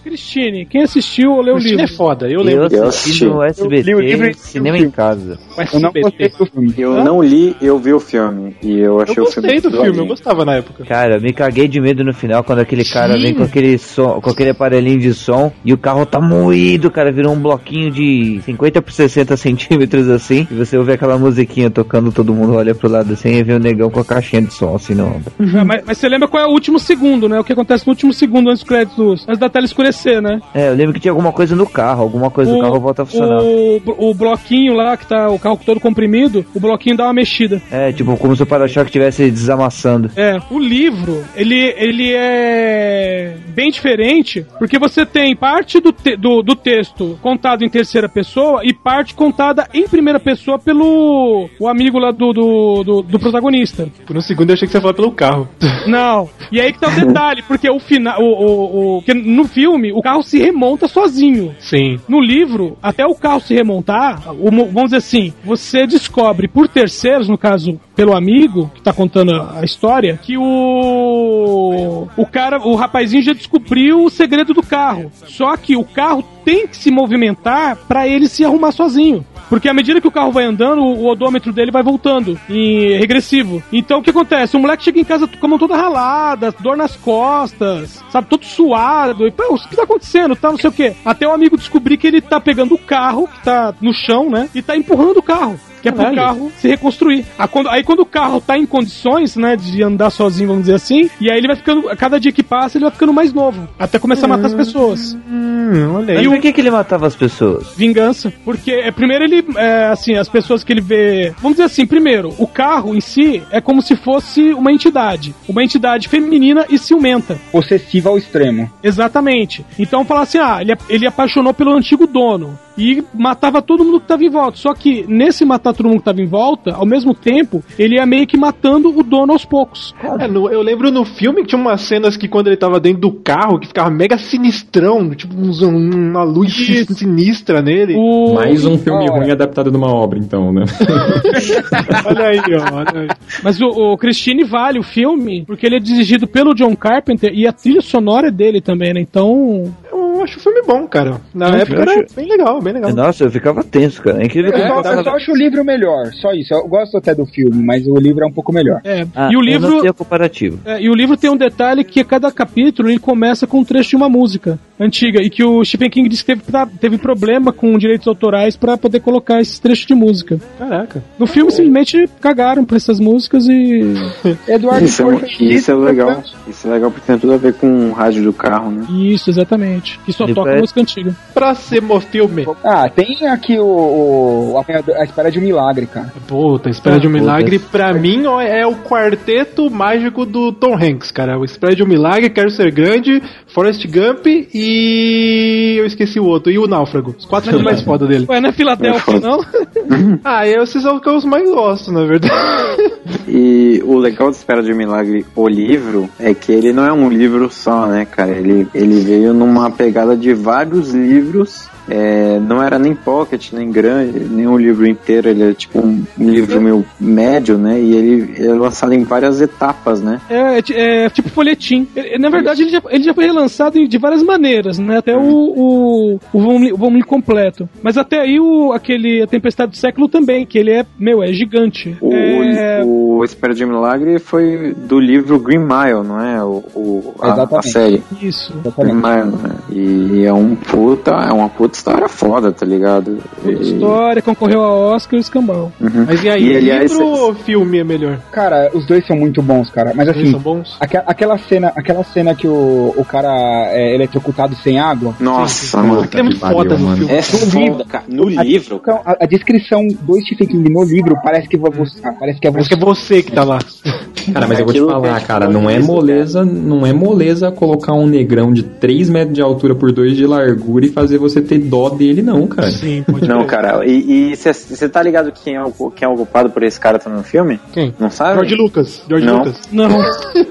Cristine, 0.04 0.66
quem 0.66 0.84
assistiu 0.84 1.32
ou 1.32 1.42
leu 1.42 1.56
o 1.56 1.60
filme 1.60 1.78
livro? 1.78 1.94
é 1.94 1.98
foda, 1.98 2.28
eu 2.28 2.40
Eu 2.40 2.44
lembro. 2.44 2.66
assisti 2.66 2.88
assisti. 2.88 3.26
no 3.26 3.44
SBT, 3.44 3.82
li 3.84 3.96
o 3.96 4.00
livro 4.00 4.34
cinema 4.36 4.78
em 4.78 4.90
casa. 4.90 5.38
Eu 5.74 5.80
não 5.82 5.92
gostei 5.92 6.30
do 6.30 6.46
filme. 6.46 6.74
Eu 6.78 7.04
não 7.04 7.22
li, 7.22 7.56
eu 7.62 7.78
vi 7.78 7.94
o 7.94 8.00
filme. 8.00 8.56
E 8.64 8.80
eu 8.80 9.02
achei 9.02 9.16
Eu 9.18 9.24
o 9.26 9.32
filme. 9.32 9.50
gostei 9.50 9.60
do 9.72 9.82
filme, 9.84 9.98
eu 10.00 10.06
gostava 10.06 10.46
na 10.46 10.56
época. 10.56 10.86
Cara, 10.86 11.20
me 11.20 11.34
caguei 11.34 11.68
de 11.68 11.82
medo 11.82 12.04
no 12.06 12.14
final 12.14 12.42
quando 12.44 12.60
aquele 12.60 12.86
cara 12.86 13.14
Sim. 13.14 13.22
vem 13.22 13.34
com 13.34 13.44
aquele 13.44 13.78
som, 13.78 14.22
com 14.22 14.30
aquele 14.30 14.52
aparelhinho 14.52 15.00
de 15.00 15.14
som 15.14 15.52
e 15.66 15.74
o 15.74 15.78
carro 15.78 16.06
tá 16.06 16.22
moído, 16.22 16.90
cara, 16.90 17.12
virou 17.12 17.34
um 17.34 17.40
bloquinho 17.40 17.92
de 17.92 18.40
50 18.46 18.82
por 18.82 18.92
60 18.94 19.36
centímetros 19.36 20.08
assim, 20.10 20.48
e 20.50 20.54
você 20.56 20.78
ouve 20.78 20.94
aquela 20.94 21.18
musiquinha 21.18 21.70
tocando, 21.70 22.12
todo 22.14 22.34
mundo 22.34 22.54
olha 22.54 22.74
pro 22.74 22.90
lado 22.90 23.12
assim 23.12 23.30
e 23.34 23.44
vê 23.44 23.54
o 23.54 23.60
negão 23.60 23.90
com 23.90 24.00
a 24.00 24.06
caixinha 24.06 24.42
de 24.42 24.54
som 24.54 24.74
assim 24.74 24.96
no 24.96 25.06
ombro. 25.08 25.34
Ah, 25.58 25.66
mas, 25.66 25.84
mas 25.86 25.98
você 25.98 26.08
lembra 26.08 26.28
qual 26.30 26.42
é 26.44 26.48
o 26.48 26.52
último 26.52 26.80
segundo, 26.80 27.28
né? 27.28 27.38
O 27.40 27.44
que 27.44 27.52
acontece 27.52 27.86
no 27.86 27.92
último 27.92 28.07
segundo 28.14 28.50
antes 28.50 28.62
dos 28.62 28.68
créditos, 28.70 29.26
antes 29.28 29.40
da 29.40 29.50
tela 29.50 29.66
escurecer, 29.66 30.22
né? 30.22 30.40
É, 30.54 30.70
eu 30.70 30.74
lembro 30.74 30.94
que 30.94 31.00
tinha 31.00 31.12
alguma 31.12 31.32
coisa 31.32 31.56
no 31.56 31.68
carro, 31.68 32.02
alguma 32.04 32.30
coisa 32.30 32.52
do 32.54 32.60
carro 32.62 32.80
volta 32.80 33.04
a 33.04 33.06
funcionar. 33.06 33.42
O, 33.42 34.10
o 34.10 34.14
bloquinho 34.14 34.74
lá, 34.74 34.96
que 34.98 35.06
tá 35.08 35.30
o 35.30 35.40
carro 35.40 35.60
todo 35.66 35.80
comprimido, 35.80 36.46
o 36.54 36.60
bloquinho 36.60 36.98
dá 36.98 37.06
uma 37.06 37.14
mexida. 37.14 37.62
É, 37.72 37.92
tipo, 37.92 38.16
como 38.18 38.36
se 38.36 38.44
o 38.44 38.46
para-choque 38.46 38.88
estivesse 38.88 39.30
desamassando. 39.30 40.12
É, 40.16 40.38
o 40.50 40.60
livro, 40.60 41.24
ele, 41.36 41.74
ele 41.78 42.14
é 42.14 43.38
bem 43.50 43.70
diferente, 43.72 44.46
porque 44.60 44.78
você 44.80 45.06
tem 45.06 45.36
parte 45.36 45.80
do, 45.80 45.92
te- 45.92 46.16
do, 46.16 46.42
do 46.42 46.56
texto 46.56 47.18
contado 47.22 47.64
em 47.64 47.70
terceira 47.70 48.08
pessoa 48.08 48.62
e 48.64 48.74
parte 48.74 49.14
contada 49.14 49.68
em 49.74 49.88
primeira 49.88 50.20
pessoa 50.20 50.60
pelo 50.60 51.50
o 51.60 51.68
amigo 51.68 51.98
lá 52.00 52.12
do, 52.12 52.32
do, 52.34 52.84
do, 52.84 53.02
do 53.02 53.20
protagonista. 53.20 53.88
Por 54.06 54.16
um 54.18 54.22
segundo 54.22 54.50
eu 54.50 54.54
achei 54.54 54.68
que 54.68 54.72
você 54.72 54.78
ia 54.78 54.82
falar 54.82 54.94
pelo 54.94 55.12
carro. 55.12 55.48
Não. 55.88 56.30
E 56.52 56.60
aí 56.62 56.72
que 56.72 56.80
tá 56.80 56.88
o 56.88 56.92
detalhe, 56.92 57.42
porque 57.48 57.70
o 57.70 57.80
final. 57.80 57.97
O, 58.20 58.24
o, 58.24 58.98
o, 58.98 59.02
que 59.02 59.14
no 59.14 59.46
filme, 59.46 59.92
o 59.92 60.02
carro 60.02 60.24
se 60.24 60.38
remonta 60.40 60.88
sozinho. 60.88 61.56
Sim. 61.60 61.98
No 62.08 62.20
livro, 62.20 62.78
até 62.82 63.06
o 63.06 63.16
carro 63.16 63.40
se 63.40 63.54
remontar, 63.54 64.34
o 64.34 64.52
mo- 64.52 64.66
vamos 64.66 64.86
dizer 64.92 64.98
assim, 64.98 65.34
você 65.44 65.86
descobre 65.88 66.48
por 66.48 66.68
terceiros, 66.68 67.28
no 67.30 67.38
caso, 67.38 67.80
pelo 67.98 68.16
amigo 68.16 68.72
que 68.76 68.82
tá 68.82 68.94
contando 68.94 69.32
a 69.32 69.64
história, 69.64 70.20
que 70.22 70.38
o. 70.38 72.08
O 72.16 72.26
cara, 72.28 72.60
o 72.60 72.76
rapazinho 72.76 73.24
já 73.24 73.34
descobriu 73.34 74.06
o 74.06 74.10
segredo 74.10 74.54
do 74.54 74.62
carro. 74.62 75.12
Só 75.26 75.58
que 75.58 75.76
o 75.76 75.84
carro 75.84 76.24
tem 76.46 76.68
que 76.68 76.78
se 76.78 76.92
movimentar 76.92 77.76
pra 77.88 78.08
ele 78.08 78.30
se 78.30 78.46
arrumar 78.46 78.72
sozinho. 78.72 79.26
Porque 79.50 79.68
à 79.68 79.74
medida 79.74 80.00
que 80.00 80.08
o 80.08 80.12
carro 80.12 80.32
vai 80.32 80.46
andando, 80.46 80.82
o 80.82 81.08
o 81.08 81.12
odômetro 81.12 81.54
dele 81.54 81.72
vai 81.72 81.82
voltando 81.82 82.38
em 82.50 82.98
regressivo. 82.98 83.64
Então 83.72 84.00
o 84.00 84.04
que 84.04 84.10
acontece? 84.10 84.58
O 84.58 84.60
moleque 84.60 84.84
chega 84.84 85.00
em 85.00 85.06
casa 85.06 85.28
com 85.28 85.46
a 85.46 85.50
mão 85.50 85.58
toda 85.58 85.76
ralada, 85.76 86.54
dor 86.60 86.76
nas 86.76 86.96
costas, 86.96 88.04
sabe, 88.10 88.28
todo 88.28 88.46
suado. 88.46 89.26
E, 89.26 89.32
pô, 89.32 89.56
o 89.56 89.58
que 89.58 89.76
tá 89.76 89.84
acontecendo? 89.84 90.36
Tá, 90.36 90.52
não 90.52 90.58
sei 90.58 90.70
o 90.70 90.74
quê. 90.74 90.94
Até 91.06 91.28
o 91.28 91.32
amigo 91.32 91.58
descobrir 91.58 91.98
que 91.98 92.08
ele 92.08 92.22
tá 92.22 92.40
pegando 92.40 92.76
o 92.76 92.78
carro, 92.78 93.28
que 93.28 93.44
tá 93.44 93.74
no 93.82 93.94
chão, 93.94 94.30
né? 94.30 94.50
E 94.54 94.62
tá 94.62 94.76
empurrando 94.76 95.18
o 95.18 95.24
carro. 95.24 95.60
Que 95.82 95.90
é 95.90 95.92
pro 95.92 96.02
Caralho. 96.02 96.18
carro 96.18 96.52
se 96.60 96.68
reconstruir. 96.68 97.26
Ah, 97.38 97.48
quando- 97.48 97.70
Aí 97.70 97.84
quando 97.84 98.00
o 98.00 98.06
carro 98.06 98.42
tá 98.42 98.58
em 98.58 98.66
condições, 98.66 99.36
né, 99.36 99.56
de 99.56 99.84
andar 99.84 100.10
sozinho, 100.10 100.48
vamos 100.50 100.64
dizer 100.64 100.76
assim, 100.76 101.10
e 101.22 101.30
aí 101.32 101.38
ele 101.38 101.48
vai 101.48 101.56
ficando, 101.56 101.90
a 101.90 101.96
cada 101.96 102.20
dia 102.20 102.32
que 102.32 102.42
passa, 102.44 102.78
ele 102.78 102.86
vai 102.86 102.92
ficando 102.94 103.14
mais 103.14 103.32
novo. 103.34 103.68
Até 103.78 104.00
começar 104.00 104.26
a 104.26 104.30
matar 104.30 104.48
as 104.48 104.54
pessoas. 104.54 105.14
Hum, 105.30 105.94
olha 105.96 106.16
Mas 106.16 106.18
aí. 106.20 106.26
por 106.30 106.40
que, 106.40 106.52
que 106.54 106.62
ele 106.62 106.72
matava 106.72 107.06
as 107.08 107.16
pessoas? 107.16 107.74
Vingança. 107.76 108.32
Porque, 108.44 108.72
é, 108.72 108.92
primeiro, 108.92 109.24
ele, 109.26 109.46
é, 109.56 109.86
assim, 109.86 110.16
as 110.16 110.28
pessoas 110.30 110.64
que 110.64 110.72
ele 110.74 110.82
vê. 110.82 111.32
Vamos 111.38 111.58
dizer 111.58 111.64
assim, 111.66 111.86
primeiro, 111.86 112.34
o 112.38 112.48
carro 112.48 112.96
em 112.96 113.02
si 113.02 113.44
é 113.52 113.60
como 113.62 113.82
se 113.82 113.96
fosse 113.96 114.54
uma 114.54 114.72
entidade. 114.72 115.36
Uma 115.48 115.64
entidade 115.64 116.08
feminina 116.08 116.66
e 116.70 116.78
ciumenta. 116.78 117.38
Possessiva 117.52 118.10
ao 118.10 118.18
extremo. 118.18 118.70
Exatamente. 118.82 119.66
Então 119.78 120.04
falar 120.06 120.22
assim, 120.22 120.38
ah, 120.40 120.58
ele, 120.62 120.74
ele 120.90 121.06
apaixonou 121.08 121.54
pelo 121.54 121.76
antigo 121.76 122.08
dono. 122.08 122.58
E 122.78 123.04
matava 123.14 123.62
todo 123.62 123.84
mundo 123.84 124.00
que 124.00 124.08
tava 124.08 124.24
em 124.24 124.30
volta. 124.30 124.58
Só 124.58 124.74
que 124.74 125.04
nesse 125.08 125.44
matar 125.44 125.74
todo 125.74 125.88
mundo 125.88 126.00
que 126.00 126.06
tava 126.06 126.22
em 126.22 126.28
volta, 126.28 126.74
ao 126.76 126.86
mesmo 126.86 127.14
tempo, 127.14 127.64
ele 127.78 127.96
ia 127.96 128.06
meio 128.06 128.28
que 128.28 128.38
matando 128.38 128.90
o 128.96 129.04
dono 129.04 129.34
aos 129.34 129.44
poucos. 129.46 129.96
É, 130.20 130.28
no- 130.28 130.50
eu 130.50 130.62
lembro 130.62 130.92
no 130.92 131.04
filme 131.04 131.42
que 131.42 131.48
tinha 131.48 131.60
umas 131.62 131.82
cenas 131.82 132.16
que 132.16 132.28
quando 132.28 132.48
ele 132.48 132.58
tava 132.58 132.80
dentro 132.80 133.02
do 133.02 133.12
carro, 133.12 133.60
que 133.60 133.68
ficava 133.68 133.90
mega 133.90 134.18
sinistrão, 134.18 135.10
tipo 135.16 135.34
uma 135.36 136.24
luz 136.24 136.58
Isso. 136.58 136.94
sinistra 136.94 137.62
nele. 137.62 137.96
O... 137.98 138.34
Mais 138.36 138.64
um 138.66 138.78
filme 138.78 139.08
ruim 139.10 139.32
adaptado 139.32 139.72
de 139.72 139.78
uma 139.78 139.92
obra, 139.94 140.20
então, 140.20 140.52
né? 140.54 140.66
Olha 142.06 142.26
aí, 142.28 142.40
ó. 142.56 142.76
Olha 142.76 143.02
aí. 143.02 143.08
Mas 143.44 143.60
o, 143.62 143.68
o 143.68 143.98
Christine 143.98 144.44
vale 144.44 144.80
o 144.80 144.84
filme, 144.84 145.44
porque 145.46 145.66
ele 145.66 145.78
é 145.78 145.80
dirigido 145.80 146.28
pelo 146.28 146.54
John 146.54 146.76
Carpenter 146.76 147.32
e 147.34 147.48
a 147.48 147.52
trilha 147.52 147.82
sonora 147.82 148.28
é 148.28 148.32
dele 148.32 148.62
também, 148.62 148.94
né? 148.94 149.02
Então. 149.02 149.64
Eu 149.92 150.24
acho 150.24 150.40
o 150.40 150.42
filme 150.42 150.62
bom, 150.66 150.88
cara. 150.88 151.22
Na 151.34 151.50
Eu 151.50 151.56
época 151.58 151.84
acho- 151.84 151.92
era 151.92 152.08
bem 152.16 152.28
legal, 152.28 152.62
bem 152.74 152.82
legal. 152.82 152.94
Nossa, 152.94 153.24
eu 153.24 153.32
ficava 153.32 153.64
tenso, 153.64 154.02
cara. 154.02 154.22
É 154.22 154.26
incrível 154.26 154.52
que 154.52 154.60
Eu 154.60 154.66
eu 154.66 154.84
só, 154.84 154.94
eu 154.94 155.04
só 155.04 155.10
acho 155.16 155.32
o 155.32 155.36
livro 155.36 155.64
melhor, 155.64 156.08
só 156.14 156.32
isso. 156.34 156.54
Eu 156.54 156.68
gosto 156.68 156.98
até 156.98 157.14
do 157.16 157.26
filme, 157.26 157.64
mas 157.64 157.86
o 157.88 157.96
livro 157.96 158.24
é 158.24 158.28
um 158.28 158.32
pouco 158.32 158.52
melhor. 158.54 158.82
É. 158.84 159.06
Ah, 159.16 159.30
e 159.32 159.36
o 159.36 159.40
eu 159.40 159.42
livro. 159.42 159.70
não 159.70 159.82
sei 159.82 159.90
o 159.90 159.94
comparativo. 159.94 160.60
É, 160.66 160.82
e 160.82 160.90
o 160.90 160.94
livro 160.94 161.16
tem 161.18 161.30
um 161.30 161.38
detalhe 161.38 161.84
que 161.84 162.04
cada 162.04 162.32
capítulo 162.32 162.90
ele 162.90 163.00
começa 163.00 163.48
com 163.48 163.60
um 163.60 163.64
trecho 163.64 163.92
de 163.92 163.96
uma 163.96 164.10
música 164.10 164.60
antiga 164.80 165.22
e 165.22 165.30
que 165.30 165.44
o 165.44 165.64
Stephen 165.66 165.90
King 165.90 166.08
disse 166.10 166.24
que 166.24 166.36
teve, 166.36 166.42
pra- 166.52 166.68
teve 166.68 166.98
problema 166.98 167.52
com 167.52 167.78
direitos 167.78 168.08
autorais 168.08 168.56
pra 168.56 168.78
poder 168.78 169.00
colocar 169.00 169.42
esses 169.42 169.58
trechos 169.60 169.86
de 169.88 169.96
música. 169.96 170.40
Caraca. 170.60 171.04
No 171.18 171.26
filme 171.26 171.52
simplesmente 171.52 172.08
cagaram 172.22 172.64
pra 172.64 172.78
essas 172.78 173.00
músicas 173.00 173.48
e 173.48 173.82
Eduardo 174.48 174.86
Isso 174.86 175.02
é, 175.10 175.44
isso 175.44 175.72
é 175.72 175.76
legal. 175.76 176.24
Isso 176.48 176.68
é 176.68 176.72
legal 176.72 176.92
porque 176.92 177.06
tem 177.08 177.18
tudo 177.18 177.34
a 177.34 177.38
ver 177.38 177.54
com 177.54 177.90
o 177.90 177.92
rádio 177.94 178.24
do 178.24 178.34
carro, 178.34 178.70
né? 178.72 178.86
isso 178.90 179.30
exatamente, 179.30 180.00
que 180.06 180.14
só 180.14 180.26
Ele 180.26 180.34
toca 180.34 180.46
parece- 180.50 180.62
música 180.62 180.82
antiga. 180.82 181.16
Próximo 181.34 182.00
filme. 182.00 182.46
Ah, 182.64 182.90
tem 182.90 183.28
aqui 183.28 183.58
o, 183.58 183.66
o- 183.66 184.58
a, 184.58 185.00
a 185.02 185.04
espera 185.04 185.32
de 185.32 185.40
um 185.40 185.42
milagre, 185.42 185.86
cara. 185.86 186.12
Puta, 186.28 186.70
Espera 186.70 187.00
de 187.00 187.08
um 187.08 187.12
Puta. 187.12 187.22
Milagre, 187.22 187.60
pra 187.60 187.94
mim, 187.94 188.26
ó, 188.26 188.42
é 188.42 188.66
o 188.66 188.76
quarteto 188.76 189.70
mágico 189.70 190.26
do 190.26 190.52
Tom 190.52 190.76
Hanks, 190.76 191.12
cara. 191.12 191.38
O 191.40 191.46
Espera 191.46 191.76
de 191.76 191.84
um 191.84 191.88
Milagre, 191.88 192.30
Quero 192.30 192.50
Ser 192.50 192.72
Grande, 192.72 193.22
Forrest 193.48 193.86
Gump 193.88 194.26
e. 194.28 195.76
Eu 195.78 195.86
esqueci 195.86 196.20
o 196.20 196.26
outro, 196.26 196.52
e 196.52 196.58
o 196.58 196.68
Náufrago. 196.68 197.16
Os 197.18 197.26
quatro 197.26 197.50
filmes 197.50 197.66
mais 197.66 197.82
foda 197.86 198.06
dele. 198.08 198.26
Ué, 198.30 198.42
não 198.42 198.50
é 198.50 198.52
Filadélfia, 198.52 199.16
É 199.16 199.20
não? 199.20 199.40
Ah, 200.24 200.46
esses 200.48 200.82
são 200.82 200.96
os 200.96 201.02
que 201.02 201.10
eu 201.10 201.22
mais 201.30 201.50
gosto, 201.50 201.92
na 201.92 202.06
verdade. 202.06 202.34
E 203.30 203.82
o 203.86 203.98
legal 203.98 204.30
de 204.30 204.38
Espera 204.38 204.62
de 204.64 204.72
um 204.72 204.76
Milagre, 204.78 205.26
o 205.36 205.48
livro, 205.48 206.10
é 206.20 206.34
que 206.34 206.52
ele 206.52 206.72
não 206.72 206.86
é 206.86 206.92
um 206.94 207.10
livro 207.10 207.50
só, 207.52 207.86
né, 207.86 208.06
cara? 208.06 208.32
Ele, 208.32 208.68
ele 208.74 209.00
veio 209.02 209.34
numa 209.34 209.70
pegada 209.70 209.88
pegada 209.88 210.18
de 210.18 210.34
vários 210.34 210.94
livros. 210.94 211.70
é, 211.90 212.40
não 212.48 212.62
era 212.64 212.80
nem 212.80 212.96
pocket, 212.96 213.52
nem 213.54 213.72
grande, 213.72 214.20
nem 214.20 214.48
um 214.48 214.58
livro 214.58 214.88
inteiro, 214.88 215.30
ele 215.30 215.44
é 215.44 215.54
tipo 215.54 215.80
um, 215.80 216.04
um 216.20 216.30
livro 216.30 216.60
meio 216.62 216.86
médio, 217.00 217.58
né? 217.58 217.80
E 217.80 217.96
ele 217.96 218.48
é 218.48 218.54
lançado 218.54 218.94
em 218.94 219.04
várias 219.04 219.42
etapas, 219.42 220.02
né? 220.02 220.20
É, 220.30 220.60
é 220.74 221.06
é 221.06 221.10
tipo 221.10 221.30
folhetim. 221.30 221.88
Ele- 221.96 222.18
na 222.18 222.30
verdade, 222.30 222.62
ele 222.64 222.70
já, 222.72 222.82
ele 222.90 223.04
já 223.04 223.14
foi 223.14 223.26
relançado 223.26 223.88
de 223.88 223.98
várias 223.98 224.24
maneiras, 224.24 224.80
né? 224.80 224.98
Até 224.98 225.16
o, 225.16 225.22
o, 225.22 226.20
o, 226.34 226.40
volume, 226.40 226.72
o 226.74 226.78
volume 226.78 227.04
completo. 227.04 227.68
Mas 227.82 227.98
até 227.98 228.20
aí 228.22 228.40
o, 228.40 228.72
aquele 228.74 229.22
A 229.22 229.28
Tempestade 229.28 229.72
do 229.72 229.78
Século 229.78 230.08
também, 230.08 230.46
que 230.46 230.58
ele 230.58 230.72
é, 230.72 230.86
meu, 231.00 231.22
é 231.24 231.28
gigante. 231.34 231.96
O, 232.02 232.14
É, 232.14 232.82
o 232.86 233.24
Espera 233.24 233.54
de 233.54 233.66
Milagre 233.66 234.20
foi 234.20 234.74
do 234.76 235.00
livro 235.00 235.40
Green 235.40 235.60
Mile, 235.60 236.04
não 236.08 236.20
é? 236.22 236.44
O, 236.44 236.64
o- 236.76 237.14
a, 237.20 237.44
a 237.60 237.62
série. 237.62 238.02
Isso. 238.22 238.54
Green 238.78 238.94
Mile, 238.96 239.38
né? 239.44 239.56
E 239.70 240.24
é 240.24 240.32
um 240.34 240.56
puta, 240.56 241.12
é 241.12 241.32
uma 241.34 241.50
puta 241.50 241.76
história 241.78 242.08
foda, 242.08 242.52
tá 242.52 242.66
ligado? 242.66 243.18
E- 243.46 243.52
História, 243.52 244.22
concorreu 244.22 244.64
a 244.64 244.72
Oscar 244.74 245.18
e 245.18 245.22
escambau. 245.22 245.72
Uhum. 245.80 246.06
Mas 246.08 246.24
e 246.24 246.30
aí, 246.30 246.54
E, 246.54 246.58
aliás, 246.58 246.92
livro 246.92 247.06
ou 247.08 247.34
filme 247.36 247.80
é 247.80 247.84
melhor? 247.84 248.20
Cara, 248.32 248.70
os 248.74 248.86
dois 248.88 249.06
são 249.06 249.18
muito 249.18 249.42
bons, 249.42 249.70
cara. 249.70 249.92
Mas 249.96 250.08
Os 250.08 250.14
dois 250.14 250.26
assim, 250.28 250.32
são 250.32 250.40
bons? 250.40 250.78
aque- 250.80 250.98
aquela 251.06 251.38
cena, 251.38 251.74
aquela 251.76 252.04
cena 252.04 252.34
que 252.34 252.48
o, 252.48 252.94
o 252.96 253.04
cara 253.06 253.30
é 253.72 253.94
eletrocutado 253.94 254.56
sem 254.56 254.80
água. 254.80 255.14
Nossa, 255.20 255.82
mano. 255.84 256.02
Aquilo 256.02 256.20
é 256.22 256.24
muito 256.24 256.40
pariu, 256.40 256.58
foda 256.58 256.78
no 256.78 256.86
mano. 256.86 256.98
filme. 256.98 257.14
É 257.14 257.22
foda, 257.22 257.86
cara. 257.86 258.04
No 258.08 258.24
A 258.40 258.44
livro, 258.44 258.76
descrição- 258.76 259.02
a, 259.06 259.18
a 259.24 259.26
descrição 259.26 259.88
do 259.88 260.20
Stephen 260.22 260.48
King 260.48 260.70
no 260.72 260.84
livro 260.84 261.16
parece 261.24 261.48
que, 261.48 261.58
você, 261.58 262.02
parece 262.20 262.40
que 262.40 262.48
é 262.48 262.52
Parece 262.52 262.70
você. 262.70 262.76
que 262.76 262.82
é 262.82 262.86
você 262.86 263.24
que 263.24 263.32
tá 263.34 263.44
lá. 263.44 263.60
Cara, 264.34 264.46
mas 264.46 264.60
eu 264.60 264.66
vou 264.66 264.74
te 264.74 264.80
falar, 264.82 265.18
é 265.22 265.22
cara, 265.24 265.48
não 265.48 265.70
é 265.70 265.80
moleza, 265.80 266.44
não 266.44 266.86
é 266.86 266.92
moleza 266.92 267.50
colocar 267.50 267.94
um 267.94 268.06
negrão 268.06 268.52
de 268.52 268.62
3 268.62 269.10
metros 269.10 269.34
de 269.34 269.42
altura 269.42 269.57
por 269.58 269.92
2 269.92 270.16
de 270.16 270.26
largura 270.26 270.86
e 270.86 270.90
fazer 270.90 271.18
você 271.18 271.42
ter 271.42 271.58
dó 271.60 271.90
dele, 271.90 272.22
não, 272.22 272.48
cara. 272.48 272.70
Sim, 272.72 273.04
pode 273.10 273.28
Não, 273.28 273.40
crer. 273.46 273.48
cara, 273.62 273.86
e 273.86 274.36
você 274.36 274.88
tá 274.90 275.02
ligado 275.02 275.32
quem 275.32 275.56
é, 275.56 275.64
o, 275.64 275.92
quem 275.92 276.08
é 276.08 276.10
o 276.12 276.16
culpado 276.16 276.50
por 276.50 276.64
esse 276.64 276.80
cara 276.80 277.00
tá 277.00 277.10
no 277.10 277.24
filme? 277.24 277.60
Quem? 277.74 277.94
Não 278.00 278.10
sabe? 278.10 278.36
George 278.36 278.56
Lucas. 278.56 279.02
George 279.08 279.26
Não. 279.26 279.38
Lucas. 279.40 279.60
Não, 279.72 279.88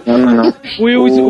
Não, 0.06 0.18
não, 0.18 0.34
não. 0.34 0.54
o, 0.80 0.84
Will- 0.84 1.24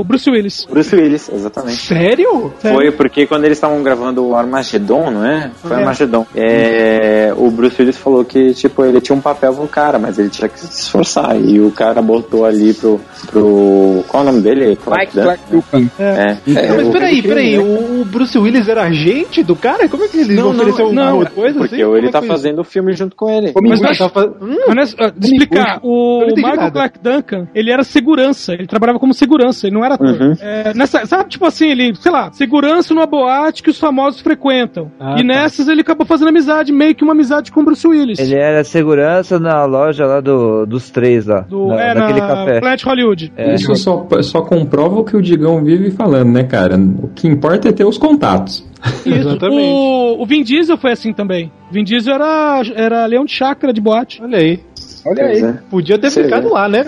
o 0.00 0.04
Bruce 0.04 0.30
Willis. 0.30 0.66
Bruce 0.70 0.94
Willis, 0.94 1.28
exatamente. 1.32 1.76
Sério? 1.78 2.52
Foi 2.60 2.90
porque 2.92 3.26
quando 3.26 3.44
eles 3.44 3.56
estavam 3.58 3.82
gravando 3.82 4.24
o 4.24 4.34
Armagedon, 4.36 5.10
não 5.10 5.24
é? 5.24 5.50
Foi 5.56 5.72
É. 5.72 5.74
Armagedon. 5.76 6.26
É, 6.34 7.32
o 7.36 7.50
Bruce 7.50 7.76
Willis 7.80 7.96
falou 7.96 8.24
que, 8.24 8.52
tipo, 8.54 8.84
ele 8.84 9.00
tinha 9.00 9.16
um 9.16 9.20
papel 9.20 9.54
pro 9.54 9.66
cara, 9.68 9.98
mas 9.98 10.18
ele 10.18 10.28
tinha 10.30 10.48
que 10.48 10.58
se 10.60 10.80
esforçar. 10.82 11.36
E 11.40 11.60
o 11.60 11.70
cara 11.70 12.00
botou 12.02 12.44
ali 12.44 12.72
pro. 12.74 13.00
pro 13.30 14.04
qual 14.08 14.22
é 14.24 14.28
o 14.28 14.32
nome 14.32 14.42
dele? 14.42 14.66
Mike 14.68 15.12
Clark 15.12 15.14
né? 15.14 15.38
Duncan. 15.50 15.90
É. 15.98 16.36
É, 16.46 16.72
mas 16.76 16.88
o- 16.88 16.92
peraí, 17.22 17.56
peraí, 17.56 17.58
o 17.58 18.04
Bruce 18.04 18.38
Willis 18.38 18.68
era 18.68 18.82
agente 18.84 19.42
do 19.42 19.54
cara? 19.56 19.88
Como 19.88 20.04
é 20.04 20.08
que 20.08 20.16
ele 20.18 20.34
Não, 20.34 20.44
não, 20.52 20.60
ofereceu 20.62 20.92
não, 20.92 21.08
alguma 21.08 21.26
coisa 21.26 21.58
Porque 21.58 21.74
assim? 21.76 21.84
Como 21.84 21.96
ele 21.96 22.06
é 22.08 22.10
tá 22.10 22.22
fazendo 22.22 22.60
o 22.60 22.64
filme 22.64 22.92
junto 22.92 23.14
com 23.16 23.28
ele. 23.30 23.52
Mas 23.62 23.80
Mas 23.80 23.98
tá 23.98 24.08
fa- 24.08 24.26
Hum, 24.40 24.56
Mas, 24.74 24.94
é- 24.98 25.10
de 25.16 25.26
explicar, 25.26 25.80
o 25.82 26.26
Michael 26.34 26.56
nada. 26.56 26.70
Clark 26.70 26.98
Duncan, 27.00 27.48
ele 27.54 27.70
era 27.70 27.82
segurança, 27.84 28.52
ele 28.54 28.66
trabalhava 28.66 28.98
como 28.98 29.14
segurança, 29.14 29.66
ele 29.66 29.74
não 29.74 29.84
era 29.84 29.94
ator. 29.94 30.06
Uhum. 30.08 30.34
É, 30.40 30.72
nessa, 30.74 31.04
sabe, 31.06 31.28
tipo 31.30 31.44
assim, 31.46 31.70
ele, 31.70 31.94
sei 31.96 32.10
lá, 32.12 32.30
segurança 32.32 32.92
numa 32.94 33.06
boate 33.06 33.62
que 33.62 33.70
os 33.70 33.78
famosos 33.78 34.20
frequentam. 34.20 34.90
Ah, 34.98 35.14
e 35.14 35.18
tá. 35.18 35.24
nessas 35.24 35.68
ele 35.68 35.80
acabou 35.80 36.06
fazendo 36.06 36.28
amizade, 36.28 36.72
meio 36.72 36.94
que 36.94 37.04
uma 37.04 37.12
amizade 37.12 37.50
com 37.52 37.60
o 37.60 37.64
Bruce 37.64 37.86
Willis. 37.86 38.18
Ele 38.18 38.34
era 38.34 38.62
segurança 38.64 39.38
na 39.38 39.64
loja 39.64 40.06
lá 40.06 40.20
do, 40.20 40.66
dos 40.66 40.90
três 40.90 41.26
lá. 41.26 41.40
do, 41.40 41.68
na, 41.68 41.80
é, 41.80 41.94
naquele 41.94 42.20
na 42.20 42.26
café. 42.28 42.60
Planet 42.60 42.82
Hollywood. 42.84 43.32
É. 43.36 43.54
Isso 43.54 43.74
só, 43.76 44.06
só 44.22 44.42
comprova 44.42 45.00
o 45.00 45.04
que 45.04 45.16
o 45.16 45.22
Digão 45.22 45.62
vive 45.64 45.90
falando, 45.90 46.30
né, 46.32 46.44
cara? 46.44 46.76
O 47.06 47.14
que 47.14 47.28
importa 47.28 47.68
é 47.68 47.72
ter 47.72 47.84
os 47.84 47.98
contatos. 47.98 48.64
Isso. 49.04 49.08
Exatamente. 49.08 49.70
O, 49.70 50.22
o 50.22 50.26
Vin 50.26 50.42
Diesel 50.42 50.76
foi 50.76 50.92
assim 50.92 51.12
também. 51.12 51.50
Vin 51.70 51.84
Diesel 51.84 52.14
era, 52.14 52.62
era 52.74 53.06
leão 53.06 53.24
de 53.24 53.32
chácara 53.32 53.72
de 53.72 53.80
boate. 53.80 54.22
Olha 54.22 54.38
aí. 54.38 54.60
Olha 55.06 55.24
Pois 55.24 55.44
aí. 55.44 55.50
é. 55.50 55.52
Podia 55.70 55.98
ter 55.98 56.10
Você 56.10 56.24
ficado 56.24 56.44
vê. 56.48 56.54
lá, 56.54 56.68
né? 56.68 56.84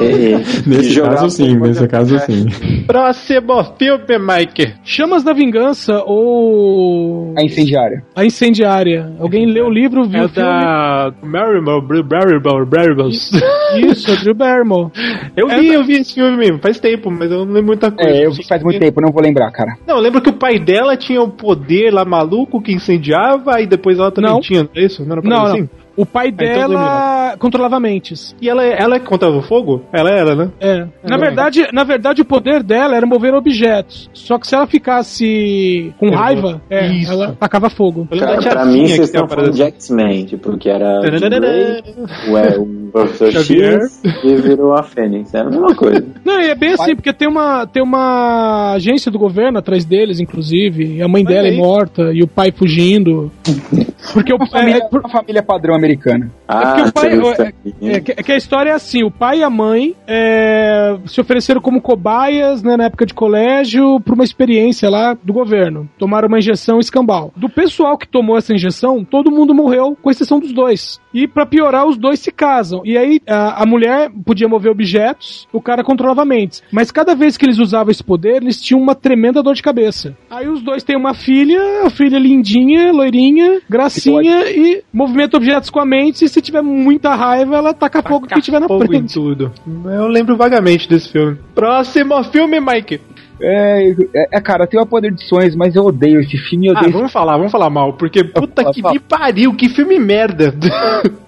E- 0.00 0.36
Nesse 0.68 1.00
caso 1.00 1.26
um 1.26 1.30
sim, 1.30 1.56
nesse 1.56 1.88
caso 1.88 2.18
sim. 2.20 2.46
Próximo 2.86 3.64
filme, 3.78 4.18
Mike. 4.18 4.74
Chamas 4.84 5.24
da 5.24 5.32
Vingança 5.32 6.02
ou 6.06 7.34
A 7.36 7.42
incendiária. 7.42 8.02
A 8.14 8.24
Incendiária. 8.24 9.12
Alguém 9.18 9.46
leu 9.46 9.66
o 9.66 9.70
livro, 9.70 10.04
viu 10.04 10.22
É 10.22 10.24
o 10.24 10.28
filme? 10.28 10.48
da 10.48 11.12
Maribel, 11.22 11.82
Maribel, 11.82 12.66
Maribel. 12.70 13.08
Isso, 13.08 14.10
é 14.10 14.16
Drew 14.16 14.34
Barrymore. 14.34 14.90
Eu 15.36 15.48
vi, 15.48 15.68
eu 15.74 15.84
vi 15.84 15.94
esse 15.94 16.14
filme 16.14 16.58
faz 16.60 16.80
tempo, 16.80 17.10
mas 17.10 17.30
eu 17.30 17.44
não 17.44 17.52
lembro 17.52 17.66
muita 17.66 17.90
coisa. 17.90 18.10
É, 18.10 18.24
eu 18.26 18.32
vi 18.32 18.42
faz 18.46 18.62
muito 18.62 18.78
tempo, 18.80 19.00
não 19.02 19.12
vou 19.12 19.22
lembrar, 19.22 19.50
cara. 19.50 19.76
Não, 19.86 19.96
eu 19.96 20.00
lembro 20.02 20.20
que 20.22 20.30
o 20.30 20.32
pai 20.32 20.58
dela 20.58 20.96
tinha 20.96 21.20
o 21.20 21.28
poder 21.30 21.92
lá 21.92 22.04
maluco 22.04 22.60
que 22.62 22.72
incendiava 22.72 23.60
e 23.60 23.66
depois 23.66 23.98
ela 23.98 24.10
também 24.10 24.30
Não. 24.30 24.40
tinha, 24.40 24.62
não 24.62 24.70
é 24.74 24.84
isso? 24.84 25.04
Não 25.04 25.16
Não, 25.16 25.22
coisa 25.22 25.56
não. 25.58 25.68
O 25.96 26.04
pai 26.04 26.28
então 26.28 26.46
dela 26.46 27.36
controlava 27.38 27.80
mentes. 27.80 28.34
E 28.40 28.48
ela, 28.48 28.64
ela 28.64 28.96
é 28.96 29.00
contra 29.00 29.30
o 29.30 29.42
fogo? 29.42 29.82
Ela 29.92 30.10
era, 30.10 30.34
né? 30.34 30.50
É. 30.60 30.86
Na 31.02 31.16
verdade, 31.16 31.66
na 31.72 31.84
verdade, 31.84 32.22
o 32.22 32.24
poder 32.24 32.62
dela 32.62 32.96
era 32.96 33.06
mover 33.06 33.34
objetos. 33.34 34.10
Só 34.12 34.38
que 34.38 34.46
se 34.46 34.54
ela 34.54 34.66
ficasse 34.66 35.94
com 35.98 36.10
raiva, 36.10 36.60
é, 36.68 36.86
Isso. 36.92 37.12
ela 37.12 37.32
tacava 37.38 37.70
fogo. 37.70 38.06
Cara, 38.18 38.38
pra 38.38 38.64
mim, 38.66 38.86
vocês 38.86 39.08
estão 39.08 39.28
falando 39.28 39.52
de. 39.52 39.62
X-Men, 39.62 40.26
tipo, 40.26 40.56
que 40.58 40.68
era. 40.68 41.00
Grey, 41.00 41.82
o, 42.28 42.36
é, 42.36 42.58
Professor 42.92 43.32
Xavier. 43.32 43.80
X 43.80 44.02
e 44.24 44.36
virou 44.36 44.74
a 44.74 44.82
Fênix. 44.82 45.34
É 45.34 45.40
a 45.40 45.44
mesma 45.44 45.74
coisa. 45.74 46.04
Não, 46.24 46.40
e 46.40 46.48
é 46.48 46.54
bem 46.54 46.72
assim, 46.72 46.94
porque 46.94 47.12
tem 47.12 47.28
uma, 47.28 47.66
tem 47.66 47.82
uma 47.82 48.72
agência 48.74 49.10
do 49.10 49.18
governo 49.18 49.58
atrás 49.58 49.84
deles, 49.84 50.20
inclusive, 50.20 50.96
e 50.96 51.02
a 51.02 51.08
mãe 51.08 51.24
dela 51.24 51.48
é 51.48 51.56
morta, 51.56 52.12
e 52.12 52.22
o 52.22 52.28
pai 52.28 52.52
fugindo. 52.52 53.30
Porque 54.16 54.32
o 54.32 54.36
Uma 54.36 54.46
pai. 54.50 54.60
família, 54.62 54.88
uma 54.90 55.08
família 55.10 55.42
padrão 55.42 55.74
americana. 55.74 56.30
Ah, 56.48 56.72
porque 56.74 56.82
o 56.88 56.92
pai- 56.92 57.52
é-. 57.82 57.96
É, 57.96 58.00
que, 58.00 58.12
é 58.12 58.22
que 58.22 58.32
a 58.32 58.36
história 58.36 58.70
é 58.70 58.72
assim: 58.72 59.02
o 59.04 59.10
pai 59.10 59.40
e 59.40 59.42
a 59.42 59.50
mãe 59.50 59.94
é, 60.06 60.96
se 61.06 61.20
ofereceram 61.20 61.60
como 61.60 61.80
cobaias 61.82 62.62
né, 62.62 62.76
na 62.76 62.84
época 62.84 63.04
de 63.04 63.12
colégio 63.14 64.00
para 64.00 64.14
uma 64.14 64.24
experiência 64.24 64.88
lá 64.88 65.14
do 65.22 65.32
governo. 65.32 65.88
Tomaram 65.98 66.28
uma 66.28 66.38
injeção 66.38 66.78
escambau. 66.78 67.32
Do 67.36 67.48
pessoal 67.48 67.98
que 67.98 68.08
tomou 68.08 68.38
essa 68.38 68.54
injeção, 68.54 69.04
todo 69.04 69.30
mundo 69.30 69.54
morreu, 69.54 69.96
com 70.00 70.10
exceção 70.10 70.40
dos 70.40 70.52
dois. 70.52 70.98
E 71.12 71.26
para 71.28 71.44
piorar, 71.46 71.86
os 71.86 71.96
dois 71.98 72.18
se 72.20 72.30
casam. 72.32 72.80
E 72.84 72.96
aí 72.96 73.20
a, 73.28 73.62
a 73.62 73.66
mulher 73.66 74.10
podia 74.24 74.48
mover 74.48 74.70
objetos, 74.72 75.46
o 75.52 75.60
cara 75.60 75.84
controlava 75.84 76.24
mentes. 76.24 76.62
Mas 76.72 76.90
cada 76.90 77.14
vez 77.14 77.36
que 77.36 77.44
eles 77.44 77.58
usavam 77.58 77.90
esse 77.90 78.02
poder, 78.04 78.36
eles 78.42 78.60
tinham 78.60 78.80
uma 78.80 78.94
tremenda 78.94 79.42
dor 79.42 79.54
de 79.54 79.62
cabeça. 79.62 80.16
Aí 80.30 80.48
os 80.48 80.62
dois 80.62 80.82
têm 80.82 80.96
uma 80.96 81.12
filha, 81.14 81.60
a 81.84 81.90
filha 81.90 82.18
lindinha, 82.18 82.92
loirinha, 82.92 83.60
gracinha 83.68 84.05
e 84.10 84.82
movimenta 84.92 85.36
objetos 85.36 85.70
com 85.70 85.80
a 85.80 85.84
mente. 85.86 86.24
E 86.24 86.28
se 86.28 86.40
tiver 86.40 86.62
muita 86.62 87.14
raiva, 87.14 87.56
ela 87.56 87.74
taca 87.74 88.02
fogo 88.02 88.26
que 88.26 88.40
tiver 88.40 88.60
na 88.60 88.68
Fogo 88.68 88.84
em 88.84 88.88
frente. 88.88 89.14
tudo. 89.14 89.52
Eu 89.84 90.06
lembro 90.08 90.36
vagamente 90.36 90.88
desse 90.88 91.10
filme. 91.10 91.38
Próximo 91.54 92.22
filme, 92.24 92.60
Mike. 92.60 93.00
É, 93.40 93.90
é, 93.90 94.28
é, 94.32 94.40
cara, 94.40 94.66
tem 94.66 94.80
o 94.80 94.86
poder 94.86 95.12
de 95.12 95.22
sonhos, 95.28 95.54
mas 95.54 95.76
eu 95.76 95.84
odeio 95.84 96.20
esse 96.20 96.38
filme. 96.38 96.68
Eu 96.68 96.74
Ah, 96.74 96.78
odeio 96.80 96.92
vamos 96.94 97.12
falar, 97.12 97.36
vamos 97.36 97.52
falar 97.52 97.68
mal, 97.68 97.92
porque 97.92 98.24
puta 98.24 98.62
fala, 98.62 98.74
que 98.74 98.80
fala. 98.80 98.94
me 98.94 98.98
pariu, 99.00 99.54
que 99.54 99.68
filme 99.68 99.98
merda. 99.98 100.54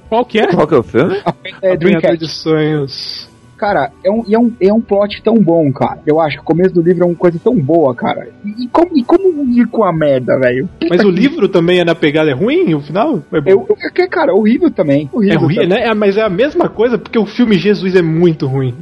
Qual 0.09 0.25
que 0.25 0.39
é? 0.41 0.47
Qual 0.47 0.67
que 0.67 0.75
é 0.75 0.79
o 0.79 0.83
filme? 0.83 1.21
é, 1.61 1.77
Dreamcast. 1.77 2.17
de 2.19 2.29
sonhos. 2.29 3.29
Cara, 3.59 3.91
é 4.05 4.11
um, 4.11 4.23
e 4.27 4.35
é, 4.35 4.39
um, 4.39 4.53
é 4.61 4.73
um 4.73 4.81
plot 4.81 5.21
tão 5.23 5.35
bom, 5.35 5.71
cara. 5.73 5.99
Eu 6.07 6.21
acho 6.21 6.37
que 6.37 6.43
o 6.43 6.47
começo 6.47 6.73
do 6.75 6.81
livro 6.81 7.03
é 7.03 7.07
uma 7.07 7.15
coisa 7.17 7.39
tão 7.43 7.55
boa, 7.57 7.95
cara. 7.95 8.29
E, 8.45 8.65
e 8.65 8.69
como, 8.69 8.97
e 8.97 9.03
como 9.03 9.45
ficou 9.55 9.85
a 9.85 9.93
merda, 9.93 10.39
velho? 10.39 10.69
Mas 10.89 11.01
o 11.05 11.13
que- 11.13 11.21
livro 11.21 11.49
também 11.49 11.81
é 11.81 11.85
na 11.85 11.95
pegada 11.95 12.31
é 12.31 12.35
ruim, 12.35 12.73
o 12.75 12.81
final? 12.81 13.23
É 13.33 13.41
bom. 13.41 13.51
Eu, 13.51 13.67
eu, 13.69 13.93
que, 13.93 14.07
cara, 14.07 14.33
horrível 14.35 14.71
também. 14.71 15.09
É 15.13 15.17
Horrível, 15.17 15.41
ruim, 15.41 15.55
também. 15.57 15.69
né? 15.71 15.87
É, 15.89 15.95
mas 15.95 16.17
é 16.17 16.23
a 16.23 16.29
mesma 16.29 16.69
coisa, 16.69 16.97
porque 16.97 17.19
o 17.19 17.27
filme 17.27 17.59
Jesus 17.59 17.95
é 17.97 18.03
muito 18.03 18.47
ruim. 18.47 18.75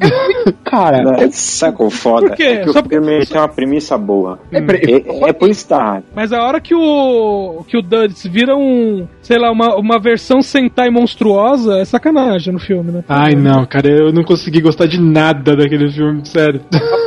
Cara, 0.65 1.03
Né? 1.03 1.29
Sacou 1.33 1.91
foda? 1.91 2.29
Por 2.29 2.37
quê? 2.37 2.43
É 2.43 2.57
que 2.65 2.73
Só 2.73 2.81
o 2.81 2.89
filme 2.89 3.25
tem 3.27 3.39
uma 3.39 3.49
premissa 3.49 3.97
boa. 3.97 4.39
é, 4.53 4.61
pre- 4.61 5.05
É, 5.07 5.29
é 5.29 5.33
por 5.33 5.49
tá. 5.57 6.03
Mas 6.15 6.33
a 6.33 6.43
hora 6.43 6.61
que 6.61 6.75
o 6.75 7.65
que 7.67 7.77
o 7.79 7.83
Duds 7.83 8.25
vira 8.27 8.55
um, 8.57 9.07
sei 9.23 9.39
lá, 9.39 9.51
uma, 9.51 9.75
uma 9.77 9.99
versão 9.99 10.43
Sentai 10.43 10.91
monstruosa, 10.91 11.79
é 11.79 11.85
sacanagem 11.85 12.53
no 12.53 12.59
filme, 12.59 12.93
né? 12.93 13.05
Ai, 13.09 13.35
não, 13.35 13.65
cara, 13.65 13.89
eu 13.89 14.13
não 14.13 14.23
consegui 14.23 14.61
gostar 14.67 14.87
de 14.87 15.01
nada 15.01 15.57
daquele 15.57 15.91
filme, 15.91 16.27
sério. 16.27 16.61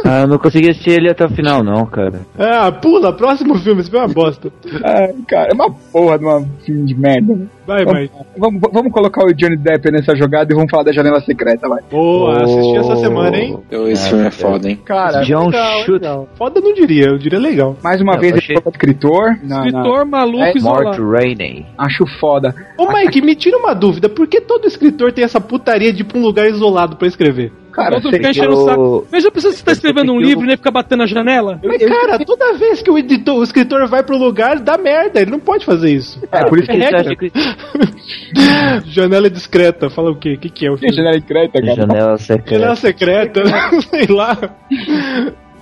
Ah, 0.06 0.22
eu 0.22 0.28
não 0.28 0.38
consegui 0.40 0.70
assistir 0.70 0.92
ele 0.92 1.10
até 1.10 1.26
o 1.26 1.30
final, 1.30 1.64
não, 1.64 1.86
cara. 1.86 2.22
Ah, 2.38 2.72
pula, 2.72 3.14
próximo 3.14 3.56
filme, 3.60 3.82
esse 3.82 3.90
filme 3.90 4.06
é 4.06 4.08
uma 4.08 4.14
bosta. 4.14 4.52
Ai, 4.84 5.14
cara, 5.28 5.50
é 5.52 5.54
uma 5.54 5.72
porra 5.72 6.18
de 6.18 6.26
uma 6.26 6.42
filme 6.66 6.86
de 6.86 6.96
merda. 6.96 7.48
Vai, 7.70 7.86
Vamos, 7.86 8.02
Mike. 8.02 8.14
vamos, 8.36 8.62
vamos 8.74 8.92
colocar 8.92 9.24
o 9.26 9.32
Johnny 9.34 9.56
Depp 9.56 9.92
nessa 9.92 10.16
jogada 10.16 10.52
e 10.52 10.56
vamos 10.56 10.72
falar 10.72 10.82
da 10.84 10.92
janela 10.92 11.22
secreta, 11.22 11.70
vai. 11.70 11.80
Boa, 11.92 12.42
assisti 12.44 12.78
essa 12.78 12.96
semana, 12.96 13.38
hein? 13.38 13.60
Esse 13.90 14.10
filme 14.10 14.26
é 14.26 14.32
foda, 14.32 14.68
hein? 14.70 14.80
Cara, 14.84 15.22
John 15.22 15.46
Legal, 15.46 15.80
Chute. 15.82 15.92
legal. 15.92 16.28
Foda 16.36 16.60
eu 16.60 16.64
não 16.64 16.74
diria, 16.74 17.06
eu 17.10 17.18
diria 17.20 17.38
legal. 17.40 17.78
mais 17.84 18.02
uma 18.02 18.14
Não, 18.14 18.20
vez 18.20 18.32
eu 18.34 18.38
ele 18.40 18.44
achei- 18.44 18.72
escritor. 18.72 19.38
Na- 19.44 19.68
Escritor 19.68 20.06
maluco 20.06 20.44
É, 20.44 20.54
isolado. 20.58 21.12
Rainey. 21.12 21.66
acho 21.78 22.06
foda. 22.20 22.56
Ô 22.78 22.92
Mike, 22.92 23.22
me 23.22 23.36
tira 23.36 23.58
uma 23.58 23.76
dúvida, 23.76 24.10
por 24.10 24.26
que 24.28 24.42
todo 24.42 24.66
escritor 24.68 25.12
tem 25.14 25.24
essa 25.24 25.40
putaria 25.40 25.94
de 25.94 26.02
ir 26.02 26.06
pra 26.06 26.18
um 26.18 26.24
lugar 26.24 26.48
isolado 26.50 26.96
pra 26.96 27.08
escrever? 27.08 27.52
Cara, 27.72 28.00
você- 28.00 28.12
fica 28.12 28.30
enchendo 28.30 28.54
o 28.54 28.66
saco. 28.66 29.08
Veja, 29.12 29.32
precisa 29.32 29.56
você 29.56 29.64
tá 29.64 29.72
escrevendo 29.72 30.12
um 30.14 30.20
livro 30.20 30.44
e 30.44 30.48
nem 30.48 30.58
fica 30.58 30.72
batendo 30.72 31.00
na 31.00 31.06
janela? 31.08 31.60
Mas, 31.64 31.84
cara, 31.86 32.20
toda 32.26 32.54
vez 32.58 32.82
que 32.82 32.90
o 32.92 32.98
editor, 32.98 33.38
o 33.40 33.44
escritor 33.44 33.88
vai 33.88 34.04
pro 34.04 34.18
lugar, 34.18 34.60
dá 34.60 34.78
merda. 34.78 35.22
Ele 35.22 35.32
não 35.32 35.40
pode 35.40 35.66
fazer 35.66 35.92
isso. 35.92 36.22
É, 36.32 36.46
por 36.46 36.58
isso 36.60 36.68
que 36.68 36.74
É 36.78 36.80
regra. 36.80 37.00
acha 37.02 37.16
que- 37.16 37.32
Janela 38.86 39.30
discreta, 39.30 39.90
fala 39.90 40.12
o 40.12 40.16
quê? 40.16 40.34
O 40.34 40.40
que, 40.40 40.50
que 40.50 40.66
é 40.66 40.72
o 40.72 40.78
filme? 40.78 40.96
Janela 40.96 41.18
discreta, 41.20 41.62
cara. 41.62 41.76
Janela 41.76 42.18
secreta. 42.18 42.54
Janela 42.60 42.76
secreta, 42.76 43.44
sei 43.90 44.08
lá. 44.08 44.38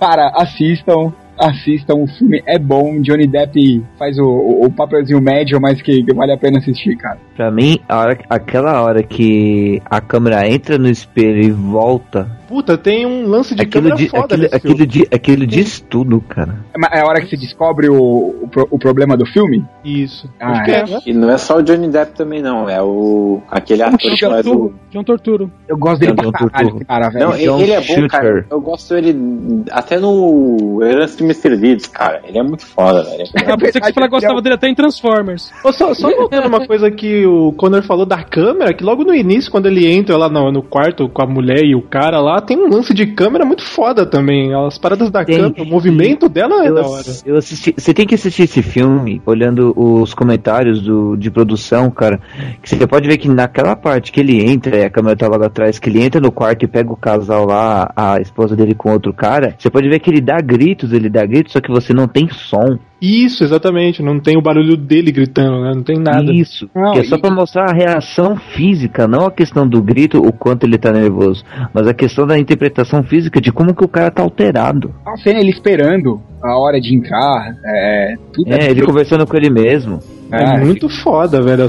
Cara, 0.00 0.32
assistam. 0.36 1.12
Assistam, 1.38 1.94
o 1.94 2.06
filme 2.06 2.42
é 2.46 2.58
bom. 2.58 3.00
Johnny 3.00 3.26
Depp 3.26 3.84
faz 3.98 4.18
o, 4.18 4.26
o, 4.26 4.70
papelzinho 4.70 5.20
médio, 5.20 5.60
mas 5.60 5.80
que, 5.80 6.04
vale 6.12 6.32
a 6.32 6.36
pena 6.36 6.58
assistir, 6.58 6.96
cara. 6.96 7.18
Pra 7.36 7.50
mim, 7.50 7.78
hora, 7.88 8.18
aquela 8.28 8.82
hora 8.82 9.02
que 9.02 9.80
a 9.86 10.00
câmera 10.00 10.48
entra 10.48 10.78
no 10.78 10.88
espelho 10.88 11.42
e 11.42 11.50
volta. 11.50 12.37
Puta, 12.48 12.78
tem 12.78 13.04
um 13.06 13.26
lance 13.28 13.54
de 13.54 13.62
Aquilo, 13.62 13.90
câmera 13.90 13.96
di- 13.96 14.08
foda 14.08 14.24
aquilo, 14.24 14.42
nesse 14.42 14.54
aquilo, 14.56 14.74
filme. 14.76 14.86
di- 14.90 15.08
aquilo 15.12 15.46
diz 15.46 15.80
tudo, 15.80 16.20
cara. 16.22 16.64
É 16.92 17.00
a 17.00 17.06
hora 17.06 17.20
que 17.20 17.28
você 17.28 17.36
descobre 17.36 17.88
o, 17.88 17.94
o, 17.96 18.48
o 18.70 18.78
problema 18.78 19.16
do 19.16 19.26
filme? 19.26 19.64
Isso. 19.84 20.28
Ah, 20.40 20.52
Acho 20.52 20.64
que 20.64 20.70
é. 20.70 20.74
é. 20.80 20.98
E 21.06 21.12
não 21.12 21.30
é 21.30 21.36
só 21.38 21.58
o 21.58 21.62
Johnny 21.62 21.88
Depp 21.88 22.14
também, 22.16 22.40
não. 22.42 22.68
É 22.68 22.82
o. 22.82 23.42
aquele 23.50 23.82
ator 23.82 23.98
que 23.98 24.18
faz 24.26 24.46
o. 24.46 24.72
John 24.90 25.04
Torturo. 25.04 25.50
Eu 25.68 25.76
gosto 25.76 26.00
dele 26.00 26.14
John 26.14 26.30
pra 26.32 26.48
caralho, 26.48 26.86
cara, 26.86 27.08
velho. 27.10 27.28
Não, 27.28 27.36
John 27.36 27.60
ele 27.60 27.72
é 27.72 27.80
bom, 27.80 28.08
cara. 28.08 28.24
Shooter. 28.28 28.46
Eu 28.50 28.60
gosto 28.60 28.94
dele 28.94 29.64
até 29.70 29.98
no 29.98 30.80
Herança 30.82 31.16
de 31.18 31.24
Mr. 31.24 31.56
Deeds, 31.56 31.86
cara. 31.86 32.22
Ele 32.26 32.38
é 32.38 32.42
muito 32.42 32.64
foda, 32.64 33.02
velho. 33.04 33.24
Ah, 33.36 33.56
pensei 33.58 33.80
que 33.80 33.86
você 33.86 33.92
falou 33.92 34.08
que 34.08 34.14
gostava 34.14 34.40
dele 34.40 34.54
até 34.54 34.68
em 34.68 34.74
Transformers. 34.74 35.52
Ô, 35.62 35.72
só, 35.72 35.92
só 35.92 36.08
notando 36.08 36.48
uma 36.48 36.66
coisa 36.66 36.90
que 36.90 37.26
o 37.26 37.52
Connor 37.52 37.82
falou 37.82 38.06
da 38.06 38.22
câmera, 38.22 38.72
que 38.72 38.82
logo 38.82 39.04
no 39.04 39.14
início, 39.14 39.50
quando 39.50 39.66
ele 39.66 39.86
entra 39.86 40.16
lá 40.16 40.28
no, 40.28 40.50
no 40.50 40.62
quarto 40.62 41.08
com 41.08 41.22
a 41.22 41.26
mulher 41.26 41.62
e 41.64 41.74
o 41.74 41.82
cara 41.82 42.18
lá, 42.20 42.37
tem 42.40 42.56
um 42.56 42.68
lance 42.68 42.92
de 42.94 43.06
câmera 43.06 43.44
muito 43.44 43.64
foda 43.64 44.04
também. 44.06 44.54
As 44.54 44.78
paradas 44.78 45.10
da 45.10 45.24
Tem. 45.24 45.36
câmera, 45.36 45.62
o 45.62 45.66
movimento 45.66 46.28
dela 46.28 46.64
é 46.64 46.68
Eu, 46.68 46.74
da 46.74 46.86
hora. 46.86 47.04
eu 47.24 47.36
assisti. 47.36 47.74
Você 47.76 47.94
tem 47.94 48.06
que 48.06 48.14
assistir 48.14 48.42
esse 48.42 48.62
filme 48.62 49.20
olhando 49.24 49.72
os 49.76 50.14
comentários 50.14 50.82
do, 50.82 51.16
de 51.16 51.30
produção, 51.30 51.90
cara. 51.90 52.20
Que 52.62 52.68
você 52.68 52.86
pode 52.86 53.08
ver 53.08 53.18
que 53.18 53.28
naquela 53.28 53.76
parte 53.76 54.12
que 54.12 54.20
ele 54.20 54.44
entra, 54.44 54.76
e 54.76 54.84
a 54.84 54.90
câmera 54.90 55.16
tá 55.16 55.26
logo 55.26 55.44
atrás, 55.44 55.78
que 55.78 55.88
ele 55.88 56.02
entra 56.02 56.20
no 56.20 56.32
quarto 56.32 56.64
e 56.64 56.68
pega 56.68 56.92
o 56.92 56.96
casal 56.96 57.46
lá, 57.46 57.90
a 57.94 58.20
esposa 58.20 58.56
dele 58.56 58.74
com 58.74 58.92
outro 58.92 59.12
cara, 59.12 59.54
você 59.58 59.70
pode 59.70 59.88
ver 59.88 59.98
que 59.98 60.10
ele 60.10 60.20
dá 60.20 60.40
gritos, 60.40 60.92
ele 60.92 61.08
dá 61.08 61.24
gritos, 61.24 61.52
só 61.52 61.60
que 61.60 61.70
você 61.70 61.92
não 61.92 62.06
tem 62.08 62.28
som. 62.28 62.78
Isso, 63.00 63.44
exatamente. 63.44 64.02
Não 64.02 64.18
tem 64.18 64.36
o 64.36 64.42
barulho 64.42 64.76
dele 64.76 65.12
gritando, 65.12 65.62
né? 65.62 65.72
Não 65.74 65.82
tem 65.82 65.98
nada. 65.98 66.32
Isso. 66.32 66.68
Não, 66.74 66.92
que 66.92 67.00
é 67.00 67.04
só 67.04 67.16
e- 67.16 67.20
pra 67.20 67.30
mostrar 67.30 67.70
a 67.70 67.74
reação 67.74 68.36
física, 68.36 69.06
não 69.06 69.26
a 69.26 69.30
questão 69.30 69.66
do 69.68 69.80
grito, 69.82 70.18
o 70.18 70.32
quanto 70.32 70.64
ele 70.64 70.78
tá 70.78 70.92
nervoso, 70.92 71.44
mas 71.72 71.86
a 71.86 71.94
questão 71.94 72.26
da 72.26 72.38
interpretação 72.38 73.02
física 73.02 73.40
de 73.40 73.52
como 73.52 73.74
que 73.74 73.84
o 73.84 73.88
cara 73.88 74.10
tá 74.10 74.22
alterado. 74.22 74.94
A 75.06 75.16
cena 75.16 75.38
ele 75.40 75.50
esperando 75.50 76.20
a 76.42 76.58
hora 76.58 76.80
de 76.80 76.94
entrar, 76.94 77.54
é. 77.64 78.14
Tudo 78.32 78.52
É, 78.52 78.70
ele 78.70 78.82
conversando 78.82 79.26
com 79.26 79.36
ele 79.36 79.50
mesmo. 79.50 80.00
É, 80.30 80.42
É. 80.56 80.58
muito 80.64 80.88
foda, 80.88 81.40
velho. 81.42 81.66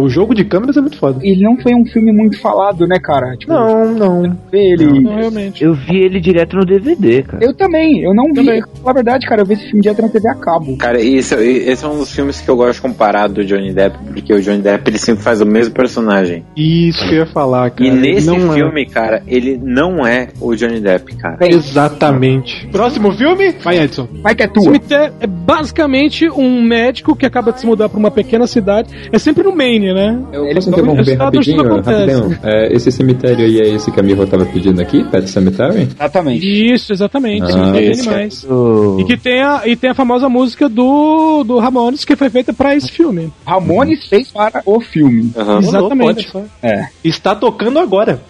O 0.00 0.08
jogo 0.08 0.34
de 0.34 0.44
câmeras 0.44 0.76
é 0.76 0.80
muito 0.80 0.98
foda. 0.98 1.18
Ele 1.22 1.42
não 1.42 1.56
foi 1.56 1.74
um 1.74 1.84
filme 1.86 2.12
muito 2.12 2.38
falado, 2.40 2.86
né, 2.86 2.98
cara? 3.02 3.36
Tipo, 3.36 3.52
Não, 3.52 3.92
não. 3.94 4.36
ele. 4.52 5.00
Não, 5.02 5.16
realmente. 5.16 5.62
Eu 5.64 5.74
vi 5.74 5.98
ele 6.04 6.20
direto 6.20 6.56
no 6.56 6.64
DVD, 6.64 7.22
cara. 7.22 7.44
Eu 7.44 7.54
também, 7.54 8.02
eu 8.02 8.14
não 8.14 8.24
vi. 8.32 8.42
Na 8.84 8.92
verdade, 8.92 9.26
cara, 9.26 9.42
eu 9.42 9.46
vi 9.46 9.54
esse 9.54 9.64
filme 9.66 9.80
direto 9.82 10.02
na 10.02 10.08
TV 10.08 10.28
a 10.28 10.34
cabo. 10.34 10.76
Cara, 10.76 11.00
esse, 11.00 11.34
esse 11.34 11.84
é 11.84 11.88
um 11.88 11.98
dos 11.98 12.12
filmes 12.12 12.40
que 12.40 12.48
eu 12.48 12.56
gosto 12.56 12.74
de 12.76 12.82
comparar 12.82 13.28
do 13.28 13.44
Johnny 13.44 13.72
Depp, 13.72 13.96
porque 14.12 14.32
o 14.34 14.40
Johnny 14.42 14.60
Depp 14.62 14.88
ele 14.90 14.98
sempre 14.98 15.22
faz 15.22 15.40
o 15.40 15.46
mesmo 15.46 15.74
personagem. 15.74 16.44
Isso 16.56 16.98
que 17.08 17.14
eu 17.14 17.18
ia 17.20 17.26
falar, 17.26 17.70
cara. 17.70 17.88
E 17.88 17.90
nesse 17.90 18.26
Não 18.26 18.52
é. 18.52 18.56
filme, 18.56 18.86
cara, 18.86 19.22
ele 19.26 19.58
não 19.62 20.06
é 20.06 20.28
o 20.40 20.54
Johnny 20.54 20.80
Depp, 20.80 21.14
cara. 21.16 21.38
Exatamente. 21.86 22.66
Próximo 22.68 23.12
filme? 23.12 23.52
Vai, 23.62 23.78
Edson. 23.78 24.08
Vai 24.22 24.34
que 24.34 24.42
é 24.42 24.46
tua. 24.48 24.72
É 25.20 25.26
basicamente 25.26 26.28
um 26.30 26.62
médico 26.62 27.14
que 27.16 27.26
acaba 27.26 27.52
de 27.52 27.60
se 27.60 27.66
mudar 27.66 27.88
pra 27.92 27.98
uma 28.00 28.10
pequena 28.10 28.46
cidade. 28.46 28.88
É 29.12 29.18
sempre 29.18 29.44
no 29.44 29.54
Maine, 29.54 29.92
né? 29.94 30.18
Eu 30.32 30.48
posso 30.54 30.70
interromper 30.70 31.14
rapidinho? 31.16 31.62
rapidinho? 31.80 32.38
É, 32.42 32.74
esse 32.74 32.90
cemitério 32.90 33.44
aí 33.44 33.60
é 33.60 33.68
esse 33.68 33.90
que 33.92 34.00
a 34.00 34.02
Miho 34.02 34.26
tava 34.26 34.44
pedindo 34.46 34.80
aqui? 34.82 35.04
Pet 35.04 35.28
Cemetery? 35.30 35.88
Exatamente. 35.94 36.72
Isso, 36.74 36.92
exatamente. 36.92 37.44
Ah, 37.52 37.80
esse 37.80 38.08
é 38.08 38.10
animais. 38.10 38.44
O- 38.44 38.96
E 39.00 39.04
que 39.04 39.16
tem 39.16 39.42
a, 39.42 39.62
e 39.66 39.76
tem 39.76 39.90
a 39.90 39.94
famosa 39.94 40.28
música 40.28 40.68
do, 40.68 41.44
do 41.44 41.58
Ramones 41.58 42.04
que 42.04 42.16
foi 42.16 42.28
feita 42.30 42.52
pra 42.52 42.74
esse 42.74 42.90
filme. 42.90 43.32
Ramones 43.46 44.06
fez 44.08 44.30
para 44.32 44.62
o 44.66 44.80
filme. 44.80 45.30
Aham. 45.36 45.58
Exatamente. 45.58 46.32
Pode. 46.32 46.46
É, 46.62 46.86
Está 47.04 47.34
tocando 47.34 47.78
agora. 47.78 48.20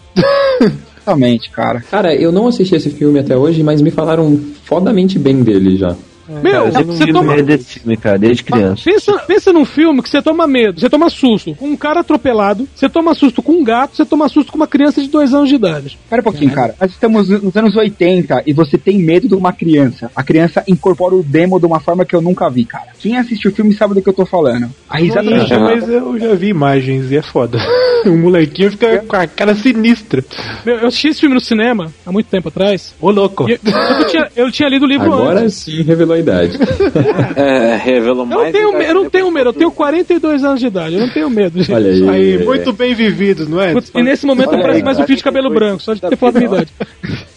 exatamente, 0.99 1.51
cara. 1.51 1.83
Cara, 1.91 2.15
eu 2.15 2.33
não 2.33 2.47
assisti 2.49 2.75
esse 2.75 2.91
filme 2.91 3.19
até 3.19 3.37
hoje, 3.37 3.63
mas 3.63 3.81
me 3.81 3.91
falaram 3.91 4.39
fodamente 4.65 5.19
bem 5.19 5.43
dele 5.43 5.77
já. 5.77 5.95
Meu, 6.41 6.53
Cara, 6.53 6.81
eu 6.81 6.85
você 6.87 7.07
não 7.07 7.13
toma. 7.21 7.35
medo 7.35 7.47
desse 7.47 7.81
filme, 7.81 7.97
cara, 7.97 8.19
desde 8.19 8.43
criança. 8.45 8.83
Pensa, 8.85 9.19
pensa 9.27 9.53
num 9.53 9.65
filme 9.65 10.03
que 10.03 10.09
você 10.09 10.23
toma 10.23 10.47
medo, 10.47 10.81
você 10.81 10.89
toma 10.89 11.11
susto 11.11 11.55
com 11.55 11.67
um 11.69 11.77
cara 11.77 12.01
atropelado, 12.01 12.69
você 12.75 12.89
toma 12.89 13.15
susto 13.15 13.43
com 13.43 13.53
um 13.53 13.65
gato, 13.65 13.97
você 13.97 14.05
toma 14.05 14.29
susto 14.29 14.51
com 14.53 14.57
uma 14.57 14.67
criança 14.67 15.01
de 15.03 15.09
dois 15.09 15.33
anos 15.35 15.49
de 15.49 15.55
idade. 15.57 15.99
Pera 16.09 16.21
um 16.21 16.25
pouquinho, 16.25 16.51
cara. 16.53 16.75
Nós 16.81 16.91
estamos 16.91 17.29
nos 17.29 17.57
anos 17.57 17.77
80 17.77 18.43
e 18.47 18.53
você 18.53 18.79
tem 18.79 18.99
medo 18.99 19.29
de 19.29 19.35
uma 19.35 19.53
criança. 19.53 20.11
A 20.15 20.23
criança 20.23 20.63
incorpora 20.67 21.15
o 21.15 21.23
demo 21.23 21.59
de 21.59 21.67
uma 21.67 21.81
forma 21.81 22.05
que 22.05 22.15
eu 22.15 22.21
nunca 22.21 22.49
vi, 22.49 22.65
cara. 22.65 22.87
Quem 22.99 23.17
assistiu 23.17 23.51
o 23.51 23.55
filme 23.55 23.75
sabe 23.75 23.95
do 23.95 24.03
que 24.03 24.09
eu 24.09 24.13
tô 24.13 24.25
falando. 24.27 24.71
A 24.89 24.99
risada 24.99 25.31
Ih, 25.31 25.39
do 25.49 25.61
mas 25.61 25.89
eu 25.89 26.19
já 26.19 26.35
vi 26.35 26.49
imagens 26.49 27.11
e 27.11 27.17
é 27.17 27.23
foda. 27.23 27.59
o 28.07 28.17
molequinho 28.17 28.71
fica 28.71 28.99
com 29.07 29.17
a 29.17 29.27
cara 29.27 29.55
sinistra. 29.55 30.25
Meu, 30.65 30.77
eu 30.77 30.87
assisti 30.89 31.09
esse 31.09 31.21
filme 31.21 31.35
no 31.35 31.41
cinema 31.41 31.93
há 32.05 32.13
muito 32.13 32.27
tempo 32.27 32.49
atrás. 32.49 32.95
Ô, 33.01 33.11
louco. 33.11 33.49
E 33.49 33.53
eu, 33.53 33.59
eu 34.01 34.07
tinha, 34.07 34.29
eu 34.37 34.53
tinha 34.53 34.69
lido 34.69 34.85
o 34.85 34.89
livro 34.89 35.13
Agora 35.13 35.41
antes. 35.41 35.55
sim 35.55 35.83
revelou 35.83 36.15
a 36.15 36.19
idade. 36.23 36.59
É, 37.37 37.77
revelou 37.77 38.25
Eu 38.25 38.27
não, 38.27 38.39
mais. 38.41 38.53
tenho, 38.53 38.73
me- 38.79 38.85
eu 38.85 38.95
não 38.95 39.03
depois 39.05 39.11
tenho 39.13 39.25
do 39.27 39.31
medo, 39.31 39.49
eu 39.49 39.53
tenho 39.53 39.71
futuro. 39.71 39.87
42 39.87 40.45
anos 40.45 40.61
de 40.61 40.67
idade, 40.67 40.95
eu 40.95 41.01
não 41.01 41.13
tenho 41.13 41.31
medo. 41.31 41.59
gente. 41.59 41.73
Olha 41.75 41.91
aí. 41.91 42.09
Aí, 42.09 42.45
muito 42.45 42.73
bem 42.73 42.95
vividos, 42.95 43.49
não 43.49 43.61
é? 43.61 43.73
E 43.95 44.03
nesse 44.03 44.27
momento 44.27 44.49
Olha 44.51 44.57
eu 44.59 44.61
pareço 44.63 44.77
aí, 44.79 44.83
mais 44.85 44.99
um 44.99 45.05
fio 45.07 45.17
de 45.17 45.23
cabelo 45.25 45.51
branco, 45.51 45.83
só 45.83 45.95
de 45.95 46.01
ter 46.01 46.17
falado 46.17 46.37
minha 46.37 46.47
idade. 46.49 46.69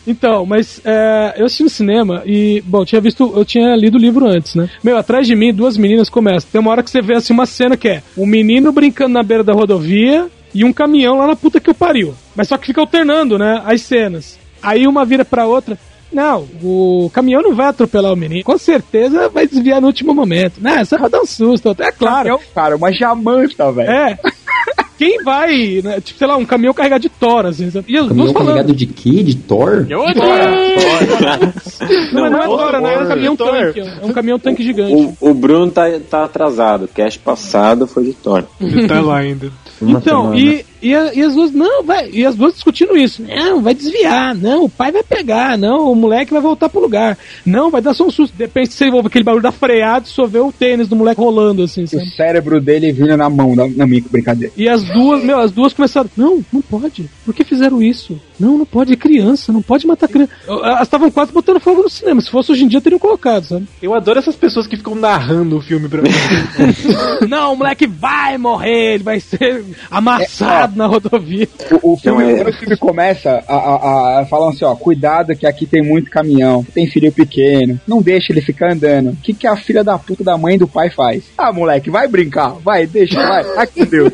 Então, 0.07 0.45
mas 0.45 0.82
é, 0.86 1.34
eu 1.38 1.45
assisti 1.45 1.64
no 1.64 1.70
cinema 1.70 2.22
e, 2.26 2.62
bom, 2.66 2.82
eu 2.82 2.86
tinha 2.86 3.02
visto, 3.02 3.34
eu 3.36 3.44
tinha 3.45 3.76
lido 3.76 3.95
o 3.98 4.02
livro 4.02 4.26
antes, 4.28 4.53
né? 4.56 4.70
Meu, 4.84 4.98
atrás 4.98 5.26
de 5.26 5.36
mim, 5.36 5.53
duas 5.53 5.78
meninas 5.78 6.10
começam. 6.10 6.49
Tem 6.52 6.62
uma 6.62 6.72
hora 6.72 6.84
que 6.84 6.90
você 6.91 7.02
vê 7.02 7.16
assim 7.16 7.34
uma 7.34 7.45
cena 7.45 7.76
que 7.78 7.88
é 7.88 8.03
um 8.18 8.26
menino 8.26 8.72
brincando 8.72 9.14
na 9.14 9.24
beira 9.24 9.44
da 9.44 9.53
rodovia 9.53 10.28
e 10.53 10.64
um 10.64 10.72
caminhão 10.74 11.18
lá 11.18 11.28
na 11.28 11.36
puta 11.36 11.60
que 11.60 11.70
o 11.72 11.74
pariu. 11.76 12.14
Mas 12.36 12.48
só 12.49 12.57
que 12.57 12.68
fica 12.68 12.82
alternando, 12.82 13.38
né? 13.40 13.62
As 13.66 13.82
cenas. 13.82 14.38
Aí 14.62 14.86
uma 14.88 15.06
vira 15.06 15.26
pra 15.26 15.45
outra. 15.48 15.78
Não, 16.11 16.48
o 16.64 17.10
caminhão 17.14 17.41
não 17.41 17.56
vai 17.56 17.68
atropelar 17.68 18.14
o 18.14 18.15
menino. 18.15 18.44
Com 18.44 18.57
certeza 18.57 19.27
vai 19.30 19.48
desviar 19.48 19.82
no 19.82 19.88
último 19.88 20.14
momento. 20.14 20.61
Não, 20.61 20.84
você 20.84 20.98
vai 20.98 21.10
dar 21.10 21.22
um 21.22 21.26
susto. 21.26 21.76
É 21.80 21.91
claro. 21.91 22.30
Caminhão, 22.30 22.40
cara, 22.53 22.76
uma 22.76 22.91
jamanta, 22.94 23.72
velho. 23.72 23.91
É. 23.91 24.19
Quem 24.98 25.24
vai, 25.24 25.82
né, 25.84 26.00
tipo, 26.02 26.18
sei 26.18 26.28
lá, 26.28 26.38
um 26.38 26.46
caminhão 26.46 26.74
carregado 26.74 27.02
de 27.02 27.10
tora, 27.10 27.50
assim? 27.50 27.70
E 27.88 27.98
as 27.98 28.08
Caminhão 28.08 28.34
carregado 28.34 28.74
de 28.74 28.86
quê? 28.86 29.24
De 29.24 29.36
Thor? 29.36 29.86
Não, 29.90 30.06
mas 32.22 32.32
não, 32.32 32.42
é 32.42 32.46
tora, 32.46 32.82
né? 32.82 32.94
É 32.94 33.00
um 33.00 33.08
caminhão 33.08 33.36
Thor. 33.36 33.52
tanque. 33.52 33.80
É 33.80 34.06
um 34.06 34.14
caminhão 34.14 34.40
tanque 34.40 34.64
gigante. 34.64 34.94
O, 35.20 35.30
o 35.30 35.34
Bruno 35.34 35.72
tá, 35.72 35.84
tá 36.10 36.24
atrasado. 36.26 36.86
O 36.86 36.88
cast 36.88 37.20
passado 37.20 37.88
foi 37.88 38.06
de 38.06 38.14
Thor. 38.14 38.44
Ele 38.60 38.88
tá 38.88 39.02
lá 39.02 39.18
ainda. 39.18 39.52
Uma 39.82 40.00
Então, 40.00 40.34
semana. 40.34 40.40
e, 40.40 40.66
e, 40.82 40.96
a- 40.96 41.14
e 41.14 41.22
as 41.22 41.36
duas, 41.36 41.52
não, 41.52 41.84
vai, 41.84 42.10
e 42.10 42.26
as 42.26 42.34
duas 42.34 42.54
discutindo 42.54 42.96
isso. 42.96 43.22
Não, 43.22 43.62
vai 43.62 43.74
desviar, 43.74 44.34
não, 44.34 44.64
o 44.64 44.70
pai 44.70 44.90
vai 44.90 45.04
pegar, 45.04 45.58
não, 45.58 45.92
o 45.92 45.96
moleque 45.96 46.32
vai 46.32 46.42
voltar 46.42 46.70
pro 46.70 46.80
lugar. 46.80 47.18
Não, 47.46 47.70
vai 47.70 47.82
dar 47.82 47.94
só 47.94 48.06
um 48.06 48.10
susto. 48.10 48.34
Depende 48.38 48.70
se 48.70 48.76
você 48.78 48.90
ouve 48.90 49.08
aquele 49.08 49.26
barulho 49.26 49.44
da 49.44 49.52
freada 49.52 50.06
e 50.06 50.10
só 50.10 50.26
vê 50.26 50.40
o 50.40 50.50
tênis 50.50 50.88
do 50.88 50.96
moleque 50.96 51.20
rolando, 51.20 51.62
assim, 51.64 51.84
O 51.84 51.88
sabe? 51.90 52.10
cérebro 52.16 52.62
dele 52.62 52.94
vindo 52.94 53.18
na 53.18 53.30
mão, 53.30 53.54
na, 53.54 53.68
na 53.68 53.86
minha 53.86 54.02
brincadeira. 54.10 54.54
E 54.56 54.70
as 54.70 54.85
duas, 54.90 55.24
meu, 55.24 55.40
as 55.40 55.52
duas 55.52 55.74
começaram. 55.74 56.10
Não, 56.16 56.44
não 56.52 56.62
pode. 56.62 57.10
Por 57.24 57.34
que 57.34 57.44
fizeram 57.44 57.82
isso? 57.82 58.20
Não, 58.40 58.57
não 58.57 58.66
pode, 58.66 58.94
é 58.94 58.95
criança, 58.95 59.52
não 59.52 59.62
pode 59.62 59.88
matar 59.88 60.07
criança. 60.07 60.32
Elas 60.48 60.82
estavam 60.84 61.10
quase 61.10 61.32
botando 61.32 61.60
fogo 61.60 61.84
no 61.84 61.90
cinema. 61.90 62.22
Se 62.22 62.30
fosse 62.30 62.52
hoje 62.52 62.64
em 62.64 62.68
dia, 62.68 62.82
teriam 62.82 62.99
colocado, 62.99 63.45
sabe? 63.45 63.68
Eu 63.82 63.94
adoro 63.94 64.20
essas 64.20 64.36
pessoas 64.36 64.68
que 64.68 64.76
ficam 64.78 64.95
narrando 64.95 65.57
o 65.57 65.62
filme 65.62 65.88
pra 65.88 66.02
mim. 66.02 66.10
não, 67.28 67.53
o 67.53 67.57
moleque 67.57 67.88
vai 67.88 68.38
morrer, 68.38 68.95
ele 68.95 69.03
vai 69.03 69.20
ser 69.20 69.64
amassado 69.90 70.78
na 70.78 70.86
rodovia. 70.86 71.48
O, 71.82 71.94
o 71.94 71.98
filme, 71.98 72.24
é- 72.24 72.48
o 72.48 72.53
filme 72.53 72.78
começa, 72.78 73.44
a, 73.48 73.56
a, 73.56 74.22
a, 74.22 74.26
falam 74.26 74.49
assim, 74.49 74.66
ó, 74.66 74.76
cuidado 74.76 75.36
que 75.36 75.48
aqui 75.48 75.66
tem 75.66 75.82
muito 75.82 76.12
caminhão, 76.12 76.66
tem 76.74 76.88
filho 76.88 77.12
pequeno, 77.12 77.80
não 77.88 78.02
deixa 78.02 78.32
ele 78.34 78.41
ficar 78.41 78.74
andando. 78.74 79.12
O 79.12 79.16
que, 79.18 79.34
que 79.34 79.48
a 79.48 79.56
filha 79.56 79.84
da 79.84 79.98
puta 79.98 80.24
da 80.24 80.38
mãe 80.38 80.56
e 80.56 80.60
do 80.60 80.68
pai 80.68 80.90
faz? 80.90 81.24
Ah, 81.38 81.52
moleque, 81.52 81.90
vai 81.90 82.07
brincar, 82.07 82.49
vai, 82.64 82.86
deixa, 82.86 83.16
vai, 83.16 83.44
aqui 83.57 83.86
Deus. 83.86 84.12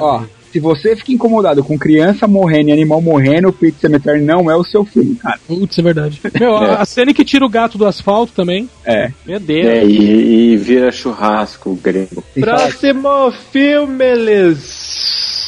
Ó, 0.00 0.22
se 0.52 0.58
você 0.58 0.96
fica 0.96 1.12
incomodado 1.12 1.62
com 1.62 1.78
criança 1.78 2.26
morrendo 2.26 2.70
e 2.70 2.72
animal 2.72 3.00
morrendo, 3.00 3.48
o 3.48 3.52
Pit 3.52 3.78
Cemetery 3.80 4.20
não 4.20 4.50
é 4.50 4.56
o 4.56 4.64
seu 4.64 4.84
filme, 4.84 5.14
cara. 5.14 5.38
Putz, 5.46 5.78
é 5.78 5.82
verdade. 5.82 6.20
Meu, 6.40 6.56
a- 6.56 6.76
a 6.82 6.84
cena 6.84 7.14
que 7.14 7.24
tira 7.24 7.44
o 7.46 7.48
gato 7.48 7.78
do 7.78 7.86
asfalto 7.86 8.32
também. 8.32 8.68
É. 8.84 9.12
Meu 9.24 9.38
Deus. 9.38 9.64
É, 9.66 9.84
e, 9.84 10.52
e 10.52 10.56
vira 10.56 10.90
churrasco 10.90 11.72
grego. 11.80 12.24
Próximo 12.40 13.30
filme, 13.52 14.04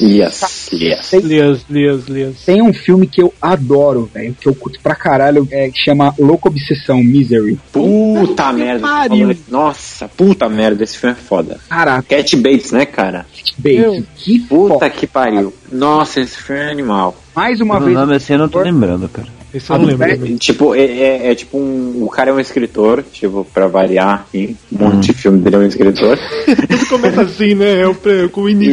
Yes, 0.01 0.70
yes. 0.73 1.12
Lias, 1.23 1.64
Lias, 1.69 2.06
Lias. 2.09 2.36
Tem 2.44 2.62
um 2.62 2.73
filme 2.73 3.06
que 3.06 3.23
eu 3.23 3.32
adoro, 3.40 4.09
velho, 4.12 4.35
que 4.40 4.48
eu 4.48 4.55
curto 4.55 4.78
pra 4.81 4.94
caralho, 4.94 5.47
é, 5.51 5.69
que 5.70 5.78
chama 5.85 6.14
Louca 6.19 6.48
Obsessão, 6.48 7.02
Misery. 7.02 7.59
Puta 7.73 8.52
merda. 8.52 8.86
você 8.86 9.09
falou 9.09 9.31
isso. 9.32 9.43
Nossa, 9.48 10.09
puta 10.09 10.48
merda, 10.48 10.82
esse 10.85 10.97
filme 10.98 11.14
é 11.19 11.19
foda. 11.23 11.59
Caraca. 11.69 12.02
Cat 12.16 12.36
Bates, 12.36 12.73
né, 12.73 12.86
cara? 12.86 13.27
Bates. 13.59 14.05
Que 14.16 14.39
Puta 14.40 14.89
que 14.90 15.06
pariu. 15.06 15.52
Nossa, 15.70 16.20
esse 16.20 16.36
filme 16.36 16.62
é 16.62 16.70
animal. 16.70 17.16
Mais 17.35 17.60
uma 17.60 17.78
O 17.78 17.81
vez. 17.85 17.97
nome 17.97 18.16
assim 18.16 18.32
eu 18.35 18.39
não 18.39 18.48
tô 18.48 18.60
lembrando, 18.60 19.09
cara. 19.09 19.28
Esse 19.55 19.70
eu 19.70 19.78
não 19.78 19.85
lembro 19.85 20.09
também. 20.09 20.36
Tipo, 20.36 20.74
é, 20.74 20.81
é- 20.85 21.31
é 21.31 21.35
tipo 21.35 21.59
um. 21.59 22.02
O 22.05 22.09
cara 22.09 22.31
é 22.31 22.32
um 22.32 22.40
escritor, 22.40 23.05
tipo, 23.12 23.47
pra 23.52 23.66
variar, 23.66 24.24
assim, 24.28 24.56
um 24.73 24.78
monte 24.78 25.09
de 25.09 25.12
filme 25.12 25.40
dele 25.40 25.56
é 25.56 25.59
um 25.59 25.66
escritor. 25.66 26.19
Tudo 26.69 26.86
começa 26.89 27.20
assim, 27.23 27.55
né? 27.55 27.81
É 27.81 27.86
o, 27.86 27.94
com 28.31 28.43
o 28.43 28.48
início. 28.48 28.73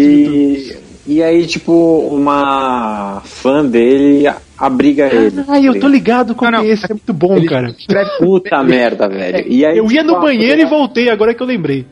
E, 0.78 0.89
e 1.12 1.24
aí, 1.24 1.48
tipo, 1.48 2.08
uma 2.12 3.20
fã 3.26 3.66
dele 3.66 4.28
abriga 4.60 5.06
ele. 5.14 5.44
Ai, 5.48 5.68
eu 5.68 5.80
tô 5.80 5.88
ligado 5.88 6.36
com 6.36 6.46
esse, 6.64 6.86
é 6.86 6.90
muito 6.90 7.14
bom, 7.14 7.44
cara. 7.46 7.74
Puta 8.20 8.62
merda, 8.64 9.08
velho. 9.08 9.46
E 9.48 9.66
aí, 9.66 9.78
Eu 9.78 9.86
ia 9.86 10.02
tipo, 10.02 10.12
no 10.12 10.16
a 10.18 10.20
banheiro 10.22 10.62
e 10.62 10.66
mulher- 10.66 10.70
voltei, 10.80 11.10
agora 11.10 11.34
que 11.34 11.42
eu 11.42 11.48
lembrei. 11.48 11.86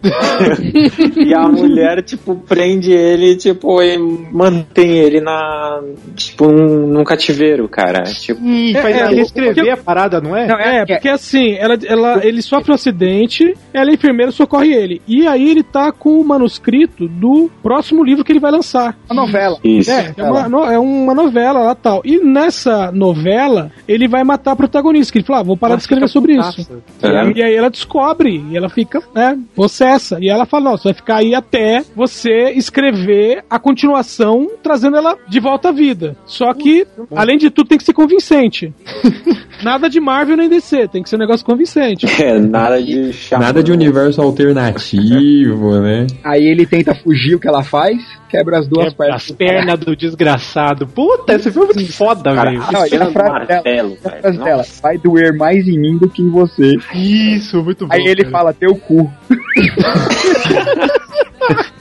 E 1.15 1.34
a 1.34 1.48
mulher, 1.48 2.03
tipo, 2.03 2.35
prende 2.35 2.91
ele, 2.91 3.35
tipo, 3.35 3.81
e 3.81 3.98
mantém 3.98 4.98
ele 4.99 5.22
na. 5.22 5.81
Tipo, 6.15 6.52
num, 6.52 6.88
num 6.88 7.03
cativeiro, 7.03 7.68
cara. 7.68 8.03
Tipo. 8.03 8.44
E 8.45 8.73
faz 8.73 8.95
É, 8.98 9.11
ele 9.11 9.19
é, 9.19 9.23
escrever 9.23 9.56
porque- 9.56 9.69
a 9.72 9.77
parada, 9.77 10.19
não 10.22 10.35
é? 10.35 10.48
Não, 10.48 10.60
é, 10.60 10.85
porque 10.85 11.10
assim, 11.10 11.53
ela, 11.56 11.77
ela, 11.85 12.26
ele 12.26 12.41
sofre 12.41 12.72
um 12.72 12.76
acidente, 12.76 13.53
ela, 13.73 13.89
a 13.91 13.94
enfermeira, 13.94 14.31
socorre 14.31 14.73
ele. 14.73 15.02
E 15.07 15.27
aí 15.27 15.49
ele 15.49 15.64
tá 15.64 15.91
com 15.91 16.19
o 16.19 16.23
manuscrito 16.26 17.07
do 17.07 17.49
próximo 17.61 18.03
livro 18.03 18.23
que 18.23 18.31
ele 18.31 18.39
vai 18.39 18.52
lançar. 18.52 18.98
Uma 19.10 19.22
novela. 19.26 19.57
Isso. 19.64 19.91
É, 19.91 20.14
é 20.18 20.23
uma, 20.23 20.73
é 20.73 20.80
uma 20.80 21.14
novela 21.14 21.60
lá 21.60 21.76
tal. 21.76 22.02
E 22.03 22.19
nessa 22.19 22.57
novela, 22.92 23.72
ele 23.88 24.08
vai 24.08 24.24
matar 24.24 24.52
a 24.52 24.56
protagonista. 24.56 25.12
Que 25.12 25.20
ele 25.20 25.26
fala, 25.26 25.40
ah, 25.40 25.44
vou 25.44 25.58
parar 25.58 25.76
de 25.76 25.82
escrever 25.82 26.08
sobre 26.08 26.38
isso. 26.38 26.68
Tá 27.00 27.10
E 27.36 27.42
aí, 27.42 27.54
e 27.54 27.56
ela 27.56 27.70
descobre, 27.70 28.44
e 28.50 28.58
ela 28.58 28.70
fica, 28.70 29.02
né, 29.14 29.38
possessa. 29.56 30.18
E 30.22 30.30
ela 30.30 30.46
fala, 30.46 30.72
você 30.72 30.86
vai 30.86 30.94
ficar 30.94 31.16
aí 31.18 31.34
até 31.36 31.84
você 31.96 32.52
escrever 32.52 33.44
a 33.50 33.60
continuação, 33.60 34.48
trazendo 34.62 34.98
ela 34.98 35.16
de 35.28 35.40
volta 35.40 35.70
à 35.70 35.72
vida. 35.72 36.16
Só 36.26 36.54
que, 36.54 36.86
além 37.16 37.38
de 37.38 37.50
tudo, 37.50 37.68
tem 37.70 37.78
que 37.78 37.84
ser 37.84 37.94
convincente. 37.94 38.74
Nada 39.64 39.90
de 39.90 40.00
Marvel 40.00 40.38
nem 40.38 40.50
DC, 40.50 40.88
tem 40.88 41.02
que 41.02 41.10
ser 41.10 41.16
um 41.16 41.20
negócio 41.20 41.46
convincente. 41.46 42.06
É, 42.28 42.40
nada 42.40 42.82
de 42.82 43.14
chato. 43.14 43.40
Nada 43.40 43.64
de 43.64 43.72
universo 43.72 44.22
alternativo, 44.22 45.80
né? 45.80 46.08
Aí 46.24 46.44
ele 46.46 46.66
tenta 46.66 46.96
fugir, 46.96 47.36
o 47.36 47.40
que 47.40 47.48
ela 47.48 47.64
faz? 47.64 47.98
Quebra 48.30 48.60
as 48.60 48.68
duas 48.68 48.90
Quebra 48.90 49.06
pernas. 49.06 49.24
as 49.24 49.32
pernas 49.32 49.80
do 49.80 49.96
desgraçado. 49.96 50.88
Puta, 50.88 51.36
esse 51.36 51.52
filme 51.52 51.72
é 51.72 51.76
muito 51.76 51.94
foda, 51.94 52.34
Cara, 52.34 52.47
velho. 52.49 52.72
Não, 52.72 52.88
e 52.88 52.95
a 52.95 53.06
do 53.06 53.11
frase 53.11 53.14
dela, 53.14 53.30
martelo, 53.64 53.98
velho. 54.03 54.44
dela, 54.44 54.57
Nossa. 54.57 54.82
vai 54.82 54.98
doer 54.98 55.36
mais 55.36 55.68
em 55.68 55.80
mim 55.80 55.98
do 55.98 56.10
que 56.10 56.22
em 56.22 56.30
você. 56.30 56.76
Isso, 56.94 57.64
muito 57.64 57.88
bom. 57.88 57.94
Aí 57.94 58.03
ele 58.06 58.24
cara. 58.24 58.32
fala, 58.32 58.53
teu 58.53 58.76
cu. 58.76 59.11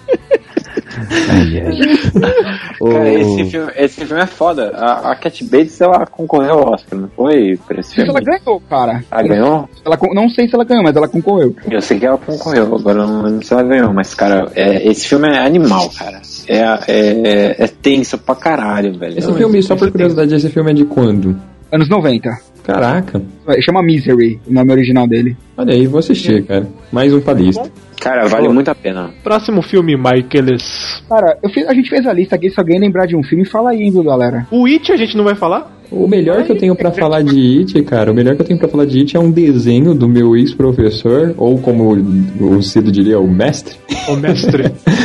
Ai, 1.31 1.61
ai. 1.61 2.93
Cara, 2.93 3.13
esse 3.13 3.45
filme, 3.51 3.73
esse 3.77 4.05
filme 4.05 4.23
é 4.23 4.27
foda. 4.27 4.73
A, 4.75 5.13
a 5.13 5.17
Cat 5.17 5.45
Bates, 5.45 5.81
ela 5.81 6.07
concorreu 6.07 6.55
ao 6.55 6.73
Oscar, 6.75 6.99
não 6.99 7.09
foi? 7.09 7.59
Pra 7.67 7.81
esse 7.81 7.95
filme? 7.95 8.11
Ela 8.11 8.21
ganhou, 8.21 8.61
cara. 8.69 9.05
Ela 9.11 9.23
ganhou? 9.23 9.69
Ela, 9.85 9.99
não 10.15 10.29
sei 10.29 10.49
se 10.49 10.55
ela 10.55 10.65
ganhou, 10.65 10.83
mas 10.83 10.97
ela 10.97 11.09
concorreu. 11.09 11.55
Eu 11.71 11.81
sei 11.81 11.99
que 11.99 12.07
ela 12.07 12.19
concorreu, 12.19 12.75
agora 12.75 13.07
não 13.07 13.23
lembro 13.23 13.47
se 13.47 13.53
ela 13.53 13.63
ganhou, 13.63 13.93
mas, 13.93 14.15
cara, 14.15 14.51
é, 14.55 14.89
esse 14.89 15.09
filme 15.09 15.29
é 15.29 15.39
animal, 15.39 15.91
cara. 15.91 16.21
É, 16.49 16.61
é, 16.89 17.65
é 17.65 17.67
tenso 17.69 18.19
pra 18.19 18.35
caralho, 18.35 18.99
velho. 18.99 19.19
Esse 19.19 19.33
filme, 19.33 19.63
só 19.63 19.77
por 19.77 19.91
curiosidade, 19.91 20.35
esse 20.35 20.49
filme 20.51 20.71
é 20.71 20.75
de 20.75 20.85
quando? 20.85 21.37
Anos 21.73 21.89
90. 21.89 22.31
Caraca. 22.63 23.23
Chama 23.61 23.83
Misery, 23.83 24.41
o 24.47 24.53
nome 24.53 24.73
original 24.73 25.07
dele. 25.07 25.37
Olha 25.57 25.73
aí, 25.73 25.87
vou 25.87 26.01
assistir, 26.01 26.45
cara. 26.45 26.67
Mais 26.91 27.13
um 27.13 27.21
pra 27.21 27.33
lista. 27.33 27.71
Cara, 28.01 28.27
vale 28.29 28.49
muito 28.49 28.69
a 28.69 28.75
pena. 28.75 29.11
Próximo 29.25 29.63
filme, 29.63 29.97
Michaelis. 29.97 31.03
Cara, 31.09 31.39
eu 31.43 31.49
fiz- 31.51 31.67
a 31.67 31.75
gente 31.75 31.89
fez 31.91 32.07
a 32.07 32.13
lista 32.13 32.37
aqui, 32.37 32.51
se 32.51 32.59
alguém 32.61 32.79
lembrar 32.79 33.07
de 33.07 33.17
um 33.17 33.23
filme, 33.23 33.45
fala 33.45 33.71
aí, 33.71 33.91
viu, 33.91 34.03
galera? 34.03 34.47
O 34.51 34.67
It 34.67 34.93
a 34.93 34.97
gente 34.97 35.17
não 35.17 35.25
vai 35.25 35.35
falar? 35.35 35.75
O 35.91 36.09
melhor 36.09 36.43
que 36.43 36.51
eu 36.51 36.59
tenho 36.59 36.75
pra 36.75 36.91
falar 36.91 37.23
de 37.23 37.59
It, 37.61 37.81
cara, 37.85 38.11
o 38.11 38.15
melhor 38.15 38.35
que 38.35 38.43
eu 38.43 38.47
tenho 38.47 38.59
pra 38.59 38.69
falar 38.69 38.87
de 38.87 38.99
It 38.99 39.17
é 39.17 39.21
um 39.21 39.31
desenho 39.31 39.95
do 39.95 40.09
meu 40.09 40.37
ex-professor, 40.37 41.33
ou 41.39 41.59
como 41.59 41.93
o 42.41 42.63
Cido 42.63 42.91
diria, 42.91 43.21
o 43.21 43.29
mestre. 43.29 43.77
O 44.09 44.17
mestre. 44.17 44.65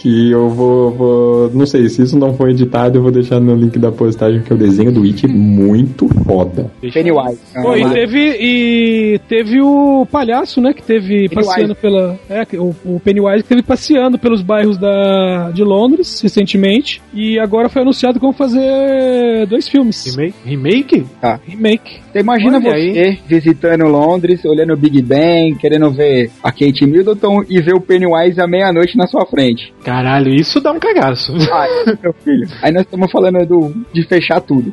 que 0.00 0.30
eu 0.30 0.48
vou, 0.48 0.90
vou- 0.92 1.50
Não 1.52 1.66
sei, 1.66 1.88
se 1.88 2.02
isso 2.02 2.18
não 2.18 2.34
for 2.34 2.48
editado, 2.50 2.98
eu 2.98 3.02
vou 3.02 3.10
deixar 3.10 3.40
no 3.40 3.54
link 3.54 3.78
da 3.78 3.90
postagem, 3.90 4.40
que 4.42 4.52
é 4.52 4.56
o 4.56 4.58
desenho 4.58 4.92
do 4.92 5.02
It 5.02 5.26
muito 5.26 6.08
foda. 6.24 6.70
Pennywise. 6.92 7.38
Pô, 7.62 7.76
e 7.76 7.88
teve, 7.90 8.36
e 8.40 9.20
teve 9.28 9.60
o 9.60 10.06
palhaço, 10.10 10.60
né, 10.60 10.72
que 10.72 10.82
teve 10.82 11.28
Pennywise. 11.28 11.34
passeando 11.48 11.74
pela. 11.74 12.18
É, 12.28 12.46
o, 12.56 12.74
o 12.84 13.00
Pennywise 13.00 13.42
que 13.42 13.48
teve 13.48 13.62
passeando 13.62 14.18
pelos 14.18 14.40
bairros 14.42 14.78
da, 14.78 15.50
de 15.50 15.62
Londres 15.64 16.20
recentemente. 16.20 17.02
E 17.12 17.38
agora 17.38 17.68
foi 17.68 17.82
anunciado 17.82 18.18
que 18.18 18.24
vão 18.24 18.32
fazer 18.32 19.46
dois 19.48 19.68
filmes. 19.68 20.04
Remake? 20.16 20.34
Remake? 20.44 21.06
Tá. 21.20 21.40
Remake. 21.46 22.00
Imagina 22.20 22.58
Olha 22.58 22.70
você 22.70 23.18
visitando 23.26 23.84
Londres, 23.84 24.44
olhando 24.44 24.72
o 24.72 24.76
Big 24.76 25.00
Ben, 25.02 25.54
querendo 25.54 25.90
ver 25.90 26.30
a 26.42 26.50
Kate 26.50 26.86
Middleton 26.86 27.42
e 27.48 27.60
ver 27.60 27.74
o 27.74 27.80
Pennywise 27.80 28.40
à 28.40 28.46
meia-noite 28.46 28.96
na 28.96 29.06
sua 29.06 29.24
frente. 29.26 29.72
Caralho, 29.84 30.32
isso 30.34 30.60
dá 30.60 30.72
um 30.72 30.78
cagaço. 30.78 31.32
Ai, 31.52 31.68
meu 32.02 32.12
filho. 32.12 32.48
Aí 32.62 32.72
nós 32.72 32.82
estamos 32.82 33.10
falando 33.10 33.44
do, 33.46 33.74
de 33.92 34.02
fechar 34.06 34.40
tudo. 34.40 34.72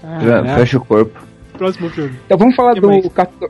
Caraca. 0.00 0.56
fecha 0.56 0.78
o 0.78 0.84
corpo. 0.84 1.20
Próximo 1.56 1.88
filme. 1.90 2.12
Então 2.26 2.36
vamos 2.36 2.56
falar 2.56 2.74
Que 2.74 2.80
do 2.80 2.90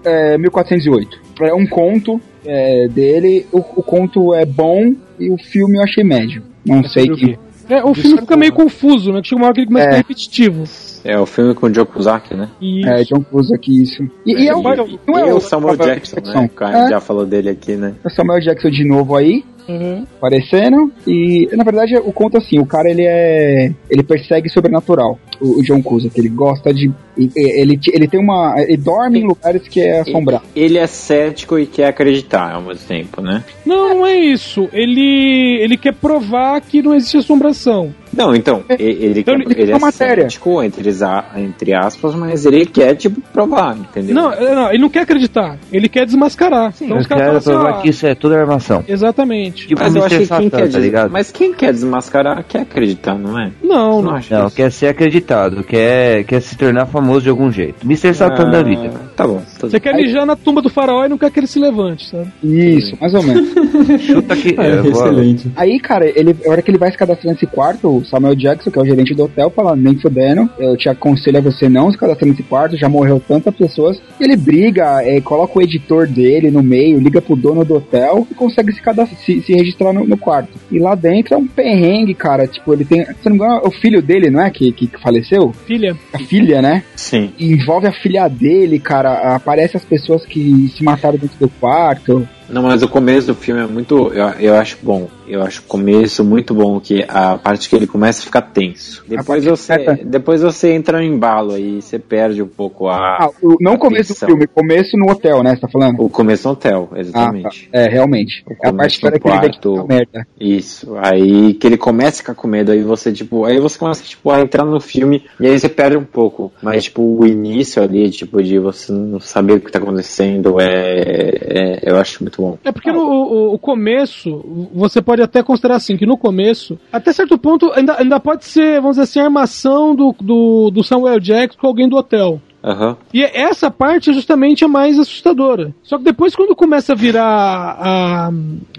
é, 0.05 0.37
1408. 0.37 1.19
É 1.43 1.55
um 1.55 1.66
conto 1.66 2.21
é, 2.45 2.87
dele. 2.89 3.47
O, 3.51 3.59
o 3.59 3.83
conto 3.83 4.35
é 4.35 4.45
bom 4.45 4.93
e 5.19 5.31
o 5.31 5.39
filme 5.39 5.79
eu 5.79 5.83
achei 5.83 6.05
médio. 6.05 6.43
Não 6.66 6.85
sei 6.85 7.07
sobre 7.07 7.15
o 7.15 7.16
que. 7.16 7.27
quê? 7.35 7.39
É, 7.71 7.83
o 7.83 7.95
filme 7.95 8.19
fica 8.21 8.37
meio 8.37 8.53
confuso, 8.53 9.11
né? 9.11 9.23
que 9.23 9.29
Chega 9.29 9.41
uma 9.41 9.47
hora 9.47 9.55
que 9.55 9.61
ele 9.61 9.69
começa 9.69 9.89
a 9.89 9.93
É. 9.95 9.97
repetitivo. 9.97 10.65
É 11.05 11.19
o 11.19 11.27
filme 11.27 11.55
com 11.55 11.67
o 11.67 11.75
Joe 11.75 11.85
Cusack, 11.85 12.35
né? 12.35 12.49
E 12.61 12.87
É, 12.87 13.03
John 13.05 13.23
aqui, 13.55 13.83
isso. 13.83 14.03
E, 14.25 14.45
e 14.45 14.49
é, 14.49 14.55
o- 14.57 14.63
não 14.63 15.19
é 15.19 15.29
e 15.29 15.33
o 15.33 15.37
o 15.37 15.41
Samuel 15.41 15.77
Jackson, 15.77 16.17
né? 16.25 16.49
O 16.51 16.55
cara 16.57 16.87
É. 16.87 16.89
já 16.89 17.01
falou 17.01 17.27
dele 17.27 17.51
aqui, 17.51 17.77
né? 17.77 17.95
o 18.05 18.11
Samuel 18.11 18.41
Jackson 18.41 18.71
de 18.71 18.85
novo 18.85 19.15
aí. 19.17 19.45
Uhum. 19.67 20.05
aparecendo 20.19 20.93
e 21.07 21.49
na 21.57 21.65
verdade 21.65 21.97
o 21.97 22.13
conto 22.13 22.37
assim 22.37 22.59
o 22.59 22.67
cara 22.67 22.91
ele 22.91 23.01
é 23.07 23.73
ele 23.89 24.03
persegue 24.03 24.47
sobrenatural 24.51 25.19
o, 25.40 25.61
o 25.61 25.62
John 25.62 25.82
Cusack 25.82 26.19
ele 26.19 26.28
gosta 26.28 26.73
de 26.73 26.90
ele, 27.36 27.78
ele 27.93 28.09
tem 28.09 28.19
uma 28.20 28.55
ele 28.61 28.77
dorme 28.77 29.20
em 29.20 29.27
lugares 29.27 29.62
que 29.69 29.81
é 29.81 30.01
assombrado 30.01 30.43
Ele 30.55 30.78
é 30.78 30.86
cético 30.86 31.56
e 31.59 31.65
quer 31.66 31.86
acreditar 31.86 32.52
ao 32.52 32.62
mesmo 32.62 32.86
tempo, 32.89 33.20
né? 33.23 33.44
Não, 33.65 33.94
não 33.94 34.06
é 34.06 34.16
isso. 34.16 34.69
Ele, 34.73 35.59
ele 35.62 35.77
quer 35.77 35.93
provar 35.94 36.61
que 36.61 36.82
não 36.82 36.94
existe 36.94 37.19
assombração. 37.19 37.94
Não, 38.12 38.32
então, 38.35 38.62
ele, 38.78 39.20
Então, 39.20 39.36
quer, 39.39 39.48
ele 39.51 39.62
ele 39.62 39.73
é 39.73 39.78
matéria. 39.78 40.23
cético, 40.24 40.62
entre, 40.62 40.89
entre 41.36 41.74
aspas, 41.74 42.15
mas 42.15 42.47
ele 42.47 42.65
quer, 42.65 42.94
tipo, 42.94 43.20
provar, 43.32 43.77
entendeu? 43.77 44.15
Não, 44.15 44.32
é, 44.32 44.55
não, 44.55 44.69
ele 44.70 44.78
não 44.78 44.89
quer 44.89 45.01
acreditar. 45.01 45.59
Ele 45.73 45.89
quer 45.89 46.06
desmascarar. 46.06 46.73
então 46.81 46.97
os 46.97 47.06
caras 47.09 47.24
quero 47.24 47.40
falam 47.40 47.61
provar 47.61 47.73
assim, 47.74 47.82
que 47.82 47.89
isso 47.90 48.06
é 48.06 48.15
tudo 48.15 48.35
armação. 48.36 48.85
Exatamente. 48.86 49.66
Tipo 49.66 49.81
mas 49.82 49.94
eu 49.97 50.05
acho 50.05 50.11
que 50.11 50.19
quem 50.19 50.27
Satan, 50.27 50.51
quer, 50.51 50.59
tá 50.59 50.65
des- 50.66 50.74
ligado? 50.77 51.11
Mas 51.11 51.32
quem 51.32 51.52
quer 51.52 51.73
desmascarar 51.73 52.44
quer 52.44 52.61
acreditar, 52.62 53.16
não 53.19 53.36
é? 53.39 53.51
Não, 53.62 54.01
não. 54.01 54.02
não. 54.02 54.15
acho 54.16 54.32
Não, 54.32 54.47
isso. 54.47 54.56
quer 54.56 54.70
ser 54.70 54.86
acreditado, 54.89 55.34
quer, 55.66 56.24
quer 56.24 56.40
se 56.40 56.56
tornar 56.56 56.86
famoso 56.86 57.23
de 57.23 57.28
algum 57.31 57.51
jeito. 57.51 57.85
Mr. 57.85 58.15
Satan 58.15 58.48
Ah, 58.48 58.51
da 58.51 58.62
vida. 58.62 58.90
Tá 59.16 59.27
bom. 59.27 59.43
tudo 59.59 59.70
Você 59.70 59.81
quer 59.81 59.94
mijar 59.94 60.24
na 60.27 60.36
tumba 60.36 60.61
do 60.62 60.69
faraó 60.70 61.05
e 61.05 61.09
não 61.09 61.19
quer 61.19 61.31
que 61.31 61.40
ele 61.40 61.47
se 61.47 61.59
levante, 61.59 62.09
sabe? 62.09 62.28
isso 62.43 62.97
mais 63.01 63.15
ou 63.15 63.23
menos 63.23 63.48
Chuta 64.02 64.36
que. 64.36 64.55
É, 64.59 64.77
vou- 64.81 64.90
excelente. 64.90 65.51
aí 65.56 65.78
cara 65.81 66.06
ele 66.09 66.35
a 66.47 66.51
hora 66.51 66.62
que 66.62 66.70
ele 66.70 66.78
vai 66.78 66.90
se 66.90 66.97
cadastrar 66.98 67.32
nesse 67.32 67.47
quarto 67.47 67.89
o 67.98 68.05
Samuel 68.05 68.35
Jackson 68.35 68.70
que 68.70 68.78
é 68.78 68.82
o 68.82 68.86
gerente 68.86 69.15
do 69.15 69.24
hotel 69.24 69.51
fala 69.51 69.74
nem 69.77 69.98
fudendo 69.98 70.48
eu 70.59 70.77
te 70.77 70.89
aconselho 70.89 71.39
a 71.39 71.40
você 71.40 71.69
não 71.69 71.90
se 71.90 71.98
cadastrar 71.98 72.28
nesse 72.31 72.43
quarto 72.43 72.77
já 72.77 72.89
morreu 72.89 73.20
tantas 73.27 73.55
pessoas 73.55 74.01
ele 74.20 74.36
briga 74.36 75.02
é, 75.02 75.20
coloca 75.20 75.59
o 75.59 75.62
editor 75.62 76.06
dele 76.06 76.51
no 76.51 76.62
meio 76.62 76.98
liga 76.98 77.20
pro 77.20 77.36
dono 77.36 77.65
do 77.65 77.74
hotel 77.77 78.27
e 78.31 78.35
consegue 78.35 78.73
se 78.73 78.81
cadastrar 78.82 79.19
se, 79.20 79.40
se 79.43 79.52
registrar 79.52 79.93
no, 79.93 80.05
no 80.06 80.16
quarto 80.16 80.51
e 80.70 80.78
lá 80.78 80.94
dentro 80.94 81.35
é 81.35 81.36
um 81.36 81.47
perrengue 81.47 82.15
cara 82.15 82.47
tipo 82.47 82.73
ele 82.73 82.85
tem 82.85 83.05
se 83.05 83.12
não 83.28 83.32
me 83.32 83.36
engano 83.36 83.61
é 83.65 83.69
o 83.69 83.70
filho 83.70 84.02
dele 84.02 84.31
não 84.31 84.40
é 84.40 84.51
que, 84.51 84.70
que 84.73 84.86
que 84.86 85.01
faleceu 85.15 85.53
Filha. 85.66 85.97
a 86.12 86.19
filha 86.19 86.61
né 86.61 86.82
Sim. 86.97 87.32
E 87.39 87.53
envolve 87.53 87.86
a 87.86 87.93
filha 87.93 88.27
dele, 88.28 88.78
cara. 88.78 89.36
Aparece 89.36 89.77
as 89.77 89.85
pessoas 89.85 90.24
que 90.24 90.69
se 90.77 90.82
mataram 90.82 91.19
dentro 91.19 91.39
do 91.39 91.49
quarto. 91.49 92.27
Não, 92.49 92.62
mas 92.62 92.83
o 92.83 92.89
começo 92.89 93.27
do 93.29 93.35
filme 93.35 93.62
é 93.62 93.66
muito. 93.66 94.12
Eu, 94.12 94.29
eu 94.41 94.55
acho 94.55 94.79
bom. 94.83 95.09
Eu 95.27 95.43
acho 95.43 95.61
o 95.61 95.65
começo 95.65 96.23
muito 96.23 96.53
bom, 96.55 96.79
que 96.79 97.03
a 97.09 97.39
parte 97.39 97.69
que 97.69 97.75
ele 97.75 97.87
começa 97.87 98.21
a 98.21 98.25
ficar 98.25 98.43
tenso. 98.43 99.03
Depois 99.09 99.45
você, 99.47 99.75
depois 100.05 100.43
você 100.43 100.73
entra 100.75 100.99
no 100.99 101.05
embalo 101.05 101.53
aí, 101.55 101.81
você 101.81 101.99
perde 101.99 102.43
um 102.43 102.47
pouco 102.47 102.89
a. 102.89 103.25
Ah, 103.25 103.31
o- 103.43 103.57
não 103.61 103.73
a 103.73 103.75
o 103.77 103.79
começo 103.79 104.12
tensão. 104.12 104.29
do 104.29 104.33
filme, 104.33 104.47
começo 104.47 104.97
no 104.99 105.11
hotel, 105.11 105.43
né? 105.43 105.55
Você 105.55 105.62
tá 105.62 105.69
falando? 105.69 106.03
O 106.03 106.11
começo 106.11 106.47
no 106.47 106.53
hotel, 106.53 106.91
exatamente. 106.95 107.69
Ah, 107.73 107.79
tá. 107.79 107.85
É, 107.85 107.89
realmente. 107.89 108.45
É 108.62 108.69
a 108.69 108.73
parte 108.75 109.01
que 109.01 109.07
era 109.07 109.19
que 109.19 109.27
ele 109.27 109.39
quarto. 109.39 109.75
tá 109.77 109.85
merda. 109.85 110.27
Isso. 110.39 110.95
Aí 110.99 111.55
que 111.55 111.66
ele 111.66 111.79
começa 111.79 112.11
a 112.11 112.19
ficar 112.19 112.35
com 112.35 112.47
medo, 112.47 112.71
aí 112.73 112.83
você, 112.83 113.11
tipo, 113.11 113.47
aí 113.47 113.59
você 113.59 113.79
começa, 113.79 114.03
tipo, 114.05 114.31
a 114.31 114.43
entrar 114.43 114.66
no 114.66 114.79
filme 114.81 115.25
e 115.41 115.47
aí 115.47 115.59
você 115.59 115.69
perde 115.71 115.97
um 115.97 116.05
pouco. 116.05 116.53
Mas, 116.62 116.85
tipo, 116.85 117.01
o 117.03 117.27
início 117.27 117.83
ali, 117.83 118.11
tipo, 118.11 118.43
de 118.43 118.59
você 118.59 118.93
não 118.93 119.19
saber 119.19 119.55
o 119.55 119.61
que 119.61 119.73
tá 119.73 119.79
acontecendo, 119.79 120.61
é, 120.61 121.01
é- 121.41 121.81
eu 121.83 121.97
acho 121.97 122.23
muito 122.23 122.34
bom. 122.40 122.59
É 122.65 122.73
porque 122.73 122.93
no 122.93 123.01
o, 123.01 123.55
o 123.55 123.59
começo, 123.59 124.70
você 124.73 125.01
pode 125.02 125.23
até 125.23 125.43
considerar 125.43 125.77
assim, 125.77 125.97
que 125.97 126.06
no 126.06 126.16
começo, 126.16 126.78
até 126.93 127.12
certo 127.12 127.39
ponto, 127.39 127.73
ainda, 127.73 128.01
ainda 128.01 128.20
pode 128.20 128.44
ser, 128.44 128.81
vamos 128.81 128.97
dizer 128.97 129.02
assim, 129.02 129.20
a 129.20 129.24
armação 129.24 129.94
do, 129.94 130.15
do, 130.20 130.70
do 130.70 130.82
Samuel 130.82 131.20
Jackson 131.20 131.61
com 131.61 131.66
alguém 131.66 131.89
do 131.89 131.97
hotel. 131.97 132.40
Aham. 132.65 132.97
E 133.12 133.23
essa 133.23 133.70
parte 133.70 134.09
é 134.09 134.12
justamente 134.15 134.65
a 134.65 134.69
mais 134.69 134.99
assustadora. 134.99 135.74
Só 135.82 135.99
que 135.99 136.05
depois, 136.05 136.35
quando 136.35 136.57
começa 136.57 136.95
a 136.95 136.97
virar 136.97 137.77
a. 137.78 138.31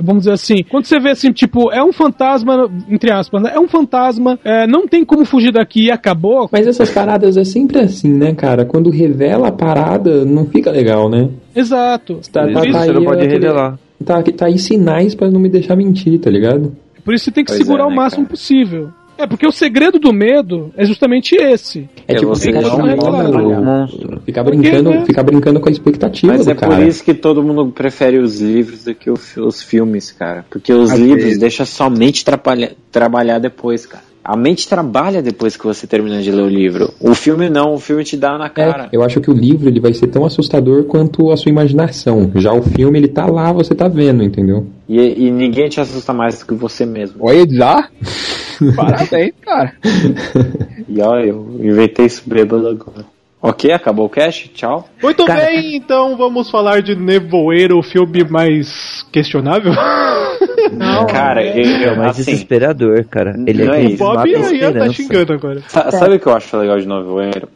Vamos 0.02 0.24
dizer 0.24 0.34
assim, 0.34 0.64
quando 0.70 0.86
você 0.86 0.99
vê 0.99 1.12
assim, 1.12 1.32
tipo, 1.32 1.72
é 1.72 1.84
um 1.84 1.94
fantasma, 1.94 2.68
entre 2.90 3.12
aspas, 3.14 3.44
né? 3.44 3.52
É 3.53 3.60
um 3.60 3.68
fantasma, 3.68 4.40
é, 4.44 4.66
não 4.66 4.88
tem 4.88 5.06
como 5.06 5.24
fugir 5.24 5.52
daqui 5.52 5.86
e 5.86 5.91
acabou. 5.91 6.49
Mas 6.52 6.66
essas 6.66 6.90
paradas 6.90 7.38
é 7.38 7.44
sempre 7.44 7.80
assim, 7.80 8.10
né, 8.12 8.34
cara? 8.34 8.66
Quando 8.66 8.90
revela 8.90 9.49
a 9.49 9.52
parada, 9.52 10.26
não 10.26 10.45
fica 10.48 10.72
legal, 10.72 11.07
né? 11.07 11.30
Exato. 11.56 12.20
Tá, 12.32 12.41
Por 12.41 12.49
isso 12.49 12.53
tá, 12.53 12.62
tá 12.62 12.80
você 12.84 12.90
aí 12.90 12.94
não 12.95 13.03
pode 13.03 13.20
aquele- 13.20 13.34
revelar. 13.34 13.80
Tá, 14.03 14.22
tá 14.22 14.45
aí 14.48 14.57
sinais 14.57 15.14
pra 15.16 15.30
não 15.30 15.40
me 15.40 15.48
deixar 15.48 15.76
mentir, 15.76 16.20
tá 16.20 16.30
ligado? 16.30 16.76
Por 17.03 17.14
isso 17.14 17.26
você 17.26 17.32
tem 17.32 17.45
que 17.45 17.52
Pois 17.52 17.62
segurar 17.64 17.84
é, 17.84 17.86
o 17.86 17.90
né, 17.91 17.95
máximo 17.95 18.26
possível. 18.26 18.90
É, 19.18 19.26
porque 19.26 19.48
o 19.48 19.52
segredo 19.52 19.98
do 20.00 20.12
medo 20.12 20.72
é 20.76 20.86
justamente 20.86 21.36
esse. 21.36 21.90
É 22.08 22.16
tipo, 22.16 22.28
você 22.28 22.52
ficar 22.52 22.70
brincando, 22.70 23.62
monstro. 23.64 24.22
ficar 24.26 24.44
brincando, 24.44 24.84
Porque, 24.84 25.00
né? 25.00 25.06
ficar 25.06 25.24
brincando 25.24 25.60
com 25.60 25.70
a 25.70 25.72
expectativa 25.72 26.34
Mas 26.34 26.46
do 26.46 26.52
é 26.52 26.56
cara. 26.56 26.76
por 26.76 26.84
isso 26.86 27.04
que 27.04 27.14
todo 27.14 27.42
mundo 27.44 27.68
prefere 27.72 28.18
os 28.18 28.42
livros 28.42 28.84
do 28.84 28.94
que 28.94 29.10
os 29.10 29.62
filmes, 29.64 30.12
cara. 30.12 30.46
Porque 30.50 30.74
os 30.74 30.92
Às 30.92 31.00
livros 31.00 31.24
vezes. 31.24 31.40
deixam 31.40 31.66
sua 31.66 31.90
mente 31.90 32.26
trabalha- 32.26 32.74
trabalhar 32.92 33.40
depois, 33.40 33.86
cara. 33.86 34.04
A 34.24 34.36
mente 34.36 34.68
trabalha 34.68 35.22
depois 35.22 35.56
que 35.56 35.64
você 35.64 35.86
termina 35.86 36.20
de 36.20 36.32
ler 36.32 36.42
o 36.42 36.50
livro. 36.50 36.92
O 37.00 37.14
filme 37.14 37.48
não, 37.48 37.76
o 37.76 37.80
filme 37.80 38.04
te 38.04 38.18
dá 38.18 38.40
na 38.40 38.50
cara. 38.50 38.86
É, 38.92 38.98
eu 38.98 39.04
acho 39.04 39.22
que 39.22 39.30
o 39.30 39.34
livro 39.34 39.70
ele 39.70 39.80
vai 39.80 39.94
ser 39.94 40.08
tão 40.08 40.26
assustador 40.26 40.84
quanto 40.86 41.32
a 41.32 41.38
sua 41.38 41.52
imaginação. 41.52 42.32
Já 42.36 42.52
o 42.52 42.64
filme 42.64 42.98
ele 42.98 43.08
tá 43.08 43.28
lá, 43.28 43.54
você 43.54 43.76
tá 43.76 43.88
vendo, 43.88 44.24
entendeu? 44.24 44.66
E, 44.90 45.28
e 45.28 45.30
ninguém 45.32 45.70
te 45.70 45.80
assusta 45.80 46.12
mais 46.12 46.40
do 46.40 46.46
que 46.48 46.54
você 46.56 46.88
mesmo. 46.88 47.18
Olha, 47.20 47.46
Zá. 47.56 47.88
Parabéns, 48.76 49.34
cara. 49.41 49.73
E 50.88 51.02
olha, 51.02 51.26
eu 51.30 51.57
inventei 51.61 52.06
isso 52.06 52.23
bêbado 52.26 52.68
agora. 52.68 53.06
Ok, 53.41 53.72
acabou 53.72 54.07
o 54.07 54.10
cast? 54.10 54.48
Tchau. 54.49 54.90
Muito 55.03 55.23
bem, 55.26 55.76
então 55.76 56.18
vamos 56.18 56.49
falar 56.49 56.82
de 56.82 56.95
Nevoeiro, 56.95 57.77
o 57.77 57.84
filme 57.84 58.23
mais 58.23 59.06
questionável. 59.11 59.72
Não, 60.72 61.06
Cara, 61.06 61.44
é- 61.44 61.60
eu, 61.86 61.91
É 61.94 61.95
mais 61.95 62.11
assim, 62.19 62.32
desesperador, 62.32 63.06
cara. 63.06 63.36
Ele 63.45 63.65
não 63.65 63.73
é 63.73 63.84
é 63.84 63.88
o 63.88 63.98
Bob 63.98 64.36
aí 64.36 64.73
tá 64.73 64.90
xingando 64.91 65.34
agora. 65.34 65.61
Sa- 65.68 65.91
Sabe 65.91 66.15
o 66.15 66.19
que 66.19 66.27
eu 66.27 66.36
acho 66.36 66.57
legal 66.57 66.80
de 66.80 66.88
Nevoeiro? 66.88 67.48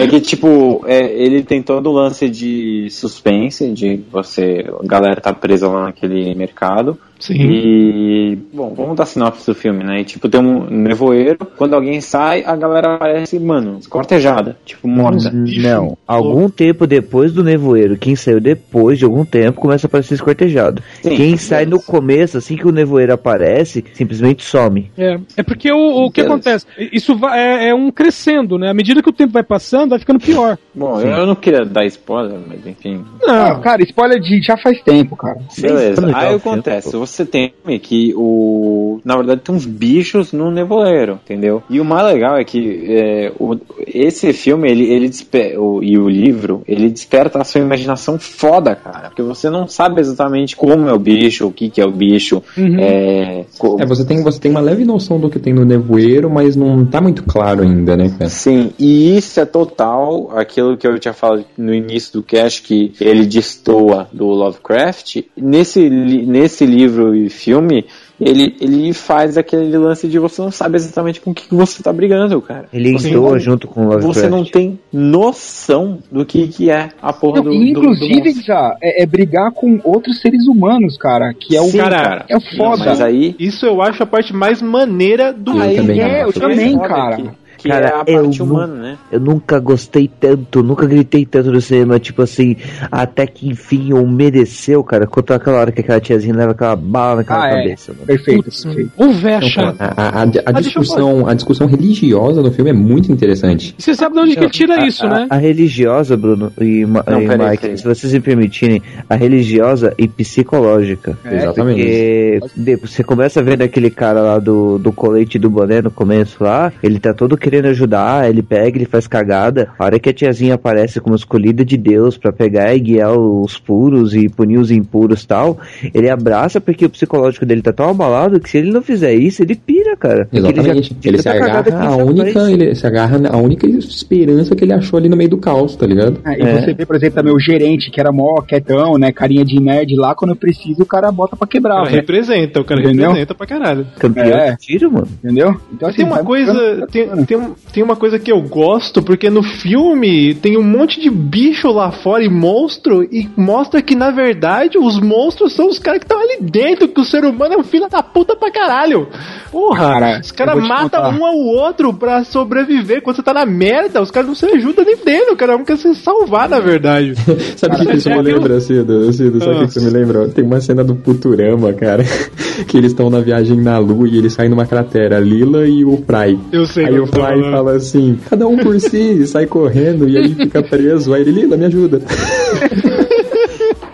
É 0.00 0.06
que, 0.06 0.20
tipo, 0.20 0.84
é, 0.86 1.00
ele 1.12 1.42
tem 1.42 1.60
todo 1.60 1.90
o 1.90 1.92
lance 1.92 2.28
de 2.30 2.88
suspense, 2.90 3.68
de 3.72 3.96
você. 4.10 4.64
A 4.80 4.86
galera 4.86 5.20
tá 5.20 5.32
presa 5.32 5.68
lá 5.68 5.84
naquele 5.86 6.34
mercado. 6.36 6.96
Sim. 7.18 7.34
E. 7.40 8.38
Bom, 8.52 8.74
vamos 8.74 8.96
dar 8.96 9.06
sinopse 9.06 9.46
do 9.46 9.54
filme, 9.54 9.82
né? 9.84 10.00
E, 10.00 10.04
tipo, 10.04 10.28
tem 10.28 10.40
um 10.40 10.68
nevoeiro. 10.70 11.38
Quando 11.56 11.74
alguém 11.74 12.00
sai, 12.00 12.42
a 12.44 12.54
galera 12.56 12.94
aparece, 12.94 13.38
mano, 13.38 13.78
escortejada. 13.78 14.56
Tipo, 14.64 14.88
morta. 14.88 15.30
Não, 15.32 15.96
algum 16.06 16.48
tempo 16.48 16.86
depois 16.86 17.32
do 17.32 17.42
nevoeiro, 17.42 17.96
quem 17.96 18.14
saiu 18.16 18.40
depois 18.40 18.98
de 18.98 19.04
algum 19.04 19.24
tempo 19.24 19.60
começa 19.60 19.86
a 19.86 19.88
aparecer 19.88 20.14
escortejado. 20.14 20.82
Sim, 21.02 21.16
quem 21.16 21.36
sai 21.36 21.64
no 21.66 21.80
começo, 21.80 22.38
assim 22.38 22.56
que 22.56 22.66
o 22.66 22.72
nevoeiro 22.72 23.12
aparece, 23.12 23.84
simplesmente 23.94 24.44
some. 24.44 24.90
É, 24.96 25.18
é 25.38 25.42
porque 25.42 25.70
o, 25.72 26.06
o 26.06 26.10
que 26.10 26.20
acontece? 26.20 26.66
Isso 26.92 27.16
vai- 27.16 27.38
é, 27.38 27.68
é 27.70 27.74
um 27.74 27.90
crescendo, 27.90 28.58
né? 28.58 28.70
À 28.70 28.74
medida 28.74 29.02
que 29.02 29.08
o 29.08 29.12
tempo 29.12 29.32
vai 29.32 29.42
passando, 29.42 29.90
vai 29.90 29.98
ficando 29.98 30.20
pior. 30.20 30.58
Bom, 30.74 31.00
eu, 31.00 31.08
eu 31.08 31.26
não 31.26 31.34
queria 31.34 31.64
dar 31.64 31.84
spoiler, 31.86 32.38
mas 32.46 32.66
enfim. 32.66 33.04
Ah, 33.26 33.54
Não, 33.54 33.60
cara, 33.60 33.82
spoiler 33.82 34.20
de 34.20 34.40
já 34.42 34.56
faz 34.56 34.80
tempo, 34.82 35.16
cara. 35.16 35.38
Beleza. 35.58 36.10
Aí 36.14 36.32
o 36.34 36.36
acontece, 36.36 36.96
você 36.96 37.15
tem 37.24 37.52
que 37.82 38.12
o. 38.16 39.00
Na 39.04 39.16
verdade 39.16 39.40
tem 39.42 39.54
uns 39.54 39.66
bichos 39.66 40.32
no 40.32 40.50
nevoeiro, 40.50 41.18
entendeu? 41.24 41.62
E 41.70 41.80
o 41.80 41.84
mais 41.84 42.06
legal 42.06 42.36
é 42.36 42.44
que 42.44 42.84
é, 42.88 43.32
o- 43.38 43.56
esse 43.86 44.32
filme, 44.32 44.70
ele, 44.70 44.84
ele 44.92 45.08
despe- 45.08 45.56
o, 45.56 45.82
e 45.82 45.96
o 45.98 46.08
livro, 46.08 46.62
ele 46.66 46.88
desperta 46.90 47.40
a 47.40 47.44
sua 47.44 47.60
imaginação 47.60 48.18
foda, 48.18 48.74
cara. 48.74 49.08
Porque 49.08 49.22
você 49.22 49.48
não 49.50 49.66
sabe 49.68 50.00
exatamente 50.00 50.56
como 50.56 50.88
é 50.88 50.92
o 50.92 50.98
bicho, 50.98 51.46
o 51.46 51.52
que, 51.52 51.70
que 51.70 51.80
é 51.80 51.86
o 51.86 51.90
bicho. 51.92 52.42
É, 52.78 53.44
co- 53.58 53.76
É, 53.80 53.86
você 53.86 54.04
tem, 54.04 54.22
você 54.22 54.38
tem 54.40 54.50
uma 54.50 54.60
leve 54.60 54.84
noção 54.84 55.18
do 55.18 55.30
que 55.30 55.38
tem 55.38 55.52
no 55.52 55.64
nevoeiro, 55.64 56.28
mas 56.30 56.56
não 56.56 56.84
tá 56.84 57.00
muito 57.00 57.22
claro 57.24 57.62
ainda, 57.62 57.96
né, 57.96 58.08
cara? 58.18 58.28
Sim, 58.30 58.70
e 58.78 59.16
isso 59.16 59.38
é 59.40 59.44
total 59.44 60.30
aquilo 60.36 60.76
que 60.76 60.86
eu 60.86 60.98
tinha 60.98 61.14
falado 61.14 61.44
no 61.56 61.72
início 61.74 62.12
do 62.12 62.22
cast, 62.22 62.62
que 62.62 62.92
ele 63.00 63.24
destoa 63.26 64.08
do 64.12 64.26
Lovecraft. 64.26 65.22
Nesse, 65.36 65.88
li- 65.88 66.26
nesse 66.26 66.64
livro 66.66 66.95
e 67.14 67.28
filme, 67.28 67.84
ele, 68.20 68.56
ele 68.60 68.92
faz 68.92 69.36
aquele 69.36 69.76
lance 69.76 70.08
de 70.08 70.18
você 70.18 70.40
não 70.40 70.50
sabe 70.50 70.76
exatamente 70.76 71.20
com 71.20 71.30
o 71.30 71.34
que 71.34 71.48
que 71.48 71.54
você 71.54 71.82
tá 71.82 71.92
brigando, 71.92 72.40
cara. 72.40 72.66
Ele 72.72 72.92
Você 72.92 73.08
entrou 73.08 73.32
não- 73.32 73.38
junto 73.38 73.68
com 73.68 73.80
o 73.80 73.84
Lovecraft. 73.84 74.14
Você 74.14 74.28
não 74.28 74.44
tem 74.44 74.78
noção 74.92 75.98
do 76.10 76.24
que, 76.24 76.48
que 76.48 76.70
é 76.70 76.88
a 77.00 77.12
porra 77.12 77.42
do, 77.42 77.50
Não, 77.50 77.58
do, 77.58 77.64
e, 77.64 77.70
inclusive, 77.70 78.32
do 78.32 78.42
já, 78.42 78.76
é, 78.82 79.02
é 79.02 79.06
brigar 79.06 79.52
com 79.52 79.80
outros 79.84 80.20
seres 80.20 80.46
humanos, 80.46 80.96
cara. 80.96 81.34
Que 81.34 81.56
é 81.56 81.60
o 81.60 81.64
Sim, 81.66 81.78
cara. 81.78 82.24
É 82.28 82.40
foda. 82.56 82.84
Mas 82.86 83.00
aí, 83.00 83.34
Isso 83.38 83.66
eu 83.66 83.82
acho 83.82 84.02
a 84.02 84.06
parte 84.06 84.32
mais 84.34 84.62
maneira 84.62 85.32
do 85.32 85.52
Eu 85.52 85.62
aí 85.62 85.76
também 85.76 86.00
é, 86.00 86.22
eu 86.24 86.32
também, 86.32 86.78
cara. 86.78 87.16
Que, 87.16 87.30
que 87.66 87.72
Cara, 87.72 87.86
é 87.88 88.12
a 88.12 88.16
eu 88.18 88.22
parte 88.24 88.42
humana, 88.42 88.74
né? 88.74 88.98
Eu 89.10 89.20
nunca 89.20 89.58
gostei 89.58 90.08
tanto, 90.20 90.62
nunca 90.62 90.86
gritei 90.86 91.24
tanto 91.26 91.50
no 91.52 91.60
cinema, 91.60 91.98
tipo 91.98 92.22
assim, 92.22 92.56
até 92.90 93.26
que 93.26 93.48
enfim 93.48 93.90
eu 93.90 94.06
mereceu, 94.06 94.82
cara, 94.84 95.06
quanto 95.06 95.32
aquela 95.32 95.58
hora 95.58 95.72
que 95.72 95.80
aquela 95.80 96.00
tiazinha 96.00 96.34
leva 96.34 96.52
aquela 96.52 96.76
bala 96.76 97.16
naquela 97.16 97.44
Ah, 97.44 97.48
é. 97.48 97.56
cabeça, 97.62 97.92
mano. 97.92 98.06
Perfeito, 98.06 98.44
putz, 98.44 98.64
perfeito. 98.64 98.90
o 98.96 99.12
véio 99.12 99.44
Então, 99.46 99.74
a, 99.78 99.84
a- 99.84 100.22
a- 100.22 100.28
a 100.46 100.60
discussão, 100.60 101.26
a 101.28 101.34
discussão 101.34 101.66
religiosa 101.66 102.42
no 102.42 102.50
filme 102.52 102.70
é 102.70 102.74
muito 102.74 103.10
interessante. 103.10 103.74
Você 103.78 103.94
sabe 103.94 104.14
de 104.14 104.20
onde 104.20 104.34
que 104.36 104.40
ele 104.44 104.50
tira 104.50 104.86
isso, 104.86 105.04
a, 105.06 105.08
né? 105.10 105.26
A 105.30 105.36
religiosa, 105.36 106.16
Bruno 106.16 106.52
e, 106.60 106.84
Ma- 106.84 107.02
Não, 107.06 107.22
e 107.22 107.26
peraí, 107.26 107.50
Mike, 107.50 107.62
peraí. 107.62 107.78
se 107.78 107.84
vocês 107.84 108.12
me 108.12 108.20
permitirem, 108.20 108.82
a 109.08 109.14
religiosa 109.16 109.92
e 109.98 110.06
psicológica. 110.06 111.18
É, 111.24 111.34
Exatamente. 111.36 112.40
Porque 112.40 112.76
você 112.86 113.02
começa 113.02 113.42
vendo 113.42 113.62
aquele 113.62 113.90
cara 113.90 114.20
lá 114.20 114.38
do, 114.38 114.78
do 114.78 114.92
colete 114.92 115.38
do 115.38 115.48
boné 115.50 115.80
no 115.82 115.90
começo 115.90 116.36
lá, 116.44 116.72
ele 116.82 116.98
tá 116.98 117.14
todo 117.14 117.36
querendo 117.36 117.55
ajudar, 117.64 118.28
ele 118.28 118.42
pega, 118.42 118.76
ele 118.78 118.84
faz 118.86 119.06
cagada. 119.06 119.68
A 119.78 119.84
hora 119.84 119.98
que 119.98 120.08
a 120.08 120.12
tiazinha 120.12 120.54
aparece 120.54 121.00
como 121.00 121.14
escolhida 121.16 121.64
de 121.64 121.76
Deus 121.76 122.16
pra 122.18 122.32
pegar 122.32 122.74
e 122.74 122.80
guiar 122.80 123.12
os 123.16 123.58
puros 123.58 124.14
e 124.14 124.28
punir 124.28 124.58
os 124.58 124.70
impuros 124.70 125.22
e 125.22 125.26
tal, 125.26 125.58
ele 125.94 126.10
abraça 126.10 126.60
porque 126.60 126.84
o 126.86 126.90
psicológico 126.90 127.46
dele 127.46 127.62
tá 127.62 127.72
tão 127.72 127.88
abalado 127.90 128.40
que 128.40 128.50
se 128.50 128.58
ele 128.58 128.70
não 128.72 128.82
fizer 128.82 129.14
isso, 129.14 129.42
ele 129.42 129.54
pira, 129.54 129.96
cara. 129.96 130.28
Exatamente. 130.32 130.96
já- 131.00 131.08
Ele 131.08 131.18
se 131.22 131.28
agarra 131.28 131.86
a 131.86 131.96
única, 131.96 132.40
ele 132.50 132.74
se 132.74 132.86
agarra 132.86 133.20
a 133.30 133.36
única 133.36 133.66
esperança 133.66 134.54
que 134.54 134.64
ele 134.64 134.72
achou 134.72 134.98
ali 134.98 135.08
no 135.08 135.16
meio 135.16 135.30
do 135.30 135.38
caos, 135.38 135.76
tá 135.76 135.86
ligado? 135.86 136.18
É, 136.24 136.38
e 136.38 136.42
É. 136.42 136.60
você 136.60 136.74
vê, 136.74 136.84
por 136.84 136.96
exemplo, 136.96 137.14
também 137.16 137.32
o 137.34 137.38
gerente, 137.38 137.90
que 137.90 138.00
era 138.00 138.10
mó 138.12 138.40
quietão, 138.42 138.98
né? 138.98 139.12
Carinha 139.12 139.44
de 139.44 139.60
nerd 139.60 139.94
lá, 139.96 140.14
quando 140.14 140.34
precisa, 140.36 140.82
o 140.82 140.86
cara 140.86 141.10
bota 141.12 141.36
pra 141.36 141.46
quebrar, 141.46 141.76
cara 141.76 141.84
velho. 141.86 141.96
representa, 141.96 142.60
o 142.60 142.64
cara 142.64 142.80
Entendeu? 142.80 143.04
representa 143.08 143.34
pra 143.34 143.46
caralho. 143.46 143.86
Campeão 143.98 144.26
É. 144.26 144.50
de 144.52 144.56
tiro, 144.58 144.90
mano. 144.92 145.08
Entendeu? 145.22 145.56
Então, 145.72 145.88
assim, 145.88 145.98
Tem 145.98 146.06
uma 146.06 146.22
coisa, 146.24 146.86
tem, 146.90 147.08
tem, 147.24 147.38
um- 147.46 147.54
tem 147.72 147.82
uma 147.82 147.96
coisa 147.96 148.18
que 148.18 148.30
eu 148.30 148.40
gosto, 148.42 149.02
porque 149.02 149.28
no 149.30 149.42
filme 149.42 150.34
tem 150.34 150.56
um 150.56 150.62
monte 150.62 151.00
de 151.00 151.10
bicho 151.10 151.68
lá 151.70 151.90
fora 151.90 152.24
e 152.24 152.28
monstro, 152.28 153.02
e 153.04 153.28
mostra 153.36 153.80
que 153.82 153.94
na 153.94 154.10
verdade 154.10 154.78
os 154.78 154.98
monstros 155.00 155.52
são 155.54 155.68
os 155.68 155.78
caras 155.78 156.00
que 156.00 156.04
estão 156.04 156.20
ali 156.20 156.38
dentro, 156.40 156.88
que 156.88 157.00
o 157.00 157.04
ser 157.04 157.24
humano 157.24 157.54
é 157.54 157.58
um 157.58 157.64
filho 157.64 157.88
da 157.88 158.02
puta 158.02 158.36
pra 158.36 158.50
caralho. 158.50 159.08
Porra, 159.50 159.86
Cara, 159.92 160.20
os 160.22 160.30
caras 160.32 160.66
matam 160.66 161.18
um 161.18 161.24
ao 161.24 161.36
outro 161.38 161.92
pra 161.94 162.24
sobreviver. 162.24 163.02
Quando 163.02 163.16
você 163.16 163.22
tá 163.22 163.32
na 163.32 163.46
merda, 163.46 164.02
os 164.02 164.10
caras 164.10 164.28
não 164.28 164.34
se 164.34 164.44
ajudam 164.46 164.84
nem 164.84 164.96
dele, 164.96 165.34
cada 165.36 165.56
um 165.56 165.64
quer 165.64 165.76
se 165.78 165.94
salvar, 165.94 166.48
na 166.48 166.60
verdade. 166.60 167.14
Sabe 167.56 167.76
o 167.76 167.78
que, 167.78 167.86
que 167.86 167.96
isso 167.96 168.10
me 168.10 168.22
lembra, 168.22 168.60
Cido? 168.60 169.12
Cido, 169.12 169.38
sabe 169.38 169.52
o 169.52 169.58
que 169.60 169.64
que 169.64 169.70
isso 169.78 169.82
me 169.84 169.90
lembra? 169.90 170.28
Tem 170.28 170.44
uma 170.44 170.60
cena 170.60 170.82
do 170.84 170.96
Futurama, 170.96 171.72
cara, 171.72 172.04
que 172.66 172.76
eles 172.76 172.92
estão 172.92 173.08
na 173.08 173.20
viagem 173.20 173.56
na 173.60 173.78
Lua 173.78 174.08
e 174.08 174.18
eles 174.18 174.32
saem 174.32 174.48
numa 174.50 174.66
cratera, 174.66 175.18
Lila 175.18 175.66
e 175.66 175.84
o 175.84 175.96
Fry. 176.06 176.38
Eu 176.52 176.66
sei. 176.66 176.86
Aí 176.86 176.98
o 177.00 177.06
Fly 177.26 177.40
falando. 177.42 177.56
fala 177.56 177.76
assim, 177.76 178.18
cada 178.28 178.46
um 178.46 178.56
por 178.56 178.80
si, 178.80 179.22
e 179.22 179.26
sai 179.26 179.46
correndo, 179.46 180.08
e 180.08 180.16
aí 180.16 180.34
fica 180.34 180.62
preso. 180.62 181.12
Aí 181.14 181.22
ele, 181.22 181.32
Lila, 181.32 181.56
me 181.56 181.66
ajuda. 181.66 182.00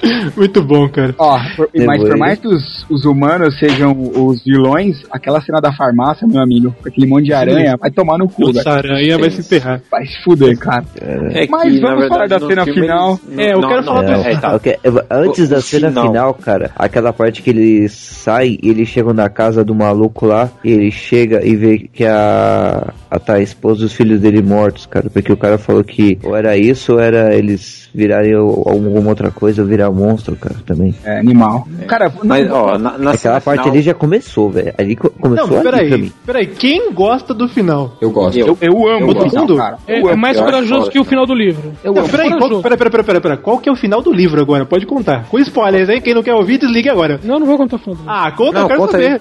Muito 0.36 0.62
bom, 0.62 0.88
cara. 0.88 1.14
Ó, 1.18 1.38
por- 1.56 1.68
mas 1.86 2.02
por 2.02 2.16
mais 2.16 2.38
que 2.38 2.48
os, 2.48 2.84
os 2.90 3.04
humanos 3.04 3.58
sejam 3.58 3.92
os 3.98 4.42
vilões, 4.44 5.02
aquela 5.10 5.40
cena 5.40 5.60
da 5.60 5.72
farmácia, 5.72 6.26
meu 6.26 6.40
amigo, 6.42 6.74
com 6.82 6.88
aquele 6.88 7.06
monte 7.06 7.26
de 7.26 7.32
aranha, 7.32 7.76
vai 7.78 7.90
tomar 7.90 8.18
no 8.18 8.28
cu, 8.28 8.50
Essa 8.50 8.70
aranha 8.72 9.16
vai 9.18 9.30
se 9.30 9.40
enterrar. 9.40 9.80
Vai 9.90 10.04
se 10.06 10.22
fuder, 10.24 10.58
cara. 10.58 10.84
É 11.00 11.46
Mas 11.48 11.72
que, 11.74 11.80
vamos 11.80 12.08
falar 12.08 12.26
da 12.28 12.40
cena 12.40 12.64
filme 12.64 12.80
final. 12.82 13.20
eles- 13.28 13.38
É, 13.38 13.52
eu 13.52 13.60
não, 13.60 13.68
quero 13.68 13.82
não, 13.82 13.94
falar 13.94 14.04
é, 14.04 14.14
do- 14.14 14.28
é, 14.28 14.36
tá. 14.36 14.60
Antes 15.10 15.46
O- 15.46 15.50
da 15.50 15.60
cena 15.60 15.88
final. 15.88 16.06
final. 16.08 16.34
cara, 16.34 16.70
aquela 16.76 17.12
parte 17.12 17.42
que 17.42 17.50
eles 17.50 17.92
saem 17.92 18.58
e 18.62 18.68
eles 18.70 18.88
chegam 18.88 19.12
na 19.12 19.28
casa 19.28 19.64
do 19.64 19.74
maluco 19.74 20.26
lá, 20.26 20.50
e 20.64 20.70
ele 20.70 20.90
chega 20.90 21.44
e 21.46 21.54
vê 21.56 21.78
que 21.78 22.04
a, 22.04 22.92
a 23.10 23.18
tá, 23.18 23.34
a 23.34 23.40
esposa 23.42 23.82
e 23.82 23.84
os 23.86 23.92
filhos 23.92 24.20
dele 24.20 24.42
mortos, 24.42 24.86
cara, 24.86 25.08
porque 25.10 25.32
o 25.32 25.36
cara 25.36 25.58
falou 25.58 25.84
que 25.84 26.18
ou 26.22 26.36
era 26.36 26.56
isso 26.56 26.94
ou 26.94 27.00
era 27.00 27.34
eles 27.34 27.88
virarem 27.94 28.34
alguma 28.34 29.10
outra 29.10 29.30
coisa 29.30 29.62
ou 29.62 29.68
virar 29.68 29.91
monstro, 29.94 30.36
cara, 30.36 30.56
também. 30.66 30.94
É, 31.04 31.18
animal. 31.18 31.66
Cara, 31.86 32.08
não, 32.08 32.20
Mas, 32.24 32.50
ó, 32.50 32.78
na, 32.78 32.98
na 32.98 33.10
Aquela 33.12 33.40
parte 33.40 33.60
final, 33.60 33.74
ali 33.74 33.82
já 33.82 33.94
começou, 33.94 34.50
velho. 34.50 34.72
Ali 34.78 34.96
co- 34.96 35.10
começou 35.10 35.46
Não, 35.48 35.54
ali 35.56 35.62
pra 35.68 35.78
peraí, 35.78 36.00
mim. 36.02 36.12
peraí. 36.26 36.46
Quem 36.46 36.92
gosta 36.92 37.32
do 37.34 37.48
final? 37.48 37.96
Eu 38.00 38.10
gosto. 38.10 38.36
eu, 38.38 38.56
eu 38.60 38.72
amo 38.88 39.00
Eu 39.06 39.08
o 39.10 39.14
gosto. 39.14 39.30
final, 39.30 39.56
cara. 39.56 39.78
É, 39.86 40.00
Eu 40.00 40.10
é 40.10 40.16
mais 40.16 40.36
eu 40.36 40.44
corajoso 40.44 40.90
que 40.90 40.98
o 40.98 41.04
final 41.04 41.26
do 41.26 41.34
livro. 41.34 41.72
Eu 41.84 41.92
Não, 41.92 42.02
amo. 42.02 42.10
peraí, 42.10 42.28
qual, 42.36 42.62
peraí, 42.62 42.78
peraí, 42.78 43.04
peraí, 43.04 43.20
peraí. 43.20 43.38
Qual 43.38 43.58
que 43.58 43.68
é 43.68 43.72
o 43.72 43.76
final 43.76 44.02
do 44.02 44.12
livro 44.12 44.40
agora? 44.40 44.64
Pode 44.66 44.86
contar. 44.86 45.24
Com 45.28 45.38
spoilers, 45.38 45.88
hein? 45.88 46.00
Quem 46.00 46.14
não 46.14 46.22
quer 46.22 46.34
ouvir, 46.34 46.58
desligue 46.58 46.88
agora. 46.88 47.20
Não, 47.22 47.38
não 47.38 47.46
vou 47.46 47.56
contar 47.56 47.76
o 47.76 47.78
final 47.78 47.94
do 47.96 48.00
livro. 48.02 48.14
Ah, 48.14 48.30
conta, 48.32 48.52
Não, 48.52 48.60
eu 48.62 48.66
quero 48.68 48.80
conta 48.80 48.92
saber. 48.92 49.20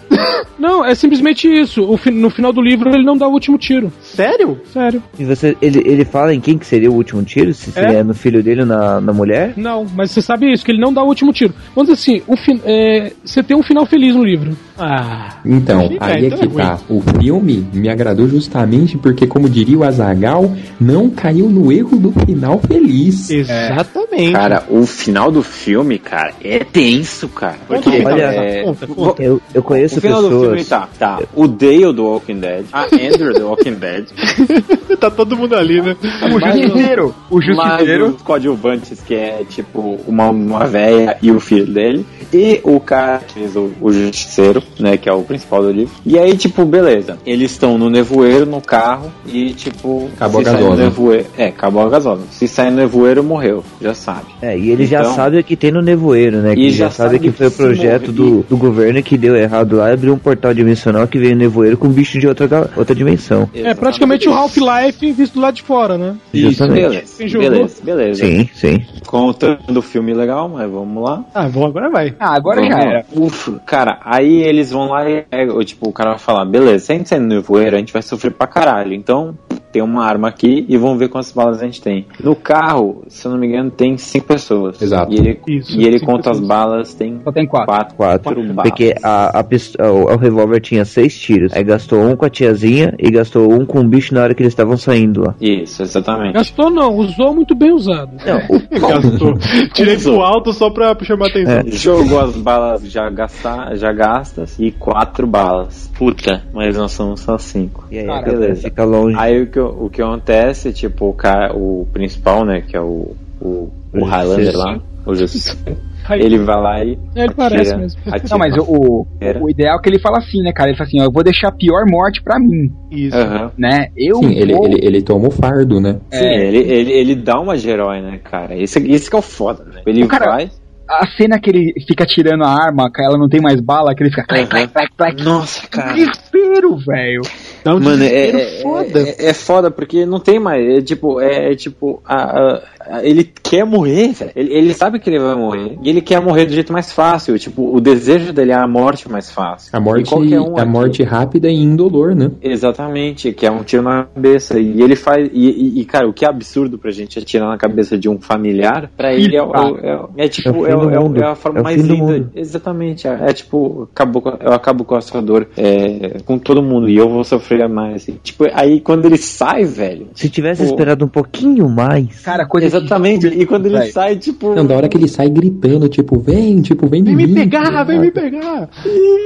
Não, 0.59 0.85
é 0.85 0.95
simplesmente 0.95 1.47
isso. 1.47 1.83
O 1.89 1.97
fi- 1.97 2.11
no 2.11 2.29
final 2.29 2.51
do 2.53 2.61
livro 2.61 2.89
ele 2.93 3.03
não 3.03 3.17
dá 3.17 3.27
o 3.27 3.31
último 3.31 3.57
tiro. 3.57 3.91
Sério? 4.01 4.59
Sério. 4.71 5.01
E 5.17 5.25
você, 5.25 5.55
ele, 5.61 5.81
ele 5.85 6.05
fala 6.05 6.33
em 6.33 6.39
quem 6.39 6.57
que 6.57 6.65
seria 6.65 6.91
o 6.91 6.95
último 6.95 7.23
tiro? 7.23 7.53
Se 7.53 7.69
É? 7.71 7.73
seria 7.83 8.03
no 8.03 8.13
filho 8.13 8.43
dele 8.43 8.61
ou 8.61 8.67
na, 8.67 9.01
na 9.01 9.13
mulher? 9.13 9.53
Não, 9.57 9.85
mas 9.95 10.11
você 10.11 10.21
sabe 10.21 10.51
isso, 10.51 10.60
que 10.65 10.71
ele 10.71 10.79
não 10.81 10.93
dá 10.93 11.03
o 11.03 11.07
último 11.07 11.31
tiro. 11.33 11.53
Vamos 11.75 11.89
dizer 11.91 12.13
assim, 12.13 12.23
o 12.27 12.35
fin- 12.37 12.61
é, 12.65 13.11
você 13.23 13.41
tem 13.43 13.55
um 13.57 13.63
final 13.63 13.85
feliz 13.85 14.15
no 14.15 14.23
livro. 14.23 14.55
Ah. 14.77 15.35
Então, 15.45 15.89
aí 15.99 16.25
é 16.25 16.27
então 16.27 16.37
que 16.39 16.45
é 16.45 16.47
ruim. 16.47 16.57
tá. 16.63 16.79
O 16.89 17.01
filme 17.19 17.67
me 17.73 17.89
agradou 17.89 18.27
justamente 18.27 18.97
porque, 18.97 19.27
como 19.27 19.49
diria 19.49 19.77
o 19.77 19.83
Azagal, 19.83 20.51
não 20.79 21.09
caiu 21.09 21.49
no 21.49 21.71
erro 21.71 21.97
do 21.97 22.11
final 22.25 22.59
feliz. 22.59 23.29
Exatamente. 23.29 24.31
Cara, 24.31 24.63
o 24.69 24.85
final 24.85 25.31
do 25.31 25.43
filme, 25.43 25.97
cara, 25.99 26.33
é 26.43 26.59
tenso, 26.59 27.27
cara. 27.29 27.57
Conta, 27.67 27.81
Porque, 27.81 28.01
conta, 28.01 28.15
é, 28.21 28.63
conta, 28.63 28.87
conta. 28.87 29.23
Eu, 29.23 29.41
eu 29.53 29.63
conheço 29.63 29.97
o 29.99 30.01
final 30.01 30.21
do 30.21 30.29
filme 30.29 30.57
pessoas. 30.57 30.67
tá, 30.67 30.89
tá. 30.97 31.19
O 31.35 31.47
Dale 31.47 31.93
do 31.93 32.03
Walking 32.05 32.39
Dead, 32.39 32.65
a 32.73 32.83
Andrew 32.85 33.33
do 33.33 33.47
Walking 33.47 33.73
Dead, 33.75 34.05
tá 34.99 35.09
todo 35.11 35.37
mundo 35.37 35.55
ali, 35.55 35.81
né? 35.81 35.95
O 36.33 36.39
justiceiro. 36.39 37.15
O 37.29 37.41
justiceiro. 37.41 38.07
os 38.09 38.21
coadjuvantes, 38.21 39.01
que 39.01 39.13
é 39.15 39.43
tipo 39.49 39.99
uma, 40.07 40.29
uma 40.51 40.65
véia 40.65 41.17
e 41.21 41.31
o 41.31 41.39
filho 41.39 41.65
dele, 41.67 42.05
e 42.33 42.59
o 42.63 42.79
cara 42.79 43.19
que 43.19 43.33
fez 43.35 43.55
o, 43.55 43.71
o 43.81 43.91
justiceiro, 43.91 44.61
né, 44.79 44.97
que 44.97 45.09
é 45.09 45.13
o 45.13 45.21
principal 45.23 45.61
do 45.63 45.71
livro. 45.71 45.93
E 46.05 46.17
aí, 46.17 46.35
tipo, 46.37 46.63
beleza, 46.65 47.17
eles 47.25 47.51
estão 47.51 47.77
no 47.77 47.89
nevoeiro, 47.89 48.45
no 48.45 48.61
carro, 48.61 49.11
e 49.25 49.53
tipo, 49.53 50.09
Acabou 50.15 50.43
se 50.43 50.49
a 50.49 50.53
gasosa. 50.53 50.83
nevoeiro, 50.83 51.25
é, 51.37 51.47
acabou 51.47 51.83
a 51.85 51.89
gasosa. 51.89 52.21
Se 52.31 52.47
sair 52.47 52.69
no 52.71 52.77
nevoeiro, 52.77 53.23
morreu, 53.23 53.63
já 53.81 53.93
sabe. 53.93 54.27
É, 54.41 54.57
e 54.57 54.69
ele 54.71 54.85
já 54.85 55.01
Então- 55.01 55.15
sabe 55.15 55.39
o 55.39 55.43
que 55.43 55.55
tem 55.55 55.71
no 55.71 55.81
nevoeiro, 55.81 56.37
né? 56.37 56.55
Que 56.55 56.61
E 56.67 56.69
já, 56.71 56.85
já 56.85 56.91
sabe 56.91 57.01
sabe 57.15 57.19
que 57.19 57.31
foi 57.31 57.47
o 57.47 57.51
projeto 57.51 58.11
do, 58.11 58.43
do 58.43 58.57
governo 58.57 59.01
que 59.03 59.17
deu 59.17 59.35
errado 59.35 59.77
lá 59.77 59.89
e 59.89 59.93
abriu 59.93 60.13
um 60.13 60.17
portal 60.17 60.53
dimensional 60.53 61.07
que 61.07 61.17
veio 61.17 61.31
no 61.33 61.39
nevoeiro 61.39 61.77
com 61.77 61.89
bicho 61.89 62.19
de 62.19 62.27
outra, 62.27 62.69
outra 62.75 62.93
dimensão. 62.95 63.49
É 63.53 63.73
praticamente 63.73 64.29
o 64.29 64.33
Half-Life 64.33 65.11
visto 65.11 65.33
do 65.35 65.41
lado 65.41 65.55
de 65.55 65.63
fora, 65.63 65.97
né? 65.97 66.15
Justamente. 66.33 66.81
Beleza, 67.17 67.37
beleza, 67.39 67.75
beleza. 67.83 68.25
Sim, 68.25 68.49
sim. 68.53 68.79
Contando 69.05 69.77
o 69.77 69.81
filme 69.81 70.13
legal, 70.13 70.40
mas 70.49 70.69
vamos 70.69 71.03
lá. 71.03 71.23
Ah, 71.33 71.47
bom, 71.47 71.65
agora 71.65 71.89
vai. 71.89 72.15
Ah, 72.19 72.35
agora 72.35 72.61
Vamos 72.61 72.75
já 72.75 72.81
era. 72.81 73.05
Ufa, 73.13 73.59
cara, 73.65 73.99
aí 74.03 74.41
eles 74.43 74.71
vão 74.71 74.89
lá 74.89 75.09
e 75.09 75.25
o 75.53 75.63
tipo, 75.63 75.89
o 75.89 75.93
cara 75.93 76.11
vai 76.11 76.19
falar, 76.19 76.45
beleza, 76.45 76.85
se 76.85 76.91
a 76.91 76.95
gente 76.95 77.09
sair 77.09 77.19
no 77.19 77.27
nevoeiro, 77.27 77.75
a 77.75 77.79
gente 77.79 77.93
vai 77.93 78.01
sofrer 78.01 78.31
pra 78.31 78.47
caralho. 78.47 78.93
Então, 78.93 79.35
tem 79.71 79.81
uma 79.81 80.03
arma 80.05 80.27
aqui 80.27 80.65
e 80.67 80.77
vamos 80.77 80.99
ver 80.99 81.09
quantas 81.09 81.31
balas 81.31 81.61
a 81.61 81.65
gente 81.65 81.81
tem. 81.81 82.05
No 82.23 82.35
carro, 82.35 83.03
se 83.07 83.25
eu 83.25 83.31
não 83.31 83.39
me 83.39 83.47
engano, 83.47 83.71
tem 83.71 83.97
cinco 83.97 84.27
pessoas. 84.27 84.81
Exato. 84.81 85.11
E 85.13 85.17
ele, 85.17 85.39
Isso, 85.47 85.79
e 85.79 85.85
ele 85.85 85.99
conta 85.99 86.31
as 86.31 86.37
pessoas. 86.39 86.47
balas, 86.47 86.93
tem 86.93 87.19
Só 87.23 87.31
tem 87.31 87.45
quatro. 87.47 87.67
quatro, 87.67 87.95
Quatro. 87.95 88.43
balas. 88.53 88.69
Porque 88.69 88.95
a, 89.03 89.39
a, 89.39 89.45
o, 89.91 90.13
o 90.13 90.17
revólver 90.17 90.59
tinha 90.59 90.85
seis 90.85 91.17
tiros. 91.17 91.53
Aí 91.53 91.63
gastou 91.63 91.99
um 92.01 92.15
com 92.15 92.25
a 92.25 92.29
tiazinha 92.29 92.93
e 92.99 93.09
gastou 93.09 93.51
um 93.51 93.65
com 93.65 93.79
o 93.79 93.83
bicho 93.83 94.13
na 94.13 94.23
hora 94.23 94.33
que 94.33 94.41
eles 94.41 94.51
estavam 94.53 94.77
saindo 94.77 95.21
lá. 95.21 95.35
Isso, 95.39 95.81
exatamente. 95.83 96.33
Gastou 96.33 96.69
não, 96.69 96.95
usou 96.95 97.33
muito 97.33 97.55
bem 97.55 97.71
usado. 97.71 98.11
Não, 98.25 98.59
Gastou. 98.89 99.37
Tirei 99.73 99.97
pro 99.97 100.21
alto 100.21 100.53
só 100.53 100.69
pra 100.69 100.95
chamar 101.03 101.27
atenção. 101.27 101.53
É. 101.59 101.63
Jogou 101.71 102.19
as 102.19 102.35
balas 102.35 102.81
já, 102.91 103.09
gastar, 103.09 103.75
já 103.75 103.91
gastas 103.91 104.57
e 104.59 104.71
quatro 104.71 105.25
balas. 105.27 105.89
Puta, 105.97 106.43
mas 106.53 106.75
nós 106.77 106.91
somos 106.91 107.19
só 107.21 107.37
cinco. 107.37 107.85
e 107.91 107.99
aí 107.99 108.23
beleza. 108.23 108.63
fica 108.63 108.83
longe. 108.83 109.15
Aí 109.17 109.41
o 109.43 109.47
que, 109.47 109.59
o 109.61 109.89
que 109.89 110.01
acontece, 110.01 110.71
tipo, 110.73 111.09
o 111.09 111.13
cara, 111.13 111.55
o 111.55 111.87
principal, 111.93 112.43
né, 112.45 112.61
que 112.61 112.75
é 112.75 112.81
o, 112.81 113.15
o, 113.41 113.69
o 113.93 114.03
Highlander 114.05 114.55
lá, 114.55 114.79
o 115.05 115.15
Justiceiro, 115.15 115.77
ele 116.11 116.37
vai 116.39 116.61
lá 116.61 116.83
e 116.83 116.97
É, 117.15 117.23
ele 117.23 117.33
parece 117.33 117.75
mesmo. 117.75 118.01
atira 118.07 118.23
Não, 118.29 118.37
mas 118.37 118.55
o, 118.57 119.05
o, 119.41 119.49
ideal 119.49 119.77
é 119.77 119.81
que 119.81 119.89
ele 119.89 119.99
fala 119.99 120.17
assim, 120.17 120.41
né, 120.41 120.51
cara? 120.51 120.69
Ele 120.69 120.77
fala 120.77 120.87
assim, 120.87 121.01
ó, 121.01 121.05
eu 121.05 121.11
vou 121.11 121.23
deixar 121.23 121.49
a 121.49 121.51
pior 121.51 121.85
morte 121.87 122.21
pra 122.21 122.39
mim, 122.39 122.71
Isso. 122.91 123.15
Aham. 123.17 123.51
né? 123.57 123.87
Eu 123.95 124.15
Sim, 124.17 124.33
ele, 124.33 124.53
vou... 124.53 124.65
ele, 124.65 124.79
ele 124.85 125.01
toma 125.01 125.27
o 125.27 125.31
fardo, 125.31 125.79
né? 125.79 125.99
Sim, 126.11 126.25
ele, 126.25 126.57
ele, 126.59 126.91
ele 126.91 127.15
dá 127.15 127.39
uma 127.39 127.57
de 127.57 127.69
herói, 127.69 128.01
né, 128.01 128.19
cara? 128.23 128.55
Esse, 128.57 128.79
esse 128.91 129.09
que 129.09 129.15
é 129.15 129.19
o 129.19 129.21
foda, 129.21 129.63
né? 129.63 129.81
Ele 129.85 130.03
O 130.03 130.07
cara- 130.07 130.25
vai. 130.31 130.51
A 130.89 131.07
cena 131.15 131.39
que 131.39 131.49
ele 131.49 131.73
fica 131.87 132.05
tirando 132.05 132.43
a 132.43 132.49
arma, 132.49 132.91
que 132.91 133.01
ela 133.01 133.17
não 133.17 133.29
tem 133.29 133.39
mais 133.39 133.61
bala, 133.61 133.95
que 133.95 134.03
ele 134.03 134.09
fica... 134.09 134.25
Clac, 134.25 134.45
clac, 134.49 134.67
clac, 134.73 134.91
clac. 134.97 135.23
Nossa, 135.23 135.65
cara. 135.67 135.93
Desespero, 135.93 136.75
velho. 136.75 137.21
Dá 137.63 137.75
um 137.75 137.79
Mano, 137.79 138.03
é, 138.03 138.29
é, 138.29 138.61
foda. 138.61 138.99
é, 139.07 139.25
é 139.29 139.33
foda 139.33 139.69
porque 139.71 140.05
não 140.05 140.19
tem 140.19 140.39
mais. 140.39 140.67
É 140.77 140.81
tipo, 140.81 141.19
é, 141.21 141.51
é 141.51 141.55
tipo, 141.55 142.01
a- 142.05 142.39
a- 142.39 142.61
ele 143.03 143.23
quer 143.43 143.65
morrer, 143.65 144.11
velho. 144.13 144.31
Ele, 144.35 144.53
ele 144.53 144.73
sabe 144.73 144.99
que 144.99 145.09
ele 145.09 145.19
vai 145.19 145.35
morrer. 145.35 145.77
E 145.83 145.89
ele 145.89 146.01
quer 146.01 146.21
morrer 146.21 146.45
do 146.45 146.53
jeito 146.53 146.71
mais 146.73 146.91
fácil. 146.91 147.37
Tipo, 147.39 147.75
o 147.75 147.79
desejo 147.81 148.33
dele 148.33 148.51
é 148.51 148.55
a 148.55 148.67
morte 148.67 149.09
mais 149.09 149.29
fácil. 149.31 149.69
A 149.73 149.79
E 149.79 149.81
morte, 149.81 150.09
qualquer 150.09 150.39
um 150.39 150.57
a 150.57 150.61
aqui- 150.61 150.71
morte 150.71 151.03
rápida 151.03 151.49
e 151.49 151.55
indolor, 151.55 152.15
né? 152.15 152.31
Exatamente, 152.41 153.31
que 153.33 153.45
é 153.45 153.51
um 153.51 153.63
tiro 153.63 153.83
na 153.83 154.03
cabeça. 154.05 154.59
E 154.59 154.81
ele 154.81 154.95
faz. 154.95 155.29
E, 155.33 155.49
e- 155.49 155.81
e, 155.81 155.85
cara, 155.85 156.07
o 156.07 156.13
que 156.13 156.25
é 156.25 156.27
absurdo 156.29 156.77
pra 156.77 156.91
gente 156.91 157.19
atirar 157.19 157.49
na 157.49 157.57
cabeça 157.57 157.97
de 157.97 158.07
um 158.09 158.19
familiar, 158.19 158.89
pra 158.95 159.13
ele 159.13 159.35
é, 159.35 159.43
o- 159.43 159.53
é, 159.53 159.95
o- 159.95 160.09
é 160.17 160.27
tipo, 160.27 160.49
É 160.49 160.51
o 160.51 160.65
é, 160.67 160.75
o- 160.75 160.89
é 160.91 160.99
o- 160.99 161.17
é 161.17 161.25
a 161.31 161.35
forma 161.35 161.59
É 161.59 161.61
o 161.61 161.63
mais 161.63 161.81
linda. 161.81 161.93
mundo. 162.03 162.29
Exatamente, 162.35 163.07
é, 163.07 163.17
é 163.29 163.33
tipo, 163.33 163.87
acabou, 163.93 164.21
com- 164.21 164.37
eu 164.39 164.53
acabo 164.53 164.83
com 164.83 164.95
a 164.95 165.01
sua 165.01 165.21
dor 165.21 165.47
é, 165.57 166.17
com 166.25 166.37
todo 166.37 166.61
mundo 166.61 166.89
e 166.89 166.97
eu 166.97 167.09
vou 167.09 167.23
sofrer 167.23 167.67
mais. 167.69 168.07
E, 168.07 168.13
tipo, 168.13 168.45
aí 168.53 168.79
quando 168.79 169.05
ele 169.05 169.17
sai, 169.17 169.63
velho. 169.63 170.07
Se 170.15 170.29
tivesse 170.29 170.63
Pô. 170.63 170.69
esperado 170.69 171.05
um 171.05 171.07
pouquinho 171.07 171.67
mais. 171.69 172.21
Cara, 172.21 172.45
coisa 172.45 172.80
Exatamente, 172.81 173.27
e 173.27 173.45
quando 173.45 173.65
ele 173.67 173.91
sai, 173.91 174.15
tipo. 174.17 174.53
Não, 174.55 174.65
da 174.65 174.75
hora 174.75 174.89
que 174.89 174.97
ele 174.97 175.07
sai 175.07 175.29
gritando, 175.29 175.87
tipo, 175.89 176.19
vem, 176.19 176.61
tipo, 176.61 176.87
vem 176.87 177.03
Vem 177.03 177.13
em 177.13 177.15
me 177.17 177.27
mim, 177.27 177.33
pegar, 177.33 177.71
tá 177.71 177.83
vem 177.83 177.99
me 177.99 178.11
pegar. 178.11 178.69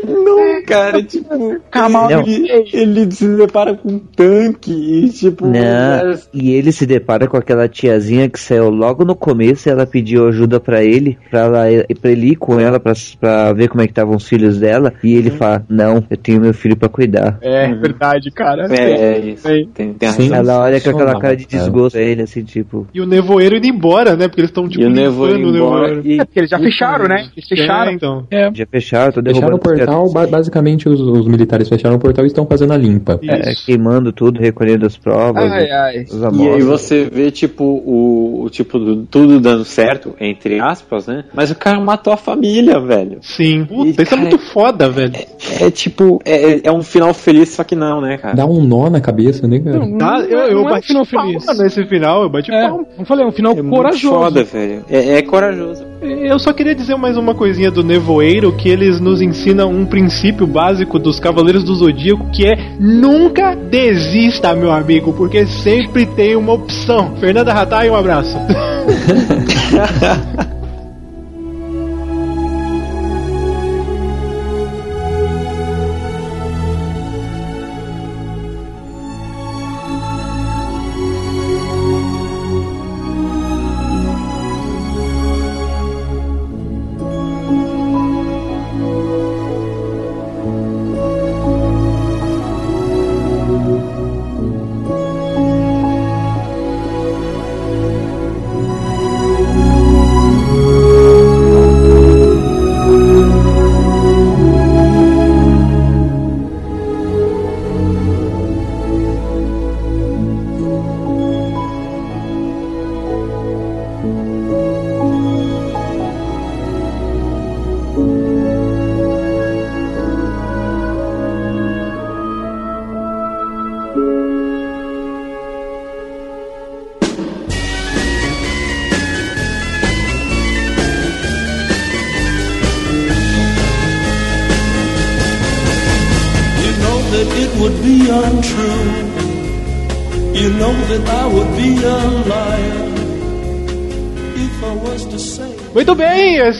Não, 0.07 0.64
cara, 0.65 1.02
tipo. 1.03 1.57
Calma, 1.72 2.07
ele, 2.11 2.48
ele 2.73 3.11
se 3.11 3.27
depara 3.36 3.76
com 3.76 3.90
um 3.90 3.99
tanque 3.99 4.72
e, 4.72 5.10
tipo. 5.10 5.48
Não, 5.48 5.56
é- 5.60 6.19
e 6.34 6.52
ele 6.52 6.72
se 6.72 6.86
depara 6.86 7.27
com 7.27 7.38
aquela 7.38 7.68
tiazinha 7.68 8.30
que 8.30 8.40
saiu 8.40 8.69
logo 8.69 9.03
no 9.03 9.15
começo 9.15 9.68
e 9.68 9.72
ela 9.72 9.86
pediu 9.86 10.27
ajuda 10.27 10.60
pra 10.60 10.84
ele, 10.84 11.18
pra, 11.30 11.41
ela, 11.41 11.65
pra 12.02 12.11
ele 12.11 12.32
ir 12.32 12.36
com 12.36 12.60
ela 12.60 12.80
pra, 12.80 12.94
pra 13.19 13.53
ver 13.53 13.68
como 13.69 13.82
é 13.82 13.86
que 13.86 13.91
estavam 13.91 14.15
os 14.15 14.27
filhos 14.27 14.60
dela, 14.60 14.94
e 15.03 15.14
ele 15.15 15.32
fala, 15.32 15.65
não, 15.69 16.03
eu 16.10 16.18
tenho 16.18 16.41
meu 16.41 16.53
filho 16.53 16.76
pra 16.76 16.90
cuidar. 16.90 17.38
É, 17.41 17.73
verdade, 17.73 18.32
cara. 18.32 18.68
É, 18.73 18.91
é 18.91 19.19
isso. 19.19 19.44
Sei. 19.44 19.65
Tem, 19.73 19.94
tem 19.94 20.10
a 20.10 20.14
Sim. 20.14 20.34
Ela 20.34 20.60
olha 20.60 20.82
com 20.82 20.90
aquela 20.90 21.19
cara 21.19 21.36
de 21.36 21.45
cara. 21.45 21.64
desgosto 21.64 21.95
pra 21.95 22.02
ele, 22.06 22.22
assim, 22.22 22.44
tipo... 22.44 22.88
E 22.94 23.02
o 23.02 23.06
nevoeiro 23.36 23.57
indo 23.57 23.68
embora, 23.68 24.16
né? 24.16 24.28
Porque 24.28 24.41
eles 24.41 24.49
estão 24.49 24.68
tipo 24.68 24.84
E 24.84 24.86
o 24.88 24.90
nevoeiro 24.90 25.40
embora. 25.40 25.88
nevoeiro. 25.88 26.02
E, 26.07 26.20
É 26.20 26.26
porque 26.26 26.40
eles 26.40 26.49
já 26.49 26.60
fecharam, 26.60 27.07
né? 27.07 27.28
Eles 27.36 27.48
fecharam. 27.48 27.91
É, 27.91 27.94
então. 27.94 28.28
É. 28.32 28.52
Já 28.53 28.66
fecharam, 28.66 29.12
tô 29.12 29.22
Fecharam 29.22 29.34
derrubando... 29.49 29.56
o 29.56 29.60
portal, 29.60 30.12
ba- 30.12 30.28
basicamente 30.28 30.88
os, 30.90 30.99
os 31.02 31.28
militares 31.28 31.68
fecharam 31.70 31.95
o 31.95 31.99
portal 31.99 32.24
e 32.26 32.28
estão 32.28 32.45
fazendo 32.45 32.74
a 32.74 32.78
limpa. 32.78 33.20
É, 33.24 33.52
Isso. 33.52 33.66
queimando 33.66 34.12
tudo, 34.12 34.40
recolhendo 34.40 34.86
as 34.86 34.98
provas, 34.98 35.52
Ai, 35.52 35.70
ai. 35.70 36.03
os 36.03 36.40
E 36.40 36.49
aí 36.49 36.62
você 36.62 37.10
vê, 37.12 37.32
tipo, 37.32 37.64
o, 37.64 38.44
o 38.44 38.49
tipo, 38.49 38.80
do- 38.80 39.06
tudo 39.06 39.40
dando 39.40 39.66
certo, 39.66 40.14
entre 40.20 40.60
aspas, 40.60 41.07
né? 41.07 41.26
Mas 41.34 41.52
o 41.52 41.56
cara 41.56 41.80
matou 41.80 42.14
a 42.14 42.18
família, 42.18 42.80
velho. 42.80 43.18
Sim. 43.22 43.66
Puta, 43.66 43.88
E, 43.88 43.91
isso 43.91 44.02
é 44.02 44.06
cara, 44.06 44.22
muito 44.22 44.38
foda, 44.40 44.90
velho. 44.90 45.14
É 45.60 45.70
tipo, 45.72 46.20
é, 46.26 46.68
é 46.68 46.72
um 46.72 46.82
final 46.82 47.14
feliz, 47.14 47.49
só 47.49 47.64
que 47.64 47.76
não, 47.76 48.02
né, 48.02 48.18
cara? 48.18 48.36
Dá 48.36 48.45
um 48.45 48.64
nó 48.64 48.90
na 48.90 49.02
cabeça, 49.02 49.48
né, 49.48 49.60
cara? 49.60 49.80
Não, 49.80 49.98
Tá, 49.98 50.14
não 50.14 50.22
eu, 50.26 50.40
é- 50.40 50.53
eu 50.53 50.57
é 50.60 50.62
um 50.62 50.64
bati 50.70 50.88
final 50.88 51.06
feliz. 51.06 51.45
nesse 51.57 51.86
final, 51.86 52.24
eu 52.24 52.30
bati 52.30 52.52
É, 52.52 52.68
palma. 52.68 52.86
não 52.98 53.06
falei, 53.06 53.24
é 53.26 53.30
um 53.30 53.31
final 53.31 53.52
É 53.53 53.61
muito 53.61 53.76
corajoso. 53.76 54.10
foda, 54.15 54.43
velho. 54.43 54.84
É, 54.89 55.18
é 55.18 55.22
corajoso. 55.22 55.84
Eu 56.02 56.38
só 56.39 56.53
queria 56.53 56.76
dizer 56.76 56.95
mais 56.95 57.18
uma 57.18 57.34
coisinha 57.34 57.72
do 57.72 57.84
Nevoeiro, 57.84 58.52
que 58.53 58.69
eles 58.69 58.99
nos 58.99 59.22
ensinam 59.22 59.72
um 59.72 59.85
princípio 59.85 60.45
básico 60.45 60.99
dos 60.99 61.19
Cavaleiros 61.19 61.64
do 61.64 61.73
Zodíaco, 61.76 62.30
que 62.31 62.45
é 62.45 62.56
nunca 62.80 63.56
desista, 63.56 64.53
meu 64.56 64.72
amigo, 64.72 65.14
porque 65.14 65.45
sempre 65.47 66.06
tem 66.06 66.35
uma 66.35 66.53
opção. 66.53 67.15
Fernanda 67.19 67.52
Ratai, 67.53 67.89
um 67.89 67.95
abraço. 67.95 68.38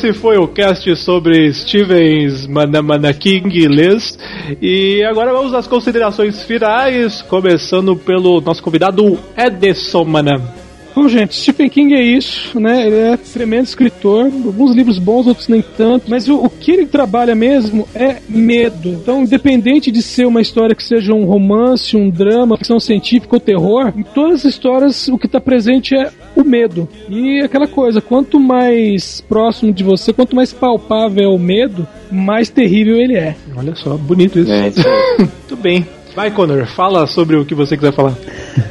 esse 0.06 0.14
foi 0.14 0.38
o 0.38 0.48
cast 0.48 0.96
sobre 0.98 1.52
Stevens 1.52 2.46
Manamana 2.46 3.12
King 3.12 3.68
Les. 3.68 4.18
E 4.62 5.04
agora 5.04 5.34
vamos 5.34 5.52
às 5.52 5.66
considerações 5.66 6.44
finais, 6.44 7.24
começando 7.24 7.96
pelo 7.96 8.40
nosso 8.40 8.62
convidado 8.62 9.18
Edson 9.36 10.04
Manam. 10.04 10.65
Bom, 10.96 11.10
gente, 11.10 11.36
Stephen 11.36 11.70
King 11.70 11.94
é 11.94 12.02
isso, 12.02 12.58
né? 12.58 12.88
Ele 12.88 12.96
é 12.96 13.18
tremendo 13.18 13.66
escritor, 13.66 14.26
alguns 14.26 14.74
livros 14.74 14.98
bons, 14.98 15.28
outros 15.28 15.50
nem 15.50 15.62
tanto, 15.62 16.10
mas 16.10 16.30
o, 16.30 16.38
o, 16.38 16.50
que 16.50 16.72
ele 16.72 16.86
trabalha 16.86 17.36
mesmo 17.36 17.86
é 17.94 18.20
medo. 18.30 18.90
Então, 18.92 19.24
independente 19.24 19.92
de 19.92 20.02
ser 20.02 20.26
uma 20.26 20.40
história 20.40 20.74
que 20.74 20.84
seja 20.84 21.14
um 21.14 21.26
romance, 21.26 21.98
um 21.98 22.10
drama, 22.10 22.56
ficção 22.56 22.80
científica 22.80 23.36
ou 23.36 23.42
terror, 23.42 23.92
em 23.94 24.04
todas 24.04 24.40
as 24.40 24.46
histórias 24.46 25.10
o 25.10 25.18
que 25.18 25.26
está 25.26 25.42
presente 25.42 25.94
é 25.94 26.10
o 26.34 26.46
medo. 26.46 26.88
E 27.10 27.42
aquela 27.42 27.68
coisa, 27.68 28.00
quanto 28.00 28.40
mais 28.40 29.20
próximo 29.20 29.74
de 29.74 29.84
você, 29.84 30.14
quanto 30.14 30.34
mais 30.34 30.54
palpável 30.54 31.26
é 31.26 31.28
o 31.28 31.38
medo, 31.38 31.86
mais 32.10 32.50
terrível 32.50 32.96
ele 32.96 33.18
é. 33.18 33.36
Olha 33.54 33.76
só, 33.76 33.98
bonito 33.98 34.40
isso. 34.40 34.52
É, 34.52 34.70
isso. 34.70 34.80
Muito 35.20 35.58
bem. 35.58 35.86
Vai, 36.16 36.32
Connor, 36.32 36.66
fala 36.66 37.06
sobre 37.08 37.36
o 37.36 37.44
que 37.44 37.54
você 37.54 37.76
quiser 37.76 37.94
falar. 37.94 38.16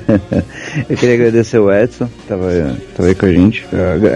Eu 0.88 0.96
queria 0.96 1.14
agradecer 1.14 1.58
o 1.58 1.70
Edson, 1.70 2.06
que 2.06 2.26
tava, 2.26 2.46
tava 2.96 3.08
aí 3.10 3.14
com 3.14 3.26
a 3.26 3.32
gente. 3.32 3.66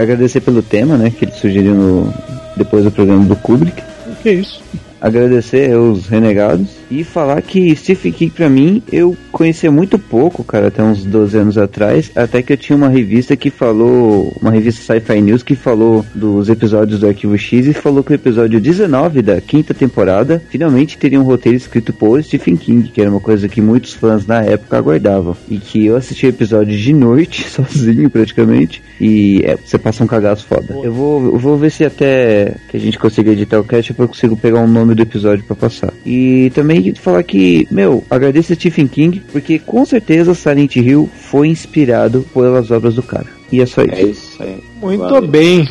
Agradecer 0.00 0.40
pelo 0.40 0.62
tema, 0.62 0.96
né, 0.96 1.10
que 1.10 1.26
ele 1.26 1.32
sugeriu 1.32 1.74
no, 1.74 2.14
depois 2.56 2.84
do 2.84 2.90
programa 2.90 3.26
do 3.26 3.36
Kubrick. 3.36 3.82
Que 4.22 4.30
isso? 4.30 4.62
Agradecer 4.98 5.72
aos 5.74 6.06
renegados 6.06 6.68
e 6.90 7.05
falar 7.05 7.43
que 7.43 7.74
Stephen 7.77 8.12
King 8.12 8.32
pra 8.32 8.48
mim 8.48 8.82
eu 8.90 9.16
conhecia 9.31 9.70
muito 9.70 9.98
pouco, 9.98 10.43
cara, 10.43 10.69
até 10.69 10.82
uns 10.82 11.05
12 11.05 11.36
anos 11.36 11.59
atrás, 11.59 12.10
até 12.15 12.43
que 12.43 12.52
eu 12.52 12.56
tinha 12.56 12.77
uma 12.77 12.89
revista 12.89 13.36
que 13.36 13.51
falou, 13.51 14.36
uma 14.40 14.51
revista 14.51 14.82
Sci-Fi 14.82 15.20
News 15.20 15.43
que 15.43 15.55
falou 15.55 16.05
dos 16.15 16.48
episódios 16.48 17.01
do 17.01 17.06
Arquivo 17.06 17.36
X 17.36 17.66
e 17.66 17.73
falou 17.73 18.02
que 18.02 18.12
o 18.12 18.15
episódio 18.15 18.60
19 18.60 19.23
da 19.23 19.40
quinta 19.40 19.74
temporada 19.74 20.43
finalmente 20.51 20.98
teria 20.98 21.20
um 21.20 21.24
roteiro 21.24 21.56
escrito 21.56 21.93
por 21.93 22.23
Stephen 22.23 22.56
King, 22.56 22.89
que 22.89 23.01
era 23.01 23.10
uma 23.10 23.20
coisa 23.20 23.48
que 23.48 23.60
muitos 23.60 23.93
fãs 23.93 24.27
na 24.27 24.43
época 24.43 24.77
aguardavam. 24.77 25.36
E 25.48 25.59
que 25.59 25.86
eu 25.86 25.97
assisti 25.97 26.27
o 26.27 26.31
episódio 26.31 26.77
de 26.77 26.93
noite, 26.93 27.48
sozinho 27.48 28.10
praticamente, 28.10 28.82
e 29.01 29.43
é, 29.44 29.56
você 29.56 29.78
passa 29.78 30.02
um 30.05 30.06
cagaço 30.06 30.47
foda. 30.47 30.74
Eu 30.82 30.93
vou, 30.93 31.24
eu 31.27 31.39
vou 31.39 31.56
ver 31.56 31.70
se 31.70 31.85
até 31.85 32.56
que 32.69 32.77
a 32.77 32.81
gente 32.81 32.98
consiga 32.98 33.32
editar 33.32 33.59
o 33.59 33.65
cast 33.65 33.94
eu 33.98 34.09
consigo 34.09 34.36
pegar 34.36 34.60
um 34.60 34.69
nome 34.69 34.94
do 34.94 35.02
episódio 35.02 35.44
para 35.44 35.56
passar. 35.56 35.93
E 36.05 36.51
também 36.55 36.77
falar 37.00 37.22
que, 37.22 37.66
meu, 37.70 38.05
agradeço 38.10 38.52
a 38.52 38.56
Stephen 38.56 38.86
King, 38.88 39.22
porque 39.32 39.59
com 39.59 39.84
certeza 39.84 40.34
Silent 40.34 40.76
Hill 40.76 41.09
foi 41.30 41.48
inspirado 41.48 42.24
pelas 42.34 42.70
obras 42.70 42.94
do 42.94 43.02
cara. 43.02 43.26
E 43.50 43.60
é 43.60 43.66
só 43.66 43.82
isso. 43.82 43.94
É 43.94 44.02
isso 44.02 44.42
aí. 44.42 44.62
Muito 44.80 45.00
Valeu. 45.00 45.28
bem. 45.28 45.68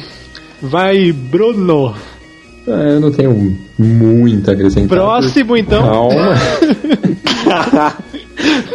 Vai, 0.61 1.11
Bruno. 1.11 1.93
É, 2.67 2.95
eu 2.95 2.99
não 2.99 3.11
tenho 3.11 3.57
muito 3.77 4.49
a 4.49 4.53
acrescentar. 4.53 4.97
Próximo, 4.97 5.55
então. 5.55 5.83
Calma. 5.83 6.35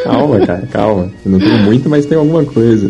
calma, 0.04 0.46
cara, 0.46 0.68
calma. 0.70 1.10
Eu 1.24 1.32
não 1.32 1.38
tenho 1.38 1.58
muito, 1.58 1.90
mas 1.90 2.06
tenho 2.06 2.20
alguma 2.20 2.44
coisa. 2.44 2.88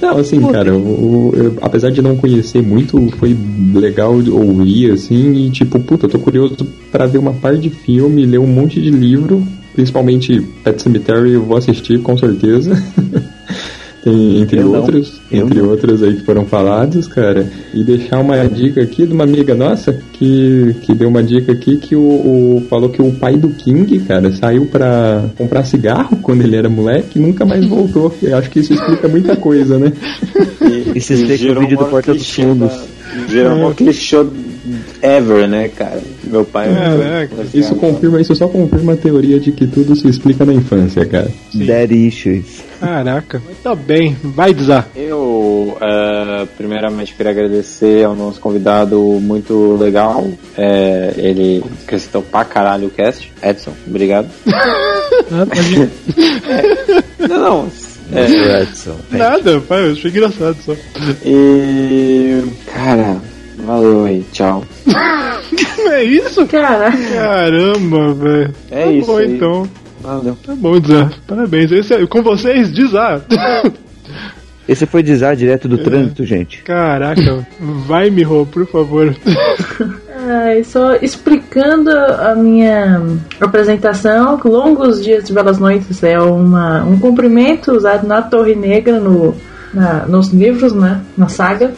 Não, 0.00 0.16
assim, 0.16 0.40
cara, 0.40 0.74
o, 0.74 1.32
eu, 1.34 1.58
apesar 1.60 1.90
de 1.90 2.00
não 2.00 2.16
conhecer 2.16 2.62
muito, 2.62 3.10
foi 3.18 3.36
legal 3.74 4.14
ouvir, 4.14 4.92
assim, 4.92 5.34
e 5.34 5.50
tipo, 5.50 5.78
puta, 5.78 6.06
eu 6.06 6.10
tô 6.10 6.18
curioso 6.18 6.56
pra 6.90 7.06
ver 7.06 7.18
uma 7.18 7.34
par 7.34 7.56
de 7.56 7.68
filme, 7.68 8.24
ler 8.24 8.38
um 8.38 8.46
monte 8.46 8.80
de 8.80 8.90
livro, 8.90 9.46
principalmente 9.74 10.40
Pet 10.64 10.82
Cemetery 10.82 11.32
eu 11.32 11.42
vou 11.42 11.56
assistir 11.56 12.00
com 12.00 12.16
certeza. 12.16 12.72
Tem, 14.02 14.40
entre 14.40 14.60
Eu 14.60 14.64
não. 14.70 14.80
outros, 14.80 15.20
Eu 15.30 15.44
entre 15.46 15.58
não. 15.60 15.68
outros 15.68 16.02
aí 16.02 16.14
que 16.16 16.22
foram 16.24 16.46
falados, 16.46 17.06
cara, 17.06 17.46
e 17.74 17.84
deixar 17.84 18.20
uma 18.20 18.46
dica 18.48 18.80
aqui 18.80 19.06
de 19.06 19.12
uma 19.12 19.24
amiga 19.24 19.54
nossa 19.54 19.92
que, 20.14 20.74
que 20.80 20.94
deu 20.94 21.08
uma 21.08 21.22
dica 21.22 21.52
aqui 21.52 21.76
que 21.76 21.94
o, 21.94 22.00
o- 22.00 22.66
falou 22.70 22.88
que 22.88 23.02
o 23.02 23.12
pai 23.12 23.36
do 23.36 23.50
King, 23.50 23.98
cara, 24.00 24.32
saiu 24.32 24.64
pra 24.64 25.24
comprar 25.36 25.64
cigarro 25.64 26.16
quando 26.22 26.40
ele 26.42 26.56
era 26.56 26.68
moleque 26.70 27.18
e 27.18 27.22
nunca 27.22 27.44
mais 27.44 27.64
voltou. 27.68 28.14
Eu 28.22 28.38
acho 28.38 28.48
que 28.48 28.60
isso 28.60 28.72
explica 28.72 29.06
muita 29.06 29.36
coisa, 29.36 29.78
né? 29.78 29.92
E 30.94 31.00
se 31.00 31.12
explica 31.14 31.52
o 31.58 31.60
vídeo 31.60 31.76
do 31.78 31.84
Porta 31.84 32.14
dos 32.14 32.30
Fundos. 32.30 32.72
Gerou 33.28 33.68
um 33.68 33.74
clichê 33.74 34.16
ever, 35.02 35.48
né, 35.48 35.68
cara? 35.68 36.00
Meu 36.24 36.44
pai. 36.44 36.68
Caraca, 36.74 37.34
Isso 37.54 37.74
confirma, 37.76 38.20
isso 38.20 38.34
só 38.34 38.46
confirma 38.48 38.92
a 38.92 38.96
teoria 38.96 39.38
de 39.40 39.52
que 39.52 39.66
tudo 39.66 39.94
se 39.96 40.08
explica 40.08 40.44
na 40.44 40.52
infância, 40.54 41.04
cara. 41.06 41.30
Dead 41.54 41.90
Issues. 41.92 42.62
Caraca, 42.80 43.42
tá 43.62 43.74
bem. 43.74 44.16
Vai, 44.22 44.54
Dizar. 44.54 44.88
Eu, 44.96 45.76
eh, 45.80 46.46
primeiramente, 46.56 47.14
queria 47.14 47.32
agradecer 47.32 48.04
ao 48.04 48.14
nosso 48.16 48.40
convidado 48.40 48.98
muito 49.20 49.76
legal. 49.76 50.26
Eh, 50.56 51.12
ele 51.18 51.62
acrescentou 51.84 52.22
pra 52.22 52.44
caralho 52.44 52.86
o 52.86 52.90
cast. 52.90 53.30
Edson, 53.42 53.72
obrigado. 53.86 54.28
Ah, 55.32 55.44
pode- 55.46 55.90
não, 57.28 57.38
não. 57.40 57.68
É, 58.12 58.22
É. 58.24 58.62
Edson. 58.62 58.96
Nada, 59.10 59.60
pai, 59.60 59.88
eu 59.88 59.92
achei 59.92 60.10
engraçado 60.10 60.56
só. 60.64 60.74
e. 61.24 62.42
Cara, 62.72 63.16
valeu 63.66 64.04
aí, 64.04 64.24
tchau. 64.32 64.64
É 65.90 66.04
isso? 66.04 66.46
Caraca. 66.46 66.96
Caramba, 67.14 68.14
velho. 68.14 68.54
É 68.70 68.84
tá 68.84 68.92
isso 68.92 69.06
bom 69.08 69.16
aí. 69.18 69.34
então. 69.36 69.68
Valeu. 70.00 70.36
Tá 70.46 70.54
bom, 70.54 70.78
Dizar. 70.78 71.12
Parabéns. 71.26 71.72
Esse 71.72 71.94
é, 71.94 72.06
com 72.06 72.22
vocês, 72.22 72.72
Dizar. 72.72 73.22
Esse 74.68 74.86
foi 74.86 75.02
desar 75.02 75.34
direto 75.34 75.66
do 75.66 75.78
trânsito, 75.78 76.24
gente. 76.24 76.62
Caraca, 76.62 77.44
vai, 77.58 78.08
Miho, 78.08 78.46
por 78.46 78.64
favor. 78.68 79.12
Ai, 80.28 80.62
só 80.62 80.94
explicando 80.94 81.90
a 81.90 82.36
minha 82.36 83.02
apresentação, 83.40 84.38
Longos 84.44 85.02
Dias 85.02 85.24
de 85.24 85.32
Belas 85.32 85.58
Noites 85.58 86.04
é 86.04 86.20
uma, 86.20 86.84
um 86.84 86.96
cumprimento 87.00 87.72
usado 87.72 88.06
na 88.06 88.22
Torre 88.22 88.54
Negra, 88.54 89.00
no, 89.00 89.34
na- 89.74 90.06
nos 90.06 90.28
livros, 90.28 90.72
né? 90.72 91.00
Na 91.18 91.28
saga. 91.28 91.72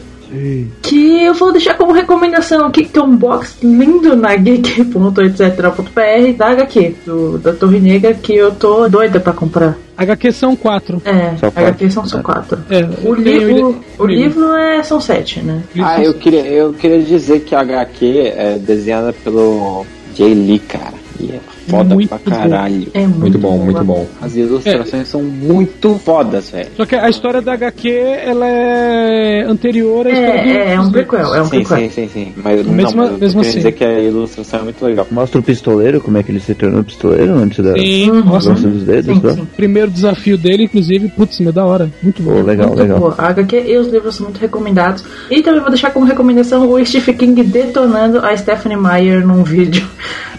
Que 0.81 1.25
eu 1.25 1.35
vou 1.35 1.53
deixar 1.53 1.75
como 1.75 1.93
recomendação 1.93 2.67
aqui, 2.67 2.85
que 2.85 2.91
tem 2.91 3.03
um 3.03 3.17
box 3.17 3.59
lindo 3.63 4.17
na 4.17 4.35
geek.etc.br 4.35 6.37
da 6.37 6.49
HQ, 6.49 6.95
do, 7.05 7.39
da 7.39 7.53
Torre 7.53 7.81
Negra, 7.81 8.15
que 8.15 8.35
eu 8.35 8.53
tô 8.53 8.89
doida 8.89 9.21
pra 9.21 9.33
comprar. 9.33 9.77
HQ 9.97 10.33
são 10.33 10.57
quatro. 10.57 11.03
É, 11.05 11.37
Só 11.37 11.51
quatro. 11.51 11.63
HQ 11.63 11.91
são 11.91 12.07
só 12.07 12.23
quatro. 12.23 12.59
É, 12.71 12.85
O, 13.07 13.15
livro, 13.15 13.81
o 13.99 14.07
livro 14.07 14.55
é, 14.55 14.83
são 14.83 15.01
sete, 15.01 15.41
né? 15.41 15.63
Ah, 15.79 16.03
eu 16.03 16.15
queria, 16.15 16.47
eu 16.47 16.73
queria 16.73 17.03
dizer 17.03 17.41
que 17.41 17.55
a 17.55 17.61
HQ 17.61 18.33
é 18.37 18.59
desenhada 18.59 19.13
pelo 19.13 19.85
Jay 20.15 20.35
Lee, 20.35 20.59
cara. 20.59 20.95
E 21.21 21.31
é 21.33 21.41
foda 21.69 21.95
Muito 21.95 22.09
pra 22.09 22.19
bom. 22.19 22.31
caralho. 22.31 22.87
É 22.95 23.01
muito, 23.01 23.19
Muito 23.21 23.39
bom, 23.39 23.59
muito 23.59 23.85
bom. 23.85 24.07
As 24.21 24.37
ilustrações 24.37 25.09
são 25.09 25.23
muito 25.23 25.95
fodas, 25.99 26.51
velho. 26.51 26.69
Só 26.77 26.85
que 26.87 26.95
a 26.95 27.09
história 27.09 27.41
da 27.41 27.53
HQ 27.55 27.89
ela 27.91 28.47
é 28.47 29.45
anterior 29.45 30.07
à 30.07 30.11
história 30.11 30.43
do- 30.43 30.49
É, 30.49 30.75
é 30.75 30.81
um 30.81 30.91
prequel, 30.91 31.35
é 31.35 31.41
um 31.41 31.45
Sim, 31.45 31.51
prequel. 31.51 31.77
sim, 31.79 31.89
sim, 31.91 32.09
sim. 32.13 32.33
Mas, 32.37 32.67
Mesmo- 32.67 33.03
não, 33.05 33.19
mesmo 33.19 33.41
assim. 33.41 33.53
dizer 33.57 33.73
que 33.73 33.85
a 33.85 34.01
ilustração 34.01 34.61
é 34.61 34.63
muito 34.65 34.85
legal. 34.85 35.07
Mostra 35.11 35.41
o 35.41 35.43
pistoleiro, 35.43 36.01
como 36.01 36.19
é 36.19 36.23
que 36.23 36.31
ele 36.33 36.41
se 36.41 36.55
tornou 36.55 36.83
pistoleiro 36.85 37.35
antes 37.39 37.65
da 37.65 37.73
Sim, 37.75 38.11
Uhum. 38.11 38.25
nossa. 38.25 38.51
lança 38.51 38.69
dos 38.69 38.83
dedos, 38.85 39.15
Sim, 39.15 39.21
tá? 39.21 39.33
sim. 39.35 39.47
Primeiro 39.57 39.91
desafio 39.91 40.37
dele, 40.39 40.65
inclusive, 40.65 41.09
putz, 41.09 41.41
é 41.41 41.53
da 41.53 41.65
hora. 41.65 41.91
Muito 42.03 42.23
bom. 42.23 42.33
Pô, 42.33 42.41
legal, 42.43 42.69
Muito 42.69 42.81
legal. 42.81 42.99
boa. 42.99 43.15
A 43.19 43.29
HQ 43.29 43.65
e 43.67 43.77
os 43.77 43.89
livros 43.89 44.15
são 44.17 44.25
muito 44.27 44.39
recomendados. 44.39 45.05
E 45.31 45.43
também 45.43 45.61
vou 45.61 45.71
deixar 45.71 45.91
como 45.91 46.07
recomendação 46.07 46.69
o 46.69 46.85
Stephen 46.85 47.17
King 47.17 47.43
detonando 47.45 48.19
a 48.19 48.37
Stephanie 48.37 48.77
Meyer 48.79 49.27
num 49.27 49.43
vídeo. 49.45 49.87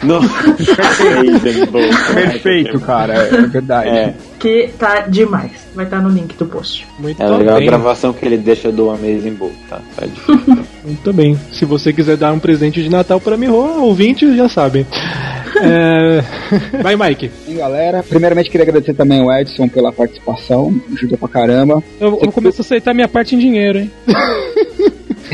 Não. 0.03 0.19
Perfeito, 2.13 2.79
cara. 2.79 3.13
É 3.13 3.41
verdade. 3.47 3.89
É, 3.89 4.13
Que 4.39 4.69
tá 4.77 5.01
demais. 5.01 5.51
Vai 5.75 5.85
estar 5.85 6.01
no 6.01 6.09
link 6.09 6.35
do 6.37 6.45
post. 6.45 6.85
Muito 6.99 7.21
é 7.21 7.27
legal 7.27 7.55
a 7.55 7.59
bem. 7.59 7.67
gravação 7.67 8.13
que 8.13 8.25
ele 8.25 8.37
deixa 8.37 8.71
do 8.71 8.89
Amazing 8.89 9.33
Book, 9.33 9.53
tá? 9.69 9.79
Tá 9.95 10.05
Muito 10.83 11.13
bem. 11.13 11.39
Se 11.51 11.65
você 11.65 11.91
quiser 11.93 12.17
dar 12.17 12.31
um 12.33 12.39
presente 12.39 12.81
de 12.83 12.89
Natal 12.89 13.19
pra 13.19 13.37
Miho, 13.37 13.53
ouvintes 13.55 14.35
já 14.35 14.47
sabem. 14.49 14.85
É... 15.61 16.21
Vai, 16.81 16.95
Mike. 16.95 17.31
E 17.47 17.53
galera, 17.53 18.03
primeiramente 18.03 18.49
queria 18.49 18.63
agradecer 18.63 18.93
também 18.93 19.21
o 19.21 19.31
Edson 19.31 19.67
pela 19.67 19.91
participação, 19.91 20.75
ajudou 20.93 21.17
pra 21.17 21.27
caramba. 21.29 21.83
Eu, 21.99 22.19
eu 22.21 22.31
começo 22.31 22.61
a 22.61 22.63
aceitar 22.65 22.93
minha 22.93 23.07
parte 23.07 23.35
em 23.35 23.39
dinheiro, 23.39 23.79
hein? 23.79 23.91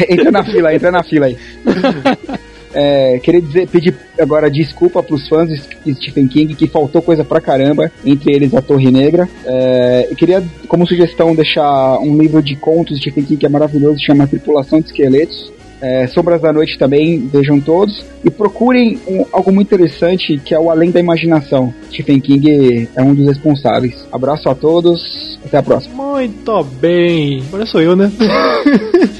entra 0.09 0.31
na 0.31 0.43
fila, 0.43 0.73
entra 0.73 0.91
na 0.91 1.03
fila 1.03 1.25
aí. 1.27 1.37
É, 2.73 3.19
queria 3.19 3.41
dizer, 3.41 3.67
pedir 3.67 3.95
agora 4.19 4.49
desculpa 4.49 5.01
pros 5.01 5.27
fãs 5.27 5.49
de 5.85 5.93
Stephen 5.95 6.27
King 6.27 6.53
que 6.55 6.67
faltou 6.67 7.01
coisa 7.01 7.23
pra 7.23 7.41
caramba, 7.41 7.91
entre 8.05 8.33
eles 8.35 8.53
a 8.53 8.61
Torre 8.61 8.91
Negra. 8.91 9.27
É, 9.45 10.07
eu 10.09 10.15
queria, 10.15 10.43
como 10.67 10.87
sugestão, 10.87 11.33
deixar 11.35 11.97
um 11.99 12.17
livro 12.17 12.41
de 12.41 12.55
contos 12.55 12.97
de 12.97 13.01
Stephen 13.03 13.23
King 13.23 13.37
que 13.39 13.45
é 13.45 13.49
maravilhoso, 13.49 13.97
chama 14.05 14.27
Tripulação 14.27 14.79
de 14.79 14.87
Esqueletos. 14.87 15.51
É, 15.81 16.07
Sombras 16.07 16.41
da 16.41 16.51
Noite 16.51 16.77
também, 16.77 17.25
vejam 17.31 17.57
todos. 17.59 18.03
E 18.25 18.29
procurem 18.29 18.99
um- 19.07 19.23
algo 19.31 19.49
muito 19.49 19.67
interessante 19.73 20.37
que 20.43 20.53
é 20.53 20.59
o 20.59 20.69
Além 20.69 20.91
da 20.91 20.99
Imaginação. 20.99 21.73
Stephen 21.89 22.19
King 22.19 22.89
é 22.93 23.01
um 23.01 23.15
dos 23.15 23.25
responsáveis. 23.25 23.95
Abraço 24.11 24.49
a 24.49 24.53
todos, 24.55 25.39
até 25.45 25.57
a 25.57 25.63
próxima. 25.63 25.95
Muito 25.95 26.63
bem. 26.81 27.41
Agora 27.47 27.65
sou 27.65 27.81
eu, 27.81 27.95
né? 27.95 28.11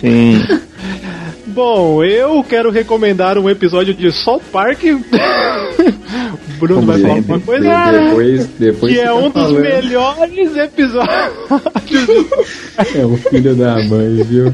Sim. 0.01 0.37
Bom, 1.49 2.03
eu 2.03 2.43
quero 2.43 2.69
recomendar 2.69 3.37
um 3.37 3.49
episódio 3.49 3.93
de 3.93 4.11
South 4.11 4.43
Park. 4.51 4.83
Bruno 6.59 6.81
vai 6.85 6.99
falar 6.99 7.13
alguma 7.15 7.39
coisa? 7.39 7.91
Depois, 7.91 8.47
depois 8.59 8.93
que 8.93 8.99
é 8.99 9.05
tá 9.05 9.15
um 9.15 9.29
dos 9.29 9.33
falando. 9.33 9.61
melhores 9.61 10.57
episódios. 10.57 11.09
É 12.95 13.05
o 13.05 13.17
filho 13.17 13.55
da 13.55 13.83
mãe, 13.83 14.23
viu? 14.23 14.53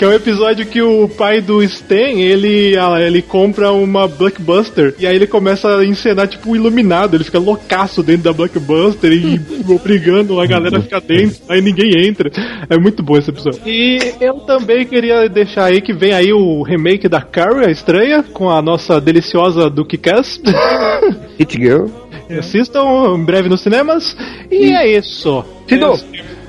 que 0.00 0.04
é 0.04 0.08
o 0.08 0.14
episódio 0.14 0.64
que 0.64 0.80
o 0.80 1.08
pai 1.08 1.42
do 1.42 1.62
Stan, 1.62 1.94
ele, 1.94 2.74
ah, 2.78 2.98
ele 3.00 3.20
compra 3.20 3.70
uma 3.70 4.08
Blockbuster 4.08 4.94
e 4.98 5.06
aí 5.06 5.14
ele 5.14 5.26
começa 5.26 5.76
a 5.76 5.84
encenar 5.84 6.26
tipo 6.26 6.50
um 6.50 6.56
iluminado, 6.56 7.16
ele 7.16 7.24
fica 7.24 7.38
loucaço 7.38 8.02
dentro 8.02 8.22
da 8.22 8.32
Blockbuster 8.32 9.12
e 9.12 9.38
obrigando 9.68 10.40
a 10.40 10.46
galera 10.46 10.78
a 10.78 10.80
ficar 10.80 11.00
dentro, 11.00 11.42
aí 11.50 11.60
ninguém 11.60 12.06
entra. 12.06 12.30
É 12.70 12.78
muito 12.78 13.02
bom 13.02 13.18
esse 13.18 13.28
episódio. 13.28 13.60
E 13.66 13.98
eu 14.20 14.34
também 14.40 14.86
queria 14.86 15.28
deixar 15.28 15.66
aí 15.66 15.82
que 15.82 15.92
vem 15.92 16.12
aí 16.12 16.32
o 16.32 16.62
remake 16.62 17.06
da 17.06 17.20
Carrie, 17.20 17.66
a 17.66 17.70
estranha, 17.70 18.22
com 18.22 18.48
a 18.48 18.62
nossa 18.62 18.98
deliciosa 19.00 19.68
Duke 19.68 19.98
Cass. 19.98 20.40
Hit 21.38 21.56
Girl. 21.60 21.86
Assistam 22.38 23.16
em 23.16 23.24
breve 23.24 23.48
nos 23.48 23.60
cinemas. 23.60 24.16
E 24.50 24.72
é 24.72 24.98
isso. 24.98 25.44
Cido! 25.68 25.94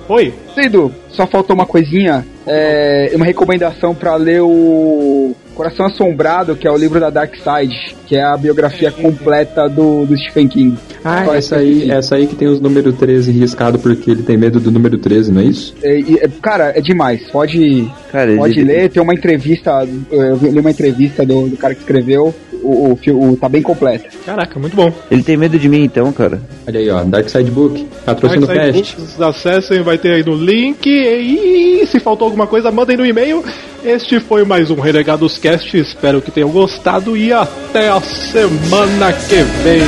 Oi. 0.07 0.33
Cido, 0.53 0.93
só 1.09 1.25
faltou 1.25 1.55
uma 1.55 1.65
coisinha. 1.65 2.25
É, 2.45 3.11
uma 3.15 3.23
recomendação 3.25 3.93
pra 3.95 4.15
ler 4.15 4.41
o 4.41 5.33
Coração 5.55 5.85
Assombrado, 5.85 6.55
que 6.55 6.67
é 6.67 6.71
o 6.71 6.75
livro 6.77 6.99
da 6.99 7.09
Dark 7.09 7.33
Side, 7.35 7.95
que 8.07 8.15
é 8.15 8.23
a 8.23 8.35
biografia 8.35 8.91
completa 8.91 9.69
do, 9.69 10.05
do 10.05 10.17
Stephen 10.17 10.47
King. 10.47 10.77
Ah, 11.03 11.23
Só 11.25 11.35
essa 11.35 11.55
aí, 11.57 11.89
essa 11.89 12.15
aí 12.15 12.27
que 12.27 12.35
tem 12.35 12.47
os 12.47 12.59
número 12.59 12.91
13 12.93 13.31
riscado 13.31 13.79
porque 13.79 14.11
ele 14.11 14.23
tem 14.23 14.37
medo 14.37 14.59
do 14.59 14.71
número 14.71 14.97
13, 14.97 15.31
não 15.31 15.41
é 15.41 15.45
isso? 15.45 15.75
É, 15.83 15.99
e, 15.99 16.19
é, 16.19 16.27
cara, 16.41 16.73
é 16.75 16.81
demais. 16.81 17.29
Pode, 17.31 17.89
Cara, 18.11 18.35
pode 18.35 18.59
ele- 18.59 18.71
ler. 18.73 18.89
Tem 18.89 19.01
uma 19.01 19.13
entrevista. 19.13 19.87
Eu 20.11 20.35
li 20.37 20.59
uma 20.59 20.71
entrevista 20.71 21.25
do, 21.25 21.47
do 21.47 21.57
cara 21.57 21.73
que 21.73 21.81
escreveu. 21.81 22.33
O, 22.63 22.95
o, 23.09 23.31
o- 23.31 23.37
tá 23.37 23.49
bem 23.49 23.61
completo. 23.61 24.05
Caraca, 24.25 24.59
muito 24.59 24.75
bom. 24.75 24.91
Ele 25.09 25.23
tem 25.23 25.35
medo 25.35 25.57
de 25.57 25.67
mim 25.67 25.83
então, 25.83 26.11
cara. 26.13 26.39
Olha 26.67 26.79
aí, 26.79 26.89
ó, 26.89 27.03
Dark 27.03 27.27
Side 27.29 27.49
Book, 27.51 27.87
patrocínio 28.05 28.45
Dark 28.47 28.73
Side. 28.75 28.95
Books, 28.97 29.21
acessem, 29.21 29.81
vai 29.81 29.97
ter 29.97 30.13
aí 30.13 30.23
no 30.23 30.35
link. 30.35 30.85
E 30.87 31.85
se 31.87 31.99
faltou 31.99 32.25
alguma 32.25 32.45
coisa, 32.47 32.71
mandem 32.71 32.95
no 32.97 33.05
e-mail. 33.05 33.43
Este 33.83 34.19
foi 34.19 34.43
mais 34.45 34.69
um 34.69 34.75
Renegados 34.79 35.37
Cast. 35.39 35.75
Espero 35.75 36.21
que 36.21 36.29
tenham 36.29 36.49
gostado 36.49 37.17
e 37.17 37.33
até 37.33 37.89
a 37.89 37.99
semana 37.99 39.11
que 39.11 39.35
vem. 39.63 39.81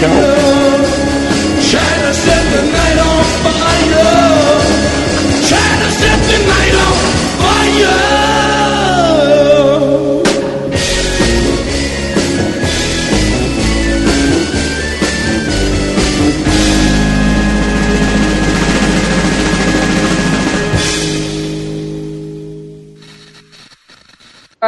Tchau. 0.00 0.65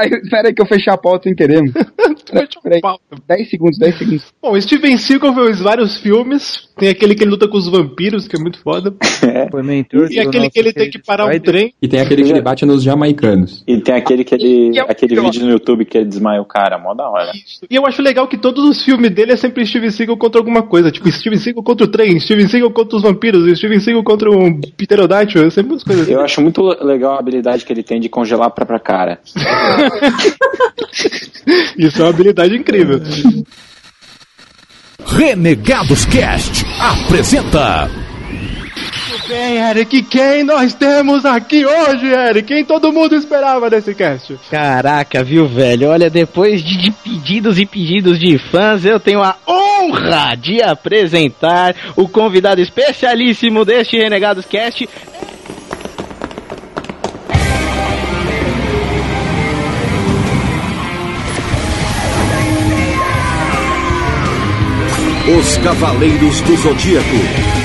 Espera 0.06 0.48
aí 0.48 0.54
que 0.54 0.62
eu 0.62 0.66
fechar 0.66 0.94
a 0.94 0.98
pauta 0.98 1.24
sem 1.24 1.34
querer. 1.34 1.62
Peraí, 2.62 2.80
10 3.26 3.50
segundos, 3.50 3.78
10 3.78 3.98
segundos. 3.98 4.26
Bom, 4.42 4.60
Steven 4.60 4.96
Seagal 4.96 5.34
fez 5.34 5.60
vários 5.60 5.96
filmes. 5.98 6.68
Tem 6.76 6.88
aquele 6.88 7.14
que 7.14 7.24
ele 7.24 7.30
luta 7.30 7.48
com 7.48 7.56
os 7.56 7.68
vampiros, 7.68 8.28
que 8.28 8.36
é 8.36 8.38
muito 8.38 8.60
foda. 8.60 8.94
Foi 9.50 9.62
mentor 9.62 10.08
E 10.10 10.20
aquele 10.20 10.48
que 10.48 10.58
ele 10.58 10.72
tem 10.72 10.90
que 10.90 10.98
parar 10.98 11.26
um 11.26 11.40
trem. 11.40 11.74
E 11.82 11.88
tem 11.88 12.00
aquele 12.00 12.22
que 12.22 12.30
ele 12.30 12.40
bate 12.40 12.64
nos 12.64 12.82
jamaicanos. 12.82 13.64
E 13.66 13.80
tem 13.80 13.94
aquele, 13.94 14.22
que 14.24 14.34
ele, 14.34 14.78
é 14.78 14.82
aquele 14.82 15.14
pior. 15.14 15.24
vídeo 15.24 15.44
no 15.44 15.50
YouTube 15.50 15.84
que 15.84 15.98
ele 15.98 16.06
desmaia 16.06 16.40
o 16.40 16.44
cara, 16.44 16.78
mó 16.78 16.94
da 16.94 17.08
hora. 17.08 17.32
E 17.68 17.74
eu 17.74 17.84
acho 17.84 18.00
legal 18.00 18.28
que 18.28 18.38
todos 18.38 18.64
os 18.64 18.84
filmes 18.84 19.10
dele 19.10 19.32
é 19.32 19.36
sempre 19.36 19.66
Steven 19.66 19.90
Seagal 19.90 20.16
contra 20.16 20.40
alguma 20.40 20.62
coisa. 20.62 20.92
Tipo, 20.92 21.10
Steven 21.10 21.38
Seagal 21.38 21.62
contra 21.62 21.84
o 21.86 21.90
trem, 21.90 22.20
Steven 22.20 22.46
Seagal 22.46 22.70
contra 22.70 22.96
os 22.96 23.02
vampiros, 23.02 23.58
Steven 23.58 23.80
Seagal 23.80 24.04
contra 24.04 24.30
um 24.30 24.60
pterodáctilo. 24.60 25.46
É 25.46 25.50
sempre 25.50 25.72
umas 25.72 25.82
coisas 25.82 26.04
assim. 26.04 26.12
Eu 26.12 26.20
acho 26.20 26.40
muito 26.40 26.62
legal 26.84 27.14
a 27.14 27.18
habilidade 27.18 27.64
que 27.64 27.72
ele 27.72 27.82
tem 27.82 28.00
de 28.00 28.08
congelar 28.08 28.46
a 28.48 28.50
própria 28.50 28.78
cara. 28.78 29.18
Isso 31.76 32.00
é 32.00 32.04
uma 32.04 32.10
habilidade 32.18 32.56
incrível. 32.56 33.00
Renegados 35.06 36.04
Cast 36.04 36.66
apresenta 36.78 37.88
Muito 37.88 39.28
bem, 39.28 39.56
Eric, 39.56 40.02
quem 40.02 40.42
nós 40.42 40.74
temos 40.74 41.24
aqui 41.24 41.64
hoje, 41.64 42.06
Eric? 42.06 42.48
Quem 42.48 42.64
todo 42.64 42.92
mundo 42.92 43.14
esperava 43.14 43.70
desse 43.70 43.94
cast? 43.94 44.38
Caraca, 44.50 45.22
viu, 45.22 45.46
velho? 45.48 45.88
Olha, 45.88 46.10
depois 46.10 46.62
de, 46.62 46.76
de 46.76 46.90
pedidos 46.90 47.58
e 47.58 47.64
pedidos 47.64 48.18
de 48.18 48.38
fãs, 48.50 48.84
eu 48.84 49.00
tenho 49.00 49.22
a 49.22 49.36
honra 49.46 50.34
de 50.34 50.60
apresentar 50.62 51.74
o 51.96 52.08
convidado 52.08 52.60
especialíssimo 52.60 53.64
deste 53.64 53.96
Renegados 53.96 54.44
Cast. 54.44 54.88
Os 65.36 65.58
Cavaleiros 65.58 66.40
do 66.40 66.56
Zodíaco. 66.56 67.57